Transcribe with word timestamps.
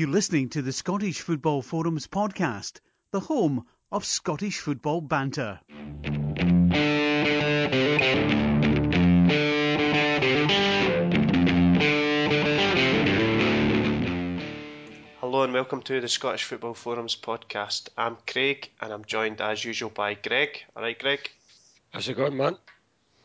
You're 0.00 0.08
listening 0.08 0.48
to 0.56 0.62
the 0.62 0.72
Scottish 0.72 1.20
Football 1.20 1.60
Forums 1.60 2.06
podcast, 2.06 2.80
the 3.10 3.20
home 3.20 3.66
of 3.92 4.06
Scottish 4.06 4.58
football 4.58 5.02
banter. 5.02 5.60
Hello 15.20 15.42
and 15.42 15.52
welcome 15.52 15.82
to 15.82 16.00
the 16.00 16.08
Scottish 16.08 16.44
Football 16.44 16.72
Forums 16.72 17.14
podcast. 17.14 17.90
I'm 17.98 18.16
Craig 18.26 18.70
and 18.80 18.94
I'm 18.94 19.04
joined 19.04 19.42
as 19.42 19.62
usual 19.62 19.90
by 19.90 20.14
Greg. 20.14 20.64
Alright, 20.74 20.98
Greg? 20.98 21.30
How's 21.90 22.08
it 22.08 22.14
going, 22.14 22.38
man? 22.38 22.56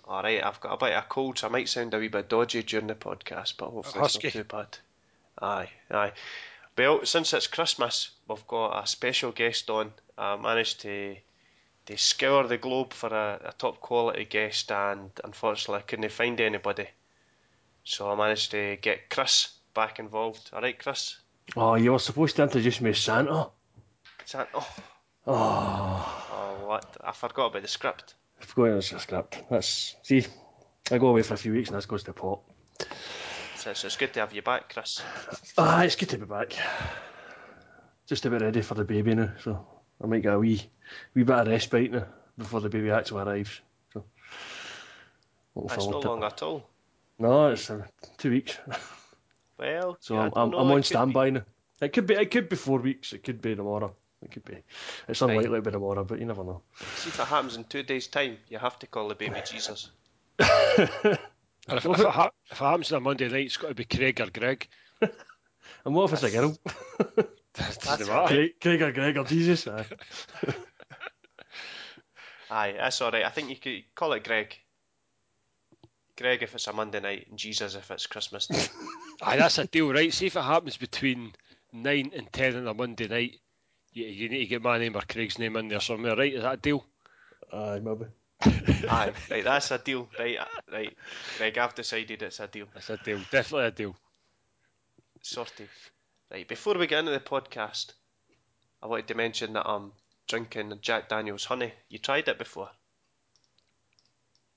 Alright, 0.06 0.44
I've 0.44 0.60
got 0.60 0.74
a 0.74 0.78
bit 0.86 0.92
of 0.92 1.06
a 1.06 1.08
cold, 1.08 1.38
so 1.38 1.48
I 1.48 1.52
might 1.52 1.70
sound 1.70 1.94
a 1.94 2.00
wee 2.00 2.10
bit 2.10 2.28
dodgy 2.28 2.64
during 2.64 2.88
the 2.88 2.96
podcast, 2.96 3.54
but 3.58 3.70
hopefully 3.70 4.02
Husky. 4.02 4.28
it's 4.28 4.36
not 4.36 4.42
too 4.42 4.58
bad. 4.58 4.78
Aye, 5.42 5.70
aye. 5.90 6.12
Well, 6.78 7.06
since 7.06 7.34
it's 7.34 7.48
Christmas, 7.48 8.12
we've 8.28 8.48
got 8.48 8.84
a 8.84 8.88
special 8.88 9.32
guest 9.32 9.70
on. 9.70 9.94
I 10.18 10.36
managed 10.36 10.82
to 10.82 11.16
to 11.86 11.98
scour 11.98 12.48
the 12.48 12.58
globe 12.58 12.94
for 12.94 13.10
a, 13.10 13.40
a 13.50 13.54
top 13.58 13.80
quality 13.80 14.26
guest, 14.26 14.72
and 14.72 15.12
unfortunately, 15.24 15.78
I 15.78 15.82
couldn't 15.82 16.12
find 16.12 16.42
anybody. 16.42 16.88
So 17.84 18.12
I 18.12 18.16
managed 18.16 18.52
to 18.52 18.78
get 18.82 19.10
Chris 19.10 19.54
back 19.76 20.00
involved. 20.00 20.50
Alright, 20.52 20.80
Chris? 20.80 21.18
Oh, 21.56 21.76
you 21.76 21.92
were 21.92 22.00
supposed 22.00 22.36
to 22.38 22.44
introduce 22.44 22.82
me 22.82 22.90
as 22.90 22.98
Santa. 22.98 23.50
That, 24.32 24.50
oh, 24.56 24.76
Oh, 25.28 26.26
oh, 26.32 26.68
what? 26.68 26.98
I 27.04 27.12
forgot 27.12 27.48
about 27.48 27.64
the 27.64 27.68
script. 27.68 28.14
I 28.40 28.46
forgot 28.46 28.70
about 28.70 28.84
the 28.84 29.00
script. 29.00 29.44
That's 29.50 29.96
see, 30.04 30.26
I 30.92 30.98
go 31.00 31.08
away 31.08 31.24
for 31.24 31.34
a 31.34 31.38
few 31.38 31.54
weeks 31.54 31.70
and 31.70 31.78
this 31.78 31.88
goes 31.88 32.04
to 32.04 32.14
pot. 32.14 32.42
So, 33.66 33.74
so 33.74 33.88
it's 33.88 33.98
good 33.98 34.14
to 34.14 34.20
have 34.20 34.32
you 34.32 34.44
back, 34.44 34.72
Chris. 34.72 35.02
Ah, 35.58 35.82
it's 35.82 35.96
good 35.96 36.10
to 36.10 36.20
be 36.20 36.26
back. 36.28 36.56
Just 38.06 38.24
about 38.28 38.42
ready 38.42 38.62
for 38.62 38.76
the 38.76 38.84
baby 38.84 39.16
now, 39.16 39.32
so 39.44 39.66
I 40.04 40.06
might 40.06 40.22
get 40.22 40.36
a 40.36 40.40
wee, 40.40 40.62
wee 41.16 41.24
bit 41.24 41.36
of 41.36 41.48
respite 41.48 41.92
now 41.92 42.06
before 42.38 42.62
the 42.62 42.70
baby 42.70 42.92
actually 42.92 43.24
arrives. 43.24 43.62
So, 43.92 44.06
That's 45.56 45.78
no 45.78 45.94
forward 45.94 46.02
to 46.04 46.08
it. 46.08 46.12
long 46.12 46.24
at 46.26 46.44
all. 46.44 46.70
No, 47.18 47.48
it's 47.48 47.68
uh, 47.72 47.88
two 48.20 48.30
weeks. 48.30 48.60
Well, 49.58 49.98
So 50.00 50.14
yeah, 50.14 50.22
I'm, 50.26 50.32
I'm, 50.36 50.54
I'm 50.54 50.72
on 50.72 50.84
standby 50.84 51.30
now. 51.32 51.42
It 51.82 51.92
could 51.92 52.06
be, 52.06 52.14
it 52.14 52.30
could 52.30 52.50
be 52.50 52.58
four 52.58 52.78
weeks. 52.78 53.14
It 53.14 53.24
could 53.24 53.42
be 53.42 53.56
tomorrow. 53.56 53.96
It 54.22 54.30
could 54.30 54.46
be. 54.46 54.58
It's 55.08 55.24
Right. 55.24 55.32
unlikely 55.32 55.56
to 55.56 55.62
be 55.64 55.72
tomorrow, 55.72 56.04
but 56.04 56.20
you 56.20 56.26
never 56.28 56.44
know. 56.44 56.62
See 56.98 57.10
if 57.10 57.20
it 57.20 57.26
happens 57.26 57.56
in 57.56 57.64
two 57.64 57.82
days' 57.82 58.06
time, 58.06 58.38
you 58.48 58.60
have 58.60 58.78
to 58.78 58.86
call 58.86 59.08
the 59.08 59.16
baby 59.16 59.42
Jesus. 59.50 59.90
And 61.68 61.78
if, 61.78 61.86
if, 61.86 62.00
it 62.00 62.08
ha- 62.08 62.32
if 62.52 62.62
it 62.62 62.64
happens 62.64 62.92
on 62.92 62.98
a 62.98 63.02
Monday 63.02 63.28
night, 63.28 63.46
it's 63.46 63.58
got 63.58 63.70
to 63.70 63.76
be 63.76 63.86
Craig 63.86 64.22
or 64.22 64.30
Greg. 64.30 64.68
And 65.84 65.94
what 65.94 66.06
if 66.06 66.14
it's 66.14 66.24
a 66.24 66.32
girl? 66.32 66.58
Doesn't 67.54 68.08
matter. 68.08 68.28
Craig, 68.28 68.52
Craig 68.62 68.82
or 68.82 68.92
Greg 68.92 69.18
or 69.18 69.24
Jesus? 69.24 69.68
Aye. 69.68 69.86
Aye, 72.50 72.76
that's 72.78 73.02
all 73.02 73.12
right. 73.12 73.26
I 73.26 73.30
think 73.30 73.50
you 73.50 73.56
could 73.56 73.84
call 73.96 74.14
it 74.14 74.24
Greg. 74.24 74.56
Greg 76.18 76.44
if 76.44 76.56
it's 76.56 76.68
a 76.68 76.74
Monday 76.74 77.00
night, 77.00 77.28
and 77.30 77.38
Jesus 77.38 77.76
if 77.76 77.92
it's 77.92 78.08
Christmas 78.08 78.48
Day. 78.48 78.64
Aye, 79.22 79.38
that's 79.38 79.58
a 79.58 79.66
deal, 79.66 79.92
right? 79.92 80.14
See 80.14 80.28
if 80.28 80.36
it 80.36 80.42
happens 80.44 80.78
between 80.78 81.34
9 81.74 82.12
and 82.16 82.32
10 82.32 82.56
on 82.58 82.68
a 82.68 82.74
Monday 82.74 83.08
night, 83.08 83.40
you, 83.92 84.06
you 84.06 84.30
need 84.30 84.40
to 84.40 84.46
get 84.46 84.62
my 84.62 84.78
name 84.78 84.96
or 84.96 85.02
Craig's 85.02 85.40
name 85.40 85.58
in 85.58 85.68
there 85.68 85.80
somewhere, 85.80 86.16
right? 86.16 86.34
Is 86.34 86.44
that 86.44 86.54
a 86.54 86.58
deal? 86.58 86.86
Aye, 87.52 87.80
maybe. 87.80 88.06
Aye, 88.42 89.14
right, 89.32 89.44
that's 89.44 89.72
a 89.72 89.78
deal. 89.78 90.10
Right, 90.20 90.38
uh, 90.38 90.46
right. 90.72 90.96
Greg, 91.38 91.58
I've 91.58 91.76
decided 91.76 92.22
it's 92.22 92.40
a 92.40 92.48
deal. 92.48 92.68
That's 92.74 92.90
a 92.90 92.98
deal. 92.98 93.20
Definitely 93.32 93.68
a 93.68 93.72
deal. 93.72 93.96
Sorted. 95.22 95.70
Right, 96.32 96.48
before 96.48 96.76
we 96.76 96.88
get 96.88 97.00
into 97.00 97.12
the 97.12 97.20
podcast, 97.20 97.94
I 98.82 98.88
wanted 98.88 99.08
to 99.08 99.16
mention 99.16 99.54
that 99.54 99.68
I'm 99.68 99.92
drinking 100.28 100.74
Jack 100.82 101.10
Daniels 101.10 101.46
honey. 101.46 101.74
You 101.90 102.00
tried 102.00 102.28
it 102.28 102.38
before? 102.38 102.70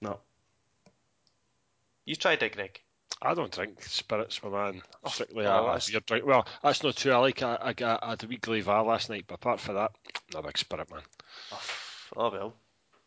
No. 0.01 0.19
You 2.05 2.17
tried 2.17 2.43
it, 2.43 2.55
Greg? 2.55 2.81
I 3.21 3.35
don't 3.35 3.53
drink 3.53 3.83
spirits, 3.83 4.43
my 4.43 4.51
man. 4.51 4.83
Oh, 5.05 5.09
Strictly 5.09 5.47
oh, 5.47 5.67
a, 5.67 5.75
a 5.75 5.81
beer 5.91 6.01
drink. 6.07 6.27
Well, 6.27 6.47
that's 6.63 6.83
not 6.83 6.97
true. 6.97 7.13
I 7.13 7.19
like 7.19 7.43
a, 7.43 7.59
I, 7.61 7.73
got- 7.73 8.03
I 8.03 8.11
had 8.11 8.25
a 8.25 8.27
wee 8.27 8.39
Glayva 8.39 8.85
last 8.87 9.11
night, 9.11 9.25
but 9.27 9.37
apart 9.37 9.61
from 9.61 9.75
that, 9.75 9.93
not 10.33 10.45
a 10.45 10.47
big 10.47 10.59
spirit, 10.59 10.91
man. 10.91 11.01
Oh, 11.53 11.61
oh 12.17 12.31
well. 12.31 12.55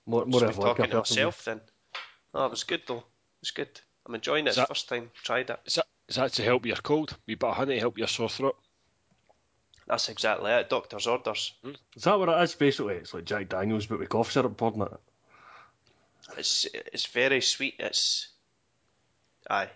More, 0.05 0.25
more 0.25 0.39
So 0.39 0.47
of 0.47 0.57
we're 0.57 0.65
talking 0.65 0.89
to 0.89 0.97
myself 0.97 1.45
then. 1.45 1.61
Oh, 2.33 2.45
it 2.45 2.51
was 2.51 2.63
good 2.63 2.81
though. 2.87 2.97
It 2.97 3.41
was 3.41 3.51
good. 3.51 3.79
I'm 4.05 4.15
enjoying 4.15 4.45
it. 4.45 4.49
It's 4.49 4.55
the 4.55 4.61
that- 4.63 4.67
first 4.69 4.89
time 4.89 5.11
tried 5.23 5.49
it. 5.49 5.59
Is 5.65 5.75
that, 5.75 5.85
is 6.09 6.15
that 6.15 6.33
to 6.33 6.43
help 6.43 6.65
your 6.65 6.75
cold? 6.77 7.17
We 7.27 7.35
bit 7.35 7.49
of 7.49 7.55
honey 7.55 7.75
to 7.75 7.79
help 7.79 7.97
your 7.97 8.07
sore 8.07 8.29
throat? 8.29 8.57
That's 9.87 10.09
exactly 10.09 10.51
it. 10.51 10.69
Doctor's 10.69 11.07
orders. 11.07 11.53
Hmm. 11.63 11.71
Is 11.95 12.03
that 12.03 12.17
what 12.17 12.29
it 12.29 12.41
is? 12.43 12.55
Basically, 12.55 12.95
it's 12.95 13.13
like 13.13 13.25
Jack 13.25 13.49
Daniels, 13.49 13.85
but 13.87 13.99
with 13.99 14.09
cough 14.09 14.31
syrup 14.31 14.55
poured 14.57 14.75
in 14.75 14.81
it. 14.83 14.91
It's 16.37 16.65
it's 16.73 17.05
very 17.07 17.41
sweet. 17.41 17.75
It's 17.79 18.29
aye. 19.49 19.69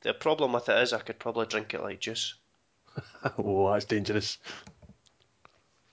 The 0.00 0.14
problem 0.14 0.52
with 0.52 0.68
it 0.68 0.76
is 0.82 0.92
I 0.92 0.98
could 0.98 1.20
probably 1.20 1.46
drink 1.46 1.74
it 1.74 1.80
like 1.80 2.00
juice. 2.00 2.34
oh, 3.38 3.72
that's 3.72 3.84
dangerous. 3.84 4.38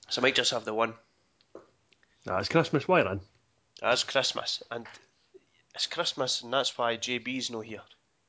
So 0.09 0.19
I 0.19 0.23
might 0.23 0.33
just 0.33 0.49
have 0.49 0.65
the 0.65 0.73
one. 0.73 0.95
Nah, 2.29 2.37
it's 2.37 2.47
Christmas. 2.47 2.87
Why 2.87 3.01
then? 3.01 3.21
It's 3.81 4.03
Christmas 4.03 4.61
and 4.69 4.85
it's 5.73 5.87
Christmas 5.87 6.43
and 6.43 6.53
that's 6.53 6.77
why 6.77 6.95
JB's 6.95 7.49
not 7.49 7.65
here 7.65 7.81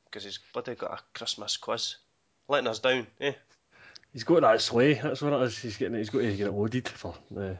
because 0.06 0.25
he's 0.25 0.38
bloody 0.55 0.75
got 0.75 0.93
a 0.93 1.03
Christmas 1.12 1.59
quiz, 1.59 1.97
letting 2.49 2.69
us 2.69 2.78
down. 2.78 3.06
Eh? 3.21 3.34
He's 4.15 4.25
got 4.25 4.41
that 4.41 4.62
sleigh. 4.62 4.94
That's 4.94 5.21
what 5.21 5.34
it 5.34 5.43
is. 5.43 5.59
He's 5.59 5.77
getting. 5.77 5.99
He's 5.99 6.09
got 6.09 6.21
to 6.21 6.34
get 6.34 6.47
it 6.47 6.53
loaded 6.53 6.89
for 6.89 7.15
the 7.31 7.59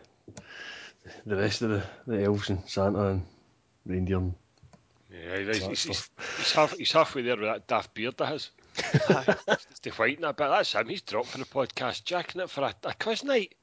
the 1.26 1.36
rest 1.36 1.60
of 1.60 1.70
the, 1.70 1.82
the 2.06 2.24
elves 2.24 2.48
and 2.48 2.66
Santa 2.66 3.08
and 3.08 3.26
reindeer. 3.84 4.16
And, 4.16 4.34
Yeah, 5.12 5.40
he's, 5.40 5.66
he's, 5.66 5.84
he's, 5.84 6.10
he's, 6.38 6.52
half, 6.52 6.74
he's 6.74 6.92
halfway 6.92 7.20
there 7.20 7.36
with 7.36 7.44
that 7.44 7.66
daft 7.66 7.92
beard 7.92 8.18
of 8.18 8.28
his. 8.28 8.50
It's 9.46 9.80
to 9.80 9.90
whiten 9.90 10.24
a 10.24 10.32
bit. 10.32 10.48
That's 10.48 10.72
him. 10.72 10.88
He's 10.88 11.02
dropped 11.02 11.34
dropping 11.34 11.42
the 11.42 11.74
podcast, 11.74 12.04
jacking 12.04 12.40
it 12.40 12.48
for 12.48 12.62
a, 12.62 12.74
a 12.84 12.94
quiz 12.94 13.24
night. 13.24 13.54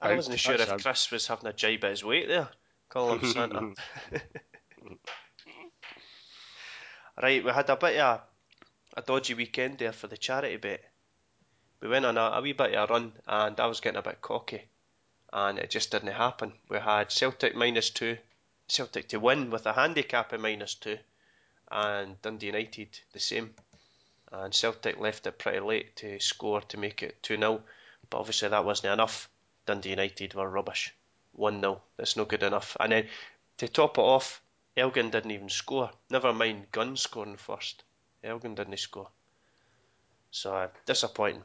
I 0.00 0.14
wasn't 0.14 0.38
sure 0.40 0.54
if. 0.54 0.82
Chris 0.82 1.10
was 1.10 1.26
having 1.26 1.46
a 1.46 1.52
jibe 1.52 1.84
at 1.84 1.90
his 1.90 2.04
weight 2.04 2.28
there. 2.28 2.48
Call 2.88 3.18
him 3.18 3.32
Santa. 3.32 3.74
right, 7.22 7.44
we 7.44 7.50
had 7.50 7.70
a 7.70 7.76
bit 7.76 7.98
of 7.98 8.20
a, 8.96 9.00
a 9.00 9.02
dodgy 9.02 9.34
weekend 9.34 9.78
there 9.78 9.92
for 9.92 10.06
the 10.06 10.16
charity 10.16 10.56
bet. 10.56 10.82
We 11.80 11.88
went 11.88 12.06
on 12.06 12.16
a, 12.16 12.20
a 12.20 12.40
wee 12.40 12.52
bit 12.52 12.74
of 12.74 12.90
a 12.90 12.92
run 12.92 13.12
and 13.26 13.60
I 13.60 13.66
was 13.66 13.80
getting 13.80 13.98
a 13.98 14.02
bit 14.02 14.20
cocky 14.22 14.62
and 15.32 15.58
it 15.58 15.70
just 15.70 15.90
didn't 15.90 16.12
happen. 16.12 16.52
We 16.68 16.78
had 16.78 17.10
Celtic 17.10 17.54
minus 17.54 17.90
two, 17.90 18.18
Celtic 18.68 19.08
to 19.08 19.18
win 19.18 19.50
with 19.50 19.66
a 19.66 19.72
handicap 19.72 20.32
of 20.32 20.40
minus 20.40 20.74
two 20.76 20.98
and 21.70 22.20
Dundee 22.22 22.46
United 22.46 23.00
the 23.12 23.20
same. 23.20 23.54
And 24.30 24.54
Celtic 24.54 24.98
left 24.98 25.26
it 25.26 25.38
pretty 25.38 25.60
late 25.60 25.96
to 25.96 26.18
score 26.20 26.60
to 26.62 26.76
make 26.76 27.02
it 27.02 27.22
2 27.22 27.36
0, 27.36 27.62
but 28.10 28.18
obviously 28.18 28.48
that 28.48 28.64
wasn't 28.64 28.92
enough. 28.92 29.28
Dundee 29.66 29.90
United 29.90 30.34
were 30.34 30.48
rubbish. 30.48 30.94
1 31.32 31.60
0. 31.60 31.82
That's 31.96 32.16
no 32.16 32.24
good 32.24 32.42
enough. 32.42 32.76
And 32.80 32.92
then 32.92 33.08
to 33.58 33.68
top 33.68 33.98
it 33.98 34.02
off, 34.02 34.42
Elgin 34.76 35.10
didn't 35.10 35.30
even 35.30 35.48
score. 35.48 35.90
Never 36.10 36.32
mind 36.32 36.70
Gunn 36.72 36.96
scoring 36.96 37.36
first. 37.36 37.84
Elgin 38.22 38.54
didn't 38.54 38.78
score. 38.78 39.08
So 40.30 40.54
uh, 40.54 40.68
disappointing. 40.86 41.42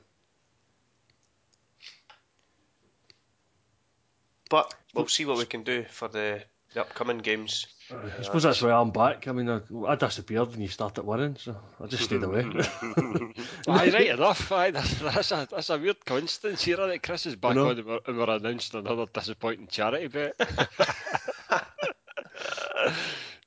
But 4.49 4.73
we'll 4.95 5.07
see 5.07 5.25
what 5.25 5.37
we 5.37 5.45
can 5.45 5.63
do 5.63 5.85
for 5.89 6.07
the, 6.07 6.43
the 6.73 6.81
upcoming 6.81 7.19
games. 7.19 7.67
I 7.91 8.21
suppose 8.21 8.43
that's 8.43 8.61
why 8.61 8.71
I'm 8.71 8.91
back. 8.91 9.27
I 9.27 9.31
mean, 9.31 9.49
I, 9.49 9.61
I 9.87 9.95
disappeared 9.95 10.51
when 10.51 10.61
you 10.61 10.67
started 10.67 11.03
winning, 11.03 11.35
so 11.37 11.55
I 11.81 11.87
just 11.87 12.03
stayed 12.03 12.23
away. 12.23 12.41
Aye, 13.67 13.89
right 13.91 14.07
enough. 14.07 14.51
Aye, 14.51 14.71
that's, 14.71 14.99
that's, 14.99 15.31
a, 15.31 15.47
that's 15.49 15.69
a 15.69 15.77
weird 15.77 16.05
coincidence 16.05 16.63
here 16.63 16.77
that 16.77 17.03
Chris 17.03 17.25
is 17.25 17.35
back 17.35 17.55
know. 17.55 17.69
on 17.69 17.77
and 17.77 17.85
we're, 17.85 17.99
and 18.05 18.17
we're 18.17 18.29
announcing 18.29 18.79
another 18.79 19.05
disappointing 19.11 19.67
charity 19.67 20.07
bet. 20.07 20.37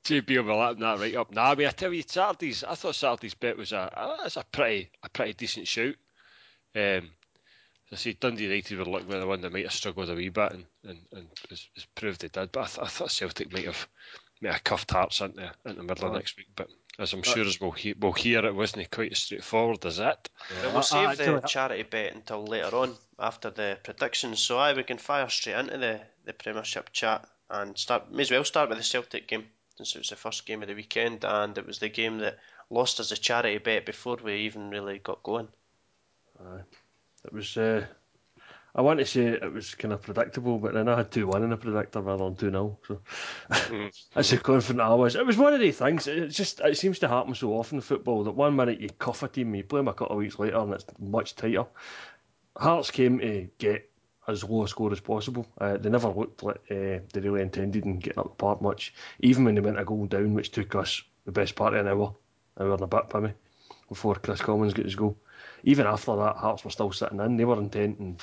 JB 0.03 0.37
will 0.37 0.43
be 0.43 0.51
lapping 0.51 0.81
that 0.81 0.99
right 0.99 1.15
up. 1.15 1.31
Nah, 1.31 1.51
I 1.51 1.55
mean, 1.55 1.67
I 1.67 1.71
tell 1.71 1.93
you, 1.93 2.03
Saturday's, 2.05 2.63
I 2.63 2.75
thought 2.75 2.95
Saturday's 2.95 3.35
bet 3.35 3.57
was 3.57 3.71
a, 3.71 3.89
a, 3.95 4.17
that's 4.23 4.37
a 4.37 4.43
pretty, 4.51 4.89
a 5.01 5.09
pretty 5.09 5.33
decent 5.33 5.67
shout. 5.67 5.95
Um, 6.75 7.09
I 7.93 7.95
say, 7.95 8.13
Dundee 8.13 8.45
United 8.45 8.79
were 8.79 8.85
looking 8.85 9.09
like 9.09 9.19
the 9.19 9.27
one 9.27 9.41
that 9.41 9.53
might 9.53 9.65
have 9.65 9.71
struggled 9.71 10.09
a 10.09 10.15
wee 10.15 10.29
bit, 10.29 10.51
and, 10.51 10.65
and, 10.83 10.99
and 11.11 11.27
it's, 11.49 11.69
it's 11.75 11.85
proved 11.95 12.21
they 12.21 12.27
did. 12.27 12.51
But 12.51 12.61
I, 12.61 12.65
th- 12.65 12.79
I 12.79 12.87
thought 12.87 13.11
Celtic 13.11 13.53
might 13.53 13.65
have, 13.65 13.87
might 14.43 14.53
have 14.53 14.63
cuffed 14.63 14.91
Hearts 14.91 15.21
into, 15.21 15.51
into 15.65 15.77
the 15.77 15.83
middle 15.83 16.07
of 16.07 16.13
next 16.13 16.37
week. 16.37 16.47
But 16.55 16.69
as 16.99 17.13
I'm 17.13 17.23
sure 17.23 17.43
as 17.45 17.59
we'll, 17.59 17.71
he- 17.71 17.93
we'll 17.93 18.11
hear, 18.13 18.45
it 18.45 18.53
wasn't 18.55 18.91
quite 18.91 19.11
as 19.11 19.19
straightforward 19.19 19.85
as 19.85 19.97
that. 19.97 20.29
But 20.49 20.57
I- 20.57 20.67
we'll 20.67 20.77
I 20.77 20.81
save 20.81 21.17
the 21.17 21.41
charity 21.41 21.83
bet 21.83 22.13
until 22.13 22.45
later 22.45 22.75
on 22.75 22.95
after 23.19 23.49
the 23.49 23.77
predictions. 23.83 24.39
So 24.41 24.57
aye, 24.59 24.73
we 24.73 24.83
can 24.83 24.97
fire 24.97 25.29
straight 25.29 25.55
into 25.57 25.77
the, 25.77 26.01
the 26.25 26.33
Premiership 26.33 26.91
chat 26.91 27.27
and 27.49 27.77
start. 27.77 28.11
May 28.11 28.21
as 28.23 28.31
well 28.31 28.43
start 28.43 28.69
with 28.69 28.77
the 28.77 28.83
Celtic 28.83 29.27
game 29.27 29.45
since 29.77 29.95
it 29.95 29.99
was 29.99 30.09
the 30.09 30.15
first 30.15 30.45
game 30.45 30.61
of 30.61 30.67
the 30.67 30.75
weekend 30.75 31.23
and 31.25 31.57
it 31.57 31.65
was 31.65 31.79
the 31.79 31.89
game 31.89 32.19
that 32.19 32.37
lost 32.69 32.99
us 32.99 33.11
a 33.11 33.17
charity 33.17 33.57
bet 33.57 33.85
before 33.85 34.17
we 34.23 34.35
even 34.41 34.69
really 34.69 34.99
got 34.99 35.23
going. 35.23 35.47
Aye. 36.39 36.61
It 37.25 37.33
was. 37.33 37.55
Uh, 37.57 37.85
I 38.75 38.81
want 38.81 38.99
to 38.99 39.05
say 39.05 39.27
it 39.27 39.53
was 39.53 39.75
kind 39.75 39.93
of 39.93 40.01
predictable, 40.01 40.57
but 40.57 40.73
then 40.73 40.87
I 40.87 40.97
had 40.97 41.11
2 41.11 41.27
1 41.27 41.43
in 41.43 41.51
a 41.51 41.57
predictor 41.57 42.01
rather 42.01 42.23
than 42.23 42.35
2 42.35 42.49
0. 42.49 42.79
So 42.87 43.01
that's 44.15 44.31
how 44.31 44.37
confident 44.37 44.81
I 44.81 44.93
was. 44.95 45.15
It 45.15 45.25
was 45.25 45.37
one 45.37 45.53
of 45.53 45.59
the 45.59 45.71
things. 45.71 46.07
It 46.07 46.29
just 46.29 46.59
it 46.59 46.77
seems 46.77 46.97
to 46.99 47.07
happen 47.07 47.35
so 47.35 47.53
often 47.53 47.77
in 47.77 47.81
football 47.81 48.23
that 48.23 48.31
one 48.31 48.55
minute 48.55 48.81
you 48.81 48.89
cuff 48.89 49.21
a 49.21 49.27
team, 49.27 49.53
you 49.53 49.63
play 49.63 49.79
them 49.79 49.89
a 49.89 49.93
couple 49.93 50.15
of 50.15 50.19
weeks 50.19 50.39
later, 50.39 50.57
and 50.57 50.73
it's 50.73 50.85
much 50.99 51.35
tighter. 51.35 51.65
Hearts 52.57 52.89
came 52.89 53.19
to 53.19 53.47
get 53.59 53.89
as 54.27 54.43
low 54.43 54.63
a 54.63 54.67
score 54.67 54.91
as 54.91 54.99
possible. 54.99 55.45
Uh, 55.59 55.77
they 55.77 55.89
never 55.89 56.07
looked 56.07 56.41
like 56.41 56.61
uh, 56.71 56.99
they 57.13 57.19
really 57.19 57.41
intended 57.41 57.85
in 57.85 57.99
getting 57.99 58.19
up 58.19 58.25
the 58.25 58.43
park 58.43 58.61
much, 58.61 58.93
even 59.19 59.43
when 59.43 59.53
they 59.53 59.61
went 59.61 59.79
a 59.79 59.85
goal 59.85 60.05
down, 60.07 60.33
which 60.33 60.51
took 60.51 60.73
us 60.75 61.03
the 61.25 61.31
best 61.31 61.55
part 61.55 61.73
of 61.73 61.85
an 61.85 61.91
hour, 61.91 62.15
hour 62.59 62.73
and 62.73 62.81
a 62.81 62.87
bit, 62.87 63.09
by 63.09 63.19
me, 63.19 63.33
before 63.89 64.15
Kris 64.15 64.41
Commons 64.41 64.73
got 64.73 64.85
his 64.85 64.95
goal. 64.95 65.17
Even 65.63 65.85
after 65.85 66.15
that, 66.15 66.37
Hearts 66.37 66.63
were 66.63 66.71
still 66.71 66.91
sitting 66.91 67.19
in. 67.19 67.37
They 67.37 67.45
were 67.45 67.59
intent 67.59 67.99
and 67.99 68.21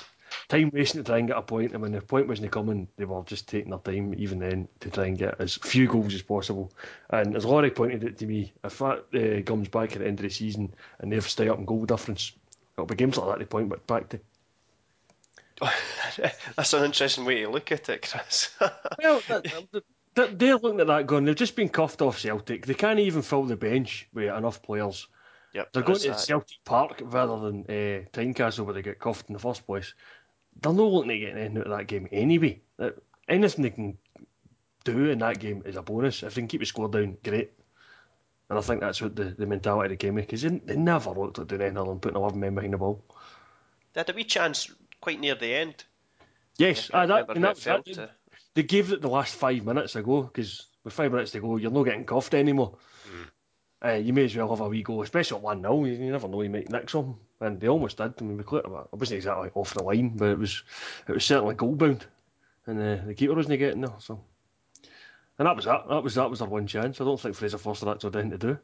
time 0.49 0.71
wasting 0.73 1.03
to 1.03 1.07
try 1.07 1.19
and 1.19 1.29
get 1.29 1.37
a 1.37 1.43
point, 1.43 1.73
and 1.73 1.83
when 1.83 1.93
the 1.93 2.01
point 2.01 2.29
wasn't 2.29 2.53
coming, 2.53 2.89
they 2.97 3.05
were 3.05 3.23
just 3.25 3.49
taking 3.49 3.71
their 3.71 3.79
time, 3.79 4.15
even 4.17 4.39
then, 4.39 4.69
to 4.81 4.91
try 4.91 5.07
and 5.07 5.19
get 5.19 5.41
as 5.41 5.57
few 5.57 5.87
goals 5.87 6.15
as 6.15 6.23
possible. 6.23 6.73
And 7.11 7.37
as 7.37 7.45
Laurie 7.45 7.71
pointed 7.71 8.05
out 8.05 8.17
to 8.19 8.27
me, 8.27 8.53
if 8.65 8.79
that 8.79 9.05
uh, 9.15 9.43
comes 9.43 9.69
back 9.69 9.93
at 9.93 10.01
the 10.01 10.07
end 10.07 10.19
of 10.21 10.25
the 10.25 10.31
season 10.31 10.75
and 10.99 11.13
they've 11.13 11.27
stayed 11.27 11.49
up 11.49 11.59
in 11.59 11.65
goal 11.65 11.85
difference, 11.85 12.33
it'll 12.77 12.87
be 12.87 12.95
games 12.95 13.17
like 13.17 13.29
that 13.29 13.39
they 13.39 13.45
point 13.45 13.69
but 13.69 13.87
back 13.87 14.09
to. 14.11 14.21
That's 16.57 16.73
an 16.73 16.85
interesting 16.85 17.25
way 17.25 17.43
to 17.43 17.51
look 17.51 17.71
at 17.73 17.89
it, 17.89 18.09
Chris. 18.09 18.51
well, 19.03 19.21
they're 20.15 20.57
looking 20.57 20.81
at 20.81 20.87
that 20.87 21.07
going, 21.07 21.25
they've 21.25 21.35
just 21.35 21.57
been 21.57 21.69
cuffed 21.69 22.03
off 22.03 22.19
Celtic. 22.19 22.67
They 22.67 22.75
can't 22.75 22.99
even 22.99 23.23
fill 23.23 23.45
the 23.45 23.57
bench 23.57 24.09
with 24.13 24.35
enough 24.35 24.63
players. 24.63 25.07
Yep, 25.53 25.73
they're 25.73 25.83
going 25.83 25.99
to 25.99 26.09
that. 26.11 26.21
Celtic 26.21 26.65
Park 26.65 27.03
rather 27.05 27.41
than 27.41 27.63
uh, 27.63 28.07
Tynecastle 28.13 28.65
where 28.65 28.75
they 28.75 28.83
get 28.83 29.01
cuffed 29.01 29.29
in 29.29 29.33
the 29.33 29.41
first 29.41 29.67
place 29.67 29.95
they're 30.63 30.73
not 30.73 30.83
looking 30.83 31.11
at 31.11 31.19
getting 31.19 31.39
anything 31.39 31.59
out 31.59 31.67
of 31.67 31.79
that 31.79 31.87
game 31.87 32.09
anyway. 32.13 32.61
Anything 33.29 33.63
they 33.63 33.71
can 33.71 33.99
do 34.85 35.11
in 35.11 35.19
that 35.21 35.39
game 35.39 35.63
is 35.65 35.77
a 35.77 35.83
bonus. 35.83 36.23
If 36.23 36.35
they 36.35 36.41
can 36.41 36.49
keep 36.49 36.61
the 36.61 36.67
score 36.67 36.89
down, 36.89 37.17
great. 37.23 37.53
And 38.49 38.59
I 38.59 38.63
think 38.63 38.81
that's 38.81 39.01
what 39.01 39.15
the, 39.15 39.25
the 39.25 39.47
mentality 39.47 39.87
of 39.87 39.91
the 39.99 40.05
game 40.05 40.19
is 40.19 40.27
because 40.27 40.43
they, 40.43 40.49
they 40.49 40.77
never 40.77 41.11
looked 41.11 41.39
at 41.39 41.47
doing 41.47 41.61
anything 41.61 41.79
other 41.79 41.91
than 41.91 42.01
putting 42.01 42.17
11 42.17 42.41
men 42.41 42.55
behind 42.55 42.73
the 42.73 42.79
ball. 42.79 43.05
They 43.93 44.01
had 44.01 44.11
a 44.11 44.13
wee 44.13 44.25
chance 44.25 44.73
quite 45.01 45.21
near 45.21 45.37
the 45.37 45.55
end. 45.55 45.85
Yes, 46.59 46.91
ah, 46.93 47.07
that, 47.07 47.31
and 47.31 47.45
that, 47.45 47.57
that, 47.59 48.11
they 48.55 48.63
gave 48.65 48.93
it 48.93 49.01
the 49.01 49.09
last 49.09 49.35
five 49.35 49.65
minutes 49.65 49.97
ago 49.97 50.23
because 50.23 50.67
with 50.85 50.93
five 50.93 51.13
minutes 51.13 51.31
to 51.31 51.41
go, 51.41 51.57
you're 51.57 51.71
not 51.71 51.85
getting 51.85 52.05
cuffed 52.05 52.35
anymore. 52.35 52.77
Mm. 53.09 53.30
Uh, 53.83 53.93
you 53.93 54.13
may 54.13 54.25
as 54.25 54.37
well 54.37 54.51
have 54.51 54.61
a 54.61 54.69
wee 54.69 54.83
go, 54.83 55.03
especially 55.03 55.39
at 55.39 55.43
1 55.43 55.63
0. 55.63 55.85
You 55.85 56.11
never 56.11 56.29
know, 56.29 56.43
you 56.43 56.51
might 56.51 56.69
nick 56.69 56.91
some 56.91 57.19
and 57.41 57.61
they 57.61 57.69
almost 57.69 57.97
did. 57.97 58.15
I 58.19 58.23
mean, 58.23 58.37
we 58.37 58.45
cleared 58.45 58.67
it. 58.67 58.71
It 58.71 58.97
wasn't 58.97 59.17
exactly 59.17 59.51
off 59.55 59.75
the 59.75 59.83
line, 59.83 60.11
but 60.17 60.31
it 60.31 60.39
was 60.39 60.63
it 61.09 61.13
was 61.13 61.25
certainly 61.25 61.55
goal 61.55 61.75
bound, 61.75 62.07
and 62.67 62.81
uh, 62.81 63.05
the 63.07 63.15
keeper 63.15 63.35
wasn't 63.35 63.59
getting 63.59 63.81
there. 63.81 63.95
So, 63.99 64.21
and 65.39 65.47
that 65.47 65.57
was 65.57 65.65
that. 65.65 65.89
That 65.89 66.03
was 66.03 66.15
that 66.15 66.31
was 66.31 66.43
our 66.43 66.49
one 66.49 66.67
chance. 66.67 67.01
I 67.01 67.05
don't 67.05 67.19
think 67.19 67.35
Fraser 67.35 67.59
Forster 67.59 67.87
had 67.87 68.05
anything 68.05 68.31
to 68.31 68.39
do. 68.39 68.59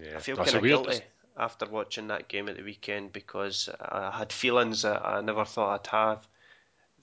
Yeah, 0.00 0.16
I 0.16 0.20
feel 0.20 0.36
kind 0.36 0.54
of 0.54 0.62
guilty 0.62 1.00
after 1.36 1.66
watching 1.66 2.08
that 2.08 2.28
game 2.28 2.48
at 2.48 2.56
the 2.56 2.62
weekend 2.62 3.12
because 3.12 3.68
I 3.78 4.10
had 4.10 4.32
feelings 4.32 4.82
that 4.82 5.04
I 5.04 5.20
never 5.20 5.44
thought 5.44 5.80
I'd 5.80 5.90
have. 5.90 6.26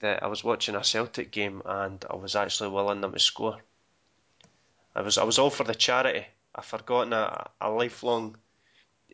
That 0.00 0.22
I 0.22 0.28
was 0.28 0.42
watching 0.42 0.74
a 0.76 0.82
Celtic 0.82 1.30
game 1.30 1.62
and 1.64 2.04
I 2.10 2.16
was 2.16 2.34
actually 2.34 2.70
willing 2.70 3.00
them 3.00 3.12
to 3.12 3.18
score. 3.18 3.58
I 4.94 5.02
was 5.02 5.18
I 5.18 5.24
was 5.24 5.38
all 5.38 5.50
for 5.50 5.64
the 5.64 5.74
charity. 5.74 6.26
I've 6.60 6.66
forgotten 6.66 7.14
a, 7.14 7.50
a 7.58 7.70
lifelong 7.70 8.36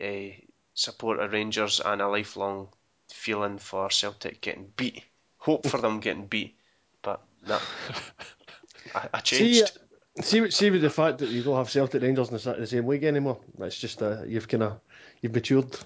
uh, 0.03 0.31
support 0.75 1.21
of 1.21 1.31
Rangers 1.33 1.81
and 1.85 2.03
a 2.03 2.09
lifelong 2.09 2.71
feeling 3.09 3.59
for 3.59 3.89
Celtic 3.89 4.41
getting 4.41 4.73
beat. 4.77 5.05
Hope 5.37 5.65
for 5.65 5.81
them 5.81 6.01
getting 6.01 6.27
beat, 6.27 6.57
but 7.03 7.23
no, 7.47 7.61
I, 8.97 9.09
I 9.15 9.21
changed. 9.21 9.69
See, 10.17 10.23
see, 10.23 10.41
with, 10.41 10.55
see 10.55 10.71
with 10.71 10.83
the 10.83 10.91
fact 10.91 11.19
that 11.19 11.29
you 11.29 11.45
don't 11.45 11.57
have 11.57 11.71
Celtic 11.71 12.03
Rangers 12.03 12.31
in 12.31 12.37
the, 12.37 12.59
the 12.59 12.67
same 12.67 12.89
league 12.89 13.05
anymore. 13.05 13.39
It's 13.61 13.79
just 13.79 14.03
uh, 14.03 14.25
you've 14.27 14.49
kind 14.49 14.65
of 14.65 14.81
you've 15.23 15.33
matured. 15.33 15.79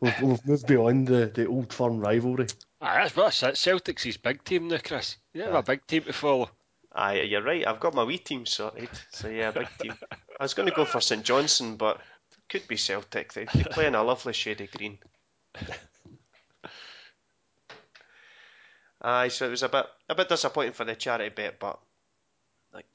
We've, 0.00 0.18
we've 0.22 0.46
moved 0.46 0.66
beyond 0.66 1.08
the, 1.08 1.26
the 1.26 1.46
old 1.46 1.74
firm 1.74 2.00
rivalry. 2.00 2.46
Ah, 2.80 3.00
that's 3.02 3.14
what 3.14 3.42
it. 3.42 3.58
Celtic's 3.58 4.02
his 4.02 4.16
big 4.16 4.42
team 4.44 4.68
now, 4.68 4.78
Chris. 4.82 5.18
You 5.34 5.42
have 5.42 5.54
a 5.56 5.62
big 5.62 5.86
team 5.86 6.04
to 6.04 6.14
follow. 6.14 6.48
Aye, 6.94 7.20
you're 7.20 7.42
right. 7.42 7.66
I've 7.66 7.80
got 7.80 7.92
my 7.92 8.04
wee 8.04 8.16
team 8.16 8.46
sorted. 8.46 8.88
So 9.10 9.28
yeah, 9.28 9.50
big 9.50 9.68
team. 9.78 9.92
I 10.38 10.44
was 10.44 10.54
going 10.54 10.68
to 10.68 10.74
go 10.74 10.84
for 10.84 11.00
St 11.00 11.24
Johnstone, 11.24 11.76
but 11.76 12.00
could 12.48 12.68
be 12.68 12.76
Celtic. 12.76 13.32
They, 13.32 13.46
they 13.54 13.64
play 13.64 13.86
in 13.86 13.94
a 13.94 14.02
lovely 14.02 14.32
shade 14.32 14.60
of 14.60 14.70
green. 14.70 14.98
Aye, 19.02 19.28
so 19.28 19.46
it 19.46 19.50
was 19.50 19.62
a 19.62 19.68
bit 19.68 19.86
a 20.08 20.14
bit 20.14 20.28
disappointing 20.28 20.72
for 20.72 20.84
the 20.84 20.94
charity 20.94 21.28
bet, 21.28 21.58
but 21.58 21.78
like 22.72 22.86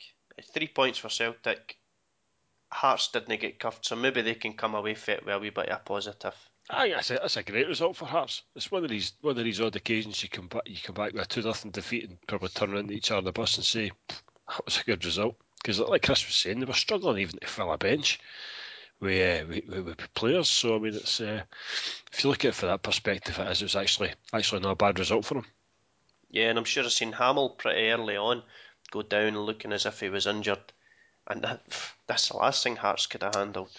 three 0.54 0.68
points 0.68 1.00
for 1.00 1.10
Celtic. 1.10 1.78
Hearts 2.72 3.10
didn't 3.10 3.42
get 3.42 3.60
cuffed, 3.60 3.86
so 3.86 3.98
maybe 3.98 4.22
they 4.22 4.36
can 4.36 4.54
come 4.54 4.76
away 4.76 4.96
fit 4.96 5.26
with 5.26 5.36
a 5.36 5.40
wee 5.40 5.50
bit 5.50 5.68
of 5.70 5.80
a 5.80 5.84
positive. 5.84 6.36
I 6.70 6.84
think 6.84 6.96
that's 6.96 7.12
a, 7.12 7.14
that's 7.16 7.38
a 7.38 7.44
great 7.44 7.68
result 7.68 7.98
for 7.98 8.06
Hearts. 8.06 8.44
It's 8.56 8.72
one 8.72 8.84
of 8.84 8.90
these 8.90 9.14
one 9.22 9.38
of 9.38 9.44
these 9.44 9.60
odd 9.60 9.76
occasions 9.76 10.24
you 10.24 10.30
come 10.30 10.48
back 10.48 10.64
you 10.66 10.78
come 10.82 10.96
back 10.96 11.14
with 11.14 11.24
a 11.24 11.26
two 11.26 11.42
nothing 11.42 11.72
defeat 11.72 12.08
and 12.10 12.18
probably 12.28 12.50
turn 12.50 12.74
around 12.74 12.92
each 12.92 13.12
other 13.12 13.18
on 13.20 13.24
the 13.26 13.32
bus 13.32 13.58
and 13.58 13.66
say 13.66 13.92
that 14.08 14.66
was 14.66 14.80
a 14.80 14.84
good 14.84 15.04
result 15.04 15.36
because 15.62 15.80
like 15.80 16.04
Chris 16.04 16.26
was 16.26 16.36
saying 16.36 16.60
they 16.60 16.66
were 16.66 16.74
struggling 16.74 17.20
even 17.20 17.40
to 17.40 17.48
fill 17.48 17.72
a 17.72 17.78
bench 17.78 18.20
with, 19.00 19.42
uh, 19.42 19.46
with, 19.48 19.86
with, 19.86 20.14
players. 20.14 20.50
So 20.50 20.76
I 20.76 20.80
mean, 20.80 20.96
it's 20.96 21.20
uh, 21.20 21.42
if 22.12 22.24
you 22.24 22.30
look 22.30 22.46
at 22.46 22.50
it 22.50 22.56
from 22.56 22.70
that 22.70 22.84
perspective, 22.84 23.38
it 23.40 23.52
is 23.52 23.62
was 23.62 23.76
actually 23.76 24.12
actually 24.34 24.62
not 24.62 24.72
a 24.72 24.76
bad 24.76 25.00
result 25.00 25.26
for 25.26 25.36
them. 25.36 25.46
Yeah, 26.30 26.50
and 26.50 26.58
I'm 26.58 26.66
sure 26.66 26.84
I've 26.84 26.92
seen 26.92 27.12
Hamill 27.12 27.50
pretty 27.50 27.90
early 27.90 28.16
on 28.16 28.44
go 28.92 29.02
down 29.02 29.38
looking 29.38 29.74
as 29.74 29.86
if 29.86 30.00
he 30.00 30.10
was 30.10 30.28
injured, 30.28 30.60
and 31.28 31.42
that, 31.42 31.62
that's 32.08 32.30
the 32.30 32.38
last 32.38 32.64
thing 32.64 32.76
Hearts 32.76 33.08
could 33.08 33.24
have 33.24 33.36
handled. 33.36 33.70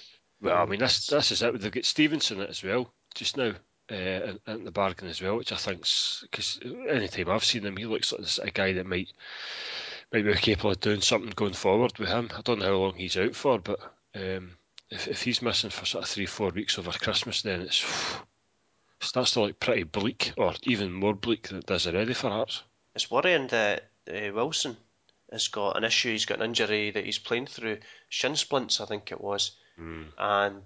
Well, 0.40 0.56
I 0.56 0.66
mean, 0.66 0.80
this 0.80 1.06
this 1.06 1.30
is 1.30 1.42
it. 1.42 1.60
They've 1.60 1.72
got 1.72 1.84
Stevenson 1.84 2.40
it 2.40 2.50
as 2.50 2.62
well 2.62 2.92
just 3.14 3.36
now. 3.36 3.52
Uh, 3.90 4.34
in, 4.46 4.64
the 4.64 4.70
bargain 4.70 5.08
as 5.08 5.20
well, 5.20 5.36
which 5.36 5.52
I 5.52 5.56
think's 5.56 6.24
because 6.30 6.58
any 6.88 7.08
time 7.08 7.28
I've 7.28 7.44
seen 7.44 7.66
him, 7.66 7.76
he 7.76 7.84
looks 7.84 8.12
like 8.12 8.48
a 8.48 8.50
guy 8.50 8.72
that 8.74 8.86
might 8.86 9.12
might 10.12 10.24
be 10.24 10.34
capable 10.34 10.70
of 10.70 10.80
doing 10.80 11.00
something 11.00 11.32
going 11.34 11.54
forward 11.54 11.98
with 11.98 12.08
him. 12.08 12.30
I 12.36 12.42
don't 12.42 12.58
know 12.58 12.66
how 12.66 12.76
long 12.76 12.94
he's 12.94 13.16
out 13.16 13.34
for, 13.34 13.58
but 13.58 13.80
um, 14.14 14.56
if, 14.90 15.08
if 15.08 15.22
he's 15.22 15.42
missing 15.42 15.70
for 15.70 15.86
sort 15.86 16.04
of 16.04 16.10
three, 16.10 16.26
four 16.26 16.50
weeks 16.50 16.78
over 16.78 16.90
Christmas, 16.90 17.42
then 17.42 17.62
it's 17.62 17.84
starts 19.00 19.32
to 19.32 19.42
look 19.42 19.58
pretty 19.58 19.84
bleak, 19.84 20.32
or 20.36 20.54
even 20.64 20.92
more 20.92 21.14
bleak 21.14 21.48
than 21.48 21.58
it 21.58 21.66
does 21.66 21.86
already 21.86 22.14
for 22.14 22.30
Hearts. 22.30 22.62
It's 22.94 23.10
worrying 23.10 23.46
that 23.48 23.88
uh, 24.08 24.32
Wilson 24.34 24.76
has 25.30 25.48
got 25.48 25.76
an 25.76 25.84
issue. 25.84 26.10
He's 26.10 26.26
got 26.26 26.38
an 26.38 26.44
injury 26.44 26.90
that 26.90 27.04
he's 27.04 27.18
playing 27.18 27.46
through 27.46 27.78
shin 28.10 28.36
splints, 28.36 28.80
I 28.80 28.86
think 28.86 29.12
it 29.12 29.20
was, 29.20 29.52
mm. 29.80 30.04
and 30.18 30.62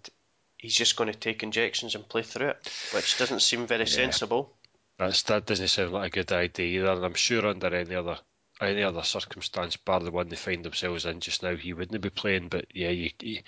he's 0.59 0.75
just 0.75 0.97
going 0.97 1.13
to 1.13 1.19
take 1.19 1.45
injections 1.45 1.95
and 1.95 2.09
play 2.09 2.23
through 2.23 2.49
it, 2.49 2.73
which 2.93 3.17
doesn't 3.17 3.41
seem 3.41 3.67
very 3.67 3.85
yeah. 3.85 3.91
sensible. 3.91 4.53
That's, 4.99 5.23
that 5.25 5.47
doesn't 5.47 5.69
sound 5.69 5.93
like 5.93 6.17
a 6.17 6.21
good 6.21 6.33
idea 6.33 6.81
either, 6.81 6.93
and 6.93 7.05
I'm 7.05 7.15
sure 7.15 7.47
under 7.47 7.73
any 7.75 7.95
other 7.95 8.19
any 8.61 8.83
other 8.83 9.03
circumstance, 9.03 9.77
bar 9.77 10.01
the 10.01 10.11
one 10.11 10.29
they 10.29 10.37
find 10.37 10.65
themselves 10.65 11.05
in 11.05 11.21
just 11.21 11.43
now, 11.43 11.57
he 11.57 11.73
wouldn't 11.73 12.01
be 12.01 12.11
playing. 12.11 12.49
But 12.49 12.67
yeah, 12.75 12.91
he, 12.91 13.43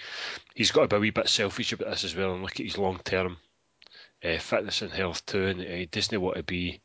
has 0.57 0.71
got 0.71 0.83
to 0.83 0.89
be 0.89 0.97
a 0.97 1.01
wee 1.01 1.11
bit 1.11 1.29
selfish 1.29 1.73
about 1.73 1.91
this 1.91 2.05
as 2.05 2.15
well 2.15 2.35
and 2.35 2.43
look 2.43 2.61
at 2.61 2.67
his 2.67 2.79
long 2.79 3.01
term 3.05 3.39
uh, 4.25 4.39
fitness 4.39 4.83
and 4.83 4.93
health 4.93 5.25
too. 5.27 5.47
And 5.47 5.61
he 5.61 5.87
doesn't 5.87 6.21
want 6.21 6.37
to 6.37 6.43
be 6.43 6.81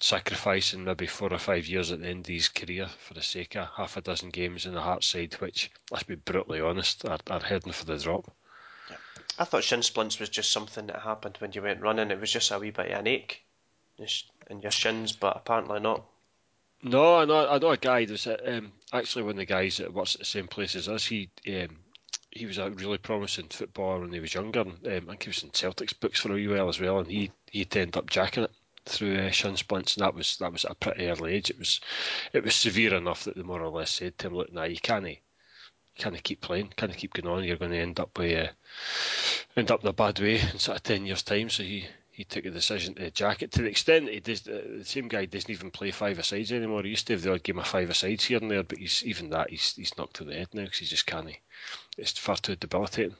sacrificing 0.00 0.84
maybe 0.84 1.06
four 1.06 1.32
or 1.32 1.38
five 1.38 1.66
years 1.66 1.92
at 1.92 2.00
the 2.00 2.08
end 2.08 2.26
of 2.26 2.34
his 2.34 2.48
career 2.48 2.88
for 2.88 3.14
the 3.14 3.22
sake 3.22 3.56
of 3.56 3.68
half 3.76 3.96
a 3.96 4.00
dozen 4.00 4.30
games 4.30 4.66
in 4.66 4.74
the 4.74 4.80
heart 4.80 5.04
side, 5.04 5.34
which, 5.34 5.70
let's 5.90 6.02
be 6.02 6.16
brutally 6.16 6.60
honest, 6.60 7.04
are, 7.04 7.18
are 7.30 7.40
heading 7.40 7.72
for 7.72 7.84
the 7.84 7.96
drop. 7.96 8.30
I 9.38 9.44
thought 9.44 9.64
shin 9.64 9.82
splints 9.82 10.18
was 10.18 10.28
just 10.28 10.50
something 10.50 10.88
that 10.88 11.00
happened 11.00 11.36
when 11.38 11.52
you 11.52 11.62
went 11.62 11.80
running. 11.80 12.10
It 12.10 12.20
was 12.20 12.32
just 12.32 12.50
a 12.50 12.58
wee 12.58 12.70
bit 12.70 12.90
of 12.90 12.98
an 12.98 13.06
ache 13.06 13.44
in 14.50 14.60
your 14.60 14.70
shins, 14.72 15.12
but 15.12 15.36
apparently 15.36 15.80
not. 15.80 16.04
No, 16.84 17.16
I 17.16 17.24
know, 17.24 17.48
I 17.48 17.58
know 17.58 17.70
a 17.70 17.76
guy 17.76 18.04
that's 18.04 18.26
um, 18.26 18.72
actually 18.92 19.22
one 19.22 19.32
of 19.32 19.36
the 19.36 19.44
guys 19.44 19.76
that 19.76 19.92
works 19.94 20.16
at 20.16 20.20
the 20.20 20.24
same 20.24 20.48
place 20.48 20.74
as 20.74 20.88
us. 20.88 21.06
He 21.06 21.30
um, 21.48 21.78
he 22.30 22.46
was 22.46 22.58
a 22.58 22.70
really 22.70 22.98
promising 22.98 23.48
footballer 23.48 24.00
when 24.00 24.12
he 24.12 24.20
was 24.20 24.34
younger. 24.34 24.62
Um, 24.62 24.74
I 24.84 24.98
think 24.98 25.22
he 25.24 25.28
was 25.28 25.42
in 25.42 25.52
Celtic's 25.52 25.92
books 25.92 26.20
for 26.20 26.36
a 26.36 26.46
while 26.46 26.68
as 26.68 26.80
well, 26.80 26.98
and 26.98 27.10
he 27.10 27.30
he 27.50 27.60
ended 27.72 27.96
up 27.96 28.10
jacking 28.10 28.44
it 28.44 28.52
through 28.84 29.16
uh, 29.18 29.30
shin 29.30 29.56
splints, 29.56 29.96
and 29.96 30.04
that 30.04 30.14
was 30.14 30.38
that 30.38 30.52
was 30.52 30.64
at 30.64 30.72
a 30.72 30.74
pretty 30.74 31.06
early 31.06 31.34
age. 31.34 31.50
It 31.50 31.58
was 31.58 31.80
it 32.32 32.42
was 32.42 32.56
severe 32.56 32.94
enough 32.94 33.24
that 33.24 33.36
they 33.36 33.42
more 33.42 33.62
or 33.62 33.68
less 33.68 33.92
said 33.92 34.18
to 34.18 34.26
him, 34.26 34.34
"Look, 34.34 34.52
now 34.52 34.64
you 34.64 34.78
can't." 34.78 35.06
Of 36.04 36.22
keep 36.22 36.40
playing, 36.40 36.72
of 36.78 36.96
keep 36.96 37.12
going 37.12 37.32
on. 37.32 37.44
You're 37.44 37.58
going 37.58 37.70
to 37.70 37.76
end 37.76 38.00
up 38.00 38.18
with, 38.18 38.48
uh, 38.48 38.52
end 39.56 39.70
up 39.70 39.82
in 39.82 39.88
a 39.88 39.92
bad 39.92 40.18
way 40.18 40.40
in 40.40 40.58
sort 40.58 40.78
of 40.78 40.82
ten 40.82 41.04
years' 41.06 41.22
time. 41.22 41.50
So 41.50 41.62
he, 41.62 41.86
he 42.22 42.26
took 42.26 42.44
a 42.44 42.50
decision 42.50 42.94
to 42.94 43.10
jack 43.10 43.42
it 43.42 43.50
to 43.50 43.62
the 43.62 43.68
extent 43.68 44.06
that 44.06 44.22
does. 44.22 44.46
Uh, 44.46 44.62
the 44.78 44.84
same 44.84 45.08
guy 45.08 45.24
doesn't 45.24 45.50
even 45.50 45.72
play 45.72 45.90
five 45.90 46.20
asides 46.20 46.52
anymore. 46.52 46.84
He 46.84 46.90
used 46.90 47.08
to 47.08 47.14
have 47.14 47.22
the 47.22 47.32
odd 47.32 47.42
game 47.42 47.58
of 47.58 47.66
five 47.66 47.90
asides 47.90 48.24
here 48.24 48.38
and 48.38 48.48
there, 48.48 48.62
but 48.62 48.78
he's 48.78 49.02
even 49.04 49.30
that 49.30 49.50
he's 49.50 49.74
he's 49.74 49.98
knocked 49.98 50.14
to 50.16 50.24
the 50.24 50.34
head 50.34 50.46
now 50.52 50.62
because 50.62 50.78
he 50.78 50.86
just 50.86 51.04
can't. 51.04 51.30
It's 51.98 52.16
far 52.16 52.36
too 52.36 52.54
debilitating. 52.54 53.16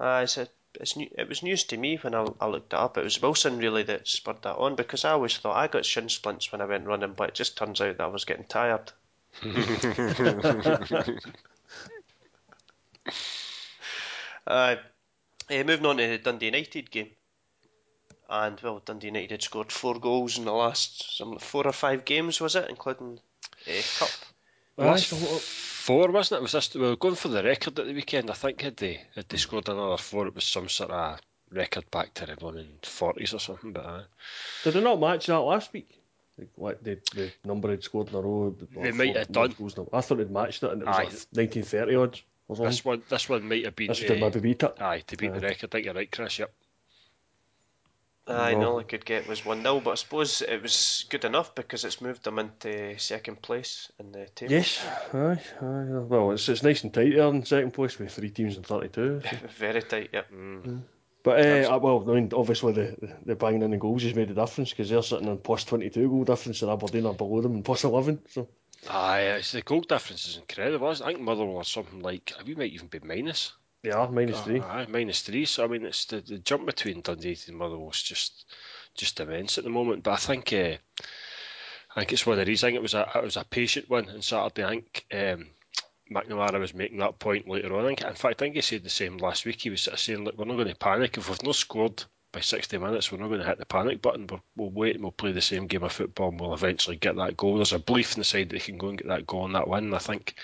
Uh, 0.00 0.22
it's 0.24 0.38
a 0.38 0.48
it's 0.80 0.96
new, 0.96 1.10
it 1.18 1.28
was 1.28 1.42
news 1.42 1.64
to 1.64 1.76
me 1.76 1.96
when 1.96 2.14
I, 2.14 2.26
I 2.40 2.46
looked 2.46 2.72
it 2.72 2.78
up. 2.78 2.96
It 2.96 3.04
was 3.04 3.20
Wilson 3.20 3.58
really 3.58 3.82
that 3.82 4.08
spurred 4.08 4.40
that 4.40 4.56
on 4.56 4.74
because 4.74 5.04
I 5.04 5.10
always 5.10 5.36
thought 5.36 5.58
I 5.58 5.68
got 5.68 5.84
shin 5.84 6.08
splints 6.08 6.50
when 6.50 6.62
I 6.62 6.64
went 6.64 6.86
running, 6.86 7.12
but 7.12 7.28
it 7.28 7.34
just 7.34 7.58
turns 7.58 7.82
out 7.82 7.98
that 7.98 8.04
I 8.04 8.06
was 8.06 8.24
getting 8.24 8.46
tired. 8.46 8.90
uh, 14.46 14.76
eh, 15.50 15.62
moving 15.62 15.84
on 15.84 15.98
to 15.98 16.06
the 16.06 16.16
Dundee 16.16 16.46
United 16.46 16.90
game, 16.90 17.10
and 18.28 18.58
well, 18.62 18.80
Dundee 18.84 19.08
United 19.08 19.30
had 19.32 19.42
scored 19.42 19.70
four 19.72 19.98
goals 19.98 20.38
in 20.38 20.44
the 20.44 20.52
last 20.52 21.16
some 21.18 21.38
four 21.38 21.66
or 21.66 21.72
five 21.72 22.04
games, 22.04 22.40
was 22.40 22.56
it, 22.56 22.68
including 22.68 23.18
uh, 23.68 23.72
cup? 23.98 24.08
Last 24.76 25.06
four, 25.06 26.10
wasn't 26.10 26.40
it? 26.40 26.42
Was 26.42 26.52
this 26.52 26.74
we 26.74 26.80
were 26.80 26.96
going 26.96 27.14
for 27.14 27.28
the 27.28 27.42
record 27.42 27.78
at 27.78 27.86
the 27.86 27.92
weekend? 27.94 28.30
I 28.30 28.34
think 28.34 28.60
had 28.62 28.76
they 28.76 29.00
had 29.14 29.28
they 29.28 29.36
scored 29.36 29.68
another 29.68 29.96
four, 29.98 30.26
it 30.26 30.34
was 30.34 30.44
some 30.44 30.68
sort 30.68 30.90
of 30.90 31.20
record 31.50 31.88
back 31.90 32.12
to 32.14 32.26
the 32.26 32.34
one 32.34 32.58
in 32.58 32.68
forties 32.82 33.34
or 33.34 33.38
something. 33.40 33.72
But 33.72 33.84
uh, 33.86 34.02
Did 34.64 34.74
they 34.74 34.80
not 34.80 34.98
match 35.00 35.26
that 35.26 35.38
last 35.38 35.72
week? 35.72 36.00
Like, 36.36 36.48
what 36.56 36.82
the, 36.82 36.98
the 37.14 37.30
number 37.44 37.70
had 37.70 37.84
scored 37.84 38.08
in 38.08 38.16
a 38.16 38.20
row. 38.20 38.56
They 38.76 38.90
might 38.90 39.16
have 39.16 39.30
done. 39.30 39.54
goals 39.56 39.78
in 39.78 39.84
a- 39.92 39.96
I 39.96 40.00
thought 40.00 40.18
they'd 40.18 40.30
matched 40.30 40.64
it, 40.64 40.72
and 40.72 40.82
it 40.82 40.86
was 40.88 40.96
Aye. 40.96 41.02
like 41.04 41.12
1930 41.12 41.94
odds. 41.94 42.22
This 42.48 42.84
one 42.84 43.02
this 43.08 43.28
one 43.28 43.48
might 43.48 43.64
have 43.64 43.76
been 43.76 43.86
This 43.88 44.00
did 44.00 44.10
uh, 44.20 44.26
maybe 44.26 44.40
beat 44.40 44.62
it. 44.64 44.74
aye 44.80 45.02
to 45.06 45.16
beat 45.16 45.32
the 45.32 45.40
record. 45.40 45.70
I 45.70 45.72
think 45.72 45.84
you're 45.86 45.94
right, 45.94 46.10
Chris. 46.10 46.38
Yep. 46.40 46.52
Aye, 48.26 48.52
No. 48.52 48.56
and 48.56 48.64
all 48.64 48.78
I 48.78 48.84
could 48.84 49.04
get 49.04 49.28
was 49.28 49.44
1 49.44 49.62
0, 49.62 49.80
but 49.80 49.90
I 49.90 49.94
suppose 49.96 50.40
it 50.40 50.62
was 50.62 51.04
good 51.10 51.24
enough 51.26 51.54
because 51.54 51.84
it's 51.84 52.00
moved 52.00 52.24
them 52.24 52.38
into 52.38 52.98
second 52.98 53.42
place 53.42 53.92
in 53.98 54.12
the 54.12 54.26
table. 54.34 54.52
Yes, 54.52 54.82
aye, 55.12 55.38
aye. 55.60 55.84
Well, 56.08 56.30
it's, 56.30 56.48
it's 56.48 56.62
nice 56.62 56.82
and 56.84 56.94
tight 56.94 57.14
there 57.14 57.28
in 57.28 57.44
second 57.44 57.72
place 57.72 57.98
with 57.98 58.12
three 58.12 58.30
teams 58.30 58.56
in 58.56 58.62
32. 58.62 59.20
so. 59.22 59.36
Very 59.58 59.82
tight, 59.82 60.10
yep. 60.12 60.26
But, 61.22 61.40
uh, 61.46 61.74
uh, 61.74 61.78
well, 61.78 62.04
I 62.10 62.14
mean, 62.14 62.30
obviously 62.34 62.72
the, 62.72 62.96
the, 63.00 63.16
the 63.26 63.34
banging 63.36 63.62
in 63.62 63.70
the 63.70 63.76
goals 63.78 64.02
has 64.02 64.14
made 64.14 64.30
a 64.30 64.34
difference 64.34 64.70
because 64.70 64.90
they're 64.90 65.02
sitting 65.02 65.28
on 65.28 65.38
plus 65.38 65.64
22 65.64 66.08
goal 66.08 66.24
difference 66.24 66.62
and 66.62 66.70
Aberdeen 66.70 67.06
are 67.06 67.14
below 67.14 67.40
them 67.42 67.54
and 67.54 67.64
plus 67.64 67.84
11. 67.84 68.20
So, 68.28 68.48
Aye, 68.90 69.20
it's, 69.38 69.52
the 69.52 69.62
goal 69.62 69.80
difference 69.80 70.26
is 70.28 70.36
incredible. 70.36 70.88
I 70.88 70.94
think 70.94 71.20
Motherwell 71.20 71.54
was 71.56 71.68
something 71.68 72.00
like 72.00 72.32
we 72.46 72.54
might 72.54 72.72
even 72.72 72.88
be 72.88 73.00
minus. 73.02 73.52
They 73.84 73.90
are 73.90 74.10
minus 74.10 74.40
three. 74.40 74.60
Aye, 74.60 74.86
minus 74.88 75.20
three. 75.20 75.44
So 75.44 75.62
I 75.62 75.66
mean, 75.66 75.84
it's 75.84 76.06
the, 76.06 76.20
the 76.22 76.38
jump 76.38 76.64
between 76.64 77.02
Dundee 77.02 77.36
and 77.46 77.56
Motherwell 77.56 77.90
is 77.90 78.02
just 78.02 78.46
just 78.94 79.20
immense 79.20 79.58
at 79.58 79.64
the 79.64 79.70
moment. 79.70 80.02
But 80.02 80.12
I 80.12 80.16
think 80.16 80.52
uh, 80.54 80.76
I 81.94 82.00
think 82.00 82.12
it's 82.12 82.26
one 82.26 82.38
of 82.38 82.46
these. 82.46 82.64
I 82.64 82.68
think 82.68 82.76
it 82.76 82.82
was 82.82 82.94
a 82.94 83.06
it 83.14 83.22
was 83.22 83.36
a 83.36 83.44
patient 83.44 83.90
one 83.90 84.08
on 84.08 84.22
Saturday. 84.22 84.64
I 84.64 84.70
think 84.70 85.04
um, 85.12 85.46
McNamara 86.10 86.58
was 86.58 86.72
making 86.72 86.98
that 86.98 87.18
point 87.18 87.46
later 87.46 87.76
on. 87.76 87.84
I 87.84 87.88
think, 87.88 88.00
in 88.00 88.14
fact, 88.14 88.24
I 88.24 88.44
think 88.44 88.54
he 88.54 88.62
said 88.62 88.84
the 88.84 88.90
same 88.90 89.18
last 89.18 89.44
week. 89.44 89.60
He 89.60 89.70
was 89.70 89.82
sort 89.82 89.94
of 89.94 90.00
saying, 90.00 90.24
"Look, 90.24 90.38
we're 90.38 90.46
not 90.46 90.56
going 90.56 90.68
to 90.68 90.74
panic 90.74 91.18
if 91.18 91.28
we've 91.28 91.42
not 91.42 91.54
scored." 91.54 92.04
By 92.32 92.40
60 92.40 92.78
minutes, 92.78 93.12
we're 93.12 93.18
not 93.18 93.28
going 93.28 93.42
to 93.42 93.46
hit 93.46 93.58
the 93.58 93.66
panic 93.66 94.02
button. 94.02 94.26
We're, 94.26 94.40
we'll 94.56 94.70
wait 94.70 94.96
and 94.96 95.04
we'll 95.04 95.12
play 95.12 95.30
the 95.30 95.40
same 95.40 95.68
game 95.68 95.84
of 95.84 95.92
football 95.92 96.30
and 96.30 96.40
we'll 96.40 96.52
eventually 96.52 96.96
get 96.96 97.14
that 97.14 97.36
goal. 97.36 97.54
There's 97.54 97.72
a 97.72 97.78
belief 97.78 98.14
in 98.14 98.20
the 98.22 98.24
side 98.24 98.48
that 98.48 98.54
they 98.54 98.58
can 98.58 98.76
go 98.76 98.88
and 98.88 98.98
get 98.98 99.06
that 99.06 99.24
goal 99.24 99.44
and 99.44 99.54
that 99.54 99.68
win. 99.68 99.94
I 99.94 99.98
think 99.98 100.34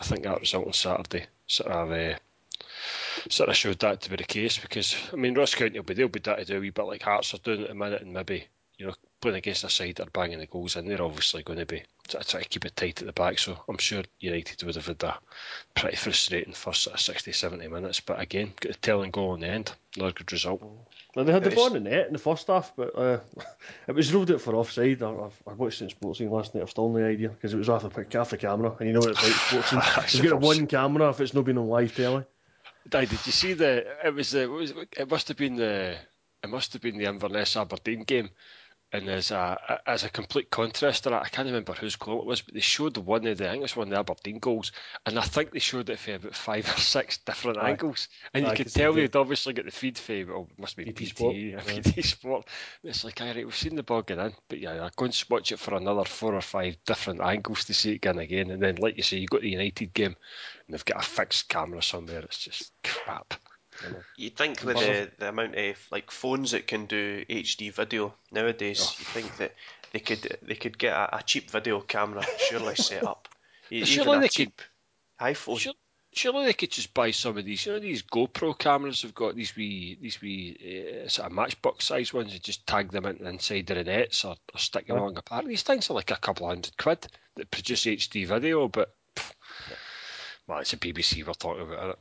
I 0.00 0.04
think 0.04 0.22
that 0.22 0.40
result 0.40 0.68
on 0.68 0.72
Saturday 0.72 1.26
sort 1.46 1.72
of 1.72 1.90
uh, 1.90 2.18
sort 3.28 3.48
of 3.48 3.56
showed 3.56 3.78
that 3.80 4.00
to 4.02 4.10
be 4.10 4.16
the 4.16 4.24
case 4.24 4.58
because 4.58 4.96
I 5.12 5.16
mean 5.16 5.34
Ross 5.34 5.54
County 5.54 5.78
will 5.78 5.84
be 5.84 5.94
they'll 5.94 6.08
be 6.08 6.20
that 6.20 6.38
to 6.38 6.44
do 6.44 6.56
a 6.56 6.60
wee 6.60 6.70
bit 6.70 6.84
like 6.86 7.02
Hearts 7.02 7.34
are 7.34 7.38
doing 7.38 7.62
at 7.62 7.68
the 7.68 7.74
minute 7.74 8.02
and 8.02 8.12
maybe 8.12 8.44
you 8.78 8.86
know 8.86 8.94
playing 9.20 9.36
against 9.36 9.64
a 9.64 9.68
side 9.68 9.96
that 9.96 10.06
are 10.06 10.10
banging 10.10 10.38
the 10.38 10.46
goals 10.46 10.76
in 10.76 10.86
they're 10.86 11.02
obviously 11.02 11.42
going 11.42 11.58
to 11.58 11.66
be 11.66 11.82
try 12.08 12.22
try 12.22 12.42
to 12.42 12.48
keep 12.48 12.64
it 12.64 12.74
tight 12.76 13.00
at 13.00 13.06
the 13.06 13.12
back 13.12 13.38
so 13.38 13.58
I'm 13.68 13.76
sure 13.78 14.02
United 14.20 14.62
would 14.64 14.76
have 14.76 14.86
had 14.86 15.02
a 15.02 15.18
pretty 15.74 15.96
frustrating 15.96 16.54
first 16.54 16.82
sort 16.84 16.94
of 16.94 17.00
60 17.00 17.32
70 17.32 17.68
minutes 17.68 18.00
but 18.00 18.18
again 18.18 18.52
got 18.60 18.72
a 18.72 18.78
telling 18.78 19.10
goal 19.10 19.34
in 19.34 19.40
the 19.40 19.48
end 19.48 19.72
another 19.96 20.12
good 20.12 20.32
result 20.32 20.62
Now, 21.16 21.24
they 21.24 21.32
had 21.32 21.44
the 21.44 21.50
ball 21.50 21.74
in 21.74 21.84
the 21.84 21.90
net 21.90 22.06
in 22.06 22.12
the 22.12 22.18
first 22.20 22.46
half, 22.46 22.72
but 22.76 22.96
uh, 22.96 23.18
it 23.88 23.92
was 23.96 24.12
ruled 24.14 24.30
out 24.30 24.40
for 24.40 24.54
offside. 24.54 25.02
I, 25.02 25.10
I've- 25.10 25.34
I 25.44 25.52
watched 25.54 25.82
it 25.82 25.86
in 25.86 25.90
Sportscene 25.90 26.30
last 26.30 26.54
night. 26.54 26.62
I've 26.62 26.70
still 26.70 26.88
no 26.88 27.04
idea 27.04 27.30
because 27.30 27.52
it 27.52 27.56
was 27.56 27.68
off 27.68 27.82
the, 27.82 27.90
pic- 27.90 28.14
off 28.14 28.30
the 28.30 28.36
camera. 28.36 28.76
And 28.78 28.86
you 28.86 28.92
know 28.94 29.00
what 29.00 29.10
it's 29.10 29.22
like, 29.24 29.32
Sportscene. 29.64 30.14
You've 30.14 30.30
got 30.30 30.40
suppose. 30.40 30.56
one 30.58 30.66
camera 30.68 31.10
if 31.10 31.20
it's 31.20 31.34
not 31.34 31.44
been 31.44 31.58
on 31.58 31.66
live 31.66 31.92
telly. 31.96 32.24
Aye, 32.92 33.04
did 33.06 33.26
you 33.26 33.32
see 33.32 33.52
the? 33.54 33.86
It 34.04 34.14
was 34.14 34.30
the. 34.32 34.48
What 34.48 34.58
was 34.60 34.70
it? 34.72 34.88
it 34.96 35.10
must 35.10 35.28
have 35.28 35.36
been 35.36 35.56
the. 35.56 35.96
It 36.42 36.48
must 36.48 36.72
have 36.72 36.82
been 36.82 36.98
the 36.98 37.04
Inverness 37.04 37.56
Aberdeen 37.56 38.04
game, 38.04 38.30
and 38.92 39.08
as 39.08 39.30
a 39.30 39.80
as 39.86 40.04
a 40.04 40.10
complete 40.10 40.50
contrast 40.50 41.04
to 41.04 41.10
that, 41.10 41.22
I 41.22 41.28
can't 41.28 41.46
remember 41.46 41.72
whose 41.72 41.96
goal 41.96 42.20
it 42.20 42.26
was, 42.26 42.40
but 42.40 42.54
they 42.54 42.60
showed 42.60 42.94
the 42.94 43.00
one 43.00 43.26
of 43.26 43.38
the. 43.38 43.46
I 43.46 43.50
think 43.50 43.60
it 43.60 43.62
was 43.62 43.76
one 43.76 43.88
of 43.88 43.90
the 43.92 43.98
Aberdeen 43.98 44.38
goals, 44.38 44.72
and 45.06 45.18
I 45.18 45.22
think 45.22 45.52
they 45.52 45.60
showed 45.60 45.90
it 45.90 45.98
for 45.98 46.14
about 46.14 46.34
five 46.34 46.66
or 46.66 46.78
six 46.80 47.18
different 47.18 47.58
Aye. 47.58 47.70
angles, 47.70 48.08
and 48.34 48.44
Aye, 48.44 48.50
you 48.50 48.56
could 48.56 48.72
tell 48.72 48.92
they'd 48.92 49.14
obviously 49.14 49.52
got 49.52 49.64
the 49.64 49.70
feed 49.70 49.96
for. 49.96 50.12
Oh, 50.12 50.48
it 50.50 50.58
must 50.58 50.76
be 50.76 50.84
BT, 50.84 51.06
Sport, 51.06 51.36
yeah. 51.36 52.02
Sport. 52.02 52.48
And 52.82 52.90
it's 52.90 53.04
like, 53.04 53.20
all 53.20 53.28
right, 53.28 53.44
we've 53.44 53.54
seen 53.54 53.76
the 53.76 53.82
ball 53.82 54.02
get 54.02 54.18
in, 54.18 54.32
but 54.48 54.58
yeah, 54.58 54.84
I 54.84 54.90
go 54.96 55.04
and 55.04 55.24
watch 55.30 55.52
it 55.52 55.60
for 55.60 55.74
another 55.74 56.04
four 56.04 56.34
or 56.34 56.40
five 56.40 56.76
different 56.84 57.20
angles 57.20 57.66
to 57.66 57.74
see 57.74 57.92
it 57.92 57.96
again 57.96 58.18
again, 58.18 58.50
and 58.50 58.62
then 58.62 58.76
like 58.76 58.96
you 58.96 59.02
say, 59.02 59.18
you 59.18 59.28
got 59.28 59.42
the 59.42 59.50
United 59.50 59.94
game, 59.94 60.16
and 60.66 60.74
they've 60.74 60.84
got 60.84 61.04
a 61.04 61.06
fixed 61.06 61.48
camera 61.48 61.82
somewhere. 61.82 62.20
It's 62.20 62.38
just 62.38 62.72
crap. 62.82 63.34
You'd 64.16 64.36
think 64.36 64.62
with 64.64 64.76
the, 64.78 65.10
the 65.18 65.28
amount 65.30 65.54
of 65.56 65.76
like 65.90 66.10
phones 66.10 66.50
that 66.50 66.66
can 66.66 66.86
do 66.86 67.24
HD 67.28 67.72
video 67.72 68.14
nowadays, 68.30 68.80
Oh. 68.80 68.94
you 68.98 69.04
think 69.06 69.36
that 69.38 69.54
they 69.92 70.00
could 70.00 70.38
they 70.42 70.54
could 70.54 70.78
get 70.78 70.92
a, 70.92 71.18
a 71.18 71.22
cheap 71.22 71.50
video 71.50 71.80
camera 71.80 72.22
surely 72.38 72.76
set 72.76 73.04
up. 73.04 73.28
Surely 73.70 74.18
they 74.20 74.28
cheap 74.28 74.60
iPhone. 75.20 75.58
Sure, 75.58 75.72
surely 76.12 76.46
they 76.46 76.52
could 76.52 76.70
just 76.70 76.92
buy 76.92 77.10
some 77.12 77.38
of 77.38 77.44
these. 77.44 77.64
You 77.64 77.72
know, 77.72 77.78
these 77.78 78.02
GoPro 78.02 78.58
cameras 78.58 79.02
have 79.02 79.14
got 79.14 79.36
these 79.36 79.54
wee, 79.56 79.96
these 80.00 80.20
wee 80.20 81.02
uh, 81.04 81.08
sort 81.08 81.26
of 81.26 81.32
matchbox 81.32 81.86
size 81.86 82.12
ones. 82.12 82.32
And 82.32 82.42
just 82.42 82.66
tag 82.66 82.90
them 82.90 83.06
in, 83.06 83.26
inside 83.26 83.66
the 83.66 83.82
nets 83.82 84.24
or, 84.24 84.36
or 84.54 84.58
stick 84.58 84.86
them 84.86 84.96
Huh? 84.96 85.02
along 85.02 85.16
a 85.16 85.22
part. 85.22 85.46
These 85.46 85.62
things 85.62 85.88
are 85.90 85.94
like 85.94 86.10
a 86.10 86.16
couple 86.16 86.46
of 86.46 86.50
hundred 86.50 86.76
quid 86.76 87.06
that 87.36 87.50
produce 87.50 87.86
HD 87.86 88.26
video, 88.26 88.68
but 88.68 88.94
pff, 89.14 89.32
well, 90.46 90.58
it's 90.58 90.72
a 90.72 90.76
BBC 90.76 91.24
we're 91.26 91.32
talking 91.34 91.62
about. 91.72 91.98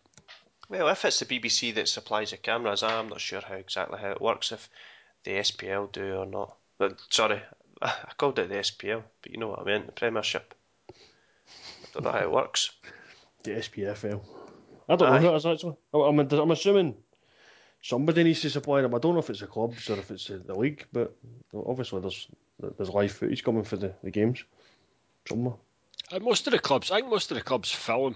Isn't 0.70 0.76
it? 0.82 0.84
Well, 0.84 0.92
if 0.92 1.06
it's 1.06 1.20
the 1.20 1.26
BBC 1.26 1.74
that 1.76 1.88
supplies 1.88 2.32
the 2.32 2.38
cameras, 2.38 2.84
I'm 2.84 3.10
not 3.10 3.22
sure 3.22 3.42
how 3.42 3.56
exactly 3.56 4.00
how 4.00 4.12
it 4.12 4.22
works. 4.22 4.52
If 4.52 4.70
the 5.24 5.32
SPL 5.32 5.92
do 5.92 6.16
or 6.16 6.26
not. 6.26 6.56
But 6.78 7.00
sorry, 7.10 7.42
I 7.82 7.94
called 8.18 8.40
it 8.40 8.50
the 8.50 8.56
SPL, 8.56 9.04
but 9.22 9.32
you 9.32 9.38
know 9.38 9.50
what 9.50 9.60
I 9.60 9.64
meant, 9.64 9.86
the 9.88 9.92
Premiership. 9.92 10.54
I 10.90 10.94
don't 11.94 12.04
know 12.04 12.12
how 12.12 12.20
it 12.20 12.32
works. 12.32 12.72
The 13.44 13.52
SPFL. 13.52 14.22
I 14.88 14.96
don't 14.96 15.10
Aye. 15.10 15.20
know 15.20 15.30
who 15.30 15.34
it 15.34 15.38
is 15.38 15.46
actually. 15.46 15.76
I- 15.94 15.98
I'm, 15.98 16.20
I'm 16.20 16.52
assuming 16.52 16.96
somebody 17.82 18.24
needs 18.24 18.42
to 18.42 18.50
supply 18.50 18.82
them. 18.82 18.96
I 18.96 19.00
don't 19.00 19.14
know 19.14 19.20
if 19.20 19.30
it's 19.30 19.40
the 19.40 19.48
clubs 19.48 19.90
or 19.90 19.98
if 19.98 20.12
it's 20.12 20.28
the, 20.28 20.38
the 20.38 20.56
league, 20.56 20.86
but 20.92 21.16
obviously 21.54 22.02
there's 22.02 22.28
there's 22.78 22.90
live 22.90 23.12
footage 23.12 23.44
coming 23.44 23.64
for 23.64 23.78
the, 23.78 23.94
the 24.04 24.12
games 24.12 24.44
somewhere. 25.28 25.54
And 26.12 26.24
most 26.24 26.46
of 26.48 26.52
the 26.52 26.60
clubs, 26.60 26.92
I 26.92 26.98
think 26.98 27.10
most 27.10 27.32
of 27.32 27.38
the 27.38 27.44
clubs 27.44 27.72
film 27.72 28.16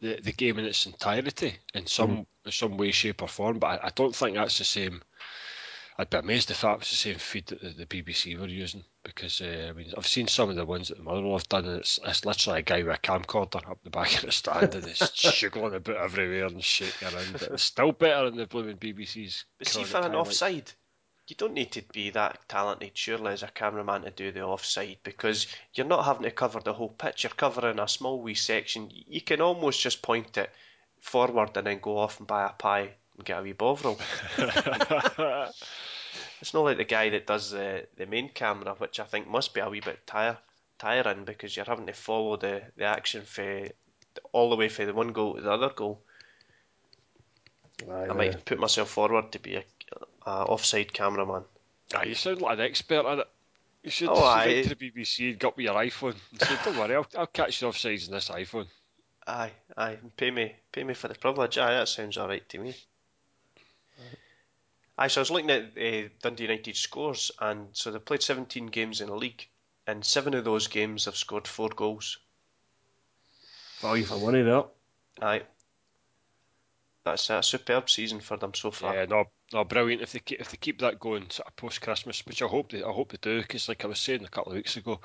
the, 0.00 0.20
the 0.20 0.32
game 0.32 0.58
in 0.58 0.64
its 0.64 0.86
entirety 0.86 1.56
in 1.74 1.86
some 1.86 2.26
some 2.50 2.76
way, 2.76 2.90
shape, 2.90 3.22
or 3.22 3.28
form. 3.28 3.58
But 3.58 3.82
I, 3.82 3.86
I 3.86 3.90
don't 3.94 4.14
think 4.14 4.36
that's 4.36 4.58
the 4.58 4.64
same. 4.64 5.02
I'd 5.98 6.10
be 6.10 6.18
amazed 6.18 6.50
if 6.50 6.60
that 6.60 6.78
was 6.78 6.90
the 6.90 6.96
same 6.96 7.16
feed 7.16 7.46
that 7.46 7.62
the, 7.62 7.70
the 7.70 7.86
BBC 7.86 8.38
were 8.38 8.46
using 8.46 8.84
because 9.02 9.40
uh, 9.40 9.68
I 9.70 9.72
mean 9.72 9.92
I've 9.96 10.06
seen 10.06 10.28
some 10.28 10.50
of 10.50 10.56
the 10.56 10.66
ones 10.66 10.88
that 10.88 10.98
the 10.98 11.02
Motherwell 11.02 11.38
have 11.38 11.48
done, 11.48 11.64
and 11.64 11.78
it's, 11.78 11.98
it's 12.04 12.24
literally 12.24 12.58
a 12.58 12.62
guy 12.62 12.82
with 12.82 12.94
a 12.94 12.98
camcorder 12.98 13.68
up 13.68 13.78
the 13.82 13.90
back 13.90 14.14
of 14.16 14.22
the 14.22 14.32
stand 14.32 14.74
and 14.74 14.86
it's 14.86 15.10
jiggling 15.38 15.74
about 15.74 15.96
everywhere 15.96 16.46
and 16.46 16.62
shaking 16.62 17.08
around. 17.08 17.32
But 17.32 17.42
it's 17.52 17.62
still 17.62 17.92
better 17.92 18.28
than 18.28 18.38
the 18.38 18.46
blooming 18.46 18.76
BBC's. 18.76 19.46
But 19.58 19.68
see, 19.68 19.84
for 19.84 19.98
an 19.98 20.12
highlights. 20.12 20.28
offside, 20.28 20.72
you 21.26 21.36
don't 21.36 21.54
need 21.54 21.72
to 21.72 21.82
be 21.92 22.10
that 22.10 22.38
talented, 22.48 22.92
surely, 22.94 23.32
as 23.32 23.42
a 23.42 23.48
cameraman 23.48 24.02
to 24.02 24.10
do 24.10 24.30
the 24.30 24.42
offside 24.42 24.98
because 25.02 25.46
you're 25.74 25.86
not 25.86 26.04
having 26.04 26.22
to 26.22 26.30
cover 26.30 26.60
the 26.60 26.72
whole 26.72 26.90
pitch. 26.90 27.24
You're 27.24 27.30
covering 27.30 27.78
a 27.78 27.88
small 27.88 28.20
wee 28.20 28.34
section. 28.34 28.90
You 28.90 29.20
can 29.20 29.40
almost 29.40 29.80
just 29.80 30.02
point 30.02 30.36
it 30.36 30.50
forward 31.00 31.56
and 31.56 31.66
then 31.66 31.80
go 31.80 31.98
off 31.98 32.18
and 32.18 32.26
buy 32.28 32.46
a 32.46 32.50
pie 32.50 32.90
and 33.16 33.24
get 33.24 33.40
a 33.40 33.42
wee 33.42 33.52
bovril. 33.52 33.98
It's 36.40 36.52
not 36.52 36.64
like 36.64 36.76
the 36.76 36.84
guy 36.84 37.08
that 37.10 37.26
does 37.26 37.50
the, 37.50 37.86
the 37.96 38.06
main 38.06 38.28
camera, 38.28 38.74
which 38.76 39.00
I 39.00 39.04
think 39.04 39.26
must 39.26 39.54
be 39.54 39.60
a 39.60 39.70
wee 39.70 39.80
bit 39.80 40.06
tire, 40.06 40.36
tiring 40.78 41.24
because 41.24 41.56
you're 41.56 41.64
having 41.64 41.86
to 41.86 41.92
follow 41.92 42.36
the, 42.36 42.62
the 42.76 42.84
action 42.84 43.22
for 43.22 43.68
all 44.32 44.50
the 44.50 44.56
way 44.56 44.68
from 44.68 44.86
the 44.86 44.94
one 44.94 45.12
goal 45.12 45.34
to 45.34 45.40
the 45.40 45.50
other 45.50 45.70
goal. 45.70 46.02
Aye, 47.90 48.08
I 48.10 48.12
might 48.12 48.44
put 48.44 48.58
myself 48.58 48.90
forward 48.90 49.32
to 49.32 49.38
be 49.38 49.56
a, 49.56 49.64
a 50.26 50.30
offside 50.44 50.92
cameraman. 50.92 51.44
Ah, 51.94 52.02
you 52.02 52.14
sound 52.14 52.42
like 52.42 52.58
an 52.58 52.64
expert 52.64 53.06
at 53.06 53.18
it. 53.20 53.28
You 53.82 53.90
should 53.90 54.08
Oh, 54.08 54.14
oh, 54.16 54.24
aye. 54.24 54.62
to 54.62 54.74
the 54.74 54.90
BBC 54.90 55.30
and 55.30 55.38
got 55.38 55.56
with 55.56 55.64
your 55.64 55.74
iPhone 55.74 56.16
and 56.32 56.40
say, 56.42 56.58
"Don't 56.64 56.76
worry, 56.76 56.96
I'll, 56.96 57.06
I'll 57.16 57.26
catch 57.28 57.60
the 57.60 57.66
offsides 57.66 58.06
in 58.08 58.12
this 58.14 58.28
iPhone." 58.30 58.66
Aye, 59.28 59.52
aye, 59.76 59.98
pay 60.16 60.30
me, 60.30 60.54
pay 60.72 60.82
me 60.84 60.94
for 60.94 61.08
the 61.08 61.14
privilege. 61.14 61.56
Aye, 61.58 61.74
that 61.74 61.88
sounds 61.88 62.16
all 62.16 62.28
right 62.28 62.48
to 62.48 62.58
me. 62.58 62.74
Aye, 64.98 65.08
so 65.08 65.20
I 65.20 65.22
was 65.22 65.30
looking 65.30 65.50
at 65.50 65.62
uh, 65.76 66.08
Dundee 66.22 66.44
United 66.44 66.76
scores, 66.76 67.30
and 67.40 67.68
so 67.72 67.90
they 67.90 67.98
played 67.98 68.22
17 68.22 68.66
games 68.66 69.00
in 69.00 69.08
the 69.08 69.14
league, 69.16 69.46
and 69.86 70.04
seven 70.04 70.32
of 70.34 70.44
those 70.44 70.68
games 70.68 71.04
have 71.04 71.16
scored 71.16 71.46
four 71.46 71.68
goals. 71.68 72.18
Value 73.80 74.04
for 74.04 74.18
money 74.18 74.42
there. 74.42 74.64
Aye. 75.20 75.42
That's 77.06 77.30
a 77.30 77.40
superb 77.40 77.88
season 77.88 78.18
for 78.20 78.36
them 78.36 78.52
so 78.52 78.72
far. 78.72 78.92
Yeah, 78.92 79.04
no, 79.06 79.26
no, 79.52 79.64
brilliant. 79.64 80.02
If 80.02 80.12
they 80.12 80.18
keep, 80.18 80.40
if 80.40 80.50
they 80.50 80.56
keep 80.56 80.80
that 80.80 80.98
going 80.98 81.30
sort 81.30 81.46
of 81.46 81.56
post 81.56 81.80
Christmas, 81.80 82.26
which 82.26 82.42
I 82.42 82.46
hope 82.46 82.72
they, 82.72 82.82
I 82.82 82.90
hope 82.90 83.12
they 83.12 83.18
do, 83.20 83.40
because 83.40 83.68
like 83.68 83.84
I 83.84 83.88
was 83.88 84.00
saying 84.00 84.24
a 84.24 84.28
couple 84.28 84.52
of 84.52 84.56
weeks 84.56 84.76
ago, 84.76 85.00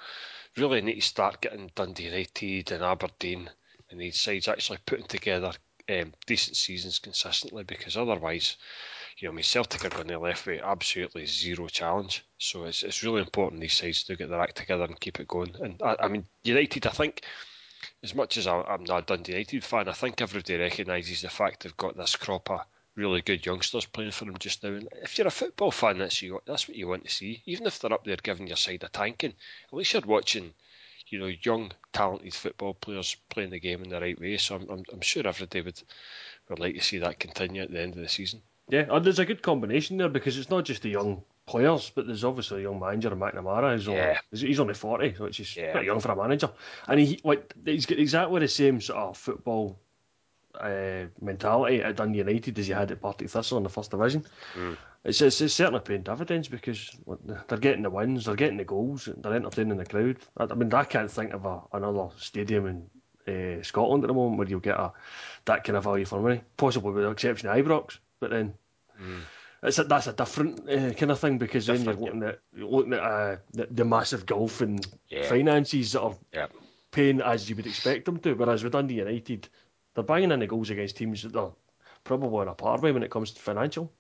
really 0.58 0.82
need 0.82 0.96
to 0.96 1.02
start 1.02 1.42
getting 1.42 1.72
Dundee 1.76 2.06
United 2.06 2.72
and 2.72 2.84
Aberdeen 2.84 3.50
and 3.92 4.00
these 4.00 4.20
sides 4.20 4.48
actually 4.48 4.80
putting 4.86 5.06
together 5.06 5.52
um, 5.90 6.14
decent 6.26 6.58
seasons 6.58 6.98
consistently, 6.98 7.64
because 7.64 7.96
otherwise, 7.96 8.58
you 9.18 9.28
know, 9.28 9.34
mean, 9.34 9.44
Celtic 9.44 9.86
are 9.86 9.90
going 9.90 10.08
to 10.08 10.18
left 10.18 10.48
with 10.48 10.62
absolutely 10.64 11.28
zero 11.28 11.68
challenge. 11.68 12.26
So 12.40 12.64
it's 12.64 12.82
it's 12.82 13.04
really 13.04 13.22
important 13.22 13.62
these 13.62 13.78
sides 13.78 14.04
do 14.06 14.16
get 14.16 14.30
their 14.30 14.42
act 14.42 14.58
together 14.58 14.86
and 14.86 15.00
keep 15.00 15.20
it 15.20 15.28
going. 15.28 15.56
And 15.60 15.80
I, 15.84 15.98
I 16.00 16.08
mean, 16.08 16.26
United, 16.44 16.88
I 16.88 16.92
think 16.92 17.22
as 18.04 18.16
much 18.16 18.38
as 18.38 18.48
I, 18.48 18.74
am 18.74 18.84
not 18.84 19.04
a 19.04 19.06
Dundee 19.06 19.34
United 19.34 19.64
fan, 19.64 19.88
I 19.88 19.94
think 19.94 20.22
everybody 20.22 20.58
recognises 20.58 21.22
the 21.22 21.30
fact 21.30 21.64
they've 21.64 21.78
got 21.78 21.96
this 21.96 22.16
crop 22.16 22.50
of 22.50 22.62
really 22.96 23.22
good 23.22 23.46
youngsters 23.46 23.86
playing 23.86 24.12
for 24.12 24.26
them 24.26 24.38
just 24.40 24.64
now. 24.64 24.70
And 24.70 24.90
if 25.04 25.18
you're 25.18 25.28
a 25.28 25.32
football 25.32 25.72
fan, 25.72 26.00
that's 26.00 26.22
you. 26.22 26.42
That's 26.46 26.68
what 26.68 26.78
you 26.78 26.88
want 26.88 27.06
to 27.06 27.12
see. 27.12 27.42
Even 27.46 27.68
if 27.68 27.80
they're 27.80 27.94
up 27.94 28.04
there 28.04 28.18
giving 28.18 28.48
your 28.48 28.58
side 28.58 28.84
a 28.84 28.90
tanking, 28.90 29.34
at 29.68 29.74
least 29.74 29.94
you're 29.94 30.02
watching, 30.02 30.54
you 31.08 31.20
know, 31.20 31.32
young 31.42 31.72
talented 31.94 32.34
football 32.34 32.74
players 32.74 33.16
playing 33.30 33.52
the 33.52 33.60
game 33.60 33.84
in 33.84 33.90
the 33.90 34.02
right 34.02 34.20
way. 34.20 34.38
So 34.38 34.56
I'm, 34.56 34.70
I'm, 34.70 34.84
I'm 34.92 35.02
sure 35.02 35.28
everybody 35.28 35.62
would 35.62 35.82
would 36.50 36.60
like 36.60 36.76
to 36.76 36.82
see 36.82 36.98
that 36.98 37.20
continue 37.20 37.62
at 37.62 37.72
the 37.72 37.82
end 37.82 37.96
of 37.96 38.02
the 38.02 38.10
season. 38.10 38.42
Yeah, 38.68 38.86
and 38.90 39.06
there's 39.06 39.20
a 39.20 39.26
good 39.26 39.42
combination 39.42 39.98
there 39.98 40.10
because 40.10 40.38
it's 40.38 40.50
not 40.50 40.66
just 40.66 40.82
the 40.82 40.90
young 40.90 41.24
players, 41.52 41.92
but 41.94 42.08
there's 42.08 42.24
obviously 42.24 42.62
a 42.62 42.64
young 42.64 42.80
manager, 42.80 43.12
McNamara. 43.12 43.76
He's 43.78 43.88
only, 43.88 44.00
yeah. 44.00 44.20
he's 44.32 44.60
only 44.60 44.74
40, 44.74 45.16
which 45.20 45.40
is 45.42 45.56
yeah. 45.56 45.72
pretty 45.72 45.88
young 45.88 46.00
for 46.00 46.12
a 46.12 46.16
manager. 46.16 46.50
And 46.88 47.00
he 47.00 47.20
like 47.24 47.54
he's 47.66 47.86
got 47.86 48.00
exactly 48.00 48.40
the 48.40 48.48
same 48.48 48.80
sort 48.80 49.00
of 49.00 49.18
football 49.18 49.78
uh, 50.56 51.04
mentality 51.22 51.84
at 51.84 51.98
Dundee 51.98 52.20
United 52.20 52.58
as 52.58 52.68
he 52.68 52.74
had 52.74 52.92
at 52.92 53.02
Partick 53.02 53.30
Thistle 53.30 53.58
in 53.58 53.64
the 53.64 53.70
first 53.70 53.92
division. 53.92 54.26
Mm. 54.56 54.78
It's, 55.04 55.22
it's, 55.22 55.42
it's, 55.42 55.54
certainly 55.54 55.82
paying 55.82 56.04
dividends 56.04 56.48
because 56.48 56.90
they're 57.48 57.58
getting 57.58 57.84
the 57.84 57.90
wins, 57.90 58.26
they're 58.26 58.36
getting 58.36 58.58
the 58.58 58.64
goals, 58.64 59.10
they're 59.18 59.34
entertaining 59.34 59.78
the 59.78 59.86
crowd. 59.86 60.18
I, 60.38 60.46
I 60.46 60.54
mean, 60.54 60.74
I 60.74 60.86
can't 60.86 61.12
think 61.12 61.34
of 61.34 61.46
a, 61.46 61.62
another 61.74 62.10
stadium 62.18 62.90
in 63.28 63.60
uh, 63.60 63.64
Scotland 63.64 64.04
at 64.06 64.08
the 64.08 64.14
moment 64.14 64.38
where 64.38 64.48
you'll 64.48 64.60
get 64.62 64.78
a 64.78 64.94
that 65.46 65.66
kind 65.66 65.76
of 65.76 65.84
value 65.84 66.06
for 66.06 66.22
money. 66.22 66.42
Possibly 66.56 66.92
with 66.92 67.04
the 67.04 67.10
exception 67.10 67.50
of 67.50 67.58
Ibrox, 67.58 67.98
but 68.22 68.30
then. 68.30 68.54
Mm 69.02 69.22
it's 69.64 69.80
a, 69.80 69.84
that's 69.84 70.08
a 70.08 70.14
different 70.14 70.70
uh, 70.70 70.94
kind 70.94 71.12
of 71.12 71.20
thing 71.20 71.38
because 71.38 71.68
different, 71.68 71.86
then 71.86 71.98
you're 71.98 72.06
looking 72.06 72.22
yeah. 72.22 72.30
at 72.30 72.40
you're 72.56 72.70
looking 72.70 72.94
at 72.94 73.00
uh, 73.00 73.36
the, 73.54 73.68
the, 73.70 73.86
massive 73.86 74.26
gulf 74.26 74.62
in 74.62 74.80
yeah. 75.10 75.28
finances 75.28 75.92
that 75.94 76.02
are 76.02 76.16
yeah. 76.34 76.48
paying 76.92 77.22
as 77.22 77.50
you 77.50 77.56
would 77.56 77.68
expect 77.68 78.06
them 78.06 78.20
to. 78.20 78.34
Whereas 78.34 78.64
with 78.64 78.74
Dundee 78.74 78.96
United, 78.96 79.48
they're 79.94 80.04
banging 80.04 80.32
in 80.32 80.40
the 80.40 80.48
goals 80.48 80.70
against 80.70 80.98
teams 80.98 81.22
that 81.24 81.34
they're 81.34 81.52
probably 82.04 82.42
on 82.42 82.48
a 82.48 82.54
par 82.54 82.80
with 82.80 82.94
when 82.94 83.04
it 83.04 83.12
comes 83.12 83.32
to 83.32 83.42
financial. 83.42 83.92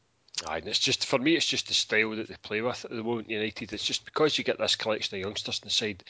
Aye, 0.47 0.57
and 0.57 0.67
it's 0.67 0.79
just 0.79 1.05
for 1.05 1.19
me, 1.19 1.35
it's 1.35 1.45
just 1.45 1.67
the 1.67 1.73
style 1.73 2.15
that 2.15 2.27
they 2.27 2.35
play 2.41 2.61
with 2.61 2.85
at 2.85 2.91
the 2.91 3.03
moment. 3.03 3.29
United, 3.29 3.73
it's 3.73 3.85
just 3.85 4.05
because 4.05 4.37
you 4.37 4.43
get 4.43 4.57
this 4.57 4.75
collection 4.75 5.17
of 5.17 5.21
youngsters 5.21 5.59
on 5.61 5.67
the 5.67 5.71
side, 5.71 6.03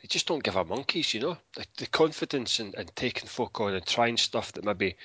they 0.00 0.08
just 0.08 0.26
don't 0.26 0.42
give 0.42 0.56
a 0.56 0.64
monkeys, 0.64 1.14
you 1.14 1.20
know. 1.20 1.36
The, 1.54 1.66
the 1.76 1.86
confidence 1.86 2.58
and, 2.58 2.74
and 2.74 2.90
taking 2.96 3.28
folk 3.28 3.60
on 3.60 3.74
and 3.74 3.86
trying 3.86 4.16
stuff 4.16 4.52
that 4.52 4.64
maybe 4.64 4.96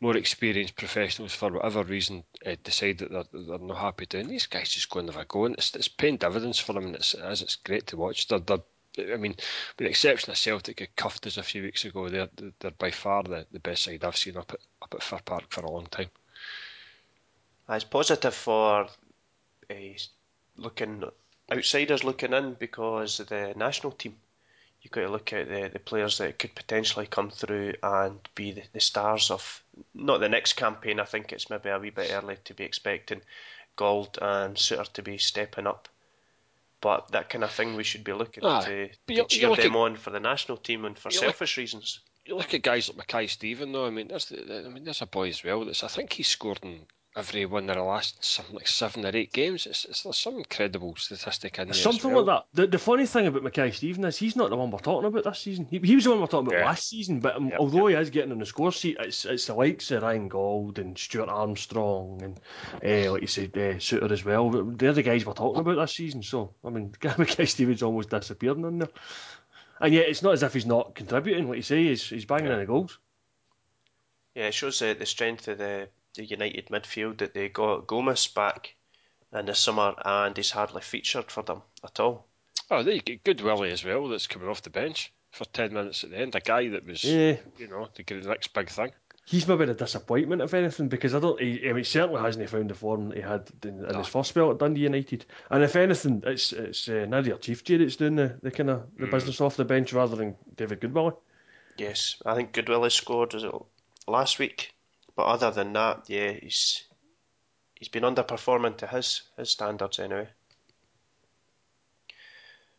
more 0.00 0.16
experienced 0.16 0.76
professionals, 0.76 1.34
for 1.34 1.52
whatever 1.52 1.82
reason, 1.82 2.22
uh, 2.44 2.56
decide 2.62 2.98
that 2.98 3.10
they're, 3.10 3.24
they're 3.32 3.58
not 3.58 3.78
happy 3.78 4.06
doing. 4.06 4.28
These 4.28 4.46
guys 4.46 4.68
just 4.68 4.90
go 4.90 5.00
and 5.00 5.08
have 5.08 5.20
a 5.20 5.24
go, 5.24 5.46
and 5.46 5.54
it's, 5.54 5.74
it's 5.74 5.88
paying 5.88 6.16
dividends 6.18 6.58
for 6.58 6.74
them, 6.74 6.86
and 6.86 6.96
it's, 6.96 7.14
as 7.14 7.42
it's 7.42 7.56
great 7.56 7.86
to 7.88 7.96
watch. 7.96 8.28
They're, 8.28 8.40
they're 8.40 8.60
I 8.98 9.16
mean, 9.16 9.32
with 9.32 9.76
the 9.76 9.88
exception 9.88 10.30
of 10.30 10.38
Celtic, 10.38 10.80
who 10.80 10.86
cuffed 10.96 11.26
us 11.26 11.36
a 11.36 11.42
few 11.42 11.62
weeks 11.62 11.84
ago, 11.84 12.08
they're 12.08 12.30
they're 12.60 12.70
by 12.70 12.90
far 12.90 13.22
the, 13.22 13.46
the 13.52 13.60
best 13.60 13.82
side 13.82 14.02
I've 14.04 14.16
seen 14.16 14.38
up 14.38 14.52
at 14.52 14.60
up 14.80 14.94
at 14.94 15.02
Fir 15.02 15.20
Park 15.22 15.44
for 15.50 15.60
a 15.60 15.70
long 15.70 15.86
time. 15.86 16.08
It's 17.68 17.84
positive 17.84 18.34
for 18.34 18.88
uh, 19.70 19.74
looking 20.56 21.04
outsiders 21.52 22.04
looking 22.04 22.32
in 22.32 22.54
because 22.54 23.18
the 23.18 23.52
national 23.56 23.92
team 23.92 24.16
you've 24.80 24.92
got 24.92 25.02
to 25.02 25.10
look 25.10 25.32
at 25.32 25.48
the, 25.48 25.70
the 25.72 25.78
players 25.78 26.18
that 26.18 26.38
could 26.38 26.54
potentially 26.54 27.06
come 27.06 27.30
through 27.30 27.74
and 27.82 28.18
be 28.34 28.52
the, 28.52 28.62
the 28.72 28.80
stars 28.80 29.30
of 29.30 29.62
not 29.94 30.20
the 30.20 30.28
next 30.28 30.54
campaign. 30.54 31.00
I 31.00 31.04
think 31.04 31.32
it's 31.32 31.50
maybe 31.50 31.68
a 31.68 31.78
wee 31.78 31.90
bit 31.90 32.10
early 32.12 32.36
to 32.44 32.54
be 32.54 32.64
expecting 32.64 33.22
Gauld 33.76 34.18
and 34.20 34.56
Souttar 34.56 34.92
to 34.94 35.02
be 35.02 35.18
stepping 35.18 35.66
up. 35.66 35.88
But 36.80 37.08
that 37.12 37.30
kind 37.30 37.42
of 37.42 37.50
thing 37.50 37.74
we 37.74 37.84
should 37.84 38.04
be 38.04 38.12
looking 38.12 38.44
ah, 38.44 38.60
to, 38.60 38.88
to 38.88 39.24
cheer 39.24 39.54
them 39.56 39.72
at, 39.72 39.78
on 39.78 39.96
for 39.96 40.10
the 40.10 40.20
national 40.20 40.58
team 40.58 40.84
and 40.84 40.98
for 40.98 41.10
selfish 41.10 41.56
look, 41.56 41.62
reasons. 41.62 42.00
You 42.24 42.36
look 42.36 42.52
at 42.54 42.62
guys 42.62 42.88
like 42.88 42.98
Mackay 42.98 43.26
Steven, 43.28 43.72
though. 43.72 43.86
I 43.86 43.90
mean, 43.90 44.08
there's 44.08 44.26
the, 44.26 44.64
I 44.66 44.68
mean, 44.68 44.84
there's 44.84 45.02
a 45.02 45.06
boy 45.06 45.28
as 45.28 45.42
well. 45.42 45.64
That's 45.64 45.82
I 45.82 45.88
think 45.88 46.12
he's 46.12 46.28
scored 46.28 46.60
in 46.62 46.86
every 47.16 47.46
one 47.46 47.68
of 47.70 47.76
the 47.76 47.82
last 47.82 48.22
something 48.22 48.54
like 48.54 48.68
seven 48.68 49.04
or 49.04 49.16
eight 49.16 49.32
games. 49.32 49.66
It's, 49.66 49.86
it's 49.86 50.02
there's 50.02 50.18
some 50.18 50.36
incredible 50.36 50.94
statistic 50.96 51.58
in 51.58 51.68
there. 51.68 51.74
Something 51.74 52.12
well. 52.12 52.24
like 52.24 52.44
that. 52.52 52.62
The, 52.62 52.66
the 52.66 52.78
funny 52.78 53.06
thing 53.06 53.26
about 53.26 53.42
Mackay 53.42 53.70
Steven 53.70 54.04
is 54.04 54.18
he's 54.18 54.36
not 54.36 54.50
the 54.50 54.56
one 54.56 54.70
we're 54.70 54.78
talking 54.78 55.08
about 55.08 55.24
this 55.24 55.38
season. 55.38 55.66
He, 55.70 55.78
he 55.78 55.94
was 55.94 56.04
the 56.04 56.10
one 56.10 56.20
we're 56.20 56.26
talking 56.26 56.48
about 56.48 56.58
yeah. 56.58 56.66
last 56.66 56.88
season, 56.88 57.20
but 57.20 57.36
um, 57.36 57.48
yep, 57.48 57.58
although 57.58 57.88
yep. 57.88 57.98
he 57.98 58.02
is 58.02 58.10
getting 58.10 58.32
on 58.32 58.38
the 58.38 58.46
score 58.46 58.70
sheet, 58.70 58.98
it's 59.00 59.24
it's 59.24 59.46
the 59.46 59.54
likes 59.54 59.90
of 59.90 60.02
Ryan 60.02 60.28
Gauld 60.28 60.78
and 60.78 60.98
Stuart 60.98 61.30
Armstrong 61.30 62.22
and 62.22 62.40
uh, 62.84 63.12
like 63.12 63.22
you 63.22 63.28
said, 63.28 63.50
uh, 63.54 63.78
Souttar 63.78 64.12
as 64.12 64.24
well. 64.24 64.50
They're 64.50 64.92
the 64.92 65.02
guys 65.02 65.24
we're 65.24 65.32
talking 65.32 65.60
about 65.60 65.76
this 65.76 65.94
season. 65.94 66.22
So 66.22 66.54
I 66.64 66.70
mean, 66.70 66.94
Mackay 67.02 67.46
Steven's 67.46 67.82
almost 67.82 68.10
disappeared 68.10 68.58
in 68.58 68.78
there. 68.78 68.88
And 69.80 69.92
yet, 69.92 70.08
it's 70.08 70.22
not 70.22 70.32
as 70.32 70.42
if 70.42 70.54
he's 70.54 70.66
not 70.66 70.94
contributing. 70.94 71.48
Like 71.48 71.56
you 71.56 71.62
say, 71.62 71.84
he's, 71.84 72.08
he's 72.08 72.24
banging 72.24 72.46
yeah. 72.46 72.54
in 72.54 72.60
the 72.60 72.66
goals. 72.66 72.98
Yeah, 74.34 74.48
it 74.48 74.54
shows 74.54 74.80
uh, 74.80 74.94
the 74.98 75.04
strength 75.04 75.48
of 75.48 75.58
the 75.58 75.88
the 76.16 76.24
United 76.24 76.66
midfield 76.66 77.18
that 77.18 77.34
they 77.34 77.48
got 77.48 77.86
Gomes 77.86 78.26
back 78.26 78.74
in 79.32 79.46
the 79.46 79.54
summer, 79.54 79.94
and 80.04 80.36
he's 80.36 80.50
hardly 80.50 80.82
featured 80.82 81.30
for 81.30 81.42
them 81.42 81.62
at 81.84 82.00
all. 82.00 82.26
Oh, 82.70 82.82
there 82.82 82.94
you 82.94 83.00
get 83.00 83.24
Goodwillie 83.24 83.70
as 83.70 83.84
well. 83.84 84.08
That's 84.08 84.26
coming 84.26 84.48
off 84.48 84.62
the 84.62 84.70
bench 84.70 85.12
for 85.30 85.44
ten 85.44 85.72
minutes 85.72 86.04
at 86.04 86.10
the 86.10 86.18
end. 86.18 86.34
A 86.34 86.40
guy 86.40 86.68
that 86.68 86.86
was, 86.86 87.04
yeah. 87.04 87.36
you 87.58 87.68
know, 87.68 87.88
the 87.94 88.14
next 88.28 88.52
big 88.54 88.70
thing. 88.70 88.92
He's 89.24 89.48
maybe 89.48 89.64
a 89.64 89.74
disappointment, 89.74 90.40
if 90.40 90.54
anything, 90.54 90.88
because 90.88 91.14
I 91.14 91.18
don't. 91.18 91.40
He, 91.40 91.68
I 91.68 91.72
mean, 91.72 91.84
certainly 91.84 92.22
hasn't 92.22 92.48
found 92.48 92.70
the 92.70 92.74
form 92.74 93.08
that 93.08 93.16
he 93.16 93.22
had 93.22 93.50
in, 93.64 93.84
in 93.84 93.92
no. 93.92 93.98
his 93.98 94.06
first 94.06 94.28
spell 94.30 94.52
at 94.52 94.58
Dundee 94.58 94.82
United. 94.82 95.26
And 95.50 95.64
if 95.64 95.74
anything, 95.74 96.22
it's 96.24 96.52
it's 96.52 96.88
uh, 96.88 97.06
Nadir 97.08 97.36
Ciftci 97.36 97.78
that's 97.78 97.96
doing 97.96 98.16
the, 98.16 98.38
the 98.42 98.52
kind 98.52 98.70
of 98.70 98.86
the 98.96 99.06
mm. 99.06 99.10
business 99.10 99.40
off 99.40 99.56
the 99.56 99.64
bench 99.64 99.92
rather 99.92 100.14
than 100.14 100.36
David 100.54 100.80
Goodwillie. 100.80 101.16
Yes, 101.76 102.22
I 102.24 102.36
think 102.36 102.52
Goodwillie 102.52 102.92
scored 102.92 103.34
was 103.34 103.42
it 103.42 103.52
last 104.06 104.38
week 104.38 104.75
but 105.16 105.24
other 105.24 105.50
than 105.50 105.72
that, 105.72 106.08
yeah, 106.08 106.32
he's 106.32 106.84
he's 107.74 107.88
been 107.88 108.04
underperforming 108.04 108.76
to 108.78 108.86
his 108.86 109.22
his 109.36 109.50
standards 109.50 109.98
anyway. 109.98 110.28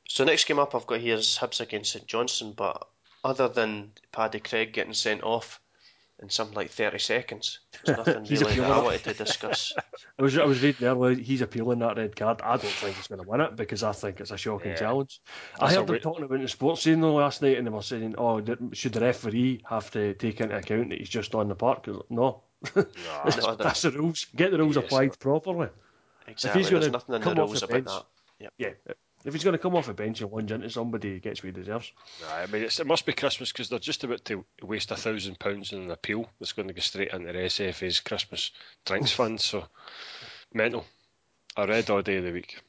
So 0.08 0.23
next 0.23 0.45
game 0.45 0.60
up 0.60 0.73
I've 0.73 0.88
got 0.88 1.02
here 1.02 1.17
is 1.17 1.38
Hibs 1.38 1.60
against 1.60 1.91
St 1.91 2.08
Johnstone, 2.08 2.54
but 2.54 2.88
other 3.23 3.50
than 3.50 3.91
Paddy 4.12 4.39
Craig 4.39 4.71
getting 4.71 4.93
sent 4.93 5.23
off 5.23 5.60
in 6.19 6.30
something 6.30 6.56
like 6.56 6.71
30 6.71 6.97
seconds, 6.99 7.60
there's 7.84 7.97
nothing 8.06 8.23
really 8.23 8.56
that 8.56 8.71
I 8.71 8.82
wanted 8.82 9.03
to 9.03 9.13
discuss. 9.13 9.73
I 10.19 10.21
was 10.21 10.38
I 10.38 10.45
was 10.45 10.62
reading 10.63 10.88
earlier, 10.88 11.15
he's 11.15 11.41
appealing 11.41 11.80
that 11.80 11.97
red 11.97 12.15
card. 12.15 12.41
I 12.41 12.58
don't 12.58 12.71
think 12.71 12.95
he's 12.95 13.08
going 13.08 13.21
to 13.21 13.27
win 13.27 13.41
it 13.41 13.56
because 13.56 13.84
I 13.84 13.91
think 13.91 14.19
it's 14.19 14.32
a 14.32 14.38
shocking 14.38 14.71
yeah. 14.71 14.77
challenge. 14.77 15.21
That's 15.60 15.73
I 15.73 15.75
heard 15.77 15.88
them 15.88 15.99
talking 15.99 16.25
about 16.25 16.41
the 16.41 16.47
sports 16.47 16.82
scene 16.82 17.01
though 17.01 17.13
last 17.13 17.41
night 17.41 17.58
and 17.58 17.67
they 17.67 17.71
were 17.71 17.82
saying, 17.82 18.15
oh, 18.17 18.43
should 18.73 18.93
the 18.93 19.01
referee 19.01 19.62
have 19.69 19.91
to 19.91 20.13
take 20.15 20.41
into 20.41 20.58
account 20.58 20.89
that 20.89 20.99
he's 20.99 21.10
just 21.10 21.36
on 21.36 21.49
the 21.49 21.56
park? 21.56 21.88
No. 21.88 22.01
no 22.10 22.41
that's, 23.23 23.38
no, 23.38 23.56
that's 23.56 23.82
the 23.84 23.91
rules. 23.91 24.25
Get 24.36 24.51
the 24.51 24.58
rules 24.58 24.75
yeah, 24.75 24.84
applied 24.84 25.13
so, 25.13 25.17
properly. 25.19 25.69
Exactly. 26.27 26.62
If 26.62 26.67
he's 26.67 26.80
There's 26.80 26.91
nothing 26.91 27.15
in 27.15 27.21
the 27.21 27.36
rules 27.36 27.62
the 27.62 27.67
bench, 27.67 27.86
about 27.86 28.08
that. 28.39 28.43
Yep. 28.43 28.53
Yeah. 28.58 28.93
If 29.27 29.33
he's 29.33 29.43
going 29.43 29.55
to 29.55 29.59
come 29.59 29.75
off 29.75 29.89
a 29.89 29.93
bench 29.93 30.21
and 30.21 30.31
lunge 30.31 30.53
into 30.53 30.69
somebody, 30.69 31.15
he 31.15 31.19
gets 31.19 31.43
what 31.43 31.53
he 31.53 31.61
deserves. 31.61 31.91
I 32.31 32.45
mean, 32.45 32.63
it 32.63 32.85
must 32.85 33.05
be 33.05 33.11
Christmas 33.11 33.51
because 33.51 33.67
they're 33.67 33.77
just 33.77 34.05
about 34.05 34.23
to 34.23 34.45
waste 34.63 34.89
a 34.91 34.95
thousand 34.95 35.37
pounds 35.37 35.73
in 35.73 35.81
an 35.81 35.91
appeal 35.91 36.29
that's 36.39 36.53
going 36.53 36.69
to 36.69 36.73
go 36.73 36.79
straight 36.79 37.11
into 37.11 37.33
the 37.33 37.39
SFA's 37.39 37.99
Christmas 37.99 38.51
drinks 38.85 39.11
fund. 39.17 39.41
So, 39.41 39.65
mental. 40.53 40.85
I 41.57 41.65
read 41.65 41.89
all 41.89 42.01
day 42.01 42.15
of 42.15 42.23
the 42.23 42.31
week. 42.31 42.61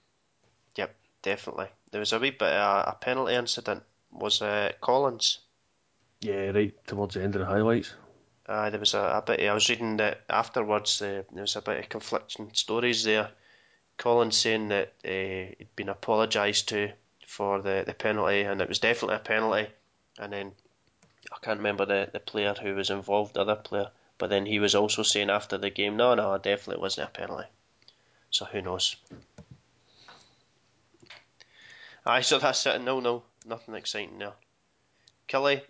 Yep, 0.75 0.97
definitely. 1.23 1.69
There 1.93 2.01
was 2.01 2.13
a 2.13 2.19
wee 2.19 2.31
bit 2.31 2.53
of 2.53 2.89
a 2.89 2.97
penalty 3.01 3.35
incident. 3.35 3.85
Was 4.11 4.43
uh, 4.43 4.73
Collins? 4.81 5.39
Yeah, 6.21 6.51
right 6.51 6.75
towards 6.89 7.15
the 7.15 7.23
end 7.23 7.37
of 7.37 7.43
the 7.43 7.47
highlights. 7.47 7.95
Uh, 8.47 8.69
there 8.71 8.81
was 8.81 8.95
a, 8.95 8.99
a 8.99 9.23
bit. 9.25 9.49
I 9.49 9.55
was 9.55 9.69
reading 9.71 9.99
that 9.99 10.23
afterwards. 10.29 11.01
Uh, 11.01 11.23
there 11.33 11.43
was 11.43 11.55
a 11.55 11.63
bit 11.63 11.79
of 11.79 11.89
conflicting 11.89 12.51
stories 12.53 13.05
there. 13.05 13.31
Collins 13.99 14.37
saying 14.37 14.69
that 14.69 14.93
uh, 15.05 15.55
he'd 15.59 15.77
been 15.77 15.89
apologised 15.89 16.69
to 16.71 16.93
for 17.27 17.61
the, 17.61 17.85
the 17.87 17.93
penalty, 17.93 18.43
and 18.43 18.61
it 18.63 18.69
was 18.69 18.79
definitely 18.79 19.17
a 19.17 19.21
penalty. 19.21 19.69
And 20.19 20.33
then 20.33 20.53
I 21.33 21.37
can't 21.43 21.59
remember 21.59 21.85
the, 21.85 22.09
the 22.13 22.21
player 22.21 22.55
who 22.55 22.75
was 22.75 22.91
involved, 22.91 23.35
the 23.35 23.43
other 23.43 23.57
player, 23.57 23.91
but 24.17 24.31
then 24.31 24.47
he 24.47 24.59
was 24.59 24.75
also 24.75 25.03
saying 25.03 25.31
after 25.31 25.59
the 25.59 25.71
game, 25.71 25.97
no, 25.97 26.15
no, 26.15 26.35
it 26.35 26.43
definitely 26.43 26.81
wasn't 26.81 27.09
a 27.09 27.13
penalty. 27.13 27.49
So 28.31 28.45
who 28.47 28.63
knows? 28.63 28.97
Aye, 32.07 32.23
so 32.23 32.39
that's 32.39 32.65
it. 32.67 32.81
No, 32.81 33.01
no, 33.01 33.25
nothing 33.45 33.75
exciting 33.75 34.19
there. 34.19 34.33
Kelly, 35.27 35.63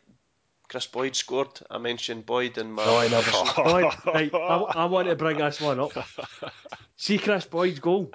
Kris 0.68 0.86
Boyd 0.86 1.16
scored. 1.16 1.60
I 1.70 1.78
mentioned 1.78 2.26
Boyd 2.26 2.58
in 2.58 2.72
my. 2.72 2.84
No, 2.84 2.98
I 2.98 3.08
never. 3.08 3.30
Boyd, 3.56 3.94
right, 4.06 4.34
I, 4.34 4.56
I 4.74 4.84
want 4.84 5.08
to 5.08 5.16
bring 5.16 5.38
this 5.38 5.60
one 5.60 5.80
up. 5.80 5.92
See 6.96 7.18
Kris 7.18 7.46
Boyd's 7.46 7.78
goal. 7.78 8.12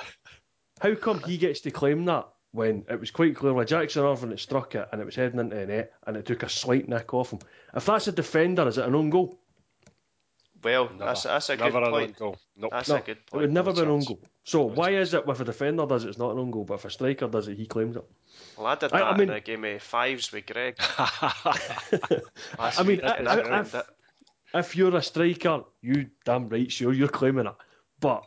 How 0.80 0.94
come 0.96 1.22
he 1.24 1.38
gets 1.38 1.62
to 1.62 1.72
claim 1.72 2.06
that 2.06 2.28
when 2.52 2.86
it 2.89 3.00
was 3.00 3.10
quite 3.10 3.36
clearly 3.36 3.66
Jackson 3.66 4.04
Irvine 4.04 4.30
that 4.30 4.39
struck 4.39 4.76
it 4.76 4.88
and 4.92 5.02
it 5.02 5.06
was 5.06 5.16
heading 5.16 5.39
into 5.39 5.56
the 5.56 5.66
net 5.66 5.94
and 6.06 6.16
it 6.16 6.26
took 6.26 6.44
a 6.44 6.50
slight 6.50 6.88
nick 6.88 7.13
off 7.13 7.32
him? 7.32 7.39
If 7.76 7.86
that's 7.86 8.08
a 8.08 8.12
defender, 8.12 8.68
is 8.68 8.78
it 8.78 8.86
an 8.86 8.96
own 8.96 9.10
goal? 9.10 9.39
Well, 10.63 10.89
that's, 10.97 11.23
that's 11.23 11.49
a 11.49 11.58
good 11.58 11.73
Never 11.73 11.89
point. 11.91 12.17
goal. 12.17 12.38
Nope. 12.56 12.71
That's 12.71 12.89
No, 12.89 12.95
a 12.95 13.02
good 13.02 13.26
point. 13.26 13.43
it 13.43 13.45
would 13.47 13.54
never 13.54 13.71
No 13.71 13.76
be 13.76 13.82
an 13.82 13.88
own 13.89 14.04
goal. 14.04 14.19
So 14.45 14.62
why 14.63 14.91
is 14.91 15.13
it 15.13 15.23
if 15.28 15.39
a 15.39 15.43
defender 15.45 15.86
does 15.86 16.06
it, 16.06 16.10
it's 16.10 16.17
not 16.17 16.32
an 16.32 16.39
own 16.39 16.52
goal, 16.52 16.63
but 16.65 16.76
if 16.76 16.86
a 16.86 16.89
striker 16.89 17.28
does 17.28 17.47
it, 17.47 17.58
he 17.58 17.65
claims 17.65 17.95
it? 17.95 18.04
Well, 18.58 18.67
I 18.67 18.76
did 18.76 18.93
I- 18.93 18.99
that 18.99 19.06
I 19.06 19.17
mean- 19.17 19.30
in 19.30 19.36
a 19.36 19.39
game 19.41 19.63
of 19.65 19.82
fives 19.82 20.32
with 20.32 20.45
Greg. 20.45 20.76
I 20.97 22.84
mean. 22.86 23.02
I- 23.02 23.17
Did 23.17 23.28
I- 23.28 23.39
it, 23.39 23.47
I've- 23.47 23.69
did 23.71 23.80
it. 23.80 23.86
if 24.54 24.76
you're 24.76 24.95
a 24.95 25.02
striker, 25.02 25.63
you 25.82 26.10
damn 26.26 26.49
right 26.49 26.71
sure 26.71 26.93
you're 26.93 27.08
claiming 27.08 27.47
it. 27.47 27.56
But 27.99 28.23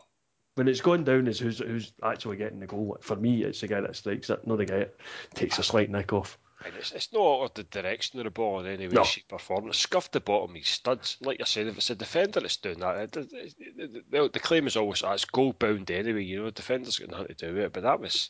when 0.55 0.67
it's 0.67 0.81
gone 0.81 1.03
down 1.03 1.27
as 1.27 1.39
who's 1.39 1.59
who's 1.59 1.93
actually 2.03 2.37
getting 2.37 2.59
the 2.59 2.67
goal, 2.67 2.97
for 3.01 3.15
me 3.15 3.43
it's 3.43 3.61
the 3.61 3.67
guy 3.67 3.81
that 3.81 3.95
strikes 3.95 4.29
it, 4.29 4.45
not 4.47 4.57
the 4.57 4.65
guy 4.65 4.79
that 4.79 4.95
takes 5.35 5.59
a 5.59 5.63
slight 5.63 5.89
nick 5.89 6.13
off. 6.13 6.37
And 6.67 6.75
it's, 6.77 6.91
it's 6.91 7.13
not 7.13 7.55
the 7.55 7.63
direction 7.63 8.19
of 8.19 8.25
the 8.25 8.29
ball 8.31 8.59
in 8.59 8.67
any 8.67 8.87
way, 8.87 8.93
No. 8.95 9.03
shape, 9.03 9.31
or 9.31 9.39
form. 9.39 9.67
It's 9.69 9.79
scuffed 9.79 10.11
the 10.11 10.19
bottom 10.19 10.51
of 10.51 10.55
his 10.55 10.67
studs. 10.67 11.17
Like 11.21 11.39
I 11.39 11.45
said, 11.45 11.67
if 11.67 11.77
it's 11.77 11.89
a 11.89 11.95
defender 11.95 12.41
that's 12.41 12.57
doing 12.57 12.79
that, 12.79 12.97
it, 12.97 13.17
it, 13.17 13.55
it, 13.59 14.11
the, 14.11 14.29
the 14.31 14.39
claim 14.39 14.67
is 14.67 14.75
always 14.75 15.01
ah, 15.03 15.13
it's 15.13 15.25
goal 15.25 15.53
bound 15.53 15.89
anyway. 15.91 16.23
You 16.23 16.43
know, 16.43 16.49
defender's 16.49 16.99
got 16.99 17.09
nothing 17.09 17.27
to 17.27 17.33
do 17.35 17.53
with 17.53 17.63
it. 17.63 17.73
But 17.73 17.83
that 17.83 17.99
was 17.99 18.29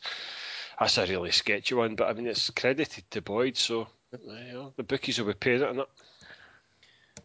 that's 0.78 0.98
a 0.98 1.06
really 1.06 1.32
sketchy 1.32 1.74
one. 1.74 1.96
But 1.96 2.08
I 2.08 2.12
mean, 2.12 2.26
it's 2.26 2.50
credited 2.50 3.10
to 3.10 3.22
Boyd, 3.22 3.56
so 3.56 3.88
you 4.12 4.52
know, 4.52 4.72
the 4.76 4.84
bookies 4.84 5.18
will 5.18 5.26
be 5.26 5.34
paying 5.34 5.62
it 5.62 5.68
on 5.68 5.80
it. 5.80 5.88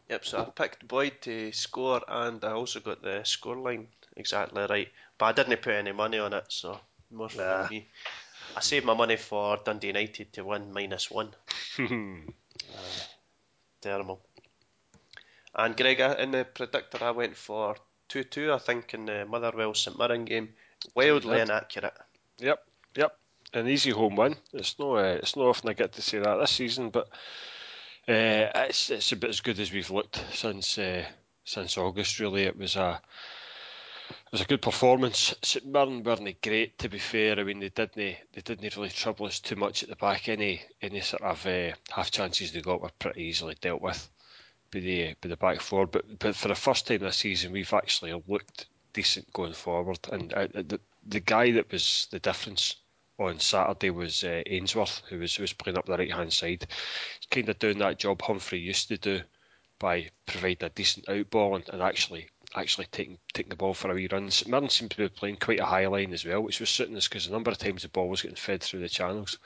Yep, 0.10 0.26
so 0.26 0.40
I 0.42 0.44
picked 0.50 0.88
Boyd 0.88 1.14
to 1.22 1.52
score 1.52 2.02
and 2.08 2.44
I 2.44 2.52
also 2.52 2.80
got 2.80 3.02
the 3.02 3.22
scoreline 3.24 3.86
exactly 4.18 4.66
right. 4.70 4.90
But 5.18 5.26
I 5.26 5.32
didn't 5.44 5.62
put 5.62 5.74
any 5.74 5.92
money 5.92 6.20
on 6.20 6.34
it, 6.34 6.46
so 6.50 6.80
more 7.12 7.30
for 7.30 7.42
Nah. 7.42 7.68
me. 7.70 7.88
I 8.56 8.62
saved 8.62 8.86
my 8.86 8.94
money 8.94 9.18
for 9.18 9.58
Dundee 9.64 9.88
United 9.88 10.34
to 10.34 10.44
win 10.44 10.72
minus 10.74 11.10
one. 11.10 11.34
Terrible. 13.82 14.22
And 15.56 15.78
Greg, 15.78 16.00
in 16.00 16.32
the 16.32 16.46
predictor, 16.46 17.04
I 17.04 17.12
went 17.12 17.36
for 17.36 17.76
2 18.10 18.24
2, 18.24 18.54
I 18.54 18.58
think, 18.58 18.94
in 18.94 19.06
the 19.06 19.26
Motherwell 19.26 19.74
St 19.74 19.98
Mirren 19.98 20.26
game. 20.26 20.54
Wildly 20.96 21.42
inaccurate. 21.42 21.94
Yep, 22.40 22.66
yep. 22.96 23.18
An 23.54 23.68
easy 23.68 23.92
home 23.92 24.16
win. 24.16 24.36
It's 24.52 24.78
no, 24.80 24.98
uh, 24.98 25.20
it's 25.22 25.36
not 25.36 25.46
often 25.46 25.70
I 25.70 25.74
get 25.74 25.94
to 25.94 26.02
say 26.02 26.20
that 26.20 26.36
this 26.38 26.52
season, 26.52 26.90
but 26.90 27.08
uh, 28.08 28.50
it's 28.68 28.90
it's 28.90 29.12
about 29.12 29.30
as 29.30 29.42
good 29.42 29.60
as 29.60 29.72
we've 29.72 29.92
looked 29.92 30.24
since 30.34 30.78
uh, 30.78 31.06
since 31.46 31.78
August. 31.78 32.20
Really, 32.20 32.44
it 32.44 32.58
was 32.58 32.76
a 32.76 33.00
was 34.34 34.42
a 34.42 34.46
good 34.46 34.64
performance. 34.64 35.36
St 35.44 35.64
Mirren 35.64 36.02
weren't 36.02 36.42
great, 36.42 36.80
to 36.80 36.90
be 36.90 36.98
fair. 36.98 37.40
I 37.40 37.44
mean, 37.44 37.60
they 37.60 37.70
didn't 37.70 37.96
they 37.96 38.42
didn't 38.44 38.76
really 38.76 38.90
trouble 38.90 39.28
us 39.28 39.40
too 39.40 39.56
much 39.56 39.84
at 39.84 39.90
the 39.90 39.96
back. 39.96 40.28
Any 40.28 40.64
any 40.82 41.02
sort 41.02 41.22
of 41.22 41.46
uh, 41.46 41.76
half 41.92 42.10
chances 42.10 42.52
they 42.52 42.62
got 42.62 42.82
were 42.82 42.90
pretty 42.98 43.22
easily 43.22 43.56
dealt 43.62 43.84
with 43.84 44.10
by 44.72 44.80
the 44.80 45.16
by 45.22 45.30
the 45.30 45.38
back 45.38 45.62
four. 45.62 45.86
But 45.86 46.18
but 46.18 46.36
for 46.36 46.48
the 46.48 46.56
first 46.56 46.88
time 46.88 47.02
this 47.02 47.18
season, 47.18 47.52
we've 47.52 47.74
actually 47.74 48.20
looked 48.28 48.66
decent 48.94 49.32
going 49.34 49.54
forward. 49.54 50.00
And 50.12 50.34
uh, 50.34 50.48
the 50.52 50.80
the 51.06 51.20
guy 51.20 51.52
that 51.52 51.72
was 51.72 52.08
the 52.10 52.20
difference 52.20 52.78
on 53.20 53.40
Saturday 53.40 53.92
was 53.92 54.24
uh, 54.24 54.42
Ainsworth, 54.48 55.04
who 55.10 55.20
was 55.20 55.36
who 55.36 55.44
was 55.44 55.54
playing 55.54 55.78
up 55.78 55.86
the 55.86 55.96
right 55.96 56.12
hand 56.12 56.34
side. 56.34 56.66
He's 57.20 57.28
kind 57.30 57.50
of 57.50 57.60
doing 57.60 57.78
that 57.78 58.00
job 58.00 58.20
Humphrey 58.24 58.62
used 58.62 58.88
to 58.88 58.98
do 58.98 59.22
by 59.78 60.10
providing 60.26 60.66
a 60.66 60.70
decent 60.70 61.06
outball 61.06 61.56
and, 61.56 61.70
and 61.70 61.84
actually 61.84 62.30
actually 62.56 62.88
taking 62.92 63.18
taking 63.34 63.50
the 63.50 63.56
ball 63.56 63.74
for 63.74 63.92
a 63.92 63.94
wee 63.94 64.08
run. 64.12 64.30
St 64.30 64.72
seemed 64.72 64.92
to 64.92 64.98
be 64.98 65.10
playing 65.10 65.38
quite 65.38 65.60
a 65.60 65.66
high 65.66 65.88
line 65.88 66.14
as 66.14 66.26
well, 66.26 66.42
which 66.42 66.60
was 66.60 66.70
suiting 66.70 66.96
us 66.98 67.08
because 67.08 67.28
a 67.28 67.32
number 67.32 67.52
of 67.52 67.58
times 67.58 67.82
the 67.82 67.90
ball 67.90 68.10
was 68.10 68.22
getting 68.22 68.36
fed 68.36 68.62
through 68.62 68.82
the 68.82 68.90
channels, 68.90 69.38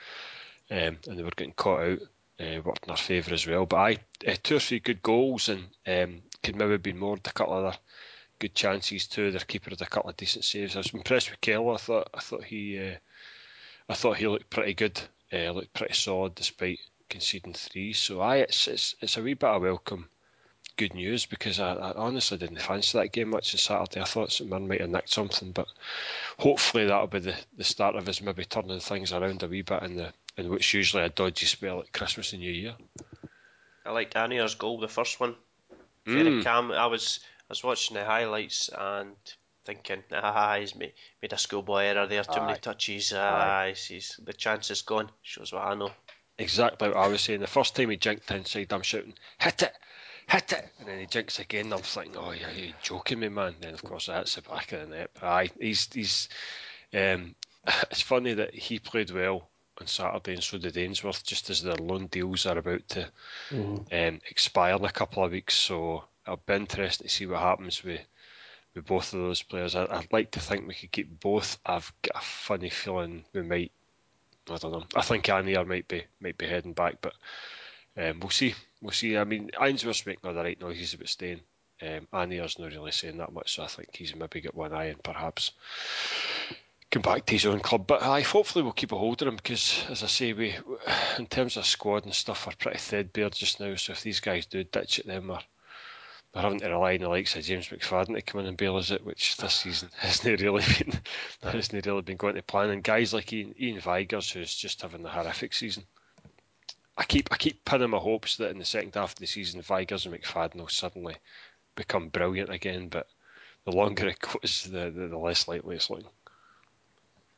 um, 0.72 0.98
and 1.08 1.18
they 1.18 1.24
were 1.24 1.32
getting 1.36 1.54
caught 1.54 1.82
out. 1.82 2.00
Uh, 2.40 2.62
worked 2.64 2.86
in 2.86 2.92
our 2.92 2.98
favour 2.98 3.34
as 3.34 3.48
well, 3.48 3.66
but 3.66 3.78
I 3.78 3.98
uh, 4.28 4.36
two 4.44 4.58
or 4.58 4.60
three 4.60 4.80
good 4.80 5.02
goals 5.02 5.50
and 5.50 5.64
um, 5.88 6.22
could 6.44 6.56
maybe 6.56 6.74
have 6.74 6.84
been 6.84 7.00
more. 7.00 7.16
A 7.16 7.34
couple 7.34 7.58
of 7.58 7.66
other 7.66 7.78
good 8.38 8.54
chances 8.54 9.08
too. 9.08 9.32
Their 9.32 9.40
keeper 9.40 9.72
had 9.72 9.82
a 9.82 9.88
couple 9.88 10.12
of 10.12 10.18
decent 10.18 10.46
saves. 10.46 10.76
I 10.76 10.80
was 10.80 10.94
impressed 10.94 11.32
with 11.32 11.42
Kelly. 11.42 11.74
I 11.74 11.78
thought 11.78 12.10
I 12.14 12.20
thought 12.20 12.44
he 12.44 12.78
uh, 12.78 12.96
I 13.90 13.94
thought 13.96 14.18
he 14.18 14.28
looked 14.28 14.52
pretty 14.52 14.76
good. 14.76 15.02
Uh, 15.34 15.50
looked 15.50 15.74
pretty 15.74 15.96
solid 15.96 16.36
despite 16.36 16.80
conceding 17.10 17.54
three. 17.54 17.94
So 17.94 18.22
I 18.22 18.38
it's 18.38 18.68
it's, 18.68 18.96
it's 19.02 19.18
a 19.18 19.24
wee 19.24 19.34
bit 19.34 19.50
of 19.50 19.64
welcome 19.64 20.08
good 20.78 20.94
news 20.94 21.26
because 21.26 21.60
I, 21.60 21.74
I 21.74 21.92
honestly 21.94 22.38
didn't 22.38 22.62
fancy 22.62 22.98
that 22.98 23.12
game 23.12 23.30
much 23.30 23.54
on 23.54 23.60
Saturday. 23.60 24.02
I 24.02 24.06
thought 24.06 24.32
St 24.32 24.50
Mirren 24.50 24.68
might 24.68 24.82
have 24.82 24.90
nicked 24.90 25.10
something, 25.10 25.52
but 25.52 25.68
hopefully 26.38 26.86
that'll 26.86 27.08
be 27.08 27.20
the, 27.20 27.36
the 27.58 27.64
start 27.64 27.96
of 27.96 28.08
us 28.08 28.22
maybe 28.22 28.46
turning 28.46 28.80
things 28.80 29.12
around 29.12 29.44
a 29.44 29.48
wee 29.48 29.64
bit 29.64 29.84
in 29.84 29.98
the 29.98 30.14
in 30.38 30.50
what's 30.52 30.74
usually 30.74 31.04
a 31.04 31.10
dodgy 31.10 31.48
spell 31.48 31.80
at 31.80 31.92
Christmas 31.92 32.32
and 32.32 32.42
New 32.42 32.52
Year. 32.52 32.76
I 33.86 33.92
liked 33.92 34.16
Anier's 34.16 34.56
goal, 34.56 34.80
the 34.80 34.88
first 34.88 35.20
one. 35.20 35.36
Very 36.06 36.32
Mm. 36.32 36.44
calm. 36.44 36.72
I 36.72 36.86
was 36.86 37.20
I 37.42 37.46
was 37.50 37.64
watching 37.64 37.96
the 37.96 38.06
highlights 38.06 38.70
and 38.70 39.16
thinking, 39.66 40.04
ah, 40.14 40.58
he's 40.60 40.76
made, 40.76 40.94
made 41.22 41.34
a 41.34 41.38
schoolboy 41.38 41.84
error 41.84 42.08
there. 42.08 42.24
Too 42.24 42.42
many 42.42 42.60
touches. 42.60 43.14
Ah, 43.14 43.66
he's, 43.68 43.86
he's, 43.86 44.20
the 44.24 44.34
chance 44.34 44.72
is 44.72 44.82
gone. 44.82 45.10
Shows 45.22 45.52
what 45.52 45.64
I 45.64 45.76
know. 45.76 45.92
Exactly 46.38 46.90
what 46.90 46.98
I 46.98 47.08
was 47.08 47.22
saying. 47.22 47.40
The 47.40 47.48
first 47.48 47.76
time 47.76 47.90
he 47.90 47.98
jinked 47.98 48.30
inside, 48.32 48.72
I'm 48.72 48.84
shouting, 48.84 49.16
hit 49.40 49.64
it, 49.64 49.74
hit 50.28 50.54
it. 50.54 50.70
And 50.80 50.88
then 50.88 51.00
he 51.00 51.06
jinks 51.06 51.40
again, 51.40 51.74
I'm 51.74 51.80
thinking, 51.80 52.18
oh, 52.18 52.32
yeah, 52.32 52.52
you're 52.56 52.74
joking 52.82 53.20
me, 53.20 53.30
man. 53.30 53.56
Then, 53.60 53.74
of 53.74 53.84
course, 53.84 54.08
it 54.08 54.16
hits 54.16 54.36
the 54.36 54.42
back 54.42 54.72
of 54.72 54.82
the 54.82 54.96
net. 54.96 55.12
But 55.14 55.24
aye, 55.24 55.50
he's, 55.60 55.90
he's, 55.94 56.30
um, 56.94 57.36
it's 57.92 58.02
funny 58.02 58.34
that 58.34 58.54
he 58.54 58.80
played 58.80 59.12
well 59.12 59.48
on 59.80 59.88
Saturday 59.88 60.34
and 60.34 60.44
so 60.44 60.58
did 60.58 60.78
Ainsworth, 60.78 61.24
just 61.24 61.50
as 61.50 61.62
their 61.62 61.76
loan 61.76 62.08
deals 62.08 62.46
are 62.46 62.58
about 62.58 62.88
to 62.90 63.08
um, 63.52 64.20
expire 64.30 64.76
in 64.76 64.86
a 64.86 64.92
couple 64.92 65.24
of 65.24 65.32
weeks. 65.32 65.56
So 65.56 66.04
it'll 66.26 66.42
be 66.46 66.54
interesting 66.54 67.08
to 67.08 67.14
see 67.14 67.26
what 67.26 67.40
happens 67.40 67.84
with, 67.84 68.02
with 68.74 68.86
both 68.86 69.14
of 69.14 69.20
those 69.20 69.44
players. 69.44 69.76
I, 69.76 69.86
I'd 69.86 70.12
like 70.12 70.32
to 70.32 70.40
think 70.40 70.68
we 70.68 70.74
could 70.74 70.92
keep 70.92 71.20
both. 71.20 71.58
I've 71.66 71.92
got 72.02 72.22
a 72.22 72.26
funny 72.26 72.70
feeling 72.70 73.24
we 73.34 73.44
might 73.44 73.72
I 74.50 74.58
don't 74.58 74.72
know. 74.72 74.86
I 74.96 75.02
think 75.02 75.26
Anier 75.26 75.68
might 75.68 75.88
be 75.88 76.06
might 76.22 76.38
be 76.38 76.48
heading 76.48 76.74
back, 76.74 76.96
but 77.02 77.14
um, 77.98 78.20
we'll 78.20 78.30
see. 78.30 78.54
We'll 78.82 78.92
see. 78.92 79.18
I 79.18 79.24
mean, 79.24 79.52
Ainsworth's 79.60 80.06
making 80.06 80.28
all 80.28 80.34
the 80.34 80.44
right 80.44 80.60
noises 80.60 80.94
about 80.94 81.10
staying. 81.10 81.42
Um, 81.82 82.08
Anier's 82.14 82.58
not 82.58 82.72
really 82.72 82.92
saying 82.92 83.18
that 83.18 83.34
much, 83.34 83.56
so 83.56 83.64
I 83.64 83.68
think 83.68 83.96
he's 83.96 84.16
maybe 84.16 84.42
got 84.42 84.56
one 84.56 84.74
eye 84.74 84.86
and 84.86 85.04
perhaps 85.04 85.52
come 86.90 87.02
back 87.02 87.26
to 87.26 87.34
his 87.34 87.46
own 87.46 87.60
club. 87.60 87.86
But 87.86 88.02
I 88.02 88.22
hopefully 88.22 88.64
we'll 88.64 88.72
keep 88.72 88.92
a 88.92 88.98
hold 88.98 89.22
of 89.22 89.28
him 89.28 89.36
because, 89.36 89.84
as 89.90 90.04
I 90.04 90.08
say, 90.08 90.34
we 90.34 90.56
in 91.18 91.28
terms 91.28 91.58
of 91.58 91.66
squad 91.66 92.06
and 92.06 92.14
stuff, 92.14 92.48
we're 92.48 92.54
pretty 92.54 92.80
threadbare 92.80 93.30
just 93.30 93.60
now. 93.60 93.76
So 93.76 93.94
if 93.94 94.02
these 94.02 94.20
guys 94.20 94.46
do 94.46 94.64
ditch 94.64 95.00
it, 95.00 95.08
then 95.08 95.28
we're 95.28 95.40
we're 96.34 96.42
having 96.42 96.60
to 96.60 96.70
rely 96.70 96.96
on 96.96 97.02
the 97.02 97.10
likes 97.10 97.36
of 97.36 97.44
James 97.44 97.70
McFadden 97.70 98.16
to 98.16 98.22
come 98.22 98.42
in 98.42 98.48
and 98.48 98.58
bail 98.58 98.76
us 98.76 98.92
out, 98.92 99.04
which 99.04 99.38
this 99.38 99.54
season 99.54 99.90
hasn't 99.98 100.42
really 100.42 100.64
been 100.78 100.94
hasn't 101.44 101.86
really 101.86 102.02
been 102.02 102.18
going 102.18 102.36
to 102.36 102.42
plan. 102.42 102.70
And 102.70 102.84
guys 102.84 103.14
like 103.14 103.32
Ian, 103.34 103.56
Iain 103.60 103.80
Vigurs, 103.80 104.32
who's 104.32 104.54
just 104.54 104.82
having 104.82 105.06
a 105.06 105.10
horrific 105.10 105.54
season. 105.54 105.84
I 106.98 107.04
keep 107.04 107.30
I 107.32 107.38
keep 107.38 107.64
pinning 107.64 107.92
my 107.92 108.00
hopes 108.00 108.38
that 108.38 108.50
in 108.50 108.58
the 108.58 108.66
second 108.66 108.96
half 108.96 109.14
of 109.14 109.20
the 109.20 109.28
season, 109.28 109.62
Vigurs 109.62 110.06
and 110.06 110.16
McFadden 110.16 110.56
will 110.56 110.68
suddenly 110.68 111.16
become 111.76 112.10
brilliant 112.10 112.50
again. 112.50 112.90
But 112.90 113.08
the 113.66 113.72
longer 113.72 114.08
it 114.08 114.20
goes, 114.42 114.64
the 114.64 114.90
the, 114.90 115.08
the 115.08 115.18
less 115.18 115.48
likely 115.48 115.76
it's 115.76 115.90
looking. 115.90 116.10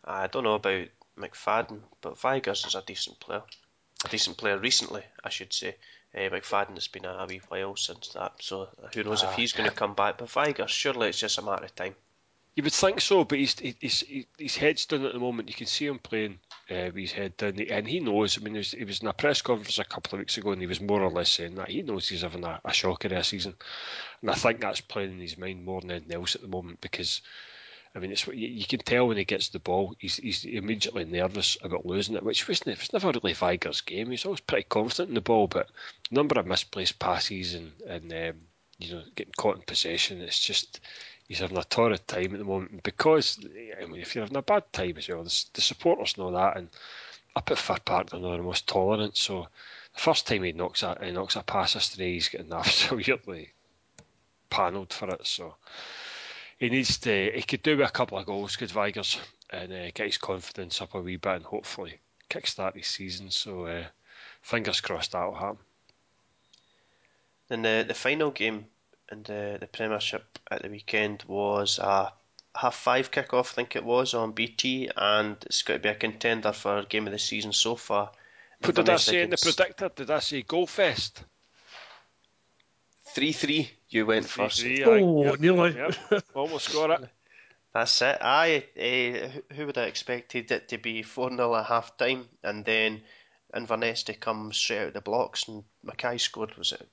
I 0.05 0.27
don't 0.27 0.45
know 0.45 0.55
about 0.55 0.87
McFadden, 1.17 1.81
but 2.01 2.19
Vigurs 2.19 2.65
is 2.65 2.75
a 2.75 2.81
decent 2.81 3.19
player. 3.19 3.43
A 4.05 4.07
decent 4.07 4.37
player 4.37 4.57
recently, 4.57 5.03
I 5.23 5.29
should 5.29 5.51
say. 5.51 5.75
Uh, 6.15 6.29
McFadden 6.29 6.75
has 6.75 6.87
been 6.87 7.05
a, 7.05 7.25
wee 7.27 7.41
while 7.49 7.75
since 7.75 8.07
that, 8.09 8.33
so 8.39 8.69
who 8.93 9.03
knows 9.03 9.23
if 9.23 9.33
he's 9.33 9.51
going 9.51 9.69
to 9.69 9.75
come 9.75 9.93
back. 9.93 10.17
But 10.17 10.31
Vigurs, 10.31 10.71
surely 10.71 11.09
it's 11.09 11.19
just 11.19 11.37
a 11.37 11.41
matter 11.41 11.65
of 11.65 11.75
time. 11.75 11.95
You 12.55 12.63
would 12.63 12.73
think 12.73 13.01
so, 13.01 13.25
but 13.25 13.37
he's 13.37 13.59
he's 13.59 14.03
his 14.37 14.55
head's 14.55 14.85
down 14.85 15.05
at 15.05 15.13
the 15.13 15.19
moment. 15.19 15.49
You 15.49 15.55
can 15.55 15.67
see 15.67 15.85
him 15.85 15.99
playing 15.99 16.39
uh, 16.71 16.85
with 16.85 16.95
his 16.95 17.11
head 17.11 17.37
down, 17.37 17.59
and 17.59 17.87
he 17.87 17.99
knows. 17.99 18.37
I 18.37 18.41
mean, 18.41 18.53
he 18.53 18.59
was, 18.59 18.71
he 18.71 18.83
was 18.83 19.01
in 19.01 19.07
a 19.07 19.13
press 19.13 19.41
conference 19.41 19.79
a 19.79 19.83
couple 19.83 20.15
of 20.15 20.19
weeks 20.19 20.37
ago, 20.37 20.51
and 20.51 20.61
he 20.61 20.67
was 20.67 20.81
more 20.81 21.01
or 21.01 21.11
less 21.11 21.31
saying 21.31 21.55
that 21.55 21.69
he 21.69 21.81
knows 21.81 22.07
he's 22.07 22.21
having 22.21 22.43
a, 22.43 22.59
a 22.63 22.73
shocker 22.73 23.07
a 23.07 23.23
season, 23.23 23.55
and 24.21 24.31
I 24.31 24.35
think 24.35 24.61
that's 24.61 24.81
playing 24.81 25.13
in 25.13 25.19
his 25.19 25.37
mind 25.37 25.65
more 25.65 25.81
than 25.81 25.91
anything 25.91 26.15
else 26.15 26.35
at 26.35 26.41
the 26.41 26.47
moment 26.47 26.81
because. 26.81 27.21
I 27.95 27.97
mean, 27.97 28.11
it's 28.11 28.27
you, 28.27 28.47
you 28.47 28.65
can 28.65 28.81
tell 28.81 29.07
when 29.07 29.17
he 29.17 29.25
gets 29.25 29.49
the 29.49 29.57
ball, 29.57 29.95
he's, 29.97 30.17
he's 30.17 30.45
immediately 30.45 31.05
nervous 31.05 31.57
about 31.63 31.87
losing 31.87 32.15
it, 32.15 32.21
which 32.21 32.47
was, 32.47 32.61
was 32.63 32.93
never 32.93 33.11
really 33.11 33.33
Viger's 33.33 33.81
game. 33.81 34.11
He's 34.11 34.25
always 34.25 34.41
pretty 34.41 34.67
confident 34.69 35.09
in 35.09 35.15
the 35.15 35.21
ball, 35.21 35.47
but 35.47 35.71
a 36.11 36.13
number 36.13 36.39
of 36.39 36.45
misplaced 36.45 36.99
passes 36.99 37.55
and, 37.55 37.71
and 37.87 38.13
um, 38.13 38.41
you 38.79 38.93
know, 38.93 39.03
getting 39.15 39.33
caught 39.37 39.57
in 39.57 39.61
possession, 39.63 40.21
it's 40.21 40.39
just 40.39 40.79
he's 41.29 41.39
having 41.39 41.57
a 41.57 41.63
torrid 41.63 42.05
time 42.07 42.33
at 42.33 42.39
the 42.39 42.43
moment 42.43 42.83
because 42.83 43.39
I 43.79 43.85
mean, 43.85 44.01
if 44.01 44.13
you're 44.13 44.25
having 44.25 44.35
a 44.35 44.41
bad 44.41 44.73
time 44.73 44.95
as 44.97 45.07
well, 45.07 45.23
the, 45.23 45.45
the 45.53 45.61
supporters 45.61 46.17
know 46.17 46.31
that, 46.31 46.57
and 46.57 46.69
up 47.35 47.51
at 47.51 47.57
Fir 47.57 47.77
Park 47.85 48.09
they're 48.09 48.19
not 48.19 48.35
the 48.35 48.43
most 48.43 48.67
tolerant. 48.67 49.15
So 49.15 49.47
the 49.93 49.99
First 49.99 50.27
time 50.27 50.43
he 50.43 50.51
knocks 50.51 50.83
a 50.83 50.97
he 51.01 51.11
knocks 51.11 51.37
a 51.37 51.43
pass 51.43 51.75
astray, 51.75 52.13
he's 52.13 52.27
getting 52.27 52.51
absolutely 52.53 53.51
panelled 54.49 54.91
for 54.91 55.09
it. 55.11 55.25
So 55.25 55.55
he 56.57 56.69
needs 56.69 56.97
to. 56.97 57.31
He 57.33 57.43
could 57.43 57.63
do 57.63 57.77
with 57.77 57.87
a 57.87 57.91
couple 57.91 58.17
of 58.17 58.25
goals, 58.25 58.55
could 58.55 58.71
Vigurs, 58.71 59.19
and 59.51 59.71
uh, 59.71 59.91
get 59.93 60.07
his 60.07 60.17
confidence 60.17 60.81
up 60.81 60.95
a 60.95 61.01
wee 61.01 61.17
bit, 61.17 61.35
and 61.35 61.45
hopefully 61.45 61.99
kickstart 62.29 62.75
his 62.75 62.87
season. 62.87 63.29
So 63.29 63.67
uh, 63.67 63.85
fingers 64.41 64.81
crossed 64.81 65.11
that'll 65.11 65.35
happen. 65.35 65.59
Then 67.49 67.61
the 67.61 67.85
the 67.87 67.93
final 67.93 68.31
game 68.31 68.65
in 69.11 69.23
the 69.23 69.57
the 69.59 69.67
Premiership 69.67 70.39
at 70.49 70.61
the 70.61 70.69
weekend 70.69 71.23
was 71.27 71.79
a 71.79 72.13
half 72.55 72.75
five 72.75 73.11
kickoff, 73.11 73.51
I 73.51 73.55
think 73.55 73.75
it 73.75 73.83
was 73.83 74.13
on 74.13 74.31
BT, 74.31 74.89
and 74.95 75.37
it's 75.45 75.61
got 75.61 75.73
to 75.73 75.79
be 75.79 75.89
a 75.89 75.95
contender 75.95 76.51
for 76.51 76.83
game 76.83 77.07
of 77.07 77.13
the 77.13 77.19
season 77.19 77.53
so 77.53 77.75
far. 77.75 78.11
What 78.61 78.75
did 78.75 78.89
I 78.89 78.93
Inverness 78.93 79.03
say 79.03 79.21
in 79.21 79.29
the 79.29 79.37
predictor? 79.37 79.89
Did 79.95 80.11
I 80.11 80.19
say 80.19 80.41
goal 80.41 80.67
fest? 80.67 81.23
Three 83.15 83.31
three. 83.31 83.71
You 83.89 84.05
went 84.05 84.27
first. 84.27 84.61
3-3, 84.63 84.79
aye. 84.81 85.01
Oh, 85.01 85.23
Yep, 85.23 85.39
nearly. 85.39 85.75
yep. 85.75 86.23
Almost 86.35 86.71
got 86.73 87.01
it. 87.01 87.09
That's 87.73 88.01
it. 88.01 88.17
I 88.21 88.65
uh, 88.77 89.53
who 89.55 89.65
would 89.65 89.77
have 89.77 89.87
expected 89.87 90.51
it 90.51 90.69
to 90.69 90.77
be 90.77 91.01
four 91.01 91.29
0 91.29 91.55
at 91.55 91.65
half 91.65 91.97
time, 91.97 92.27
and 92.43 92.63
then 92.65 93.01
Inverness 93.55 94.03
to 94.03 94.13
come 94.13 94.53
straight 94.53 94.79
out 94.79 94.87
of 94.89 94.93
the 94.93 95.01
blocks, 95.01 95.47
and 95.47 95.63
McKay 95.83 96.19
scored. 96.19 96.55
Was 96.55 96.73
it 96.73 96.87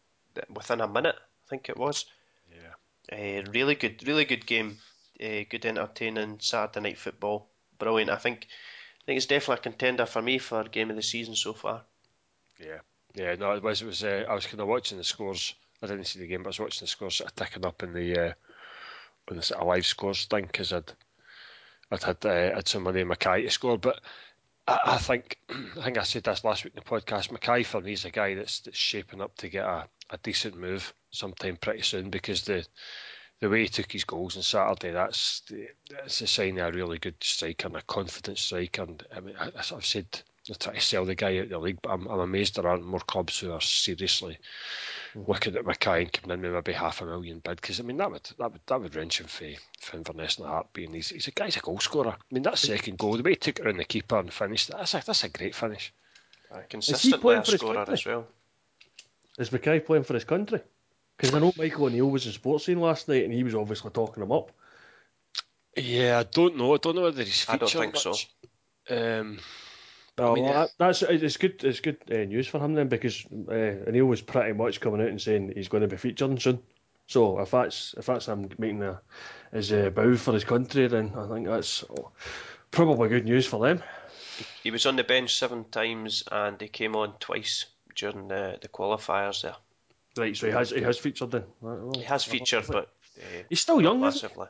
within 0.50 0.80
a 0.80 0.88
minute? 0.88 1.16
I 1.46 1.48
think 1.48 1.68
it 1.68 1.76
was. 1.76 2.06
Yeah. 2.50 3.38
Uh, 3.40 3.50
really 3.52 3.76
good, 3.76 4.06
really 4.06 4.24
good 4.24 4.46
game. 4.46 4.78
Uh, 5.22 5.44
good 5.48 5.64
entertaining 5.64 6.38
Saturday 6.40 6.80
night 6.80 6.98
football. 6.98 7.46
Brilliant. 7.78 8.10
I 8.10 8.16
think. 8.16 8.48
I 9.02 9.06
think 9.06 9.18
it's 9.18 9.26
definitely 9.26 9.60
a 9.60 9.70
contender 9.70 10.06
for 10.06 10.20
me 10.20 10.38
for 10.38 10.64
game 10.64 10.90
of 10.90 10.96
the 10.96 11.02
season 11.02 11.36
so 11.36 11.52
far. 11.52 11.82
Yeah, 12.58 12.80
yeah. 13.14 13.36
No, 13.36 13.52
it 13.52 13.62
was. 13.62 13.80
It 13.80 13.86
was. 13.86 14.02
Uh, 14.02 14.24
I 14.28 14.34
was 14.34 14.46
kind 14.46 14.60
of 14.60 14.66
watching 14.66 14.98
the 14.98 15.04
scores. 15.04 15.54
I 15.80 15.86
didn't 15.86 16.06
see 16.06 16.18
the 16.18 16.26
game, 16.26 16.42
but 16.42 16.48
I 16.48 16.50
was 16.50 16.60
watching 16.60 16.84
the 16.84 16.88
scores 16.88 17.16
sort 17.16 17.30
of 17.30 17.36
ticking 17.36 17.64
up 17.64 17.84
in 17.84 17.92
the 17.92 18.18
uh, 18.18 18.32
on 19.30 19.36
the 19.36 19.42
sort 19.42 19.60
of 19.60 19.68
live 19.68 19.86
scores 19.86 20.24
thing 20.24 20.46
because 20.46 20.72
I'd 20.72 20.92
I'd 21.92 22.02
had 22.02 22.26
uh, 22.26 22.54
had 22.56 22.66
some 22.66 22.82
money 22.82 23.02
in 23.02 23.08
McKay 23.08 23.44
to 23.44 23.50
score, 23.50 23.78
but. 23.78 24.00
I, 24.68 24.80
I 24.84 24.98
think 24.98 25.38
I 25.78 25.84
think 25.84 25.96
I 25.96 26.02
said 26.02 26.24
this 26.24 26.42
last 26.42 26.64
week 26.64 26.74
in 26.74 26.82
the 26.82 26.90
podcast. 26.90 27.30
McKay 27.30 27.64
for 27.64 27.80
me 27.80 27.92
is 27.92 28.04
a 28.04 28.10
guy 28.10 28.34
that's, 28.34 28.58
that's 28.58 28.76
shaping 28.76 29.20
up 29.20 29.36
to 29.36 29.48
get 29.48 29.64
a, 29.64 29.86
a 30.10 30.18
decent 30.18 30.56
move 30.56 30.92
sometime 31.10 31.56
pretty 31.56 31.82
soon 31.82 32.10
because 32.10 32.44
the 32.44 32.66
the 33.40 33.50
way 33.50 33.62
he 33.62 33.68
took 33.68 33.92
his 33.92 34.04
goals 34.04 34.36
on 34.36 34.42
Saturday, 34.42 34.92
that's 34.92 35.42
that's 35.90 36.20
a 36.22 36.26
sign 36.26 36.58
of 36.58 36.74
a 36.74 36.76
really 36.76 36.98
good 36.98 37.16
striker 37.22 37.66
and 37.66 37.76
a 37.76 37.82
confident 37.82 38.38
striker. 38.38 38.82
And 38.82 39.02
I 39.14 39.20
mean, 39.20 39.34
I, 39.38 39.50
I've 39.56 39.84
said 39.84 40.06
I 40.48 40.54
try 40.54 40.74
to 40.74 40.80
sell 40.80 41.04
the 41.04 41.14
guy 41.14 41.38
out 41.38 41.44
of 41.44 41.50
the 41.50 41.58
league, 41.58 41.78
but 41.82 41.90
I'm, 41.90 42.06
I'm 42.06 42.20
amazed 42.20 42.56
there 42.56 42.68
aren't 42.68 42.86
more 42.86 43.00
clubs 43.00 43.38
who 43.38 43.52
are 43.52 43.60
seriously 43.60 44.38
looking 45.14 45.56
at 45.56 45.64
McKay 45.64 46.02
and 46.02 46.12
coming 46.12 46.38
in 46.38 46.42
with 46.42 46.52
maybe 46.52 46.72
half 46.72 47.02
a 47.02 47.04
million 47.04 47.40
bid. 47.40 47.60
Because 47.60 47.80
I 47.80 47.82
mean, 47.82 47.96
that 47.98 48.10
would 48.10 48.30
that 48.38 48.52
would 48.52 48.60
that 48.66 48.80
would 48.80 48.94
wrench 48.94 49.20
him 49.20 49.26
for, 49.26 49.46
for 49.80 49.96
Inverness 49.96 50.38
in 50.38 50.44
a 50.44 50.48
heartbeat. 50.48 50.86
And 50.86 50.94
he's, 50.94 51.10
he's 51.10 51.28
a 51.28 51.32
guy's 51.32 51.56
a 51.56 51.60
goal 51.60 51.80
scorer. 51.80 52.12
I 52.12 52.34
mean, 52.34 52.44
that 52.44 52.58
second 52.58 52.96
goal, 52.98 53.16
the 53.16 53.22
way 53.22 53.32
he 53.32 53.36
took 53.36 53.58
it 53.58 53.66
around 53.66 53.78
the 53.78 53.84
keeper 53.84 54.18
and 54.18 54.32
finished, 54.32 54.68
that's 54.68 54.94
a, 54.94 55.02
that's 55.04 55.24
a 55.24 55.28
great 55.28 55.54
finish. 55.54 55.92
Uh, 56.50 56.60
consistently 56.70 57.34
a 57.34 57.44
scorer 57.44 57.84
as 57.88 58.06
well. 58.06 58.26
Is 59.38 59.50
McKay 59.50 59.84
playing 59.84 60.04
for 60.04 60.14
his 60.14 60.24
country? 60.24 60.60
Because 61.16 61.34
I 61.34 61.38
know 61.38 61.52
Michael 61.56 61.86
O'Neill 61.86 62.10
was 62.10 62.26
in 62.26 62.32
sports 62.32 62.66
scene 62.66 62.80
last 62.80 63.08
night 63.08 63.24
and 63.24 63.32
he 63.32 63.42
was 63.42 63.54
obviously 63.54 63.90
talking 63.90 64.22
him 64.22 64.32
up. 64.32 64.52
Yeah, 65.76 66.18
I 66.20 66.22
don't 66.24 66.56
know. 66.56 66.74
I 66.74 66.78
don't 66.78 66.96
know 66.96 67.02
whether 67.02 67.22
he's 67.22 67.46
I 67.48 67.56
don't 67.56 67.70
think 67.70 67.96
so. 67.96 68.10
much. 68.10 68.30
Um, 68.88 69.38
Well, 70.16 70.34
mean, 70.34 70.44
well, 70.44 70.54
that, 70.54 70.70
that's 70.78 71.02
it's 71.02 71.36
good. 71.36 71.62
It's 71.64 71.80
good 71.80 71.98
uh, 72.10 72.24
news 72.24 72.46
for 72.46 72.58
him 72.58 72.74
then 72.74 72.88
because 72.88 73.26
uh, 73.26 73.84
O'Neill 73.86 74.06
was 74.06 74.22
pretty 74.22 74.54
much 74.54 74.80
coming 74.80 75.02
out 75.02 75.08
and 75.08 75.20
saying 75.20 75.52
he's 75.54 75.68
going 75.68 75.82
to 75.82 75.88
be 75.88 75.98
featuring 75.98 76.38
soon. 76.38 76.62
So 77.06 77.38
if 77.40 77.50
that's 77.50 77.94
if 77.98 78.06
that's 78.06 78.26
him 78.26 78.48
making 78.58 78.82
a, 78.82 79.00
his 79.52 79.72
uh, 79.72 79.90
bow 79.90 80.16
for 80.16 80.32
his 80.32 80.44
country, 80.44 80.86
then 80.86 81.12
I 81.16 81.26
think 81.28 81.46
that's 81.46 81.84
oh, 81.90 82.10
probably 82.70 83.10
good 83.10 83.26
news 83.26 83.46
for 83.46 83.60
them. 83.60 83.82
He 84.62 84.70
was 84.70 84.86
on 84.86 84.96
the 84.96 85.04
bench 85.04 85.36
seven 85.36 85.64
times 85.64 86.24
and 86.32 86.60
he 86.60 86.68
came 86.68 86.96
on 86.96 87.14
twice 87.20 87.66
during 87.96 88.28
the, 88.28 88.58
the 88.60 88.68
qualifiers 88.68 89.42
there. 89.42 89.56
Right, 90.16 90.36
so 90.36 90.46
he 90.46 90.52
has 90.52 90.70
he 90.70 90.80
has 90.80 90.98
featured 90.98 91.30
then. 91.30 91.44
Right, 91.60 91.78
well, 91.78 91.94
He 91.94 92.04
has 92.04 92.24
featured, 92.24 92.66
but 92.68 92.88
uh, 93.18 93.42
he's 93.48 93.60
still 93.60 93.80
young, 93.82 93.96
isn't 94.04 94.22
massively. 94.22 94.46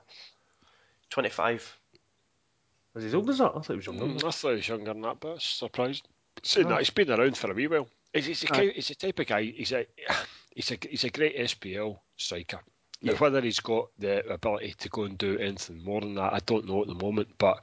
25. 1.10 1.76
he? 1.92 2.98
Is 2.98 3.02
he 3.02 3.08
as 3.08 3.14
old 3.14 3.30
as 3.30 3.38
that? 3.38 3.50
I 3.50 3.60
thought 3.60 3.68
he 3.68 3.76
was 3.76 3.86
younger. 3.86 4.04
Mm, 4.04 4.24
I 4.24 4.30
thought 4.30 4.50
he 4.50 4.56
was 4.56 4.68
younger 4.68 4.92
than 4.92 5.02
that, 5.02 5.20
but 5.20 5.28
I 5.28 5.32
was 5.34 5.44
surprised. 5.44 6.06
Saying 6.42 6.68
that 6.68 6.78
he's 6.78 6.90
been 6.90 7.10
around 7.10 7.36
for 7.36 7.50
a 7.50 7.54
wee 7.54 7.66
while. 7.66 7.88
He's, 8.12 8.26
he's, 8.26 8.40
the 8.40 8.52
Aye. 8.52 8.56
kind, 8.56 8.72
he's 8.72 8.88
the 8.88 8.94
type 8.94 9.18
of 9.18 9.26
guy. 9.26 9.42
He's 9.42 9.72
a 9.72 9.86
he's 10.54 10.70
a 10.70 10.78
he's 10.88 11.04
a 11.04 11.10
great 11.10 11.36
SPL 11.36 11.98
striker. 12.16 12.60
Now, 13.02 13.14
whether 13.14 13.42
he's 13.42 13.60
got 13.60 13.90
the 13.98 14.26
ability 14.32 14.74
to 14.78 14.88
go 14.88 15.04
and 15.04 15.18
do 15.18 15.38
anything 15.38 15.84
more 15.84 16.00
than 16.00 16.14
that, 16.14 16.32
I 16.32 16.38
don't 16.46 16.66
know 16.66 16.80
at 16.80 16.88
the 16.88 16.94
moment. 16.94 17.28
But 17.36 17.62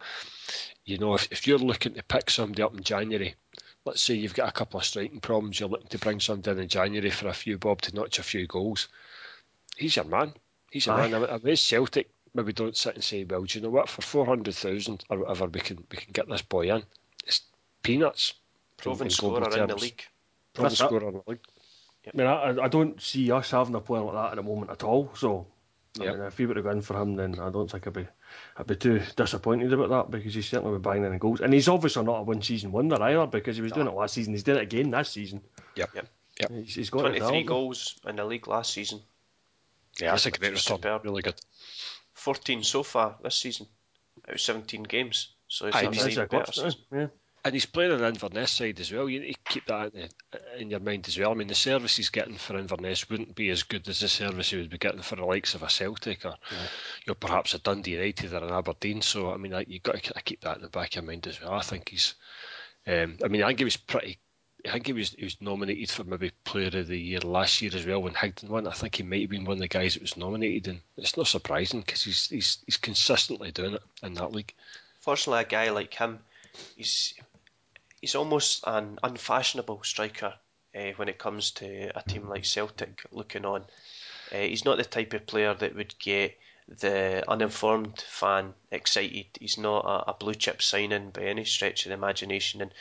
you 0.85 0.97
know, 0.97 1.15
if, 1.15 1.27
if 1.31 1.47
you're 1.47 1.57
looking 1.57 1.95
to 1.95 2.03
pick 2.03 2.29
somebody 2.29 2.61
up 2.61 2.75
in 2.75 2.83
January, 2.83 3.35
let's 3.85 4.01
say 4.01 4.13
you've 4.13 4.33
got 4.33 4.49
a 4.49 4.53
couple 4.53 4.79
of 4.79 4.85
striking 4.85 5.19
problems, 5.19 5.59
you're 5.59 5.69
looking 5.69 5.87
to 5.87 5.97
bring 5.99 6.19
somebody 6.19 6.51
in 6.51 6.63
in 6.63 6.69
January 6.69 7.09
for 7.09 7.27
a 7.27 7.33
few 7.33 7.57
bob 7.57 7.81
to 7.81 7.95
notch 7.95 8.19
a 8.19 8.23
few 8.23 8.47
goals. 8.47 8.87
He's 9.77 9.95
your 9.95 10.05
man. 10.05 10.33
He's 10.71 10.85
your 10.85 10.95
Aye. 10.95 11.09
man. 11.09 11.25
I, 11.25 11.35
I 11.35 11.37
mean, 11.39 11.55
Celtic 11.55 12.09
maybe 12.33 12.53
don't 12.53 12.77
sit 12.77 12.95
and 12.95 13.03
say, 13.03 13.23
well, 13.23 13.43
do 13.43 13.59
you 13.59 13.63
know 13.63 13.69
what? 13.69 13.89
For 13.89 14.01
four 14.01 14.25
hundred 14.25 14.55
thousand 14.55 15.03
or 15.09 15.19
whatever, 15.19 15.47
we 15.47 15.59
can 15.59 15.83
we 15.91 15.97
can 15.97 16.11
get 16.11 16.27
this 16.27 16.41
boy 16.41 16.73
in. 16.73 16.83
It's 17.25 17.41
peanuts. 17.81 18.33
Proven 18.77 19.07
in 19.07 19.13
global 19.17 19.45
scorer 19.45 19.61
in 19.61 19.67
the 19.67 19.75
league. 19.75 20.03
Proven 20.53 20.69
That's 20.69 20.81
it. 20.81 20.85
scorer 20.85 21.07
in 21.07 21.13
the 21.13 21.23
league. 21.27 21.39
I 22.05 22.17
mean, 22.17 22.27
I, 22.27 22.63
I 22.63 22.67
don't 22.67 23.01
see 23.01 23.31
us 23.31 23.51
having 23.51 23.75
a 23.75 23.79
player 23.79 24.03
like 24.03 24.15
that 24.15 24.31
at 24.31 24.35
the 24.35 24.43
moment 24.43 24.71
at 24.71 24.83
all. 24.83 25.09
So, 25.15 25.47
I 26.01 26.05
mean, 26.05 26.21
if 26.21 26.37
he 26.37 26.45
were 26.47 26.55
to 26.55 26.61
go 26.63 26.71
in 26.71 26.81
for 26.81 26.99
him, 26.99 27.15
then 27.15 27.39
I 27.39 27.49
don't 27.51 27.69
think 27.69 27.85
I'd 27.85 27.93
be, 27.93 28.07
I'd 28.57 28.65
be 28.67 28.75
too 28.75 28.99
disappointed 29.15 29.71
about 29.73 29.89
that 29.89 30.11
because 30.11 30.33
he's 30.33 30.47
certainly 30.49 30.73
been 30.73 30.81
banging 30.81 31.11
in 31.11 31.17
goals, 31.19 31.39
and 31.41 31.53
he's 31.53 31.67
obviously 31.67 32.03
not 32.03 32.19
a 32.19 32.23
one-season 32.23 32.71
wonder 32.71 33.01
either 33.01 33.27
because 33.27 33.57
he 33.57 33.61
was 33.61 33.71
doing 33.73 33.87
it 33.87 33.93
last 33.93 34.15
season. 34.15 34.33
He's 34.33 34.43
doing 34.43 34.57
it 34.57 34.63
again 34.63 34.89
this 34.89 35.09
season. 35.09 35.41
Yep. 35.75 35.89
Yep. 35.93 36.07
Yep. 36.41 36.51
He's, 36.51 36.75
he's 36.75 36.89
got 36.89 37.01
it 37.05 37.19
23 37.19 37.27
talent. 37.27 37.45
goals 37.47 37.99
in 38.07 38.15
the 38.15 38.25
league 38.25 38.47
last 38.47 38.73
season. 38.73 39.01
Yeah, 40.01 40.11
that's 40.11 40.25
a 40.25 40.31
great 40.31 40.51
Which 40.53 40.61
is 40.61 40.65
return. 40.65 40.77
superb. 40.77 41.03
Really 41.05 41.21
good. 41.21 41.39
14 42.15 42.63
so 42.63 42.81
far 42.81 43.15
this 43.21 43.35
season 43.35 43.67
out 44.27 44.33
of 44.35 44.41
17 44.41 44.83
games. 44.83 45.33
So 45.47 45.67
he's 45.67 45.75
Aye, 45.75 45.89
he's 45.91 46.05
He's 46.05 46.17
a 46.17 46.21
better 46.25 46.43
clutch, 46.45 46.55
season. 46.55 46.79
yeah. 46.91 47.07
And 47.45 47.53
he's 47.53 47.65
playing 47.65 47.91
on 47.91 47.97
the 47.99 48.07
Inverness 48.07 48.51
side 48.51 48.79
as 48.79 48.91
well. 48.91 49.09
You 49.09 49.19
need 49.19 49.33
to 49.33 49.51
keep 49.51 49.65
that 49.65 49.93
in, 49.93 50.09
in 50.57 50.69
your 50.69 50.79
mind 50.79 51.07
as 51.09 51.19
well. 51.19 51.31
I 51.31 51.33
mean, 51.33 51.49
the 51.49 51.55
service 51.55 51.97
he's 51.97 52.09
getting 52.09 52.37
for 52.37 52.57
Inverness 52.57 53.09
wouldn't 53.09 53.35
be 53.35 53.49
as 53.49 53.63
good 53.63 53.85
as 53.89 53.99
the 53.99 54.07
service 54.07 54.51
he 54.51 54.57
would 54.57 54.69
be 54.69 54.77
getting 54.77 55.01
for 55.01 55.17
the 55.17 55.25
likes 55.25 55.53
of 55.53 55.61
a 55.61 55.69
Celtic 55.69 56.25
or, 56.25 56.35
you 56.51 57.07
know, 57.07 57.15
perhaps 57.15 57.53
a 57.53 57.59
Dundee 57.59 57.91
United 57.91 58.33
or 58.33 58.43
an 58.45 58.51
Aberdeen. 58.51 59.01
So, 59.01 59.33
I 59.33 59.37
mean, 59.37 59.51
like, 59.51 59.67
you've 59.67 59.83
got 59.83 60.01
to 60.01 60.21
keep 60.23 60.39
that 60.41 60.55
in 60.55 60.63
the 60.63 60.69
back 60.69 60.91
of 60.91 60.95
your 60.95 61.03
mind 61.03 61.27
as 61.27 61.41
well. 61.41 61.51
I 61.51 61.61
think 61.61 61.89
he's, 61.89 62.15
um, 62.87 63.17
I 63.21 63.27
mean, 63.27 63.43
I 63.43 63.47
think 63.47 63.59
he 63.59 63.65
was 63.65 63.77
pretty. 63.77 64.19
I 64.65 64.71
think 64.71 64.87
he 64.87 64.93
was 64.93 65.09
he 65.09 65.25
was 65.25 65.41
nominated 65.41 65.89
for 65.89 66.05
maybe 66.05 66.31
Player 66.45 66.79
of 66.79 66.87
the 66.87 66.97
Year 66.97 67.19
last 67.19 67.61
year 67.61 67.71
as 67.75 67.85
well 67.85 68.01
when 68.01 68.13
Higdon 68.13 68.47
won. 68.47 68.65
I 68.65 68.71
think 68.71 68.95
he 68.95 69.03
might 69.03 69.19
have 69.19 69.29
been 69.29 69.43
one 69.43 69.57
of 69.57 69.59
the 69.59 69.67
guys 69.67 69.95
that 69.95 70.01
was 70.01 70.15
nominated, 70.15 70.69
and 70.69 70.79
it's 70.95 71.17
not 71.17 71.27
surprising 71.27 71.81
because 71.81 72.03
he's 72.03 72.29
he's 72.29 72.59
he's 72.65 72.77
consistently 72.77 73.51
doing 73.51 73.73
it 73.73 73.83
in 74.01 74.13
that 74.13 74.31
league. 74.31 74.53
Fortunately, 75.01 75.41
a 75.41 75.45
guy 75.45 75.69
like 75.69 75.93
him, 75.93 76.19
he's 76.77 77.13
he's 78.03 78.15
almost 78.15 78.65
an 78.67 78.99
unfashionable 79.01 79.81
striker 79.81 80.33
uh, 80.75 80.91
when 80.97 81.07
it 81.07 81.17
comes 81.17 81.51
to 81.51 81.89
a 81.95 82.03
team 82.03 82.27
like 82.27 82.43
Celtic 82.43 83.01
looking 83.13 83.45
on. 83.45 83.61
Uh, 84.29 84.39
he's 84.39 84.65
not 84.65 84.77
the 84.77 84.83
type 84.83 85.13
of 85.13 85.25
player 85.25 85.53
that 85.53 85.73
would 85.73 85.97
get 85.99 86.37
the 86.67 87.23
uninformed 87.29 88.01
fan 88.01 88.53
excited. 88.71 89.27
He's 89.39 89.57
not 89.57 89.85
a, 89.85 90.09
a 90.09 90.13
blue 90.15 90.33
chip 90.33 90.61
signing 90.61 91.11
by 91.11 91.21
any 91.21 91.45
stretch 91.45 91.85
of 91.85 91.91
the 91.91 91.93
imagination, 91.93 92.61
and 92.61 92.73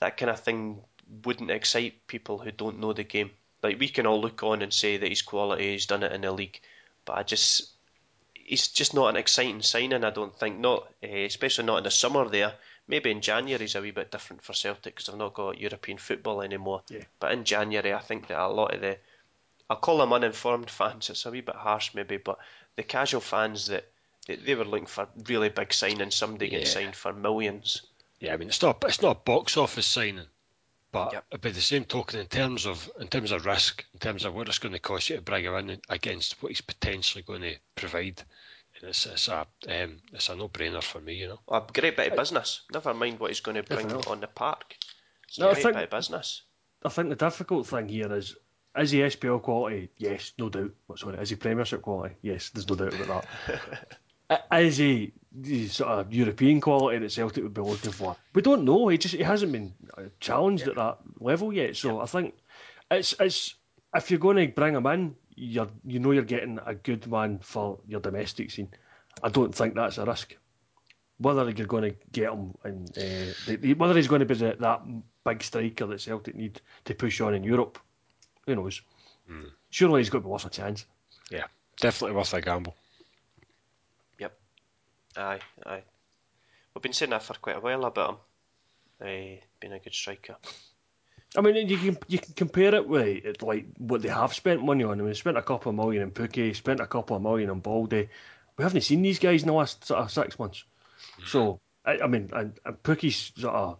that 0.00 0.16
kind 0.16 0.30
of 0.30 0.40
thing 0.40 0.80
wouldn't 1.22 1.50
excite 1.50 2.06
people 2.06 2.38
who 2.38 2.50
don't 2.50 2.80
know 2.80 2.94
the 2.94 3.04
game. 3.04 3.30
Like 3.62 3.78
we 3.78 3.88
can 3.88 4.06
all 4.06 4.22
look 4.22 4.42
on 4.42 4.62
and 4.62 4.72
say 4.72 4.96
that 4.96 5.06
he's 5.06 5.20
quality, 5.20 5.72
he's 5.72 5.84
done 5.84 6.02
it 6.02 6.12
in 6.12 6.22
the 6.22 6.32
league, 6.32 6.62
but 7.04 7.18
I 7.18 7.24
just 7.24 7.72
he's 8.32 8.68
just 8.68 8.94
not 8.94 9.10
an 9.10 9.16
exciting 9.16 9.60
signing. 9.60 10.02
I 10.02 10.10
don't 10.10 10.34
think, 10.34 10.58
not 10.58 10.88
uh, 11.04 11.08
especially 11.08 11.66
not 11.66 11.78
in 11.78 11.84
the 11.84 11.90
summer. 11.90 12.26
There, 12.26 12.54
maybe 12.88 13.10
in 13.10 13.20
January 13.20 13.64
is 13.64 13.74
a 13.74 13.80
wee 13.80 13.90
bit 13.90 14.10
different 14.10 14.42
for 14.42 14.52
Celtic 14.52 14.94
because 14.94 15.06
they've 15.06 15.16
not 15.16 15.34
got 15.34 15.58
European 15.58 15.98
football 15.98 16.42
anymore. 16.42 16.82
Yeah. 16.88 17.04
But 17.20 17.32
in 17.32 17.44
January, 17.44 17.92
I 17.94 18.00
think 18.00 18.28
that 18.28 18.38
a 18.40 18.48
lot 18.48 18.74
of 18.74 18.80
the, 18.80 18.98
I'll 19.70 19.76
call 19.76 19.98
them 19.98 20.12
uninformed 20.12 20.70
fans. 20.70 21.10
It's 21.10 21.24
a 21.26 21.30
wee 21.30 21.40
bit 21.40 21.54
harsh 21.56 21.94
maybe, 21.94 22.16
but 22.18 22.38
the 22.76 22.82
casual 22.82 23.20
fans 23.20 23.66
that 23.66 23.88
they, 24.26 24.36
they 24.36 24.54
were 24.54 24.64
looking 24.64 24.86
for 24.86 25.08
really 25.28 25.48
big 25.48 25.70
signings. 25.70 26.12
Somebody 26.14 26.48
Yeah. 26.48 26.64
signed 26.64 26.96
for 26.96 27.12
millions. 27.12 27.82
Yeah, 28.20 28.34
I 28.34 28.36
mean 28.36 28.48
it's 28.48 28.62
not 28.62 28.84
it's 28.86 29.02
not 29.02 29.16
a 29.16 29.20
box 29.20 29.56
office 29.56 29.86
signing, 29.86 30.26
but 30.92 31.12
Yep. 31.12 31.40
by 31.40 31.50
the 31.50 31.60
same 31.60 31.84
token, 31.84 32.20
in 32.20 32.26
terms 32.26 32.66
of 32.66 32.88
in 33.00 33.08
terms 33.08 33.32
of 33.32 33.46
risk, 33.46 33.84
in 33.94 33.98
terms 33.98 34.24
of 34.24 34.32
what 34.34 34.48
it's 34.48 34.58
going 34.60 34.74
to 34.74 34.78
cost 34.78 35.10
you 35.10 35.16
to 35.16 35.22
bring 35.22 35.44
him 35.44 35.54
in 35.70 35.80
against 35.88 36.40
what 36.42 36.50
he's 36.50 36.60
potentially 36.60 37.22
going 37.22 37.42
to 37.42 37.56
provide, 37.74 38.22
it's 38.82 39.06
it's 39.06 39.28
a 39.28 39.46
um, 39.68 39.98
it's 40.12 40.28
a 40.28 40.36
no 40.36 40.48
brainer 40.48 40.82
for 40.82 41.00
me. 41.00 41.14
You 41.14 41.28
know. 41.28 41.40
A 41.48 41.62
great 41.72 41.96
bit 41.96 42.12
of 42.12 42.18
business. 42.18 42.62
Never 42.72 42.92
mind 42.94 43.18
what 43.20 43.30
he's 43.30 43.40
going 43.40 43.56
to 43.56 43.62
bring 43.62 43.86
Definitely. 43.86 44.12
on 44.12 44.20
the 44.20 44.26
park. 44.26 44.74
It's 45.28 45.38
No, 45.38 45.46
a 45.46 45.50
I 45.50 45.52
great 45.54 45.62
think- 45.62 45.74
bit 45.76 45.84
of 45.84 45.90
business. 45.90 46.42
I 46.84 46.88
think 46.88 47.08
the 47.10 47.14
difficult 47.16 47.66
thing 47.66 47.88
here 47.88 48.12
is 48.12 48.34
is 48.76 48.90
he 48.90 49.00
SPL 49.00 49.40
quality? 49.42 49.90
Yes, 49.98 50.32
no 50.38 50.48
doubt. 50.48 50.72
What 50.86 50.98
sorry, 50.98 51.18
is 51.18 51.30
he 51.30 51.36
Premiership 51.36 51.82
quality? 51.82 52.16
Yes, 52.22 52.50
there's 52.50 52.68
no 52.68 52.74
doubt 52.74 52.94
about 53.00 53.26
that. 53.46 54.46
is 54.60 54.78
he 54.78 55.12
the 55.30 55.68
sort 55.68 55.90
of 55.90 56.12
European 56.12 56.60
quality 56.60 56.98
that 56.98 57.12
Celtic 57.12 57.44
would 57.44 57.54
be 57.54 57.60
looking 57.60 57.92
for? 57.92 58.16
We 58.34 58.42
don't 58.42 58.64
know. 58.64 58.88
He 58.88 58.98
just 58.98 59.14
he 59.14 59.22
hasn't 59.22 59.52
been 59.52 59.74
uh, 59.96 60.04
challenged 60.20 60.66
at 60.66 60.74
that 60.76 60.98
level 61.20 61.52
yet. 61.52 61.76
So 61.76 62.00
I 62.00 62.06
think 62.06 62.34
it's 62.90 63.14
it's 63.20 63.54
if 63.94 64.10
you're 64.10 64.18
going 64.20 64.38
to 64.38 64.48
bring 64.54 64.74
him 64.74 64.86
in, 64.86 65.14
you're 65.42 65.68
you 65.84 65.98
know 65.98 66.12
you're 66.12 66.22
getting 66.24 66.58
a 66.64 66.74
good 66.74 67.06
man 67.06 67.38
for 67.40 67.78
your 67.86 68.00
domestic 68.00 68.50
scene. 68.50 68.68
I 69.22 69.28
don't 69.28 69.54
think 69.54 69.74
that's 69.74 69.98
a 69.98 70.04
risk. 70.04 70.36
Whether 71.18 71.50
you're 71.50 71.66
going 71.66 71.92
to 71.92 71.96
get 72.10 72.32
him 72.32 72.54
and 72.64 72.88
uh, 72.96 73.32
the, 73.46 73.56
the- 73.60 73.74
whether 73.74 73.94
he's 73.94 74.08
going 74.08 74.20
to 74.20 74.26
be 74.26 74.34
the, 74.34 74.56
that 74.60 74.82
big 75.24 75.42
striker 75.42 75.86
that 75.86 76.00
Celtic 76.00 76.34
need 76.34 76.60
to 76.84 76.94
push 76.94 77.20
on 77.20 77.34
in 77.34 77.44
Europe, 77.44 77.78
who 78.46 78.56
knows? 78.56 78.80
Surely 79.70 80.00
he's 80.00 80.10
got 80.10 80.18
to 80.18 80.22
be 80.24 80.28
worth 80.28 80.44
a 80.46 80.50
chance. 80.50 80.84
Yeah, 81.30 81.44
definitely 81.80 82.16
worth 82.16 82.34
a 82.34 82.40
gamble. 82.40 82.74
Yep. 84.18 84.36
Aye, 85.16 85.40
aye. 85.64 85.82
We've 86.74 86.82
been 86.82 86.92
saying 86.92 87.10
that 87.10 87.22
for 87.22 87.34
quite 87.34 87.56
a 87.56 87.60
while 87.60 87.84
about 87.84 88.10
him. 88.10 88.16
Uh, 89.00 89.40
being 89.60 89.72
a 89.72 89.78
good 89.78 89.94
striker. 89.94 90.36
I 91.36 91.40
mean, 91.40 91.68
you 91.68 91.78
can 91.78 91.98
you 92.08 92.18
can 92.18 92.34
compare 92.34 92.74
it 92.74 92.86
with 92.86 93.24
it, 93.24 93.42
like 93.42 93.66
what 93.78 94.02
they 94.02 94.08
have 94.08 94.34
spent 94.34 94.62
money 94.62 94.84
on. 94.84 94.92
I 94.92 94.94
mean, 94.96 95.06
they 95.06 95.14
spent 95.14 95.38
a 95.38 95.42
couple 95.42 95.70
of 95.70 95.76
million 95.76 96.02
on 96.02 96.10
Pukki, 96.10 96.54
spent 96.54 96.80
a 96.80 96.86
couple 96.86 97.16
of 97.16 97.22
million 97.22 97.50
on 97.50 97.62
Baldé. 97.62 98.08
We 98.56 98.64
haven't 98.64 98.82
seen 98.82 99.02
these 99.02 99.18
guys 99.18 99.42
in 99.42 99.48
the 99.48 99.54
last 99.54 99.84
sort 99.84 100.00
of 100.00 100.10
six 100.10 100.38
months. 100.38 100.64
Mm. 101.20 101.28
So 101.28 101.60
I, 101.84 101.98
I 101.98 102.06
mean, 102.06 102.30
and, 102.34 102.58
and 102.64 102.82
Pukki's 102.82 103.32
sort 103.40 103.54
of 103.54 103.78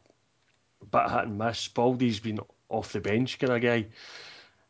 a 0.80 0.86
bit 0.86 1.10
hit 1.10 1.24
and 1.24 1.38
miss. 1.38 1.68
Baldé's 1.68 2.20
been 2.20 2.40
off 2.68 2.92
the 2.92 3.00
bench 3.00 3.38
kind 3.38 3.52
of 3.52 3.60
guy. 3.62 3.86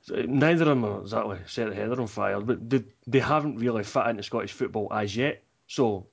So 0.03 0.17
neither 0.17 0.63
of 0.63 0.69
them 0.69 0.85
are 0.85 1.01
exactly 1.03 1.39
set 1.47 1.69
the 1.69 1.77
header 1.77 2.01
on 2.01 2.09
fire, 2.09 2.41
but 2.41 2.69
they, 2.69 2.83
they 3.07 3.21
haven't 3.21 3.59
really 3.59 3.85
fit 3.85 4.07
into 4.09 4.25
Scottish 4.25 4.53
football 4.53 4.93
as 4.93 5.17
yet. 5.17 5.45
So 5.69 6.09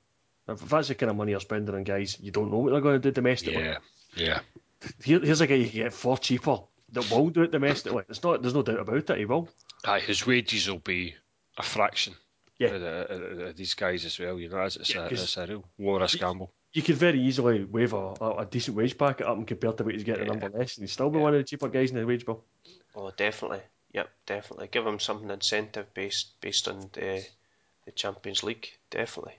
if 0.48 0.60
that's 0.60 0.90
the 0.90 0.96
kind 0.96 1.10
of 1.10 1.16
money 1.18 1.32
you're 1.32 1.40
spending 1.40 1.74
on 1.74 1.84
guys, 1.84 2.18
you 2.22 2.32
don't 2.32 2.52
know 2.52 2.60
what 2.60 2.72
they're 2.72 2.82
going 2.82 3.02
to 3.02 3.10
do 3.10 3.12
domestically. 3.12 3.64
Yeah, 3.64 3.78
yeah. 4.16 4.40
Here, 5.04 5.20
here's 5.20 5.42
a 5.42 5.48
guy 5.48 5.56
you 5.56 5.70
can 5.70 5.82
get 5.84 5.94
for 5.94 6.18
cheaper 6.18 6.58
that 6.94 7.10
will 7.12 7.30
do 7.30 7.44
it 7.44 7.52
domestically. 7.52 8.04
It's 8.10 8.24
not. 8.24 8.42
There's 8.42 8.54
no 8.54 8.64
doubt 8.64 8.80
about 8.80 9.10
it. 9.10 9.18
He 9.18 9.26
will. 9.26 9.50
Aye, 9.86 10.00
his 10.00 10.26
wages 10.26 10.70
will 10.70 10.80
be 10.80 11.16
a 11.58 11.64
fraction 11.64 12.14
Yeah. 12.58 12.70
of, 12.70 12.82
the, 12.82 12.88
of- 12.88 13.40
of 13.50 13.56
these 13.56 13.74
guys 13.74 14.06
as 14.06 14.18
well. 14.20 14.40
You 14.40 14.50
know, 14.50 14.62
it's, 14.62 14.76
it's, 14.78 14.94
Yeah, 14.94 15.06
a, 15.06 15.10
'cause- 15.10 15.24
it's 15.24 15.38
a 15.38 15.48
real 15.48 15.64
low 15.78 16.00
risk 16.00 16.20
gamble. 16.20 16.52
You 16.72 16.82
could 16.84 16.98
very 16.98 17.20
easily 17.22 17.64
wave 17.64 17.94
a, 17.94 18.14
a, 18.22 18.36
a 18.42 18.46
decent 18.46 18.78
wage 18.78 18.96
packet 18.98 19.26
up 19.26 19.36
and 19.38 19.48
compared 19.48 19.78
to 19.80 19.84
what 19.84 19.96
he's 19.96 20.04
getting 20.04 20.28
Yeah. 20.28 20.34
in 20.34 20.44
Inverness, 20.44 20.78
and 20.78 20.84
he'd 20.84 20.92
still 20.92 21.10
be 21.10 21.18
Yeah. 21.18 21.24
one 21.24 21.34
of 21.34 21.40
the 21.40 21.44
cheaper 21.44 21.68
guys 21.68 21.90
in 21.92 21.98
the 21.98 22.06
wage 22.06 22.26
bill. 22.26 22.44
Oh, 22.96 23.12
definitely. 23.12 23.62
Yep, 23.94 24.10
definitely. 24.28 24.68
Give 24.72 24.86
him 24.86 25.00
something 25.00 25.30
incentive 25.32 25.92
based 25.96 26.40
based 26.42 26.68
on 26.68 26.80
the 26.94 27.26
the 27.86 27.92
Champions 27.92 28.44
League. 28.44 28.70
Definitely. 28.92 29.34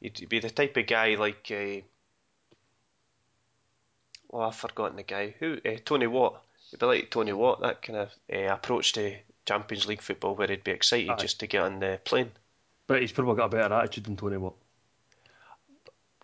He'd 0.00 0.28
be 0.28 0.40
the 0.40 0.50
type 0.50 0.76
of 0.76 0.86
guy 0.86 1.14
like. 1.14 1.50
Uh, 1.50 1.82
oh, 4.32 4.40
I've 4.40 4.56
forgotten 4.56 4.96
the 4.96 5.02
guy. 5.02 5.34
Who? 5.38 5.58
Uh, 5.64 5.76
Tony 5.84 6.06
Watt. 6.06 6.42
You'd 6.70 6.80
be 6.80 6.86
like 6.86 7.10
Tony 7.10 7.32
Watt. 7.32 7.60
That 7.60 7.82
kind 7.82 7.98
of 7.98 8.10
uh, 8.32 8.52
approach 8.52 8.92
to 8.94 9.14
Champions 9.46 9.86
League 9.86 10.02
football, 10.02 10.34
where 10.34 10.48
he'd 10.48 10.64
be 10.64 10.70
excited 10.70 11.10
Aye. 11.10 11.16
just 11.16 11.40
to 11.40 11.46
get 11.46 11.62
on 11.62 11.80
the 11.80 12.00
plane. 12.04 12.30
But 12.86 13.00
he's 13.00 13.12
probably 13.12 13.36
got 13.36 13.46
a 13.46 13.56
better 13.56 13.74
attitude 13.74 14.04
than 14.04 14.16
Tony 14.16 14.36
Watt. 14.36 14.54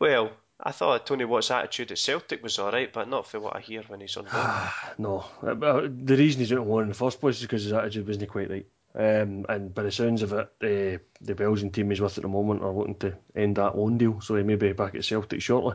Well, 0.00 0.32
I 0.60 0.72
thought 0.72 1.06
Tony 1.06 1.24
Watt's 1.24 1.50
attitude 1.50 1.92
at 1.92 1.98
Celtic 1.98 2.42
was 2.42 2.58
all 2.58 2.72
right, 2.72 2.92
but 2.92 3.08
not 3.08 3.26
for 3.26 3.40
what 3.40 3.56
I 3.56 3.60
hear 3.60 3.82
when 3.88 4.00
he's 4.00 4.16
on 4.16 4.26
loan. 4.32 4.68
No, 4.98 5.24
Uh, 5.42 5.88
the 5.88 6.16
reason 6.16 6.40
he's 6.40 6.52
on 6.52 6.68
loan 6.68 6.84
in 6.84 6.88
the 6.88 6.94
first 6.94 7.20
place 7.20 7.36
is 7.36 7.42
because 7.42 7.64
his 7.64 7.72
attitude 7.72 8.06
wasn't 8.06 8.30
quite 8.30 8.50
right. 8.50 8.66
Um, 8.96 9.44
and 9.48 9.74
by 9.74 9.82
the 9.82 9.90
sounds 9.90 10.22
of 10.22 10.32
it, 10.32 10.48
uh, 10.62 11.02
the 11.20 11.34
Belgian 11.34 11.70
team 11.70 11.90
he's 11.90 12.00
with 12.00 12.16
at 12.16 12.22
the 12.22 12.28
moment 12.28 12.62
are 12.62 12.70
looking 12.70 12.94
to 12.96 13.14
end 13.34 13.56
that 13.56 13.76
loan 13.76 13.98
deal, 13.98 14.20
so 14.20 14.36
he 14.36 14.42
may 14.44 14.54
be 14.54 14.72
back 14.72 14.94
at 14.94 15.04
Celtic 15.04 15.42
shortly. 15.42 15.74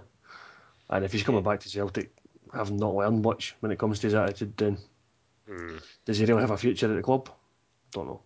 And 0.90 1.04
if 1.04 1.12
he's 1.12 1.24
coming 1.24 1.44
back 1.44 1.60
to 1.62 1.70
Celtic, 1.70 2.16
having 2.54 2.78
not 2.78 2.96
learned 2.96 3.22
much 3.24 3.56
when 3.60 3.72
it 3.72 3.80
comes 3.80 4.00
to 4.00 4.08
his 4.08 4.14
attitude, 4.16 4.56
then 4.58 4.78
does 6.06 6.18
he 6.18 6.26
really 6.26 6.42
have 6.42 6.52
a 6.52 6.58
future 6.58 6.90
at 6.92 6.96
the 6.96 7.02
club? 7.02 7.30
Don't 7.92 8.08
know. 8.08 8.22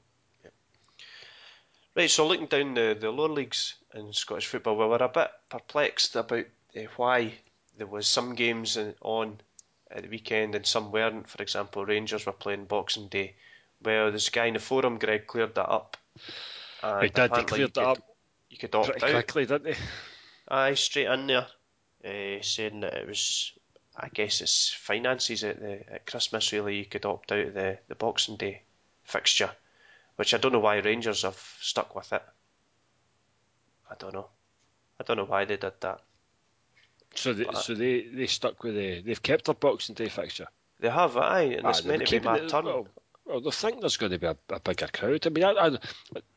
Right, 1.95 2.09
so 2.09 2.27
looking 2.27 2.47
down 2.47 2.73
the, 2.73 2.97
the 2.99 3.11
lower 3.11 3.29
leagues 3.29 3.75
in 3.93 4.13
Scottish 4.13 4.47
football, 4.47 4.77
we 4.77 4.85
were 4.85 4.97
a 4.97 5.07
bit 5.09 5.29
perplexed 5.49 6.15
about 6.15 6.45
uh, 6.75 6.81
why 6.97 7.33
there 7.77 7.85
was 7.87 8.07
some 8.07 8.33
games 8.33 8.77
in- 8.77 8.95
on 9.01 9.39
at 9.91 10.01
the 10.03 10.09
weekend 10.09 10.55
and 10.55 10.65
some 10.65 10.91
weren't. 10.91 11.29
For 11.29 11.41
example, 11.43 11.85
Rangers 11.85 12.25
were 12.25 12.31
playing 12.31 12.65
Boxing 12.65 13.09
Day. 13.09 13.35
Well, 13.83 14.09
there's 14.09 14.27
a 14.27 14.31
guy 14.31 14.45
in 14.47 14.55
the 14.55 14.59
forum, 14.59 14.97
Greg, 14.97 15.27
cleared 15.27 15.53
that 15.55 15.69
up. 15.69 15.97
And 16.81 17.03
He 17.03 17.09
did, 17.09 17.35
he 17.35 17.43
cleared 17.43 17.73
that 17.75 17.87
up 17.87 17.97
You 18.49 18.57
could 18.57 18.73
opt 18.73 18.89
pretty 18.89 19.05
out. 19.05 19.11
quickly, 19.11 19.45
didn't 19.45 19.75
he? 19.75 19.81
Aye, 20.47 20.73
straight 20.73 21.07
in 21.07 21.27
there, 21.27 21.47
uh, 22.03 22.41
saying 22.41 22.79
that 22.79 22.95
it 22.95 23.07
was, 23.07 23.51
I 23.95 24.09
guess 24.09 24.41
it's 24.41 24.69
finances 24.73 25.43
at 25.43 25.59
the 25.59 25.93
at 25.93 26.05
Christmas. 26.07 26.51
Really, 26.51 26.77
you 26.77 26.85
could 26.85 27.05
opt 27.05 27.31
out 27.31 27.47
of 27.47 27.53
the 27.53 27.77
the 27.87 27.95
Boxing 27.95 28.37
Day 28.37 28.63
fixture, 29.03 29.51
which 30.15 30.33
I 30.33 30.37
don't 30.37 30.51
know 30.51 30.59
why 30.59 30.77
Rangers 30.77 31.21
have 31.23 31.37
stuck 31.61 31.95
with 31.95 32.11
it. 32.11 32.23
I 33.89 33.95
don't 33.99 34.13
know. 34.13 34.27
I 34.99 35.03
don't 35.03 35.17
know 35.17 35.25
why 35.25 35.45
they 35.45 35.57
did 35.57 35.73
that. 35.81 36.01
So, 37.15 37.33
they, 37.33 37.43
But- 37.43 37.57
so 37.57 37.75
they, 37.75 38.01
they 38.01 38.25
stuck 38.27 38.63
with 38.63 38.75
the. 38.75 39.01
They've 39.01 39.21
kept 39.21 39.45
their 39.45 39.53
Boxing 39.55 39.93
Day 39.95 40.09
fixture. 40.09 40.47
They 40.79 40.89
have, 40.89 41.15
aye, 41.15 41.41
and 41.57 41.67
it's 41.67 41.85
Aye, 41.85 41.87
meant 41.87 41.99
they're 41.99 42.07
to 42.07 42.19
be 42.19 42.25
my 42.25 42.37
it- 42.37 42.49
turn. 42.49 42.65
Well, 42.65 42.87
well, 43.25 43.39
they 43.41 43.51
think 43.51 43.79
there's 43.79 43.97
going 43.97 44.11
to 44.11 44.17
be 44.19 44.27
a, 44.27 44.35
a 44.49 44.59
bigger 44.59 44.87
crowd. 44.91 45.25
I 45.25 45.29
mean, 45.29 45.43
I, 45.45 45.51
I, 45.51 45.69
do 45.69 45.79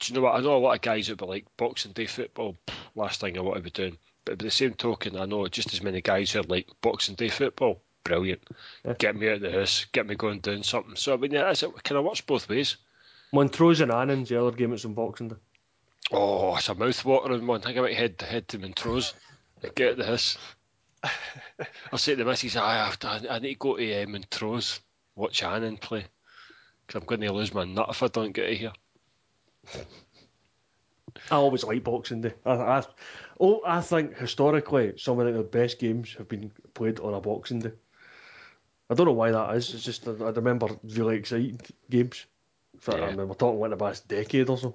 you 0.05 0.15
know 0.15 0.21
what? 0.21 0.37
I 0.37 0.41
know 0.41 0.57
a 0.57 0.59
lot 0.59 0.75
of 0.75 0.83
guys 0.83 1.09
who'd 1.09 1.19
be 1.19 1.25
like 1.25 1.47
Boxing 1.57 1.93
Day 1.93 2.07
football. 2.07 2.57
Last 2.95 3.21
thing 3.21 3.37
I 3.37 3.41
want 3.41 3.57
to 3.57 3.63
be 3.63 3.71
doing. 3.71 3.97
But 4.27 4.39
by 4.39 4.45
the 4.45 4.51
same 4.51 4.75
token, 4.75 5.17
I 5.17 5.25
know 5.25 5.47
just 5.47 5.73
as 5.73 5.83
many 5.83 6.03
guys 6.03 6.33
who 6.33 6.41
are 6.41 6.43
like 6.43 6.69
Boxing 6.83 7.15
Day 7.15 7.29
football. 7.29 7.81
Brilliant. 8.05 8.43
Get 8.99 9.17
me 9.17 9.29
out 9.29 9.37
of 9.37 9.41
the 9.41 9.53
house. 9.53 9.87
Get 9.93 10.07
me 10.07 10.17
going 10.17 10.41
doing 10.41 10.63
something. 10.63 10.97
So 10.97 11.15
I 11.15 11.17
mean, 11.17 11.31
yeah, 11.31 11.51
it 11.51 11.61
kind 11.85 11.99
of 11.99 12.05
works 12.05 12.21
both 12.21 12.49
ways. 12.49 12.77
Montrose 13.33 13.81
and 13.81 13.93
Annan's 13.93 14.29
the 14.29 14.41
other 14.41 14.57
game 14.57 14.73
at 14.73 14.81
St 14.81 14.95
Boxing 14.95 15.29
Day. 15.29 15.37
Oh, 16.13 16.57
it's 16.57 16.69
a 16.69 16.75
mouth-watering 16.75 17.47
one. 17.47 17.61
I 17.61 17.65
think 17.65 17.79
I 17.79 17.83
might 17.83 17.97
head 17.97 18.21
head 18.21 18.49
to 18.49 18.59
Montrose. 18.59 19.15
Get 19.75 19.87
out 19.87 19.93
of 19.93 19.97
the 19.99 20.07
house. 20.07 20.39
I'll 21.93 21.99
say 21.99 22.13
to 22.13 22.25
the 22.25 22.31
missus, 22.31 22.57
I 22.57 22.85
have 22.85 22.99
to, 23.01 23.33
I 23.33 23.39
need 23.39 23.55
to 23.55 23.59
go 23.59 23.77
to 23.77 24.03
uh, 24.03 24.07
Montrose, 24.07 24.81
watch 25.15 25.43
Annan 25.43 25.77
play. 25.77 26.05
Because 26.87 27.01
I'm 27.01 27.07
going 27.07 27.21
to 27.23 27.33
lose 27.33 27.55
my 27.55 27.65
nut 27.65 27.89
if 27.91 28.03
I 28.03 28.09
don't 28.09 28.33
get 28.33 28.51
out 28.51 28.57
here. 28.57 28.73
I 31.31 31.37
always 31.37 31.65
like 31.65 31.83
Boxing 31.83 32.21
Day. 32.21 32.35
I, 32.45 32.53
I, 32.53 32.83
oh, 33.41 33.63
I 33.67 33.81
think 33.81 34.17
historically 34.17 34.95
some 34.97 35.19
of 35.21 35.33
the 35.33 35.43
best 35.43 35.79
games 35.79 36.15
have 36.19 36.29
been 36.29 36.51
played 36.75 37.01
on 37.01 37.15
a 37.15 37.21
Boxing 37.21 37.61
Day. 37.61 37.73
I 38.89 38.95
don't 38.95 39.07
know 39.07 39.13
why 39.13 39.33
that 39.33 39.57
is. 39.57 39.75
It's 39.75 39.85
just 39.85 40.07
I, 40.07 40.13
remember 40.13 40.69
really 40.85 41.17
exciting 41.17 41.61
games. 41.91 42.25
For, 42.79 42.97
Yeah. 42.97 43.07
I 43.07 43.15
mean, 43.15 43.29
we're 43.29 43.35
talking 43.35 43.59
like 43.59 43.71
the 43.71 43.77
past 43.77 44.07
decade 44.07 44.49
or 44.49 44.59
so. 44.59 44.75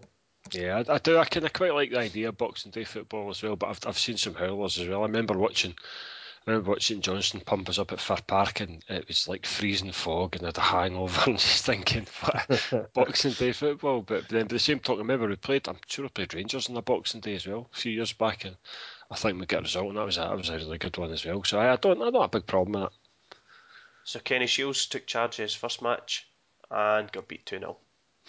Yeah, 0.52 0.84
I, 0.88 0.96
I 0.96 0.98
do. 0.98 1.18
I 1.18 1.26
kind 1.26 1.46
of 1.46 1.54
quite 1.54 1.74
like 1.74 1.92
the 1.92 2.00
idea 2.00 2.30
of 2.30 2.38
Boxing 2.38 2.72
Day 2.72 2.84
football 2.84 3.30
as 3.30 3.42
well. 3.44 3.56
But 3.56 3.70
I've 3.70 3.80
I've 3.88 4.00
seen 4.00 4.18
some 4.18 4.34
howlers 4.34 4.80
as 4.80 4.88
well. 4.88 5.02
I 5.02 5.06
remember 5.06 5.38
watching, 5.38 5.76
I 6.46 6.52
remember 6.52 6.72
watching 6.72 7.02
Johnston 7.02 7.42
pump 7.42 7.70
us 7.70 7.78
up 7.78 7.92
at 7.92 8.00
Fir 8.00 8.18
Park, 8.26 8.62
and 8.62 8.84
it 8.90 9.08
was 9.08 9.28
like 9.28 9.46
freezing 9.46 9.92
fog, 9.92 10.36
and 10.36 10.44
I 10.44 10.48
had 10.48 10.58
a 10.58 10.62
hangover, 10.62 11.22
and 11.30 11.38
just 11.38 11.66
thinking, 11.66 12.08
what, 12.22 12.94
Boxing 12.94 13.34
Day 13.34 13.52
football. 13.52 14.02
But 14.02 14.28
then, 14.28 14.48
by 14.48 14.54
the 14.54 14.60
same 14.60 14.80
talk, 14.80 14.96
I 14.96 15.00
remember 15.00 15.28
we 15.28 15.36
played. 15.36 15.68
I'm 15.68 15.78
sure 15.86 16.06
I 16.06 16.08
played 16.08 16.34
Rangers 16.34 16.68
on 16.68 16.74
the 16.74 16.82
Boxing 16.82 17.22
Day 17.22 17.36
as 17.36 17.46
well 17.46 17.70
a 17.72 17.78
few 17.78 17.92
years 17.92 18.14
back, 18.14 18.46
and 18.46 18.56
I 19.12 19.16
think 19.16 19.40
we 19.40 19.46
got 19.46 19.60
a 19.60 19.64
result, 19.64 19.90
and 19.90 19.98
that 19.98 20.06
was 20.06 20.18
a, 20.18 20.22
that 20.22 20.38
was 20.38 20.50
a 20.50 20.58
really 20.58 20.80
good 20.80 20.98
one 20.98 21.12
as 21.12 21.24
well. 21.24 21.44
So 21.44 21.60
I, 21.60 21.74
I 21.74 21.76
don't, 21.76 22.02
I 22.02 22.06
don't 22.06 22.22
have 22.22 22.24
a 22.24 22.40
big 22.40 22.48
problem 22.48 22.82
with 22.82 22.92
it. 22.92 23.38
So 24.04 24.20
Kenny 24.20 24.48
Shiels 24.48 24.88
took 24.88 25.06
charge 25.06 25.38
of 25.38 25.44
his 25.44 25.54
first 25.54 25.84
match 25.84 26.28
and 26.72 27.12
got 27.12 27.28
beat 27.28 27.46
2 27.46 27.60
0. 27.60 27.78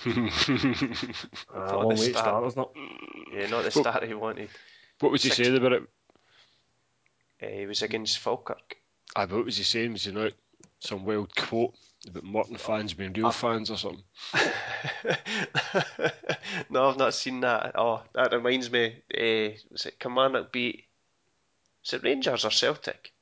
Uh, 1.55 1.77
a 1.77 1.77
long 1.77 1.89
way 1.89 2.13
to 2.13 2.19
start, 2.19 2.47
isn't? 2.47 2.69
Yeah, 3.33 3.47
not 3.47 3.65
the 3.65 3.71
start 3.71 4.05
he 4.05 4.15
wanted. 4.15 4.51
What 5.01 5.13
was 5.13 5.23
he 5.23 5.31
Six. 5.31 5.37
saying 5.39 5.57
about 5.57 5.73
it? 5.73 5.83
Uh, 7.43 7.47
he 7.47 7.67
was 7.67 7.83
against 7.83 8.19
Falkirk. 8.19 8.77
I 9.17 9.25
what 9.25 9.45
was 9.45 9.57
he 9.57 9.65
saying? 9.65 9.93
Was 9.93 10.05
he 10.05 10.13
not 10.13 10.33
some 10.81 11.05
wild 11.05 11.35
quote 11.35 11.75
about 12.07 12.25
Morton 12.25 12.57
fans 12.57 12.95
being 12.95 13.13
real 13.13 13.31
fans 13.31 13.71
or 13.71 13.77
something? 13.77 14.05
no, 16.71 16.89
I've 16.89 16.97
not 16.97 17.15
seen 17.15 17.41
that. 17.41 17.73
Oh, 17.75 18.03
that 18.15 18.33
reminds 18.33 18.71
me. 18.71 19.03
Uh, 19.13 19.57
was 19.71 19.87
it 19.87 19.99
Kilmarnock 19.99 20.53
beat? 20.53 20.85
Was 21.83 21.95
it 21.95 22.03
Rangers 22.03 22.45
or 22.45 22.51
Celtic? 22.51 23.13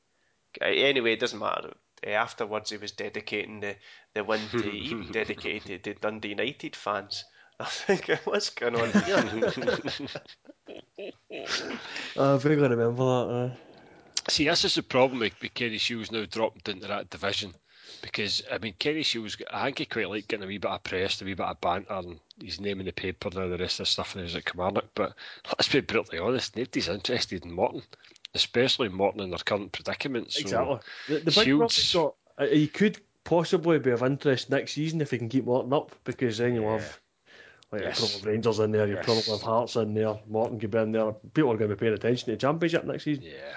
Uh, 0.60 0.66
anyway, 0.66 1.14
it 1.14 1.20
doesn't 1.20 1.38
matter. 1.38 1.74
Uh, 2.06 2.10
afterwards, 2.10 2.70
he 2.70 2.76
was 2.76 2.92
dedicating 2.92 3.60
the, 3.60 3.76
the 4.14 4.24
win 4.24 4.40
to 4.50 4.70
even 4.70 5.12
dedicated 5.12 5.84
to 5.84 5.94
Dundee 5.94 6.30
United 6.30 6.76
fans. 6.76 7.24
I 7.60 7.66
think 7.66 8.08
what's 8.24 8.50
going 8.50 8.74
on 8.74 8.90
here? 9.02 9.16
I 12.16 12.36
vaguely 12.38 12.68
remember 12.68 13.04
that. 13.04 13.52
Uh. 13.52 13.69
See, 14.30 14.44
this 14.48 14.64
is 14.64 14.76
the 14.76 14.82
problem 14.82 15.20
with, 15.20 15.34
with 15.42 15.54
Kenny 15.54 15.78
Shiels 15.78 16.10
now 16.12 16.24
dropped 16.24 16.68
into 16.68 16.86
that 16.86 17.10
division. 17.10 17.52
because 18.02 18.42
I 18.50 18.58
mean 18.58 18.74
Kenny 18.78 19.02
Shiels, 19.02 19.36
I 19.52 19.64
think 19.66 19.78
he 19.78 19.86
quite 19.86 20.08
like 20.08 20.28
getting 20.28 20.44
a 20.44 20.46
wee 20.46 20.58
bit 20.58 20.70
of 20.70 20.82
press, 20.84 21.20
a 21.20 21.24
wee 21.24 21.34
bit 21.34 21.46
of 21.46 21.60
banter, 21.60 21.92
and 21.92 22.20
he's 22.40 22.60
naming 22.60 22.86
the 22.86 22.92
paper 22.92 23.28
all 23.34 23.48
the 23.48 23.58
rest 23.58 23.80
of 23.80 23.86
the 23.86 23.90
stuff. 23.90 24.14
And 24.14 24.20
he 24.20 24.24
was 24.24 24.36
at 24.36 24.44
Kilmarnock, 24.44 24.86
but 24.94 25.14
let's 25.48 25.68
be 25.68 25.80
brutally 25.80 26.18
honest, 26.20 26.56
nobody's 26.56 26.88
interested 26.88 27.44
in 27.44 27.52
Morton, 27.52 27.82
especially 28.34 28.88
Morton 28.88 29.22
in 29.22 29.30
their 29.30 29.38
current 29.40 29.72
predicament. 29.72 30.32
So 30.32 30.40
Exactly. 30.40 30.78
The, 31.08 31.14
the 31.14 31.24
big 31.24 31.32
Shiels- 31.34 31.58
problem 31.58 31.70
he's 31.70 31.92
got, 31.92 32.14
uh, 32.38 32.46
he 32.46 32.68
could 32.68 33.00
possibly 33.24 33.78
be 33.80 33.90
of 33.90 34.02
interest 34.02 34.48
next 34.50 34.72
season 34.72 35.00
if 35.00 35.10
he 35.10 35.18
can 35.18 35.28
keep 35.28 35.44
Morton 35.44 35.72
up 35.72 35.94
because 36.04 36.38
then 36.38 36.54
you'll 36.54 36.70
have 36.78 37.00
like 37.72 37.82
Yes. 37.82 37.98
you'll 38.00 38.08
probably 38.08 38.32
Rangers 38.32 38.58
in 38.60 38.70
there, 38.72 38.86
you'll 38.86 38.96
Yes. 38.96 39.04
probably 39.04 39.24
have 39.32 39.42
Hearts 39.42 39.76
in 39.76 39.94
there, 39.94 40.18
Morton 40.28 40.58
could 40.60 40.70
be 40.70 40.78
in 40.78 40.92
there. 40.92 41.12
People 41.34 41.52
are 41.52 41.56
going 41.56 41.70
to 41.70 41.76
be 41.76 41.80
paying 41.80 41.94
attention 41.94 42.26
to 42.26 42.30
the 42.32 42.36
Championship 42.36 42.84
next 42.84 43.04
season. 43.04 43.24
yeah, 43.24 43.30
yeah. 43.32 43.56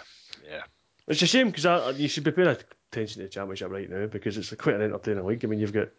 It's 1.08 1.22
a 1.22 1.28
shame 1.28 1.52
because 1.52 2.00
you 2.00 2.08
should 2.08 2.24
be 2.24 2.32
paying 2.32 2.48
attention 2.48 3.22
to 3.22 3.24
the 3.24 3.30
Championship 3.30 3.70
right 3.72 3.90
now 3.90 4.06
because 4.08 4.38
it's 4.38 4.54
quite 4.56 4.76
an 4.76 4.82
entertaining 4.84 5.26
league. 5.26 5.44
I 5.44 5.48
mean, 5.50 5.60
you've 5.60 5.74
got 5.74 5.90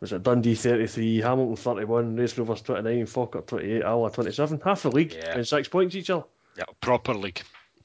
was 0.00 0.12
it 0.12 0.22
Dundee 0.22 0.54
33, 0.56 1.20
Hamilton 1.20 1.56
31, 1.56 2.16
Raith 2.16 2.36
Rovers 2.38 2.62
29, 2.62 3.06
Falkirk 3.06 3.46
28, 3.46 3.82
Alloa 3.82 4.10
27. 4.10 4.60
Half 4.64 4.82
the 4.82 4.90
league 4.90 5.12
Yeah. 5.14 5.38
in 5.38 5.44
six 5.44 5.68
points 5.68 5.94
each 5.94 6.10
other. 6.10 6.24
Yeah, 6.56 6.64
proper 6.80 7.14
league. 7.14 7.40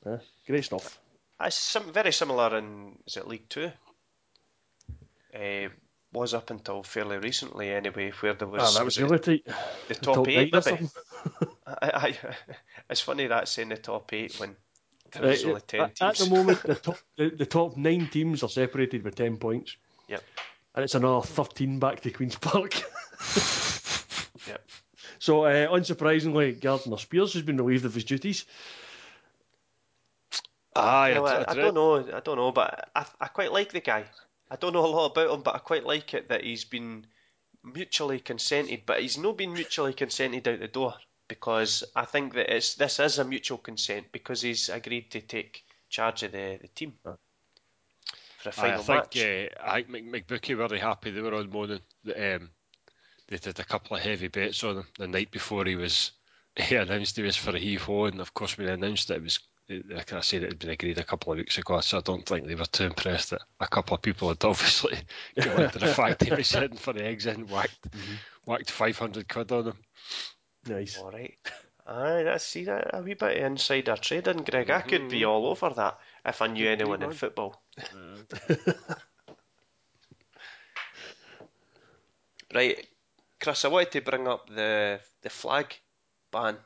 Yeah, 0.05 0.17
great 0.47 0.63
stuff. 0.65 0.99
It's 1.41 1.55
sim- 1.57 1.93
very 1.93 2.11
similar 2.11 2.57
in 2.57 2.97
is 3.05 3.17
it 3.17 3.27
League 3.27 3.49
Two? 3.49 3.71
Uh, 5.35 5.69
was 6.11 6.33
up 6.35 6.49
until 6.51 6.83
fairly 6.83 7.17
recently 7.17 7.71
anyway, 7.71 8.11
where 8.19 8.33
there 8.35 8.47
was, 8.47 8.61
Ah, 8.61 8.79
that 8.79 8.85
was 8.85 8.99
was 8.99 9.11
it 9.11 9.13
really 9.13 9.39
tight. 9.39 9.55
the 9.87 9.95
top, 9.95 10.27
nine 10.27 10.37
eight. 10.37 10.55
or 10.55 10.61
Maybe. 10.65 10.87
I, 11.67 11.89
I, 11.91 12.17
it's 12.89 13.01
funny 13.01 13.27
that 13.27 13.47
saying 13.47 13.69
the 13.69 13.77
top 13.77 14.13
eight 14.13 14.39
when 14.39 14.55
there 15.13 15.29
was 15.29 15.45
only 15.45 15.61
ten 15.61 15.81
at, 15.81 16.01
at 16.01 16.15
the 16.17 16.29
moment, 16.29 16.61
the 16.63 16.75
top 16.87 16.97
the, 17.17 17.29
the 17.29 17.45
top 17.45 17.77
nine 17.77 18.07
teams 18.07 18.43
are 18.43 18.49
separated 18.49 19.03
by 19.03 19.11
ten 19.11 19.37
points. 19.37 19.77
Yep. 20.07 20.23
And 20.75 20.83
it's 20.83 20.95
another 20.95 21.25
thirteen 21.25 21.79
back 21.79 22.01
to 22.01 22.11
Queens 22.11 22.35
Park. 22.35 22.81
Yep. 24.47 24.61
So, 25.19 25.45
uh, 25.45 25.67
unsurprisingly, 25.69 26.59
Gardner 26.59 26.97
Speirs 26.97 27.33
has 27.33 27.43
been 27.43 27.57
relieved 27.57 27.85
of 27.85 27.93
his 27.93 28.03
duties. 28.03 28.45
Aye, 30.75 31.13
Well, 31.19 31.27
I, 31.27 31.43
I, 31.43 31.51
I 31.51 31.53
don't 31.53 31.75
know. 31.75 31.95
I 32.13 32.19
don't 32.19 32.37
know, 32.37 32.51
but 32.51 32.89
I, 32.95 33.05
I 33.21 33.27
quite 33.27 33.53
like 33.53 33.71
the 33.71 33.79
guy. 33.79 34.05
I 34.49 34.55
don't 34.55 34.73
know 34.73 34.85
a 34.85 34.87
lot 34.87 35.11
about 35.11 35.33
him, 35.33 35.41
but 35.41 35.55
I 35.55 35.59
quite 35.59 35.85
like 35.85 36.13
it 36.13 36.29
that 36.29 36.43
he's 36.43 36.65
been 36.65 37.05
mutually 37.63 38.19
consented. 38.19 38.81
But 38.85 39.01
he's 39.01 39.17
not 39.17 39.37
been 39.37 39.53
mutually 39.53 39.93
consented 39.93 40.47
out 40.47 40.59
the 40.59 40.67
door 40.67 40.95
because 41.33 41.83
I 41.95 42.05
think 42.05 42.33
that 42.33 42.55
it's 42.55 42.75
this 42.75 42.99
is 42.99 43.17
a 43.17 43.25
mutual 43.25 43.57
consent 43.57 44.05
because 44.11 44.41
he's 44.41 44.69
agreed 44.69 45.09
to 45.11 45.21
take 45.21 45.63
charge 45.89 46.21
of 46.21 46.31
the, 46.31 46.59
the 46.61 46.67
team 46.67 46.93
for 47.01 47.17
a 48.45 48.51
final 48.51 48.79
I 48.79 48.83
think 48.83 49.15
match. 49.15 49.23
uh, 49.23 49.63
I 49.63 49.81
think 49.81 50.05
Mc- 50.05 50.27
McBookie 50.27 50.55
were 50.55 50.67
very 50.67 50.79
happy. 50.79 51.09
They 51.09 51.21
were 51.21 51.33
on 51.33 51.49
moaning 51.49 51.79
that 52.03 52.35
um, 52.35 52.49
they 53.27 53.37
did 53.37 53.59
a 53.59 53.63
couple 53.63 53.97
of 53.97 54.03
heavy 54.03 54.27
bets 54.27 54.63
on 54.63 54.77
him 54.77 54.87
the 54.99 55.07
night 55.07 55.31
before 55.31 55.65
he 55.65 55.75
was 55.75 56.11
he 56.55 56.75
announced 56.75 57.17
he 57.17 57.23
was 57.23 57.35
for 57.35 57.55
a 57.55 57.59
heave 57.59 57.81
ho, 57.81 58.05
and 58.05 58.21
of 58.21 58.33
course 58.35 58.55
when 58.57 58.67
he 58.67 58.73
announced 58.73 59.09
it, 59.09 59.15
it 59.15 59.23
was 59.23 59.39
like 59.69 60.11
I 60.11 60.19
said, 60.19 60.43
it 60.43 60.49
had 60.49 60.59
been 60.59 60.69
agreed 60.71 60.97
a 60.97 61.03
couple 61.03 61.31
of 61.31 61.37
weeks 61.37 61.57
ago. 61.57 61.79
So 61.79 61.97
I 61.97 62.01
don't 62.01 62.25
think 62.25 62.47
they 62.47 62.55
were 62.55 62.65
too 62.65 62.83
impressed 62.83 63.29
that 63.29 63.41
a 63.59 63.67
couple 63.67 63.95
of 63.95 64.01
people 64.01 64.27
had 64.27 64.43
obviously 64.43 64.97
got 65.35 65.59
into 65.59 65.79
the 65.79 65.87
fact 65.87 66.23
he 66.23 66.31
was 66.31 66.51
heading 66.51 66.77
for 66.77 66.93
the 66.93 67.05
exit 67.05 67.37
and 67.37 67.49
whacked 67.49 67.87
whacked 68.45 68.69
five 68.69 68.97
hundred 68.97 69.27
quid 69.29 69.51
on 69.51 69.67
him. 69.67 69.77
Nice. 70.67 70.97
All 70.97 71.11
right. 71.11 71.37
Aye, 71.85 72.23
that's 72.23 72.45
see 72.45 72.63
that 72.65 72.91
a 72.93 73.01
wee 73.01 73.13
bit 73.13 73.37
of 73.37 73.43
insider 73.43 73.97
trading, 73.97 74.43
Greg. 74.43 74.69
I 74.69 74.81
could 74.81 75.09
be 75.09 75.21
mm-hmm. 75.21 75.29
all 75.29 75.47
over 75.47 75.69
that 75.71 75.99
if 76.25 76.41
I 76.41 76.47
knew 76.47 76.69
anyone 76.69 77.01
in 77.01 77.09
man. 77.09 77.17
football. 77.17 77.61
Mm-hmm. 77.77 78.93
right, 82.55 82.87
Chris, 83.41 83.65
I 83.65 83.67
wanted 83.67 83.91
to 83.91 84.01
bring 84.01 84.27
up 84.27 84.47
the 84.47 85.01
the 85.21 85.29
flag 85.29 85.75
ban 86.31 86.57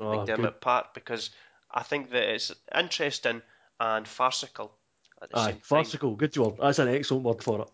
ah, 0.00 0.04
Oh, 0.04 0.18
McDiarmid 0.18 0.42
good. 0.42 0.60
Park 0.60 0.94
because 0.94 1.30
I 1.70 1.82
think 1.82 2.10
that 2.10 2.34
it's 2.34 2.52
interesting 2.76 3.42
and 3.80 4.06
farcical 4.06 4.72
at 5.20 5.30
the 5.30 5.38
Aye, 5.38 5.44
same 5.44 5.52
time. 5.54 5.60
farcical. 5.62 6.14
Good 6.14 6.36
word. 6.36 6.54
That's 6.60 6.78
an 6.78 6.88
excellent 6.88 7.24
word 7.24 7.42
for 7.42 7.62
it. 7.62 7.68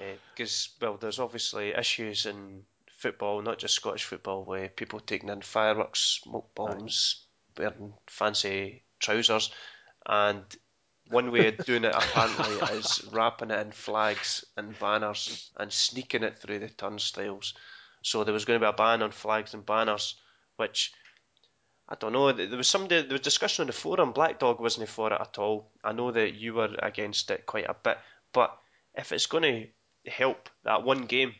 Eh, 0.00 0.14
because 0.34 0.70
well, 0.80 0.96
there's 0.96 1.18
obviously 1.18 1.70
issues 1.70 2.26
in 2.26 2.64
football, 2.98 3.40
not 3.40 3.58
just 3.58 3.74
Scottish 3.74 4.04
football, 4.04 4.44
where 4.44 4.68
people 4.68 5.00
taking 5.00 5.28
in 5.28 5.40
fireworks, 5.40 6.20
smoke 6.22 6.54
bombs, 6.54 7.24
wearing 7.56 7.94
fancy 8.08 8.82
trousers, 8.98 9.50
and 10.04 10.42
one 11.08 11.30
way 11.30 11.48
of 11.48 11.56
doing 11.66 11.84
it 11.84 11.94
apparently 11.94 12.76
is 12.76 13.08
wrapping 13.12 13.50
it 13.50 13.60
in 13.60 13.72
flags 13.72 14.44
and 14.56 14.78
banners 14.78 15.50
and 15.56 15.72
sneaking 15.72 16.24
it 16.24 16.38
through 16.38 16.58
the 16.58 16.68
turnstiles. 16.68 17.54
So 18.02 18.24
there 18.24 18.34
was 18.34 18.44
going 18.44 18.60
to 18.60 18.64
be 18.64 18.68
a 18.68 18.72
ban 18.72 19.02
on 19.02 19.12
flags 19.12 19.54
and 19.54 19.64
banners, 19.64 20.16
which 20.56 20.92
I 21.88 21.94
don't 21.94 22.12
know. 22.12 22.32
There 22.32 22.58
was 22.58 22.68
somebody 22.68 23.02
there 23.02 23.12
was 23.12 23.20
discussion 23.20 23.62
on 23.62 23.66
the 23.68 23.72
forum. 23.72 24.12
Black 24.12 24.38
Dog 24.38 24.60
wasn't 24.60 24.88
for 24.88 25.12
it 25.12 25.20
at 25.20 25.38
all. 25.38 25.70
I 25.82 25.92
know 25.92 26.10
that 26.10 26.34
you 26.34 26.54
were 26.54 26.74
against 26.80 27.30
it 27.30 27.46
quite 27.46 27.68
a 27.68 27.74
bit, 27.74 27.98
but 28.32 28.58
if 28.94 29.12
it's 29.12 29.26
going 29.26 29.42
to 29.44 30.10
help 30.10 30.50
that 30.64 30.82
one 30.82 31.06
game, 31.06 31.34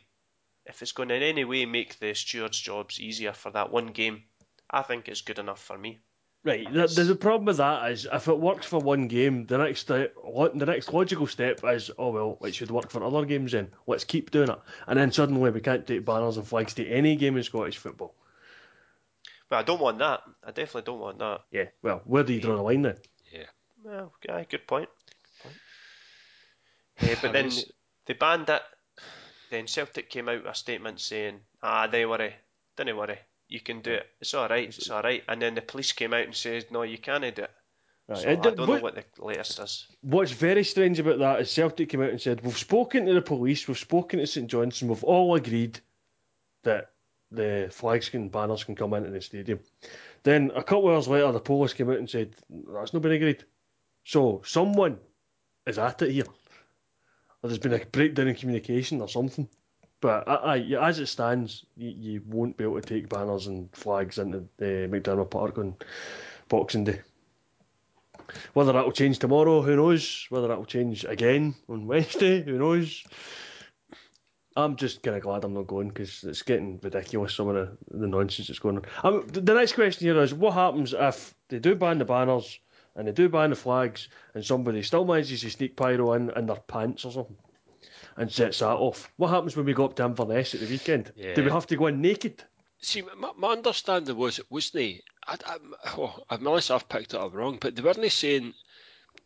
if 0.69 0.81
it's 0.81 0.91
going 0.93 1.09
to 1.09 1.15
in 1.15 1.23
any 1.23 1.43
way 1.43 1.65
make 1.65 1.99
the 1.99 2.13
stewards' 2.13 2.59
jobs 2.59 2.99
easier 2.99 3.33
for 3.33 3.51
that 3.51 3.71
one 3.71 3.87
game, 3.87 4.23
I 4.69 4.83
think 4.83 5.07
it's 5.07 5.21
good 5.21 5.39
enough 5.39 5.61
for 5.61 5.77
me. 5.77 5.99
Right. 6.43 6.71
The, 6.71 6.87
the, 6.87 7.03
the 7.03 7.15
problem 7.15 7.45
with 7.45 7.57
that 7.57 7.91
is 7.91 8.07
if 8.11 8.29
it 8.29 8.39
works 8.39 8.65
for 8.65 8.79
one 8.79 9.07
game, 9.09 9.45
the 9.45 9.57
next 9.57 9.91
uh, 9.91 10.07
the 10.53 10.65
next 10.65 10.93
logical 10.93 11.27
step 11.27 11.59
is 11.65 11.91
oh 11.97 12.11
well, 12.11 12.37
it 12.43 12.55
should 12.55 12.71
work 12.71 12.89
for 12.89 13.03
other 13.03 13.25
games. 13.25 13.51
Then 13.51 13.71
let's 13.87 14.05
keep 14.05 14.31
doing 14.31 14.49
it, 14.49 14.59
and 14.87 14.97
then 14.97 15.11
suddenly 15.11 15.51
we 15.51 15.59
can't 15.59 15.85
take 15.85 16.05
banners 16.05 16.37
and 16.37 16.47
flags 16.47 16.75
to 16.75 16.87
any 16.87 17.17
game 17.17 17.35
in 17.35 17.43
Scottish 17.43 17.77
football. 17.77 18.15
But 19.49 19.57
I 19.57 19.63
don't 19.63 19.81
want 19.81 19.97
that. 19.99 20.21
I 20.43 20.51
definitely 20.51 20.83
don't 20.83 20.99
want 21.01 21.19
that. 21.19 21.41
Yeah. 21.51 21.65
Well, 21.81 22.01
where 22.05 22.23
do 22.23 22.31
you 22.31 22.39
draw 22.39 22.55
the 22.55 22.61
line 22.61 22.83
then? 22.83 22.97
Yeah. 23.33 23.47
Well, 23.83 24.13
aye, 24.29 24.45
good 24.49 24.65
point. 24.65 24.87
Good 25.41 25.43
point. 25.43 27.11
Eh, 27.11 27.15
but 27.21 27.33
then 27.33 27.45
was- 27.45 27.71
they 28.05 28.13
banned 28.13 28.49
it. 28.49 28.61
Then 29.49 29.67
Celtic 29.67 30.09
came 30.09 30.29
out 30.29 30.43
with 30.43 30.51
a 30.51 30.55
statement 30.55 30.99
saying, 30.99 31.39
"Ah, 31.63 31.87
don't 31.87 32.09
worry, 32.09 32.35
don't 32.75 32.95
worry, 32.95 33.19
you 33.47 33.59
can 33.59 33.81
do 33.81 33.93
it. 33.93 34.07
It's 34.21 34.33
all 34.33 34.47
right, 34.47 34.67
it's 34.67 34.89
all 34.89 35.01
right." 35.01 35.23
And 35.27 35.41
then 35.41 35.55
the 35.55 35.61
police 35.61 35.91
came 35.91 36.13
out 36.13 36.25
and 36.25 36.35
said, 36.35 36.71
"No, 36.71 36.83
you 36.83 36.97
can't 36.97 37.23
do 37.35 37.43
it." 37.43 37.51
Right. 38.07 38.19
So 38.19 38.29
I 38.31 38.35
don't 38.35 38.57
know 38.57 38.65
what- 38.65 38.81
what 38.81 38.95
the 38.95 39.05
latest 39.23 39.59
is. 39.59 39.87
What's 40.01 40.31
very 40.31 40.63
strange 40.63 40.99
about 40.99 41.19
that 41.19 41.41
is 41.41 41.51
Celtic 41.51 41.89
came 41.89 42.01
out 42.01 42.09
and 42.09 42.19
said, 42.19 42.41
We've 42.41 42.57
spoken 42.57 43.05
to 43.05 43.13
the 43.13 43.21
police, 43.21 43.67
we've 43.67 43.77
spoken 43.77 44.17
to 44.17 44.25
St 44.25 44.49
Johnstone, 44.49 44.89
we've 44.89 45.03
all 45.03 45.35
agreed 45.35 45.79
that 46.63 46.91
the 47.29 47.69
flags 47.71 48.11
and 48.15 48.31
banners 48.31 48.63
can 48.63 48.75
come 48.75 48.95
into 48.95 49.11
the 49.11 49.21
stadium. 49.21 49.59
Then 50.23 50.51
a 50.55 50.63
couple 50.63 50.89
of 50.89 50.95
hours 50.95 51.07
later, 51.07 51.31
the 51.31 51.39
police 51.39 51.73
came 51.73 51.91
out 51.91 51.99
and 51.99 52.09
said, 52.09 52.35
That's 52.49 52.93
not 52.93 53.03
been 53.03 53.11
agreed. 53.11 53.45
So 54.03 54.41
someone 54.43 54.99
is 55.67 55.77
at 55.77 56.01
it 56.01 56.11
here. 56.11 56.25
There's 57.41 57.57
been 57.57 57.73
a 57.73 57.85
breakdown 57.85 58.27
in 58.27 58.35
communication 58.35 59.01
or 59.01 59.07
something. 59.07 59.47
But 60.01 60.27
uh, 60.27 60.39
aye, 60.43 60.55
yeah, 60.55 60.85
as 60.85 60.99
it 60.99 61.07
stands, 61.07 61.65
you, 61.75 61.89
you 61.89 62.21
won't 62.25 62.57
be 62.57 62.63
able 62.63 62.81
to 62.81 62.87
take 62.87 63.09
banners 63.09 63.47
and 63.47 63.69
flags 63.73 64.17
into 64.17 64.45
the 64.57 64.87
McDiarmid 64.89 65.29
Park 65.29 65.57
on 65.57 65.75
Boxing 66.47 66.85
Day. 66.85 67.01
Whether 68.53 68.73
that 68.73 68.85
will 68.85 68.91
change 68.91 69.19
tomorrow, 69.19 69.61
who 69.61 69.75
knows? 69.75 70.25
Whether 70.29 70.47
that 70.47 70.57
will 70.57 70.65
change 70.65 71.03
again 71.03 71.55
on 71.67 71.87
Wednesday, 71.87 72.43
who 72.43 72.59
knows? 72.59 73.03
I'm 74.55 74.75
just 74.75 75.03
kind 75.03 75.17
of 75.17 75.23
glad 75.23 75.43
I'm 75.43 75.53
not 75.53 75.67
going 75.67 75.89
because 75.89 76.23
it's 76.23 76.41
getting 76.41 76.79
ridiculous, 76.81 77.35
some 77.35 77.47
of 77.49 77.55
the, 77.55 77.97
the 77.97 78.07
nonsense 78.07 78.47
that's 78.47 78.59
going 78.59 78.77
on. 78.77 78.85
Um, 79.03 79.27
the 79.27 79.53
next 79.53 79.73
question 79.73 80.07
here 80.07 80.21
is 80.21 80.33
what 80.33 80.53
happens 80.53 80.93
if 80.97 81.33
they 81.49 81.59
do 81.59 81.75
ban 81.75 81.97
the 81.97 82.05
banners 82.05 82.59
and 82.99 83.07
they 83.07 83.13
do 83.13 83.29
ban 83.29 83.51
the 83.51 83.55
flags 83.55 84.09
and 84.33 84.45
somebody 84.45 84.83
still 84.83 85.05
manages 85.05 85.39
to 85.39 85.49
sneak 85.49 85.77
pyro 85.77 86.11
in, 86.13 86.29
in 86.31 86.47
their 86.47 86.57
pants 86.57 87.05
or 87.05 87.13
something 87.13 87.37
and 88.17 88.29
sets 88.29 88.59
that 88.59 88.67
off? 88.67 89.09
What 89.15 89.29
happens 89.29 89.55
when 89.55 89.65
we 89.65 89.73
go 89.73 89.85
up 89.85 89.95
to 89.95 90.03
Inverness 90.03 90.53
at 90.53 90.59
the 90.59 90.67
weekend? 90.67 91.13
Do 91.15 91.43
we 91.43 91.49
have 91.49 91.65
to 91.67 91.77
go 91.77 91.87
in 91.87 92.01
naked? 92.01 92.43
See, 92.81 93.03
my, 93.17 93.31
my 93.37 93.53
understanding 93.53 94.17
was 94.17 94.37
it 94.37 94.51
wasn't. 94.51 95.01
I, 95.25 95.37
I, 95.45 95.57
oh, 95.97 96.23
unless 96.29 96.71
I've 96.71 96.89
picked 96.89 97.13
it 97.13 97.19
up 97.19 97.33
wrong, 97.33 97.57
but 97.59 97.73
they 97.73 97.81
weren't 97.81 98.11
saying 98.11 98.53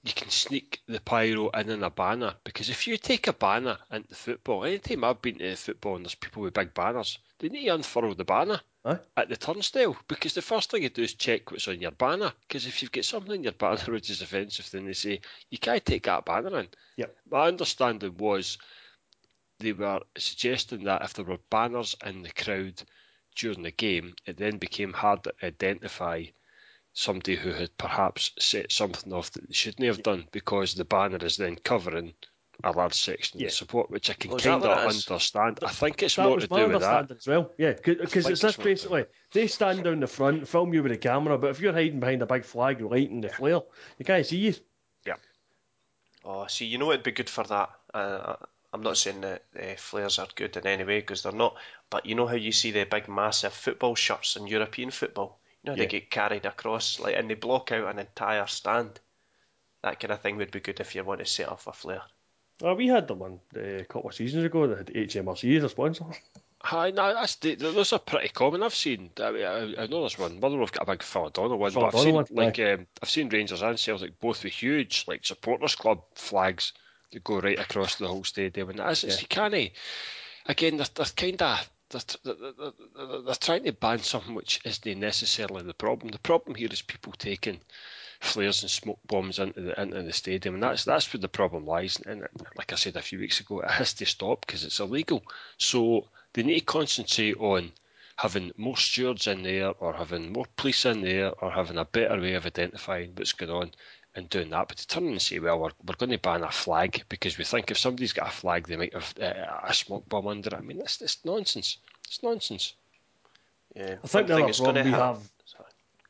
you 0.03 0.13
can 0.13 0.29
sneak 0.29 0.81
the 0.87 0.99
pyro 0.99 1.49
in 1.49 1.71
in 1.71 1.83
a 1.83 1.89
banner 1.89 2.35
because 2.43 2.69
if 2.69 2.87
you 2.87 2.97
take 2.97 3.27
a 3.27 3.33
banner 3.33 3.79
into 3.91 4.13
football, 4.13 4.65
anytime 4.65 5.03
I've 5.03 5.21
been 5.21 5.39
to 5.39 5.55
football 5.55 5.95
and 5.95 6.05
there's 6.05 6.15
people 6.15 6.43
with 6.43 6.53
big 6.53 6.75
banners, 6.75 7.17
they 7.39 7.49
need 7.49 7.65
to 7.65 7.75
unfurl 7.75 8.13
the 8.13 8.23
banner 8.23 8.61
Aye. 8.85 8.99
at 9.15 9.29
the 9.29 9.37
turnstile 9.37 9.95
because 10.09 10.33
the 10.33 10.41
first 10.41 10.69
thing 10.69 10.83
you 10.83 10.89
do 10.89 11.03
is 11.03 11.13
check 11.13 11.51
what's 11.51 11.69
on 11.69 11.79
your 11.79 11.91
banner 11.91 12.33
because 12.41 12.65
if 12.65 12.81
you've 12.81 12.91
got 12.91 13.05
something 13.05 13.35
in 13.35 13.43
your 13.43 13.53
banner 13.53 13.79
which 13.87 14.09
is 14.09 14.21
offensive, 14.21 14.69
then 14.71 14.85
they 14.85 14.93
say 14.93 15.21
you 15.49 15.57
can't 15.57 15.85
take 15.85 16.03
that 16.03 16.25
banner 16.25 16.59
in. 16.59 16.67
Yep. 16.97 17.15
My 17.29 17.47
understanding 17.47 18.17
was 18.17 18.57
they 19.59 19.71
were 19.71 20.01
suggesting 20.17 20.83
that 20.83 21.03
if 21.03 21.13
there 21.13 21.23
were 21.23 21.37
banners 21.49 21.95
in 22.05 22.23
the 22.23 22.31
crowd 22.31 22.81
during 23.35 23.63
the 23.63 23.71
game, 23.71 24.15
it 24.25 24.37
then 24.37 24.57
became 24.57 24.91
hard 24.91 25.23
to 25.23 25.33
identify 25.41 26.25
somebody 26.91 27.35
who 27.35 27.51
had 27.51 27.75
perhaps 27.77 28.31
set 28.37 28.71
something 28.71 29.13
off 29.13 29.31
that 29.31 29.47
they 29.47 29.53
shouldn't 29.53 29.87
have 29.87 30.03
done 30.03 30.27
because 30.31 30.75
the 30.75 30.85
banner 30.85 31.23
is 31.25 31.37
then 31.37 31.55
covering 31.55 32.13
a 32.63 32.71
large 32.71 32.93
section 32.93 33.39
Yeah. 33.39 33.47
of 33.47 33.53
support, 33.53 33.89
which 33.91 34.09
I 34.09 34.13
can 34.13 34.31
is 34.31 34.43
that 34.43 34.49
kind 34.49 34.63
of 34.65 34.77
understand. 34.77 35.59
I 35.63 35.69
think 35.71 36.01
it's 36.01 36.15
that 36.15 36.23
more 36.23 36.35
was 36.35 36.45
to 36.45 36.49
my 36.53 36.59
do 36.65 36.71
with 36.71 36.81
that. 36.81 36.87
understanding 37.09 37.17
as 37.17 37.27
well. 37.27 37.51
Yeah, 37.57 37.73
because 37.73 38.25
it's 38.27 38.41
this 38.41 38.43
it's 38.43 38.43
more 38.43 38.51
to 38.51 38.57
do 38.57 38.63
basically. 38.63 39.05
They 39.33 39.47
stand 39.47 39.83
down 39.83 39.99
the 39.99 40.07
front, 40.07 40.47
film 40.47 40.73
you 40.73 40.81
with 40.83 40.91
a 40.93 40.97
camera, 40.97 41.37
but 41.37 41.49
if 41.49 41.59
you're 41.59 41.73
hiding 41.73 41.99
behind 41.99 42.21
a 42.21 42.25
big 42.25 42.45
flag 42.45 42.79
lighting 42.81 43.21
the 43.21 43.29
flare, 43.29 43.61
you 43.97 44.05
can't 44.05 44.25
see 44.25 44.37
you. 44.37 44.53
Yeah. 45.05 45.15
Oh, 46.23 46.47
see, 46.47 46.65
you 46.65 46.77
know 46.77 46.91
it'd 46.91 47.03
be 47.03 47.11
good 47.11 47.29
for 47.29 47.43
that. 47.43 47.69
Uh, 47.93 48.35
I'm 48.71 48.81
not 48.81 48.97
saying 48.97 49.21
that 49.21 49.43
uh, 49.59 49.75
flares 49.77 50.17
are 50.19 50.27
good 50.35 50.55
in 50.57 50.65
any 50.65 50.83
way 50.83 50.99
because 50.99 51.21
they're 51.23 51.31
not. 51.31 51.55
But 51.89 52.05
you 52.05 52.15
know 52.15 52.25
how 52.27 52.35
you 52.35 52.51
see 52.51 52.71
the 52.71 52.85
big, 52.85 53.07
massive 53.07 53.53
football 53.53 53.93
shirts 53.95 54.35
in 54.35 54.47
European 54.47 54.89
football. 54.89 55.39
You 55.63 55.69
know 55.71 55.75
Yeah. 55.75 55.83
they 55.83 55.87
get 55.87 56.09
carried 56.09 56.45
across, 56.45 56.99
like, 56.99 57.15
and 57.15 57.29
they 57.29 57.35
block 57.35 57.71
out 57.71 57.89
an 57.91 57.99
entire 57.99 58.47
stand. 58.47 58.99
That 59.83 59.99
kind 59.99 60.11
of 60.13 60.21
thing 60.21 60.37
would 60.37 60.51
be 60.51 60.61
good 60.61 60.79
if 60.79 60.95
you 60.95 61.03
want 61.03 61.19
to 61.19 61.25
set 61.25 61.49
off 61.49 61.67
a 61.67 61.73
flare. 61.73 62.01
Oh, 62.61 62.75
we 62.75 62.87
had 62.87 63.07
them 63.07 63.19
one 63.19 63.39
uh, 63.55 63.59
a 63.59 63.85
couple 63.85 64.09
of 64.09 64.15
seasons 64.15 64.45
ago 64.45 64.67
that 64.67 64.77
had 64.77 64.87
HMRC 64.87 65.57
as 65.57 65.63
a 65.63 65.69
sponsor. 65.69 66.05
Hi, 66.65 66.91
no, 66.91 67.13
that's 67.13 67.35
the, 67.35 67.55
those 67.55 67.91
are 67.91 67.99
pretty 67.99 68.29
common. 68.29 68.63
I've 68.63 68.73
seen. 68.73 69.09
I, 69.21 69.31
mean, 69.31 69.43
I, 69.43 69.83
I 69.83 69.87
know 69.87 69.99
there's 69.99 70.17
one. 70.17 70.39
Motherwell 70.39 70.65
have 70.65 70.71
got 70.71 70.87
a 70.87 70.91
big 70.91 71.03
Philadelphia 71.03 71.57
one, 71.57 71.73
but 71.73 71.83
I've 71.83 71.99
seen 71.99 72.15
one, 72.15 72.25
like 72.31 72.57
um, 72.59 72.87
I've 73.01 73.09
seen 73.09 73.27
Rangers 73.27 73.61
and 73.61 73.77
Celtic 73.77 74.17
both 74.21 74.45
with 74.45 74.53
huge 74.53 75.03
like 75.05 75.25
supporters 75.25 75.75
club 75.75 76.03
flags 76.15 76.71
that 77.11 77.23
go 77.23 77.41
right 77.41 77.59
across 77.59 77.95
the 77.95 78.07
whole 78.07 78.23
stadium, 78.23 78.69
and 78.69 78.79
that's 78.79 79.03
it's 79.03 79.21
you 79.21 79.27
can't. 79.27 79.53
Again, 80.45 80.77
they're, 80.77 80.87
they're 80.95 81.05
kind 81.05 81.41
of. 81.41 81.69
They're, 81.89 82.01
they're, 82.23 82.51
they're, 82.57 83.21
they're 83.21 83.35
trying 83.35 83.65
to 83.65 83.73
ban 83.73 83.99
something 83.99 84.33
which 84.33 84.61
isn't 84.63 84.99
necessarily 84.99 85.63
the 85.63 85.73
problem. 85.73 86.11
The 86.11 86.19
problem 86.19 86.55
here 86.55 86.69
is 86.71 86.81
people 86.81 87.11
taking 87.11 87.59
flares 88.23 88.63
and 88.63 88.71
smoke 88.71 88.99
bombs 89.05 89.39
into 89.39 89.61
the 89.61 89.81
into 89.81 90.01
the 90.01 90.13
stadium, 90.13 90.55
and 90.55 90.63
that's 90.63 90.85
that's 90.85 91.13
where 91.13 91.21
the 91.21 91.27
problem 91.27 91.65
lies. 91.65 91.99
And 92.05 92.27
like 92.57 92.73
I 92.73 92.75
said 92.75 92.95
a 92.95 93.01
few 93.01 93.19
weeks 93.19 93.39
ago, 93.39 93.59
it 93.61 93.71
has 93.71 93.93
to 93.95 94.05
stop 94.05 94.45
because 94.45 94.63
it's 94.63 94.79
illegal. 94.79 95.23
So 95.57 96.07
they 96.33 96.43
need 96.43 96.59
to 96.59 96.65
concentrate 96.65 97.37
on 97.37 97.71
having 98.15 98.51
more 98.57 98.77
stewards 98.77 99.27
in 99.27 99.43
there, 99.43 99.71
or 99.79 99.93
having 99.93 100.31
more 100.31 100.45
police 100.55 100.85
in 100.85 101.01
there, 101.01 101.31
or 101.31 101.51
having 101.51 101.77
a 101.77 101.85
better 101.85 102.19
way 102.19 102.33
of 102.33 102.45
identifying 102.45 103.11
what's 103.15 103.33
going 103.33 103.51
on 103.51 103.71
and 104.15 104.29
doing 104.29 104.49
that. 104.51 104.67
But 104.67 104.77
to 104.77 104.87
turn 104.87 105.07
and 105.07 105.21
say, 105.21 105.39
well, 105.39 105.59
we're, 105.59 105.71
we're 105.85 105.95
going 105.95 106.11
to 106.11 106.17
ban 106.17 106.43
a 106.43 106.51
flag 106.51 107.03
because 107.09 107.37
we 107.37 107.43
think 107.43 107.71
if 107.71 107.77
somebody's 107.77 108.13
got 108.13 108.27
a 108.27 108.31
flag, 108.31 108.67
they 108.67 108.75
might 108.75 108.93
have 108.93 109.13
uh, 109.21 109.67
a 109.67 109.73
smoke 109.73 110.07
bomb 110.07 110.27
under 110.27 110.49
it. 110.49 110.53
I 110.53 110.61
mean, 110.61 110.77
that's, 110.77 110.97
that's 110.97 111.25
nonsense. 111.25 111.77
It's 112.07 112.21
nonsense. 112.21 112.73
Yeah, 113.75 113.95
I 114.03 114.07
think 114.07 114.27
the 114.27 114.43
other 114.43 114.53
problem 114.53 114.85
we 114.85 114.91
have. 114.91 115.19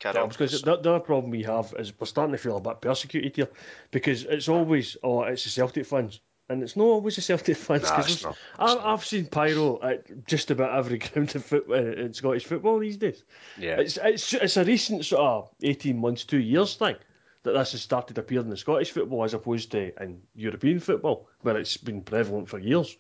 Carry 0.03 0.15
Yeah, 0.15 0.23
on. 0.23 0.29
going 0.29 0.51
the, 0.51 0.57
the 0.57 0.89
other 0.91 0.99
problem 0.99 1.31
we 1.31 1.43
have 1.43 1.73
is 1.79 1.93
we're 1.97 2.05
starting 2.07 2.33
to 2.33 2.37
feel 2.37 2.57
a 2.57 2.61
bit 2.61 2.81
persecuted 2.81 3.37
here 3.37 3.47
because 3.91 4.25
it's 4.25 4.49
always, 4.49 4.97
oh, 5.01 5.21
it's 5.23 5.45
the 5.45 5.49
Celtic 5.49 5.85
fans. 5.85 6.19
And 6.49 6.61
it's 6.61 6.75
not 6.75 6.83
always 6.83 7.15
the 7.15 7.21
Celtic 7.21 7.55
fans. 7.55 7.83
Nah, 7.83 7.99
it's 7.99 8.21
not. 8.21 8.35
It's 8.59 8.75
I, 8.75 8.91
I've 8.91 9.05
seen 9.05 9.27
pyro 9.27 9.81
at 9.81 10.25
just 10.25 10.51
about 10.51 10.77
every 10.77 10.97
ground 11.13 11.33
of 11.37 11.45
foot, 11.45 11.67
uh, 11.69 11.75
in 11.75 12.13
Scottish 12.13 12.43
football 12.43 12.79
these 12.79 12.97
days. 12.97 13.23
Yeah. 13.57 13.79
It's, 13.79 13.97
it's, 14.03 14.33
it's 14.33 14.57
a 14.57 14.65
recent 14.65 15.05
sort 15.05 15.21
of 15.21 15.49
18 15.63 15.97
months, 15.97 16.25
two 16.25 16.39
years 16.39 16.75
thing 16.75 16.97
that 17.43 17.53
this 17.53 17.71
has 17.71 17.81
started 17.81 18.17
appearing 18.17 18.49
in 18.51 18.57
Scottish 18.57 18.91
football 18.91 19.23
as 19.23 19.33
opposed 19.33 19.71
to 19.71 20.03
in 20.03 20.21
European 20.35 20.81
football, 20.81 21.29
where 21.43 21.55
it's 21.57 21.77
been 21.77 22.01
prevalent 22.01 22.49
for 22.49 22.59
years. 22.59 22.97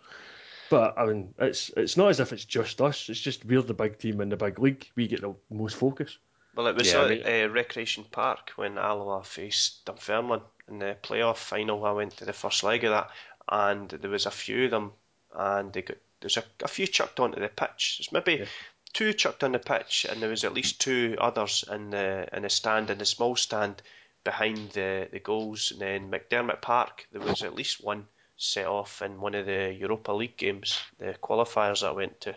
But 0.69 0.97
I 0.97 1.05
mean, 1.05 1.33
it's 1.37 1.69
it's 1.75 1.97
not 1.97 2.11
as 2.11 2.21
if 2.21 2.31
it's 2.31 2.45
just 2.45 2.81
us. 2.81 3.09
It's 3.09 3.19
just 3.19 3.43
we're 3.43 3.61
the 3.61 3.73
big 3.73 3.99
team 3.99 4.21
in 4.21 4.29
the 4.29 4.37
big 4.37 4.57
league. 4.57 4.89
We 4.95 5.09
get 5.09 5.19
the 5.19 5.35
most 5.51 5.75
focus. 5.75 6.17
Well, 6.55 6.67
it 6.67 6.75
was 6.75 6.91
Yeah, 6.91 6.99
I 6.99 7.03
at 7.03 7.09
mean- 7.09 7.49
uh, 7.49 7.53
Recreation 7.53 8.03
Park 8.05 8.51
when 8.55 8.77
Alloa 8.77 9.23
faced 9.23 9.85
Dunfermline 9.85 10.41
in 10.67 10.79
the 10.79 10.95
playoff 11.01 11.37
final. 11.37 11.83
I 11.85 11.91
went 11.91 12.17
to 12.17 12.25
the 12.25 12.33
first 12.33 12.63
leg 12.63 12.83
of 12.83 12.91
that, 12.91 13.09
and 13.49 13.89
there 13.89 14.11
was 14.11 14.25
a 14.25 14.31
few 14.31 14.65
of 14.65 14.71
them, 14.71 14.93
and 15.33 15.73
they 15.73 15.81
got 15.81 15.97
there's 16.21 16.37
a, 16.37 16.43
a 16.63 16.67
few 16.67 16.87
chucked 16.87 17.19
onto 17.19 17.39
the 17.39 17.49
pitch. 17.49 17.97
There's 17.97 18.11
maybe 18.11 18.47
two 18.93 19.13
chucked 19.13 19.43
on 19.43 19.51
the 19.51 19.59
pitch, 19.59 20.05
and 20.09 20.21
there 20.21 20.29
was 20.29 20.43
at 20.45 20.53
least 20.53 20.79
two 20.79 21.15
others 21.19 21.65
in 21.69 21.89
the 21.89 22.27
in 22.31 22.43
the 22.43 22.49
stand 22.49 22.89
in 22.89 22.97
the 22.99 23.05
small 23.05 23.35
stand 23.35 23.81
behind 24.23 24.69
the 24.71 25.09
the 25.11 25.19
goals. 25.19 25.71
And 25.71 25.81
then 25.81 26.11
McDiarmid 26.11 26.61
Park, 26.61 27.07
there 27.11 27.19
was 27.21 27.41
at 27.41 27.55
least 27.55 27.83
one 27.83 28.07
set 28.37 28.67
off 28.67 29.01
in 29.01 29.19
one 29.19 29.35
of 29.35 29.45
the 29.45 29.73
Europa 29.73 30.11
League 30.11 30.37
games, 30.37 30.79
the 30.99 31.13
qualifiers 31.21 31.81
that 31.81 31.87
I 31.89 31.91
went 31.91 32.21
to. 32.21 32.35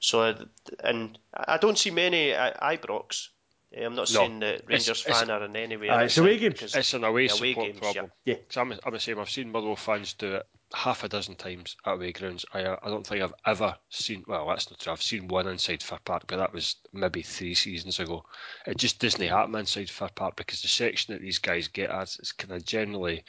So, 0.00 0.20
uh, 0.22 0.44
and 0.84 1.18
I 1.34 1.58
don't 1.58 1.78
see 1.78 1.90
many 1.90 2.30
at 2.32 2.60
Ibrox. 2.60 3.28
Eh, 3.74 3.84
I'm 3.84 3.94
not 3.94 4.10
No. 4.12 4.20
saying 4.20 4.40
that 4.40 4.62
Rangers 4.66 5.00
it's- 5.04 5.20
fan 5.20 5.30
are 5.30 5.44
in 5.44 5.54
any 5.56 5.76
way. 5.76 5.88
Aye, 5.88 6.04
it's 6.04 6.16
innocent 6.18 6.26
away 6.26 6.38
games. 6.38 6.74
It's 6.74 6.94
an 6.94 7.04
away 7.04 7.10
away 7.28 7.50
support 7.52 7.66
games, 7.66 7.78
problem. 7.80 8.12
yeah. 8.24 8.34
'Cause 8.36 8.56
I'm, 8.56 8.72
I'm 8.84 8.92
the 8.92 9.00
same. 9.00 9.18
I've 9.18 9.28
seen 9.30 9.50
Motherwell 9.52 9.76
fans 9.76 10.14
do 10.14 10.36
it 10.36 10.46
half 10.74 11.02
a 11.02 11.08
dozen 11.08 11.34
times 11.34 11.76
at 11.86 11.94
away 11.94 12.12
grounds. 12.12 12.44
I 12.52 12.62
uh, 12.62 12.76
I 12.82 12.88
don't 12.88 13.06
think 13.06 13.22
I've 13.22 13.34
ever 13.46 13.76
seen. 13.88 14.24
Well, 14.26 14.48
that's 14.48 14.70
not 14.70 14.78
true. 14.78 14.92
I've 14.92 15.02
seen 15.02 15.28
one 15.28 15.48
inside 15.48 15.82
Fir 15.82 15.98
Park, 16.04 16.24
but 16.26 16.36
that 16.36 16.52
was 16.52 16.76
maybe 16.92 17.22
three 17.22 17.54
seasons 17.54 17.98
ago. 17.98 18.24
It 18.66 18.76
just 18.76 18.98
doesn't 18.98 19.26
happen 19.26 19.54
inside 19.54 19.88
Fir 19.88 20.10
Park 20.14 20.36
because 20.36 20.60
the 20.60 20.68
section 20.68 21.14
that 21.14 21.22
these 21.22 21.38
guys 21.38 21.68
get 21.68 21.90
at 21.90 22.16
is 22.20 22.32
kind 22.32 22.52
of 22.52 22.64
generally 22.64 23.24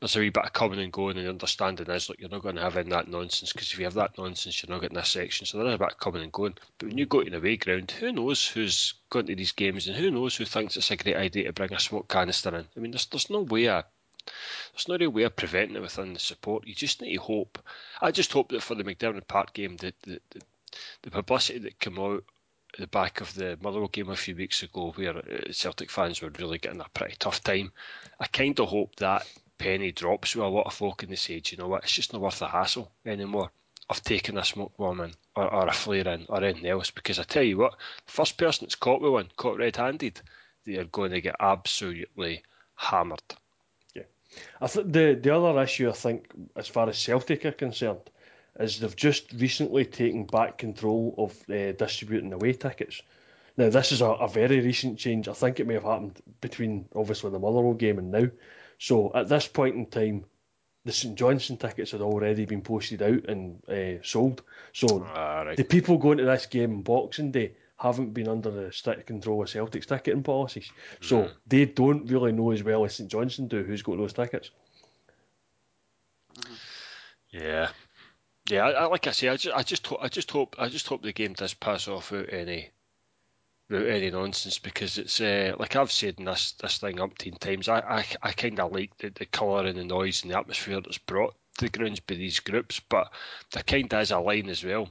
there's 0.00 0.16
a 0.16 0.20
wee 0.20 0.30
bit 0.30 0.44
of 0.44 0.52
coming 0.52 0.80
and 0.80 0.92
going, 0.92 1.16
and 1.16 1.28
understanding 1.28 1.88
is 1.88 2.08
like 2.08 2.20
you're 2.20 2.28
not 2.28 2.42
going 2.42 2.56
to 2.56 2.62
have 2.62 2.76
in 2.76 2.88
that 2.88 3.08
nonsense 3.08 3.52
because 3.52 3.72
if 3.72 3.78
you 3.78 3.84
have 3.84 3.94
that 3.94 4.18
nonsense, 4.18 4.62
you're 4.62 4.74
not 4.74 4.80
getting 4.80 4.96
this 4.96 5.08
section. 5.10 5.46
So 5.46 5.58
there 5.58 5.68
is 5.68 5.74
a 5.74 5.78
bit 5.78 5.92
of 5.92 5.98
coming 5.98 6.22
and 6.22 6.32
going. 6.32 6.54
But 6.78 6.88
when 6.88 6.98
you 6.98 7.06
go 7.06 7.22
to 7.22 7.28
an 7.28 7.34
away 7.34 7.56
ground, 7.56 7.92
who 7.92 8.12
knows 8.12 8.46
who's 8.48 8.94
going 9.10 9.26
to 9.26 9.36
these 9.36 9.52
games 9.52 9.86
and 9.86 9.96
who 9.96 10.10
knows 10.10 10.36
who 10.36 10.44
thinks 10.44 10.76
it's 10.76 10.90
a 10.90 10.96
great 10.96 11.16
idea 11.16 11.44
to 11.44 11.52
bring 11.52 11.72
a 11.72 11.78
smoke 11.78 12.08
canister 12.08 12.54
in? 12.54 12.66
I 12.76 12.80
mean, 12.80 12.90
there's 12.90 13.06
there's 13.06 13.30
no 13.30 13.42
way 13.42 13.68
of 13.68 13.84
there's 14.72 14.88
no 14.88 14.96
real 14.96 15.10
way 15.10 15.22
of 15.24 15.36
preventing 15.36 15.76
it 15.76 15.82
within 15.82 16.14
the 16.14 16.20
support. 16.20 16.66
You 16.66 16.74
just 16.74 17.00
need 17.00 17.14
to 17.14 17.22
hope. 17.22 17.58
I 18.00 18.10
just 18.10 18.32
hope 18.32 18.50
that 18.50 18.62
for 18.62 18.74
the 18.74 18.84
McDiarmid 18.84 19.26
Park 19.26 19.52
game, 19.52 19.76
the 19.76 19.94
the, 20.02 20.20
the, 20.30 20.40
the 21.02 21.10
publicity 21.10 21.58
that 21.60 21.78
came 21.78 21.98
out 21.98 22.24
at 22.74 22.80
the 22.80 22.86
back 22.86 23.20
of 23.20 23.34
the 23.34 23.58
Motherwell 23.62 23.88
game 23.88 24.10
a 24.10 24.16
few 24.16 24.34
weeks 24.34 24.62
ago, 24.62 24.92
where 24.94 25.16
uh, 25.16 25.52
Celtic 25.52 25.90
fans 25.90 26.20
were 26.20 26.32
really 26.38 26.58
getting 26.58 26.80
a 26.80 26.86
pretty 26.94 27.16
tough 27.18 27.42
time, 27.42 27.72
I 28.18 28.26
kind 28.26 28.58
of 28.58 28.68
hope 28.68 28.96
that 28.96 29.26
penny 29.58 29.92
drops 29.92 30.34
with 30.34 30.44
a 30.44 30.48
lot 30.48 30.66
of 30.66 30.74
folk 30.74 31.02
and 31.02 31.12
they 31.12 31.16
say, 31.16 31.40
"Do 31.40 31.54
you 31.54 31.62
know 31.62 31.68
what, 31.68 31.84
it's 31.84 31.92
just 31.92 32.12
not 32.12 32.22
worth 32.22 32.40
the 32.40 32.48
hassle 32.48 32.90
anymore 33.06 33.50
of 33.90 34.02
taking 34.02 34.38
a 34.38 34.44
smoke 34.44 34.76
bomb 34.76 35.00
in 35.00 35.14
or, 35.36 35.52
or 35.52 35.68
a 35.68 35.72
flare 35.72 36.08
in 36.08 36.26
or 36.28 36.42
anything 36.42 36.66
else. 36.66 36.90
Because 36.90 37.18
I 37.18 37.24
tell 37.24 37.42
you 37.42 37.58
what, 37.58 37.74
the 38.06 38.12
first 38.12 38.38
person 38.38 38.64
that's 38.64 38.74
caught 38.74 39.00
with 39.00 39.12
one, 39.12 39.28
caught 39.36 39.58
red 39.58 39.76
handed, 39.76 40.20
they 40.64 40.76
are 40.76 40.84
going 40.84 41.12
to 41.12 41.20
get 41.20 41.36
absolutely 41.38 42.42
hammered. 42.74 43.22
I 44.60 44.66
th- 44.66 44.86
the 44.88 45.18
the 45.20 45.34
other 45.36 45.62
issue 45.62 45.88
I 45.88 45.92
think, 45.92 46.30
as 46.56 46.68
far 46.68 46.88
as 46.88 46.98
Celtic 46.98 47.44
are 47.44 47.52
concerned, 47.52 48.10
is 48.58 48.78
they've 48.78 48.96
just 48.96 49.32
recently 49.32 49.84
taken 49.84 50.24
back 50.26 50.58
control 50.58 51.14
of 51.18 51.32
uh, 51.50 51.72
distributing 51.72 52.32
away 52.32 52.52
tickets. 52.52 53.02
Now 53.56 53.70
this 53.70 53.92
is 53.92 54.00
a, 54.00 54.06
a 54.06 54.28
very 54.28 54.60
recent 54.60 54.98
change. 54.98 55.28
I 55.28 55.32
think 55.32 55.60
it 55.60 55.66
may 55.66 55.74
have 55.74 55.84
happened 55.84 56.20
between 56.40 56.88
obviously 56.94 57.30
the 57.30 57.38
Motherwell 57.38 57.74
game 57.74 57.98
and 57.98 58.10
now. 58.10 58.28
So 58.78 59.12
at 59.14 59.28
this 59.28 59.46
point 59.46 59.76
in 59.76 59.86
time, 59.86 60.24
the 60.84 60.92
St 60.92 61.14
Johnstone 61.16 61.56
tickets 61.56 61.92
had 61.92 62.02
already 62.02 62.44
been 62.44 62.60
posted 62.62 63.00
out 63.00 63.24
and 63.28 63.62
uh, 63.68 64.02
sold. 64.02 64.42
So 64.72 65.06
Ah, 65.14 65.42
right. 65.42 65.56
the 65.56 65.64
people 65.64 65.96
going 65.98 66.18
to 66.18 66.24
this 66.24 66.46
game 66.46 66.72
on 66.74 66.82
Boxing 66.82 67.30
Day 67.30 67.52
haven't 67.78 68.14
been 68.14 68.28
under 68.28 68.50
the 68.50 68.72
strict 68.72 69.06
control 69.06 69.42
of 69.42 69.50
Celtic's 69.50 69.86
ticketing 69.86 70.22
policies. 70.22 70.70
So 71.00 71.30
they 71.46 71.64
don't 71.66 72.10
really 72.10 72.32
know 72.32 72.52
as 72.52 72.62
well 72.62 72.84
as 72.84 72.94
St 72.94 73.10
Johnstone 73.10 73.48
do 73.48 73.62
who's 73.62 73.82
got 73.82 73.98
those 73.98 74.12
tickets. 74.12 74.50
Yeah, 77.30 77.70
yeah. 78.48 78.66
I, 78.66 78.70
I, 78.70 78.84
like 78.86 79.06
I 79.06 79.10
say, 79.10 79.28
I 79.28 79.36
just, 79.36 79.56
I 79.56 79.62
just 79.62 79.86
hope, 79.86 79.98
I 80.00 80.08
just 80.08 80.30
hope, 80.30 80.56
I 80.58 80.68
just 80.68 80.86
hope 80.86 81.02
the 81.02 81.12
game 81.12 81.32
does 81.32 81.54
pass 81.54 81.88
off 81.88 82.12
without 82.12 82.32
any, 82.32 82.70
without 83.68 83.88
any 83.88 84.10
nonsense 84.10 84.58
because 84.58 84.98
it's 84.98 85.20
uh, 85.20 85.54
like 85.58 85.74
I've 85.74 85.90
said 85.92 86.16
in 86.18 86.26
this 86.26 86.52
this 86.52 86.78
thing 86.78 86.96
umpteen 86.96 87.38
times. 87.38 87.68
I, 87.68 87.80
I, 87.80 88.06
I 88.22 88.32
kind 88.32 88.60
of 88.60 88.72
like 88.72 88.96
the, 88.98 89.10
the 89.10 89.26
colour 89.26 89.66
and 89.66 89.76
the 89.76 89.84
noise 89.84 90.22
and 90.22 90.30
the 90.30 90.38
atmosphere 90.38 90.80
that's 90.80 90.98
brought 90.98 91.34
to 91.58 91.64
the 91.64 91.76
grounds 91.76 92.00
by 92.00 92.14
these 92.14 92.40
groups, 92.40 92.80
but 92.88 93.12
there 93.52 93.62
kind 93.64 93.92
of 93.92 94.00
is 94.00 94.12
a 94.12 94.18
line 94.20 94.48
as 94.48 94.64
well. 94.64 94.88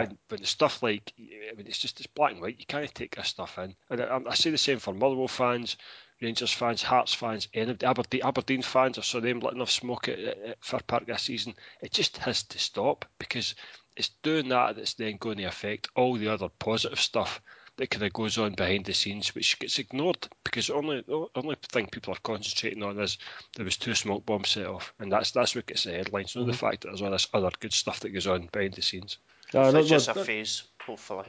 And 0.00 0.18
when 0.28 0.40
the 0.40 0.46
stuff 0.46 0.82
like, 0.82 1.12
I 1.18 1.54
mean, 1.56 1.66
it's 1.66 1.78
just 1.78 2.00
it's 2.00 2.06
black 2.06 2.32
and 2.32 2.40
white. 2.40 2.58
You 2.58 2.66
can't 2.66 2.94
take 2.94 3.16
this 3.16 3.28
stuff 3.28 3.58
in. 3.58 3.74
And 3.90 4.00
I, 4.00 4.20
I 4.28 4.34
say 4.34 4.50
the 4.50 4.58
same 4.58 4.78
for 4.78 4.94
Motherwell 4.94 5.28
fans, 5.28 5.76
Rangers 6.20 6.52
fans, 6.52 6.82
Hearts 6.82 7.14
fans, 7.14 7.48
any 7.54 7.76
Aberdeen, 7.82 8.22
Aberdeen 8.24 8.62
fans. 8.62 8.98
I 8.98 9.02
saw 9.02 9.20
them 9.20 9.40
letting 9.40 9.60
off 9.60 9.70
smoke 9.70 10.08
at, 10.08 10.18
at, 10.18 10.38
at 10.38 10.64
Fir 10.64 10.80
Park 10.86 11.06
this 11.06 11.22
season. 11.22 11.54
It 11.82 11.92
just 11.92 12.16
has 12.18 12.42
to 12.44 12.58
stop 12.58 13.04
because 13.18 13.54
it's 13.96 14.10
doing 14.22 14.48
that 14.48 14.76
that's 14.76 14.94
then 14.94 15.16
going 15.18 15.38
to 15.38 15.44
affect 15.44 15.88
all 15.94 16.16
the 16.16 16.28
other 16.28 16.48
positive 16.48 17.00
stuff 17.00 17.40
that 17.76 17.90
kind 17.90 18.04
of 18.04 18.12
goes 18.12 18.38
on 18.38 18.54
behind 18.54 18.84
the 18.84 18.94
scenes, 18.94 19.34
which 19.34 19.58
gets 19.58 19.78
ignored 19.78 20.28
because 20.44 20.68
the 20.68 20.74
only 20.74 21.00
the 21.02 21.26
only 21.34 21.56
thing 21.70 21.88
people 21.88 22.14
are 22.14 22.20
concentrating 22.22 22.82
on 22.82 22.98
is 23.00 23.18
there 23.56 23.64
was 23.64 23.76
two 23.76 23.94
smoke 23.94 24.24
bombs 24.24 24.50
set 24.50 24.66
off, 24.66 24.94
and 24.98 25.10
that's 25.10 25.32
that's 25.32 25.54
what 25.54 25.66
gets 25.66 25.84
the 25.84 25.92
headlines. 25.92 26.36
Not 26.36 26.46
the 26.46 26.52
mm-hmm. 26.52 26.66
fact 26.66 26.82
that 26.82 26.88
there's 26.88 27.02
all 27.02 27.10
this 27.10 27.28
other 27.34 27.50
good 27.58 27.72
stuff 27.72 28.00
that 28.00 28.10
goes 28.10 28.26
on 28.26 28.48
behind 28.52 28.74
the 28.74 28.82
scenes. 28.82 29.18
Uh, 29.54 29.60
it's 29.60 29.72
that- 29.72 29.86
just 29.86 30.08
a 30.08 30.14
phase, 30.14 30.64
hopefully. 30.80 31.26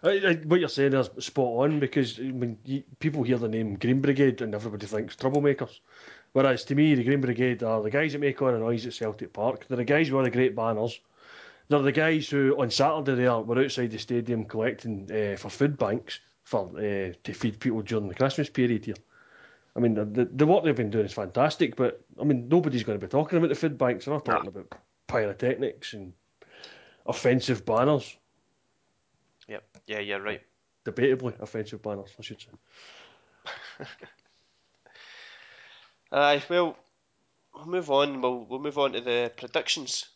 I, 0.00 0.10
I, 0.10 0.34
what 0.44 0.60
you're 0.60 0.68
saying 0.68 0.94
is 0.94 1.10
spot 1.18 1.64
on 1.64 1.80
because 1.80 2.18
when 2.18 2.56
you, 2.64 2.84
people 3.00 3.24
hear 3.24 3.36
the 3.36 3.48
name 3.48 3.74
Green 3.74 4.00
Brigade 4.00 4.40
and 4.42 4.54
everybody 4.54 4.86
thinks 4.86 5.16
troublemakers, 5.16 5.80
Whereas 6.32 6.64
to 6.64 6.74
me, 6.74 6.94
the 6.94 7.04
Green 7.04 7.20
Brigade 7.20 7.62
are 7.62 7.82
the 7.82 7.90
guys 7.90 8.12
that 8.12 8.20
make 8.20 8.40
all 8.42 8.52
the 8.52 8.58
noise 8.58 8.86
at 8.86 8.92
Celtic 8.92 9.32
Park. 9.32 9.66
They're 9.66 9.76
the 9.76 9.84
guys 9.84 10.10
with 10.10 10.18
all 10.18 10.24
the 10.24 10.30
great 10.30 10.54
banners. 10.54 11.00
They're 11.68 11.80
the 11.80 11.92
guys 11.92 12.28
who 12.28 12.54
on 12.60 12.70
Saturday 12.70 13.14
they 13.14 13.26
are, 13.26 13.42
were 13.42 13.62
outside 13.62 13.90
the 13.90 13.98
stadium 13.98 14.44
collecting 14.44 15.10
uh, 15.10 15.36
for 15.36 15.50
food 15.50 15.78
banks 15.78 16.20
for 16.44 16.68
uh, 16.76 17.12
to 17.24 17.32
feed 17.32 17.60
people 17.60 17.82
during 17.82 18.08
the 18.08 18.14
Christmas 18.14 18.48
period 18.48 18.84
here. 18.84 18.94
I 19.76 19.80
mean, 19.80 19.94
the, 19.94 20.04
the, 20.04 20.24
the 20.26 20.46
work 20.46 20.64
they've 20.64 20.74
been 20.74 20.90
doing 20.90 21.06
is 21.06 21.12
fantastic, 21.12 21.76
but 21.76 22.02
I 22.20 22.24
mean, 22.24 22.48
nobody's 22.48 22.84
going 22.84 22.98
to 22.98 23.06
be 23.06 23.10
talking 23.10 23.38
about 23.38 23.48
the 23.48 23.54
food 23.54 23.76
banks. 23.78 24.04
They're 24.04 24.14
not 24.14 24.24
talking 24.24 24.48
about 24.48 24.74
pyrotechnics 25.06 25.92
and 25.92 26.12
offensive 27.08 27.64
banners. 27.64 28.16
Yep. 29.48 29.64
Yeah, 29.86 30.00
you're 30.00 30.22
right. 30.22 30.42
Debatably 30.84 31.40
offensive 31.40 31.82
banners, 31.82 32.14
I 32.18 32.22
should 32.22 32.40
say. 32.40 32.48
Aye, 36.12 36.42
well, 36.48 36.76
we'll 37.54 37.66
move 37.66 37.90
on. 37.90 38.20
We'll, 38.20 38.44
we'll 38.44 38.60
move 38.60 38.78
on 38.78 38.92
to 38.92 39.00
the 39.00 39.32
predictions. 39.36 40.06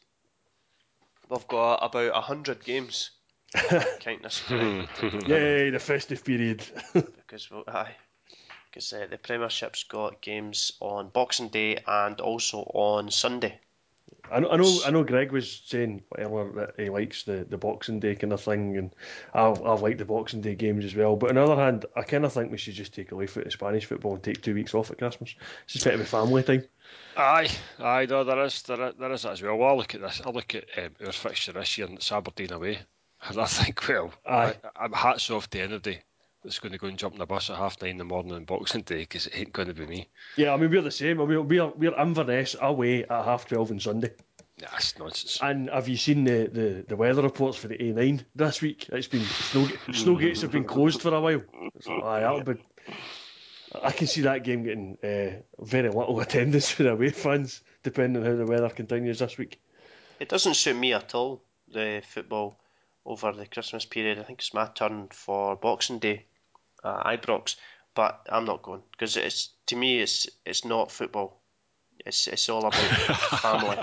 We've 1.29 1.49
got 1.49 1.77
about 1.83 2.17
a 2.17 2.21
hundred 2.21 2.65
games. 2.65 3.11
counting 4.01 4.25
us 4.25 4.41
correct, 4.47 5.03
Yay, 5.29 5.69
the 5.69 5.79
festive 5.79 6.25
period. 6.25 6.65
because 6.95 7.51
we'll, 7.51 7.65
aye, 7.69 7.95
because 8.71 8.91
uh, 8.95 9.07
the 9.11 9.19
Premiership's 9.19 9.85
got 9.85 10.23
games 10.23 10.73
on 10.81 11.11
Boxing 11.11 11.49
Day 11.49 11.77
and 11.87 12.19
also 12.21 12.61
on 12.73 13.11
Sunday. 13.11 13.61
I 14.33 14.41
know, 14.41 14.51
I 14.51 14.57
know, 14.57 14.79
I 14.87 14.91
know. 14.91 15.05
Greg 15.05 15.31
was 15.33 15.63
saying 15.67 16.03
earlier 16.19 16.51
that 16.53 16.75
he 16.79 16.89
likes 16.89 17.25
the, 17.25 17.47
the 17.49 17.59
Boxing 17.59 18.01
Day 18.01 18.15
kind 18.15 18.33
of 18.33 18.41
thing, 18.41 18.77
and 18.77 18.95
I've 19.35 19.63
I've 19.63 19.83
liked 19.83 19.99
the 19.99 20.05
Boxing 20.05 20.41
Day 20.41 20.55
games 20.55 20.85
as 20.85 20.95
well. 20.95 21.17
But 21.17 21.31
on 21.31 21.35
the 21.37 21.43
other 21.43 21.63
hand, 21.63 21.85
I 21.97 22.03
kind 22.03 22.25
of 22.25 22.33
think 22.33 22.51
we 22.51 22.59
should 22.59 22.75
just 22.75 22.95
take 22.95 23.13
a 23.13 23.15
leaf 23.15 23.37
out 23.37 23.47
of 23.47 23.53
Spanish 23.53 23.85
football 23.85 24.15
and 24.15 24.23
take 24.23 24.43
two 24.43 24.55
weeks 24.55 24.75
off 24.75 24.91
at 24.91 24.99
Christmas. 24.99 25.35
It's 25.65 25.75
just 25.75 25.85
better 25.85 25.99
with 25.99 26.09
family 26.09 26.43
time. 26.43 26.65
Aye, 27.17 27.51
aye, 27.79 28.07
no, 28.09 28.25
there 28.25 28.43
is, 28.45 28.63
there 28.63 28.89
is, 28.89 28.95
there 28.99 29.13
is 29.13 29.23
that 29.23 29.33
as 29.33 29.43
well. 29.43 29.57
Well, 29.57 29.71
I 29.71 29.75
look 29.75 29.95
at 29.95 30.01
this, 30.01 30.23
I 30.25 30.31
look 30.31 30.55
at 30.55 30.65
um, 30.79 30.91
our 31.05 31.13
fixture 31.13 31.53
this 31.53 31.77
year 31.77 31.87
and 31.87 31.97
it's 31.97 32.11
Aberdeen 32.11 32.53
away, 32.53 32.79
and 33.23 33.39
I 33.39 33.45
think, 33.47 33.87
well, 33.89 34.13
Aye. 34.27 34.55
I, 34.77 34.85
I'm 34.85 34.93
hats 34.93 35.31
off 35.31 35.49
to 35.51 35.61
anybody 35.61 36.01
that's 36.43 36.59
going 36.59 36.73
to 36.73 36.79
go 36.79 36.89
and 36.89 36.99
jump 36.99 37.15
on 37.15 37.21
the 37.21 37.27
bus 37.27 37.51
at 37.51 37.57
half 37.57 37.81
nine 37.81 37.93
in 37.93 37.99
the 37.99 38.05
morning 38.05 38.33
on 38.33 38.45
Boxing 38.45 38.83
Day 38.83 39.01
because 39.01 39.27
it 39.27 39.37
ain't 39.37 39.53
going 39.53 39.69
to 39.69 39.75
be 39.75 39.87
me. 39.87 40.09
Yeah, 40.37 40.53
I 40.53 40.57
mean 40.57 40.71
we're 40.71 40.83
the 40.83 40.91
same. 40.91 41.21
I 41.21 41.27
mean 41.27 41.47
we're 41.47 41.67
we're 41.69 42.01
Inverness 42.01 42.57
away 42.61 43.05
at 43.05 43.25
half 43.25 43.47
twelve 43.47 43.71
on 43.71 43.81
Sunday. 43.81 44.11
That's 44.59 44.99
nonsense. 44.99 45.39
And 45.43 45.69
have 45.71 45.89
you 45.89 45.97
seen 45.97 46.25
the, 46.25 46.49
the, 46.53 46.85
the 46.87 46.97
weather 46.97 47.23
reports 47.23 47.59
for 47.59 47.67
the 47.69 47.77
A9 47.79 48.25
this 48.37 48.63
week? 48.63 48.89
It's 48.93 49.09
been 49.09 49.25
snow, 49.25 49.69
snow 49.93 50.17
gates 50.17 50.43
have 50.43 50.53
been 50.53 50.65
closed 50.65 51.03
for 51.03 51.13
a 51.13 51.21
while. 51.21 51.43
So, 51.81 52.01
aye, 52.03 52.21
that'll 52.21 52.45
be, 52.45 52.63
I 53.83 53.91
can 53.91 54.07
see 54.07 54.21
that 54.21 54.45
game 54.45 54.63
getting 54.63 54.99
uh, 55.03 55.43
very 55.59 55.89
little 55.89 56.21
attendance 56.21 56.71
for 56.71 56.85
the 56.85 56.93
away 56.93 57.11
fans, 57.11 57.63
depending 57.83 58.23
on 58.23 58.29
how 58.29 58.37
the 58.37 58.47
weather 58.47 58.69
continues 58.69 59.19
this 59.19 59.37
week. 59.37 59.61
It 60.21 60.29
doesn't 60.29 60.55
suit 60.55 60.77
me 60.77 60.93
at 60.93 61.13
all, 61.13 61.43
the 61.73 62.01
football 62.07 62.57
over 63.05 63.33
the 63.33 63.47
Christmas 63.47 63.85
period. 63.85 64.21
I 64.21 64.23
think 64.23 64.41
it's 64.41 64.55
my 64.55 64.67
turn 64.67 65.09
for 65.11 65.57
Boxing 65.57 65.99
Day 65.99 66.27
at 66.85 67.23
Ibrox, 67.23 67.57
but 67.95 68.27
I'm 68.31 68.45
not 68.45 68.63
going 68.63 68.83
because 68.93 69.17
it's 69.17 69.51
to 69.67 69.77
me 69.77 70.01
it's 70.01 70.29
it's 70.45 70.65
not 70.65 70.91
football. 70.91 71.41
It's 72.05 72.27
it's 72.27 72.49
all 72.49 72.67
about 72.67 72.75
family. 73.41 73.79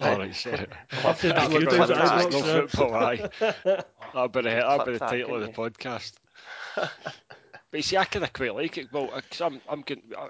All 0.00 0.18
right, 0.18 0.34
sorry. 0.34 0.66
I've 1.04 1.18
said 1.18 1.36
that 1.36 1.50
You 1.50 1.54
one 1.54 1.66
could 1.66 1.70
time 1.70 1.86
clip 1.86 1.90
at 1.90 1.96
that. 1.96 2.28
Ibrox, 2.28 2.32
no 2.32 2.38
yeah. 2.38 2.66
football, 2.66 2.94
aye. 2.94 3.30
That'll 4.14 4.28
be 4.28 4.42
the, 4.42 4.48
that'll 4.48 4.84
be 4.84 4.92
the 4.92 4.98
Clip 4.98 5.00
that, 5.00 5.10
title 5.10 5.34
of 5.34 5.40
the 5.40 5.52
couldn't 5.52 5.78
podcast. 5.78 6.12
but 6.76 6.90
you 7.72 7.82
see, 7.82 7.96
I 7.96 8.04
kind 8.04 8.24
of 8.24 8.32
quite 8.32 8.54
like 8.54 8.78
it. 8.78 8.92
Well, 8.92 9.10
because 9.14 9.40
I'm, 9.40 9.60
I'm 9.68 9.82
getting, 9.82 10.04
I, 10.16 10.28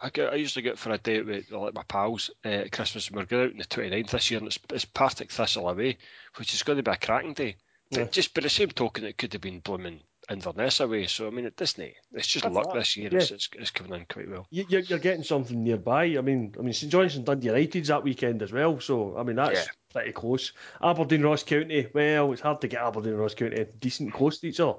I, 0.00 0.10
go, 0.10 0.26
I 0.26 0.34
usually 0.36 0.62
get 0.62 0.78
for 0.78 0.90
a 0.90 0.98
date 0.98 1.26
with 1.26 1.50
like 1.50 1.74
my 1.74 1.82
pals 1.84 2.30
uh, 2.44 2.48
at 2.48 2.72
Christmas, 2.72 3.08
and 3.08 3.16
we're 3.16 3.26
going 3.26 3.44
out 3.44 3.52
on 3.52 3.58
the 3.58 3.64
29th 3.64 4.10
this 4.10 4.30
year, 4.30 4.38
and 4.38 4.46
it's, 4.46 4.58
it's 4.72 4.84
Partick 4.84 5.30
Thistle 5.30 5.68
away, 5.68 5.98
which 6.36 6.54
is 6.54 6.62
going 6.62 6.78
to 6.78 6.82
be 6.82 6.90
a 6.90 6.96
cracking 6.96 7.34
day. 7.34 7.56
Yeah. 7.90 8.04
Just 8.04 8.34
by 8.34 8.40
the 8.40 8.48
same 8.48 8.70
token, 8.70 9.04
it 9.04 9.18
could 9.18 9.32
have 9.34 9.42
been 9.42 9.60
blooming 9.60 10.00
Inverness 10.30 10.80
away. 10.80 11.06
So 11.06 11.26
I 11.26 11.30
mean, 11.30 11.46
at 11.46 11.56
Disney, 11.56 11.94
it's 12.12 12.26
just 12.26 12.44
That's 12.44 12.54
luck 12.54 12.72
that. 12.72 12.78
this 12.78 12.96
year. 12.96 13.10
Yeah. 13.12 13.18
It's, 13.18 13.30
it's, 13.30 13.48
it's 13.58 13.70
coming 13.70 14.00
in 14.00 14.06
quite 14.06 14.28
well. 14.30 14.46
You, 14.50 14.64
you're, 14.68 14.80
you're 14.80 14.98
getting 14.98 15.22
something 15.24 15.62
nearby. 15.62 16.16
I 16.16 16.20
mean, 16.20 16.54
I 16.58 16.62
mean 16.62 16.72
St 16.72 16.90
Johnstone 16.90 17.24
Dundee 17.24 17.48
United's 17.48 17.88
that 17.88 18.02
weekend 18.04 18.42
as 18.42 18.52
well. 18.52 18.80
So 18.80 19.16
I 19.18 19.22
mean 19.22 19.36
that's 19.36 19.66
Yeah. 19.66 19.72
pretty 19.92 20.12
close. 20.12 20.52
Aberdeen 20.82 21.22
Ross 21.22 21.42
County. 21.42 21.88
Well, 21.92 22.32
it's 22.32 22.42
hard 22.42 22.60
to 22.62 22.68
get 22.68 22.80
Aberdeen 22.82 23.12
and 23.12 23.20
Ross 23.20 23.34
County 23.34 23.66
decent 23.78 24.12
close 24.14 24.38
to 24.38 24.48
each 24.48 24.60
other. 24.60 24.78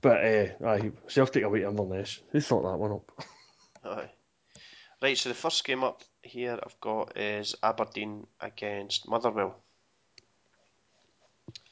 But 0.00 0.24
uh, 0.24 0.66
aye, 0.66 0.92
Celtic 1.08 1.42
away 1.42 1.60
to 1.60 1.68
Inverness. 1.68 2.20
Who 2.30 2.40
thought 2.40 2.62
that 2.62 2.78
one 2.78 2.92
up? 2.92 3.12
Aye. 3.84 4.10
Right, 5.02 5.16
so 5.16 5.28
the 5.28 5.34
first 5.34 5.64
game 5.64 5.84
up 5.84 6.02
here 6.22 6.58
I've 6.62 6.80
got 6.80 7.16
is 7.16 7.54
Aberdeen 7.62 8.26
against 8.40 9.08
Motherwell. 9.08 9.56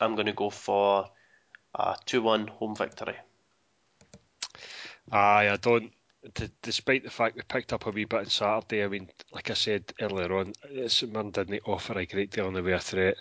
I'm 0.00 0.14
going 0.14 0.26
to 0.26 0.32
go 0.32 0.50
for 0.50 1.06
a 1.74 1.96
2 2.06 2.22
1 2.22 2.46
home 2.46 2.76
victory. 2.76 3.16
Aye, 5.10 5.50
I 5.50 5.56
don't. 5.56 5.92
D- 6.34 6.48
despite 6.62 7.04
the 7.04 7.10
fact 7.10 7.36
we 7.36 7.42
picked 7.42 7.72
up 7.74 7.86
a 7.86 7.90
wee 7.90 8.04
bit 8.04 8.20
on 8.20 8.26
Saturday, 8.26 8.82
I 8.82 8.88
mean, 8.88 9.10
like 9.32 9.50
I 9.50 9.54
said 9.54 9.92
earlier 10.00 10.38
on, 10.38 10.54
St 10.86 11.12
Mirren 11.12 11.30
didn't 11.30 11.60
offer 11.66 11.98
a 11.98 12.06
great 12.06 12.30
deal 12.30 12.48
in 12.48 12.54
the 12.54 12.62
way 12.62 12.72
of 12.72 12.82
threat. 12.82 13.16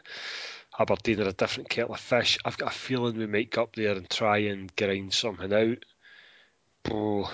Aberdeen 0.80 1.22
are 1.22 1.30
a 1.30 1.34
different 1.34 1.70
kettle 1.70 1.94
of 1.94 2.00
fish. 2.00 2.38
I've 2.46 2.58
got 2.58 2.74
a 2.74 2.78
feeling 2.78 3.18
we 3.18 3.28
might 3.28 3.52
go 3.52 3.64
up 3.64 3.76
there 3.76 3.92
and 3.92 4.10
try 4.10 4.38
and 4.38 4.74
grind 4.76 5.14
something 5.14 5.54
out. 5.54 5.86
Oh, 6.92 7.32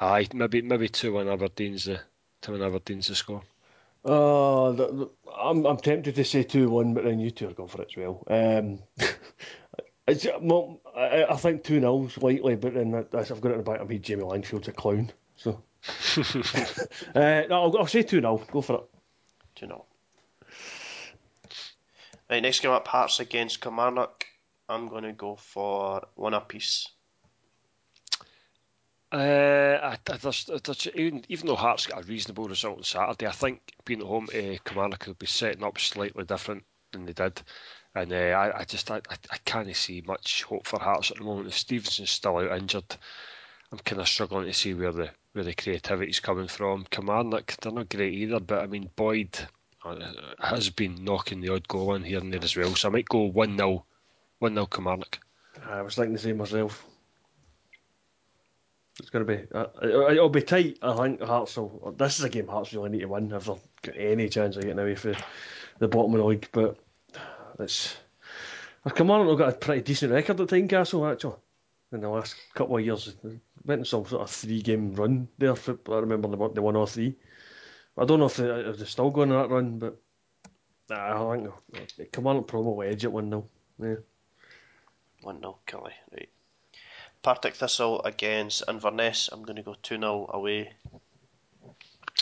aye, 0.00 0.28
maybe 0.32 0.62
maybe 0.62 0.88
two 0.88 1.14
one 1.14 1.28
Aberdeen's 1.28 1.84
the 1.84 2.00
two 2.42 2.52
one 2.52 2.62
Aberdeen's 2.62 3.08
the 3.08 3.14
score. 3.14 3.42
Uh, 4.04 4.72
the, 4.72 4.86
the, 4.92 5.10
I'm 5.36 5.64
I'm 5.64 5.78
tempted 5.78 6.14
to 6.14 6.24
say 6.24 6.42
two 6.42 6.68
one, 6.68 6.94
but 6.94 7.04
then 7.04 7.18
you 7.18 7.30
two 7.30 7.48
are 7.48 7.54
going 7.54 7.70
for 7.70 7.82
it 7.82 7.88
as 7.90 7.96
well. 7.96 8.22
Um, 8.28 8.78
it's, 10.06 10.26
well, 10.40 10.80
I, 10.96 11.24
I 11.24 11.36
think 11.36 11.64
two 11.64 11.80
0 11.80 12.10
likely, 12.20 12.56
but 12.56 12.74
then 12.74 12.90
that, 12.90 13.14
I've 13.14 13.40
got 13.40 13.50
it 13.50 13.52
in 13.52 13.58
the 13.58 13.70
back 13.70 13.80
of 13.80 13.88
me. 13.88 13.98
Jamie 13.98 14.24
Langfield's 14.24 14.68
a 14.68 14.72
clown, 14.72 15.10
so 15.36 15.62
uh, 17.14 17.42
no, 17.48 17.64
I'll, 17.64 17.78
I'll 17.78 17.86
say 17.86 18.02
two 18.02 18.20
0 18.20 18.42
Go 18.50 18.60
for 18.60 18.76
it. 18.76 18.84
2 19.56 19.66
0. 19.66 19.84
Right, 22.28 22.42
next 22.42 22.60
game 22.60 22.70
up 22.70 22.88
Hearts 22.88 23.20
against 23.20 23.60
Kilmarnock. 23.60 24.26
I'm 24.68 24.88
going 24.88 25.04
to 25.04 25.12
go 25.12 25.36
for 25.36 26.06
one 26.14 26.34
apiece. 26.34 26.88
Uh, 29.12 29.78
I, 29.82 29.98
I, 30.10 30.16
there's, 30.16 30.50
there's, 30.64 30.88
even, 30.94 31.24
even 31.28 31.46
though 31.46 31.54
Hearts 31.54 31.86
got 31.86 32.02
a 32.02 32.06
reasonable 32.06 32.48
result 32.48 32.78
on 32.78 32.82
Saturday, 32.82 33.26
I 33.26 33.32
think 33.32 33.60
being 33.84 34.00
at 34.00 34.06
home 34.06 34.26
to 34.26 34.58
Kilmarnock 34.64 35.06
will 35.06 35.14
be 35.14 35.26
setting 35.26 35.62
up 35.62 35.78
slightly 35.78 36.24
different 36.24 36.64
than 36.92 37.04
they 37.04 37.12
did. 37.12 37.40
And 37.94 38.12
uh, 38.12 38.16
I, 38.16 38.60
I 38.60 38.64
just 38.64 38.90
I, 38.90 39.00
I, 39.08 39.36
can't 39.44 39.74
see 39.76 40.02
much 40.04 40.42
hope 40.42 40.66
for 40.66 40.80
Hearts 40.80 41.12
at 41.12 41.18
the 41.18 41.24
moment. 41.24 41.48
If 41.48 41.56
Stevenson's 41.58 42.10
still 42.10 42.38
out 42.38 42.58
injured, 42.58 42.96
I'm 43.70 43.78
kind 43.78 44.00
of 44.00 44.08
struggling 44.08 44.46
to 44.46 44.52
see 44.52 44.74
where 44.74 44.92
the 44.92 45.10
where 45.32 45.44
the 45.44 45.54
creativity's 45.54 46.20
coming 46.20 46.48
from. 46.48 46.86
Kilmarnock, 46.90 47.56
they're 47.60 47.72
not 47.72 47.88
great 47.88 48.14
either, 48.14 48.40
but 48.40 48.62
I 48.62 48.66
mean 48.66 48.90
Boyd 48.96 49.38
uh, 49.84 50.12
has 50.40 50.70
been 50.70 51.04
knocking 51.04 51.40
the 51.40 51.52
odd 51.52 51.68
goal 51.68 51.94
in 51.94 52.02
here 52.02 52.18
and 52.18 52.32
there 52.32 52.42
as 52.42 52.56
well. 52.56 52.74
So 52.74 52.88
I 52.88 52.92
might 52.92 53.08
go 53.08 53.22
one 53.22 53.56
0 53.56 53.84
one 54.40 54.54
0 54.54 54.66
Kilmarnock. 54.66 55.18
I 55.64 55.82
was 55.82 55.94
thinking 55.94 56.14
the 56.14 56.18
same 56.18 56.38
myself. 56.38 56.84
It's 58.98 59.10
going 59.10 59.26
to 59.26 59.36
be. 59.36 59.44
Uh, 59.52 59.66
it- 59.82 60.12
it'll 60.12 60.28
be 60.28 60.42
tight. 60.42 60.78
I 60.82 60.96
think 60.96 61.20
Hearts 61.20 61.56
will. 61.56 61.94
This 61.96 62.18
is 62.18 62.24
a 62.24 62.28
game 62.28 62.48
Hearts 62.48 62.72
really 62.72 62.90
need 62.90 63.00
to 63.00 63.06
win 63.06 63.30
if 63.32 63.44
they've 63.44 63.58
got 63.82 63.96
any 63.96 64.28
chance 64.28 64.56
of 64.56 64.62
getting 64.62 64.78
away 64.78 64.94
from 64.94 65.14
the 65.78 65.88
bottom 65.88 66.14
of 66.14 66.18
the 66.18 66.24
league. 66.26 66.48
But 66.52 66.78
it's. 67.60 67.96
Come 68.94 69.10
on, 69.10 69.26
they've 69.26 69.38
got 69.38 69.54
a 69.54 69.56
pretty 69.56 69.82
decent 69.82 70.12
record 70.12 70.40
at 70.40 70.48
Tynecastle 70.48 71.10
actually. 71.10 71.36
In 71.92 72.00
the 72.00 72.08
last 72.08 72.34
couple 72.54 72.76
of 72.76 72.84
years, 72.84 73.14
They 73.22 73.38
went 73.64 73.80
on 73.80 73.84
some 73.84 74.04
sort 74.04 74.22
of 74.22 74.30
three-game 74.30 74.94
run 74.94 75.28
there. 75.38 75.54
For, 75.54 75.78
I 75.90 75.98
remember 75.98 76.28
they 76.28 76.36
won, 76.36 76.54
they 76.54 76.60
won 76.60 76.76
all 76.76 76.86
three. 76.86 77.14
I 77.96 78.04
don't 78.04 78.18
know 78.18 78.26
if, 78.26 78.36
they, 78.36 78.48
if 78.48 78.78
they're 78.78 78.86
still 78.86 79.10
going 79.10 79.30
on 79.32 79.42
that 79.42 79.54
run, 79.54 79.78
but 79.78 79.96
nah, 80.90 81.32
I 81.32 81.48
think 81.96 82.12
come 82.12 82.26
on, 82.26 82.44
probably 82.44 82.88
edge 82.88 83.04
it 83.04 83.12
one 83.12 83.30
0 83.30 83.48
Yeah. 83.80 83.94
1 85.22 85.40
0 85.40 85.58
Killie. 85.66 85.92
Right. 86.12 86.28
Partick 87.22 87.54
Thistle 87.54 88.02
against 88.02 88.64
Inverness. 88.68 89.30
I'm 89.32 89.44
going 89.44 89.56
to 89.56 89.62
go 89.62 89.74
2 89.82 89.96
0 89.96 90.30
away. 90.34 90.72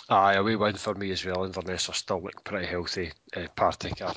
Aye, 0.08 0.34
a 0.34 0.42
wee 0.42 0.56
win 0.56 0.76
for 0.76 0.94
me 0.94 1.10
as 1.10 1.24
well. 1.24 1.44
Inverness 1.44 1.88
are 1.88 1.94
still 1.94 2.22
looking 2.22 2.40
pretty 2.44 2.66
healthy. 2.66 3.12
Uh, 3.34 3.46
Partick 3.56 4.02
are 4.02 4.14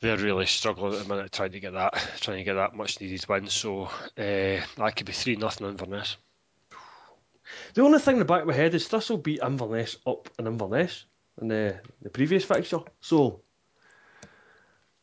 they're 0.00 0.16
really 0.16 0.46
struggling 0.46 0.94
at 0.94 1.02
the 1.06 1.08
minute 1.14 1.32
trying 1.32 1.52
to 1.52 1.60
get 1.60 1.72
that 1.72 1.94
trying 2.20 2.38
to 2.38 2.44
get 2.44 2.54
that 2.54 2.74
much 2.74 3.00
needed 3.00 3.24
win. 3.28 3.48
So 3.48 3.84
uh, 3.84 3.90
that 4.16 4.92
could 4.96 5.06
be 5.06 5.12
three 5.12 5.36
nothing 5.36 5.66
Inverness. 5.68 6.16
The 7.74 7.82
only 7.82 7.98
thing 7.98 8.14
in 8.16 8.18
the 8.20 8.24
back 8.24 8.42
of 8.42 8.48
my 8.48 8.54
head 8.54 8.74
is 8.74 8.86
Thistle 8.88 9.16
beat 9.18 9.40
Inverness 9.42 9.96
up 10.06 10.28
in 10.38 10.46
Inverness 10.46 11.06
in 11.40 11.48
the, 11.48 11.80
the 12.02 12.10
previous 12.10 12.44
fixture. 12.44 12.80
So, 13.00 13.40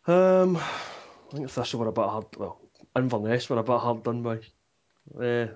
um, 0.07 0.57
I 0.57 1.35
think 1.35 1.49
Thistle 1.49 1.79
were 1.79 1.87
a 1.87 1.91
bit 1.91 2.05
hard. 2.05 2.25
Well, 2.37 2.59
Inverness 2.95 3.49
were 3.49 3.57
a 3.57 3.63
bit 3.63 3.79
hard 3.79 4.03
done 4.03 4.21
by 4.21 4.35
uh, 4.35 4.39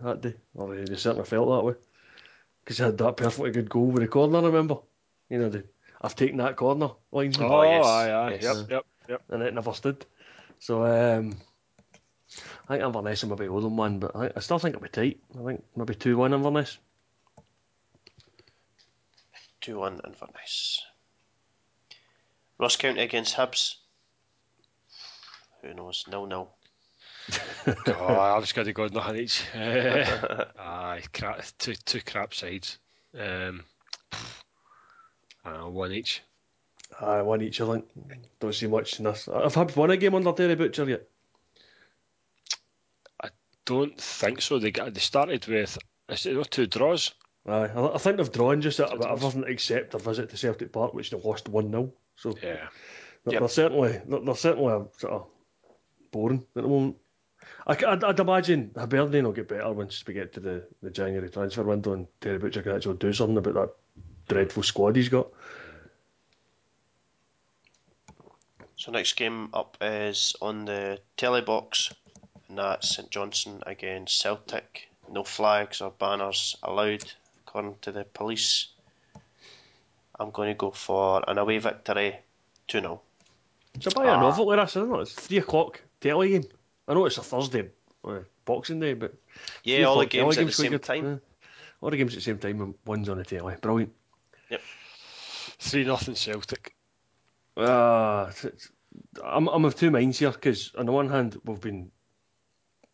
that 0.04 0.20
day. 0.22 0.34
Or 0.56 0.76
they, 0.76 0.84
they 0.84 0.96
certainly 0.96 1.26
felt 1.28 1.50
that 1.50 1.64
way. 1.66 1.76
because 2.64 2.82
I 2.82 2.86
had 2.86 2.98
that 2.98 3.18
perfectly 3.18 3.52
good 3.52 3.70
goal 3.70 3.86
with 3.88 4.02
the 4.02 4.08
corner. 4.08 4.42
Remember, 4.42 4.78
you 5.30 5.38
know, 5.40 5.50
the, 5.50 5.64
I've 6.02 6.16
taken 6.16 6.38
that 6.38 6.56
corner 6.56 6.90
line, 7.12 7.34
Oh, 7.40 7.62
yes, 7.62 7.86
aye, 7.86 8.12
aye. 8.12 8.32
yes. 8.32 8.44
Yep, 8.44 8.56
yep, 8.72 8.86
yep. 9.10 9.22
and 9.30 9.44
it 9.44 9.54
never 9.54 9.74
stood. 9.74 10.06
So 10.60 10.86
um, 10.86 11.36
I 12.68 12.74
think 12.74 12.84
Inverness 12.86 13.24
will 13.24 13.36
maybe 13.36 13.50
Oldham 13.50 13.76
one, 13.76 14.00
but 14.00 14.16
I, 14.16 14.32
I 14.36 14.40
still 14.40 14.60
think 14.60 14.76
it'll 14.76 14.84
be 14.84 14.90
tight. 14.90 15.20
I 15.38 15.44
think 15.44 15.64
maybe 15.76 15.96
two 15.96 16.18
one 16.18 16.34
Inverness. 16.34 16.78
2 19.62 19.78
1 19.78 20.02
Inverness. 20.06 20.82
Ross 22.58 22.76
County 22.76 23.02
against 23.02 23.36
Hibs. 23.36 23.76
Who 25.62 25.74
knows? 25.74 26.06
No, 26.10 26.26
no. 26.26 26.50
oh, 27.68 27.92
I 27.92 28.40
was 28.40 28.54
going 28.54 28.66
to 28.66 28.74
go 28.74 28.88
nothing 28.88 29.18
each. 29.18 29.44
aye, 29.56 31.04
crap, 31.14 31.44
two 31.58 31.76
two 31.76 32.02
crap 32.02 32.34
sides. 32.34 32.80
Um, 33.14 33.64
I 35.44 35.52
don't 35.52 35.60
know, 35.60 35.70
one 35.70 35.92
each. 35.92 36.22
Aye, 37.00 37.22
one 37.22 37.42
each. 37.42 37.62
I 37.62 37.66
think. 37.66 37.86
Don't 38.40 38.54
see 38.56 38.68
much 38.68 39.00
in 39.00 39.06
this. 39.06 39.28
I've 39.28 39.56
had 39.56 39.76
won 39.76 39.92
a 39.92 39.98
game 39.98 40.16
under 40.16 40.32
Terry 40.32 40.56
Butcher 40.56 40.90
yet. 40.90 41.08
I 43.22 43.30
don't 43.66 44.00
think 44.00 44.42
so. 44.42 44.60
They 44.60 44.72
got 44.72 44.94
they 44.94 45.00
started 45.00 45.46
with 45.48 45.78
is 46.10 46.26
it 46.26 46.52
two 46.52 46.68
draws? 46.68 47.14
Aye, 47.48 47.70
I, 47.76 47.94
I 47.96 47.98
think 47.98 48.18
they've 48.18 48.32
drawn 48.32 48.62
just 48.62 48.80
out 48.80 48.92
of 48.92 49.06
everything 49.06 49.46
except 49.48 49.94
a 49.94 50.00
visit 50.00 50.30
to 50.30 50.38
Celtic 50.38 50.72
Park, 50.72 50.94
which 50.94 51.12
they 51.12 51.18
lost 51.20 51.48
one 51.48 51.72
0 51.72 51.94
So 52.16 52.36
Yeah. 52.42 52.68
they're, 53.24 53.34
Yep. 53.34 53.40
they're 53.42 53.50
certainly 53.50 54.02
they're, 54.08 54.20
they're 54.22 54.36
certainly 54.36 54.86
sort 54.98 55.14
of 55.14 55.28
boring 56.12 56.44
at 56.56 56.64
the 56.64 56.68
moment. 56.70 56.98
I, 57.68 57.74
I'd, 57.88 58.04
I'd 58.04 58.20
imagine 58.20 58.72
Hibernian 58.76 59.26
will 59.26 59.32
get 59.32 59.48
better 59.48 59.72
once 59.72 60.04
we 60.06 60.14
get 60.14 60.34
to 60.34 60.40
the, 60.40 60.68
the 60.82 60.90
January 60.90 61.30
transfer 61.30 61.64
window 61.64 61.94
and 61.94 62.08
Terry 62.20 62.38
Butcher 62.40 62.62
can 62.64 62.76
actually 62.76 62.98
do 62.98 63.14
something 63.14 63.38
about 63.38 63.54
that 63.54 63.70
dreadful 64.28 64.64
squad 64.64 64.96
he's 64.96 65.10
got. 65.10 65.28
So 68.80 68.94
next 68.94 69.18
game 69.18 69.50
up 69.54 69.76
is 69.82 70.38
on 70.42 70.64
the 70.64 71.00
telly 71.18 71.42
box, 71.42 71.94
and 72.48 72.58
that's 72.58 72.96
St 72.96 73.10
Johnstone 73.12 73.62
against 73.66 74.22
Celtic. 74.22 74.88
No 75.12 75.26
flags 75.26 75.82
or 75.82 75.92
banners 75.92 76.56
allowed, 76.64 77.04
according 77.46 77.76
to 77.82 77.92
the 77.92 78.06
police. 78.06 78.68
I'm 80.18 80.32
going 80.32 80.48
to 80.48 80.54
go 80.54 80.72
for 80.72 81.22
an 81.28 81.38
away 81.38 81.58
victory, 81.58 82.16
2 82.70 82.80
0. 82.80 83.02
It's 83.76 83.88
a 83.88 83.92
buy 83.92 84.06
a 84.06 84.18
novel 84.18 84.46
with 84.46 84.60
us, 84.60 84.78
isn't 84.78 84.96
it? 84.96 85.02
It's 85.02 85.12
three 85.12 85.40
o'clock 85.40 85.82
telly 86.00 86.30
game. 86.30 86.46
I 86.88 86.94
know 86.94 87.06
it's 87.06 87.18
a 87.18 87.22
Thursday, 87.22 87.70
uh, 88.06 88.20
Boxing 88.46 88.80
Day, 88.80 88.94
but 88.94 89.14
Yeah, 89.66 89.84
all 89.84 90.00
the 90.00 90.06
games 90.06 90.38
at 90.38 90.40
the 90.40 90.46
game's 90.46 90.56
quite 90.56 90.64
same 90.64 90.72
good. 90.72 90.84
time. 90.84 91.06
Yeah. 91.06 91.18
All 91.82 91.90
the 91.90 91.98
games 91.98 92.14
at 92.14 92.20
the 92.20 92.22
same 92.22 92.40
time, 92.40 92.62
and 92.62 92.76
one's 92.86 93.10
on 93.10 93.18
the 93.18 93.26
telly. 93.26 93.56
Brilliant. 93.60 93.92
Yep. 94.50 94.62
Three 95.60 95.84
nothing 95.84 96.16
Celtic. 96.16 96.76
Uh, 97.60 98.32
I'm, 99.24 99.48
I'm 99.48 99.66
of 99.66 99.76
two 99.76 99.92
minds 99.92 100.20
here 100.20 100.32
because, 100.32 100.74
on 100.78 100.86
the 100.86 100.92
one 100.92 101.10
hand, 101.10 101.40
we've 101.46 101.60
been 101.60 101.92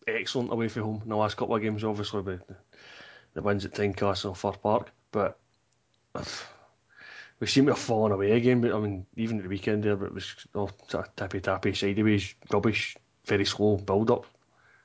excellent 0.08 0.52
away 0.52 0.68
from 0.68 0.84
home 0.84 1.02
in 1.04 1.10
the 1.10 1.16
last 1.16 1.38
couple 1.38 1.56
of 1.56 1.62
games, 1.62 1.84
obviously, 1.84 2.22
with 2.22 2.46
the, 2.48 2.56
the 3.34 3.42
wins 3.42 3.66
at 3.66 3.74
Tynecastle 3.74 4.30
and 4.30 4.38
Fir 4.38 4.52
Park, 4.52 4.92
but 5.12 5.38
we 7.40 7.48
seem 7.48 7.66
to 7.66 7.74
have 7.74 7.80
fallen 7.80 8.12
away 8.12 8.32
again. 8.32 8.62
But 8.62 8.74
I 8.74 8.80
mean, 8.80 9.06
even 9.16 9.38
at 9.38 9.44
the 9.44 9.50
weekend 9.50 9.84
there, 9.84 9.96
but 9.96 10.08
it 10.08 10.14
was 10.14 10.36
all 10.54 10.72
sort 10.88 11.08
of 11.08 11.16
tappy 11.16 11.40
tappy, 11.40 11.74
sideways, 11.74 12.34
rubbish, 12.52 12.96
very 13.26 13.46
slow 13.46 13.78
build 13.78 14.12
up, 14.12 14.26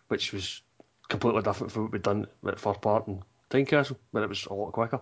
which 0.08 0.32
was 0.32 0.62
completely 1.08 1.42
different 1.42 1.72
from 1.72 1.84
what 1.84 1.92
we'd 1.92 2.02
done 2.02 2.26
at 2.46 2.60
Fir 2.60 2.74
Park 2.74 3.06
and 3.06 3.22
Tynecastle, 3.50 3.96
but 4.12 4.22
it 4.22 4.28
was 4.28 4.46
a 4.46 4.54
lot 4.54 4.72
quicker. 4.72 5.00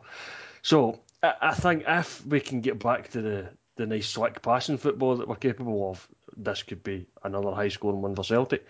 So 0.63 1.01
I, 1.23 1.35
I 1.41 1.55
think 1.55 1.85
if 1.87 2.25
we 2.27 2.41
can 2.41 2.61
get 2.61 2.79
back 2.79 3.11
to 3.11 3.23
the, 3.23 3.49
the 3.79 3.87
nice 3.87 4.09
slick 4.09 4.43
passing 4.43 4.77
football 4.77 5.17
that 5.17 5.29
we're 5.29 5.37
capable 5.37 5.91
of, 5.91 6.07
this 6.37 6.63
could 6.63 6.83
be 6.83 7.07
another 7.25 7.53
high 7.53 7.69
scoring 7.69 8.03
one 8.03 8.15
for 8.15 8.25
Celtic. 8.25 8.67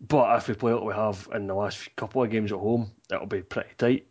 But 0.00 0.36
if 0.38 0.48
we 0.48 0.54
play 0.54 0.72
what 0.72 0.86
we 0.86 0.94
have 0.94 1.28
in 1.32 1.46
the 1.46 1.54
last 1.54 1.94
couple 1.96 2.22
of 2.22 2.30
games 2.30 2.50
at 2.50 2.58
home, 2.58 2.90
it'll 3.12 3.26
be 3.26 3.42
pretty 3.42 3.70
tight. 3.76 4.06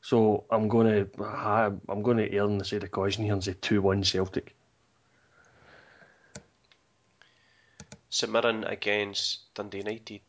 So 0.00 0.44
I'm 0.50 0.68
going 0.68 1.06
to 1.16 1.24
I'm 1.88 2.02
going 2.02 2.16
to 2.16 2.32
err 2.32 2.44
on 2.44 2.58
the 2.58 2.64
side 2.64 2.82
of 2.82 2.90
caution 2.90 3.24
here 3.24 3.34
and 3.34 3.44
say 3.44 3.54
two 3.60 3.82
one 3.82 4.02
Celtic. 4.02 4.56
Mirren 8.28 8.64
against 8.64 9.54
Dundee 9.54 9.78
United 9.78 10.20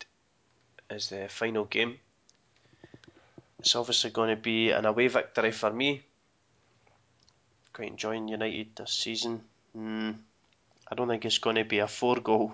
is 0.90 1.10
the 1.10 1.28
final 1.28 1.66
game. 1.66 2.00
It's 3.60 3.76
obviously 3.76 4.12
going 4.12 4.30
to 4.36 4.42
be 4.42 4.72
an 4.72 4.86
away 4.86 5.08
victory 5.08 5.52
for 5.52 5.72
me. 5.72 6.04
Quite 7.74 7.90
enjoying 7.90 8.28
United 8.28 8.76
this 8.76 8.92
season. 8.92 9.42
Mm, 9.78 10.16
I 10.90 10.96
don't 10.96 11.08
think 11.08 11.26
it's 11.26 11.40
going 11.40 11.56
to 11.56 11.64
be 11.64 11.80
a 11.80 11.88
four 11.88 12.18
goal 12.18 12.54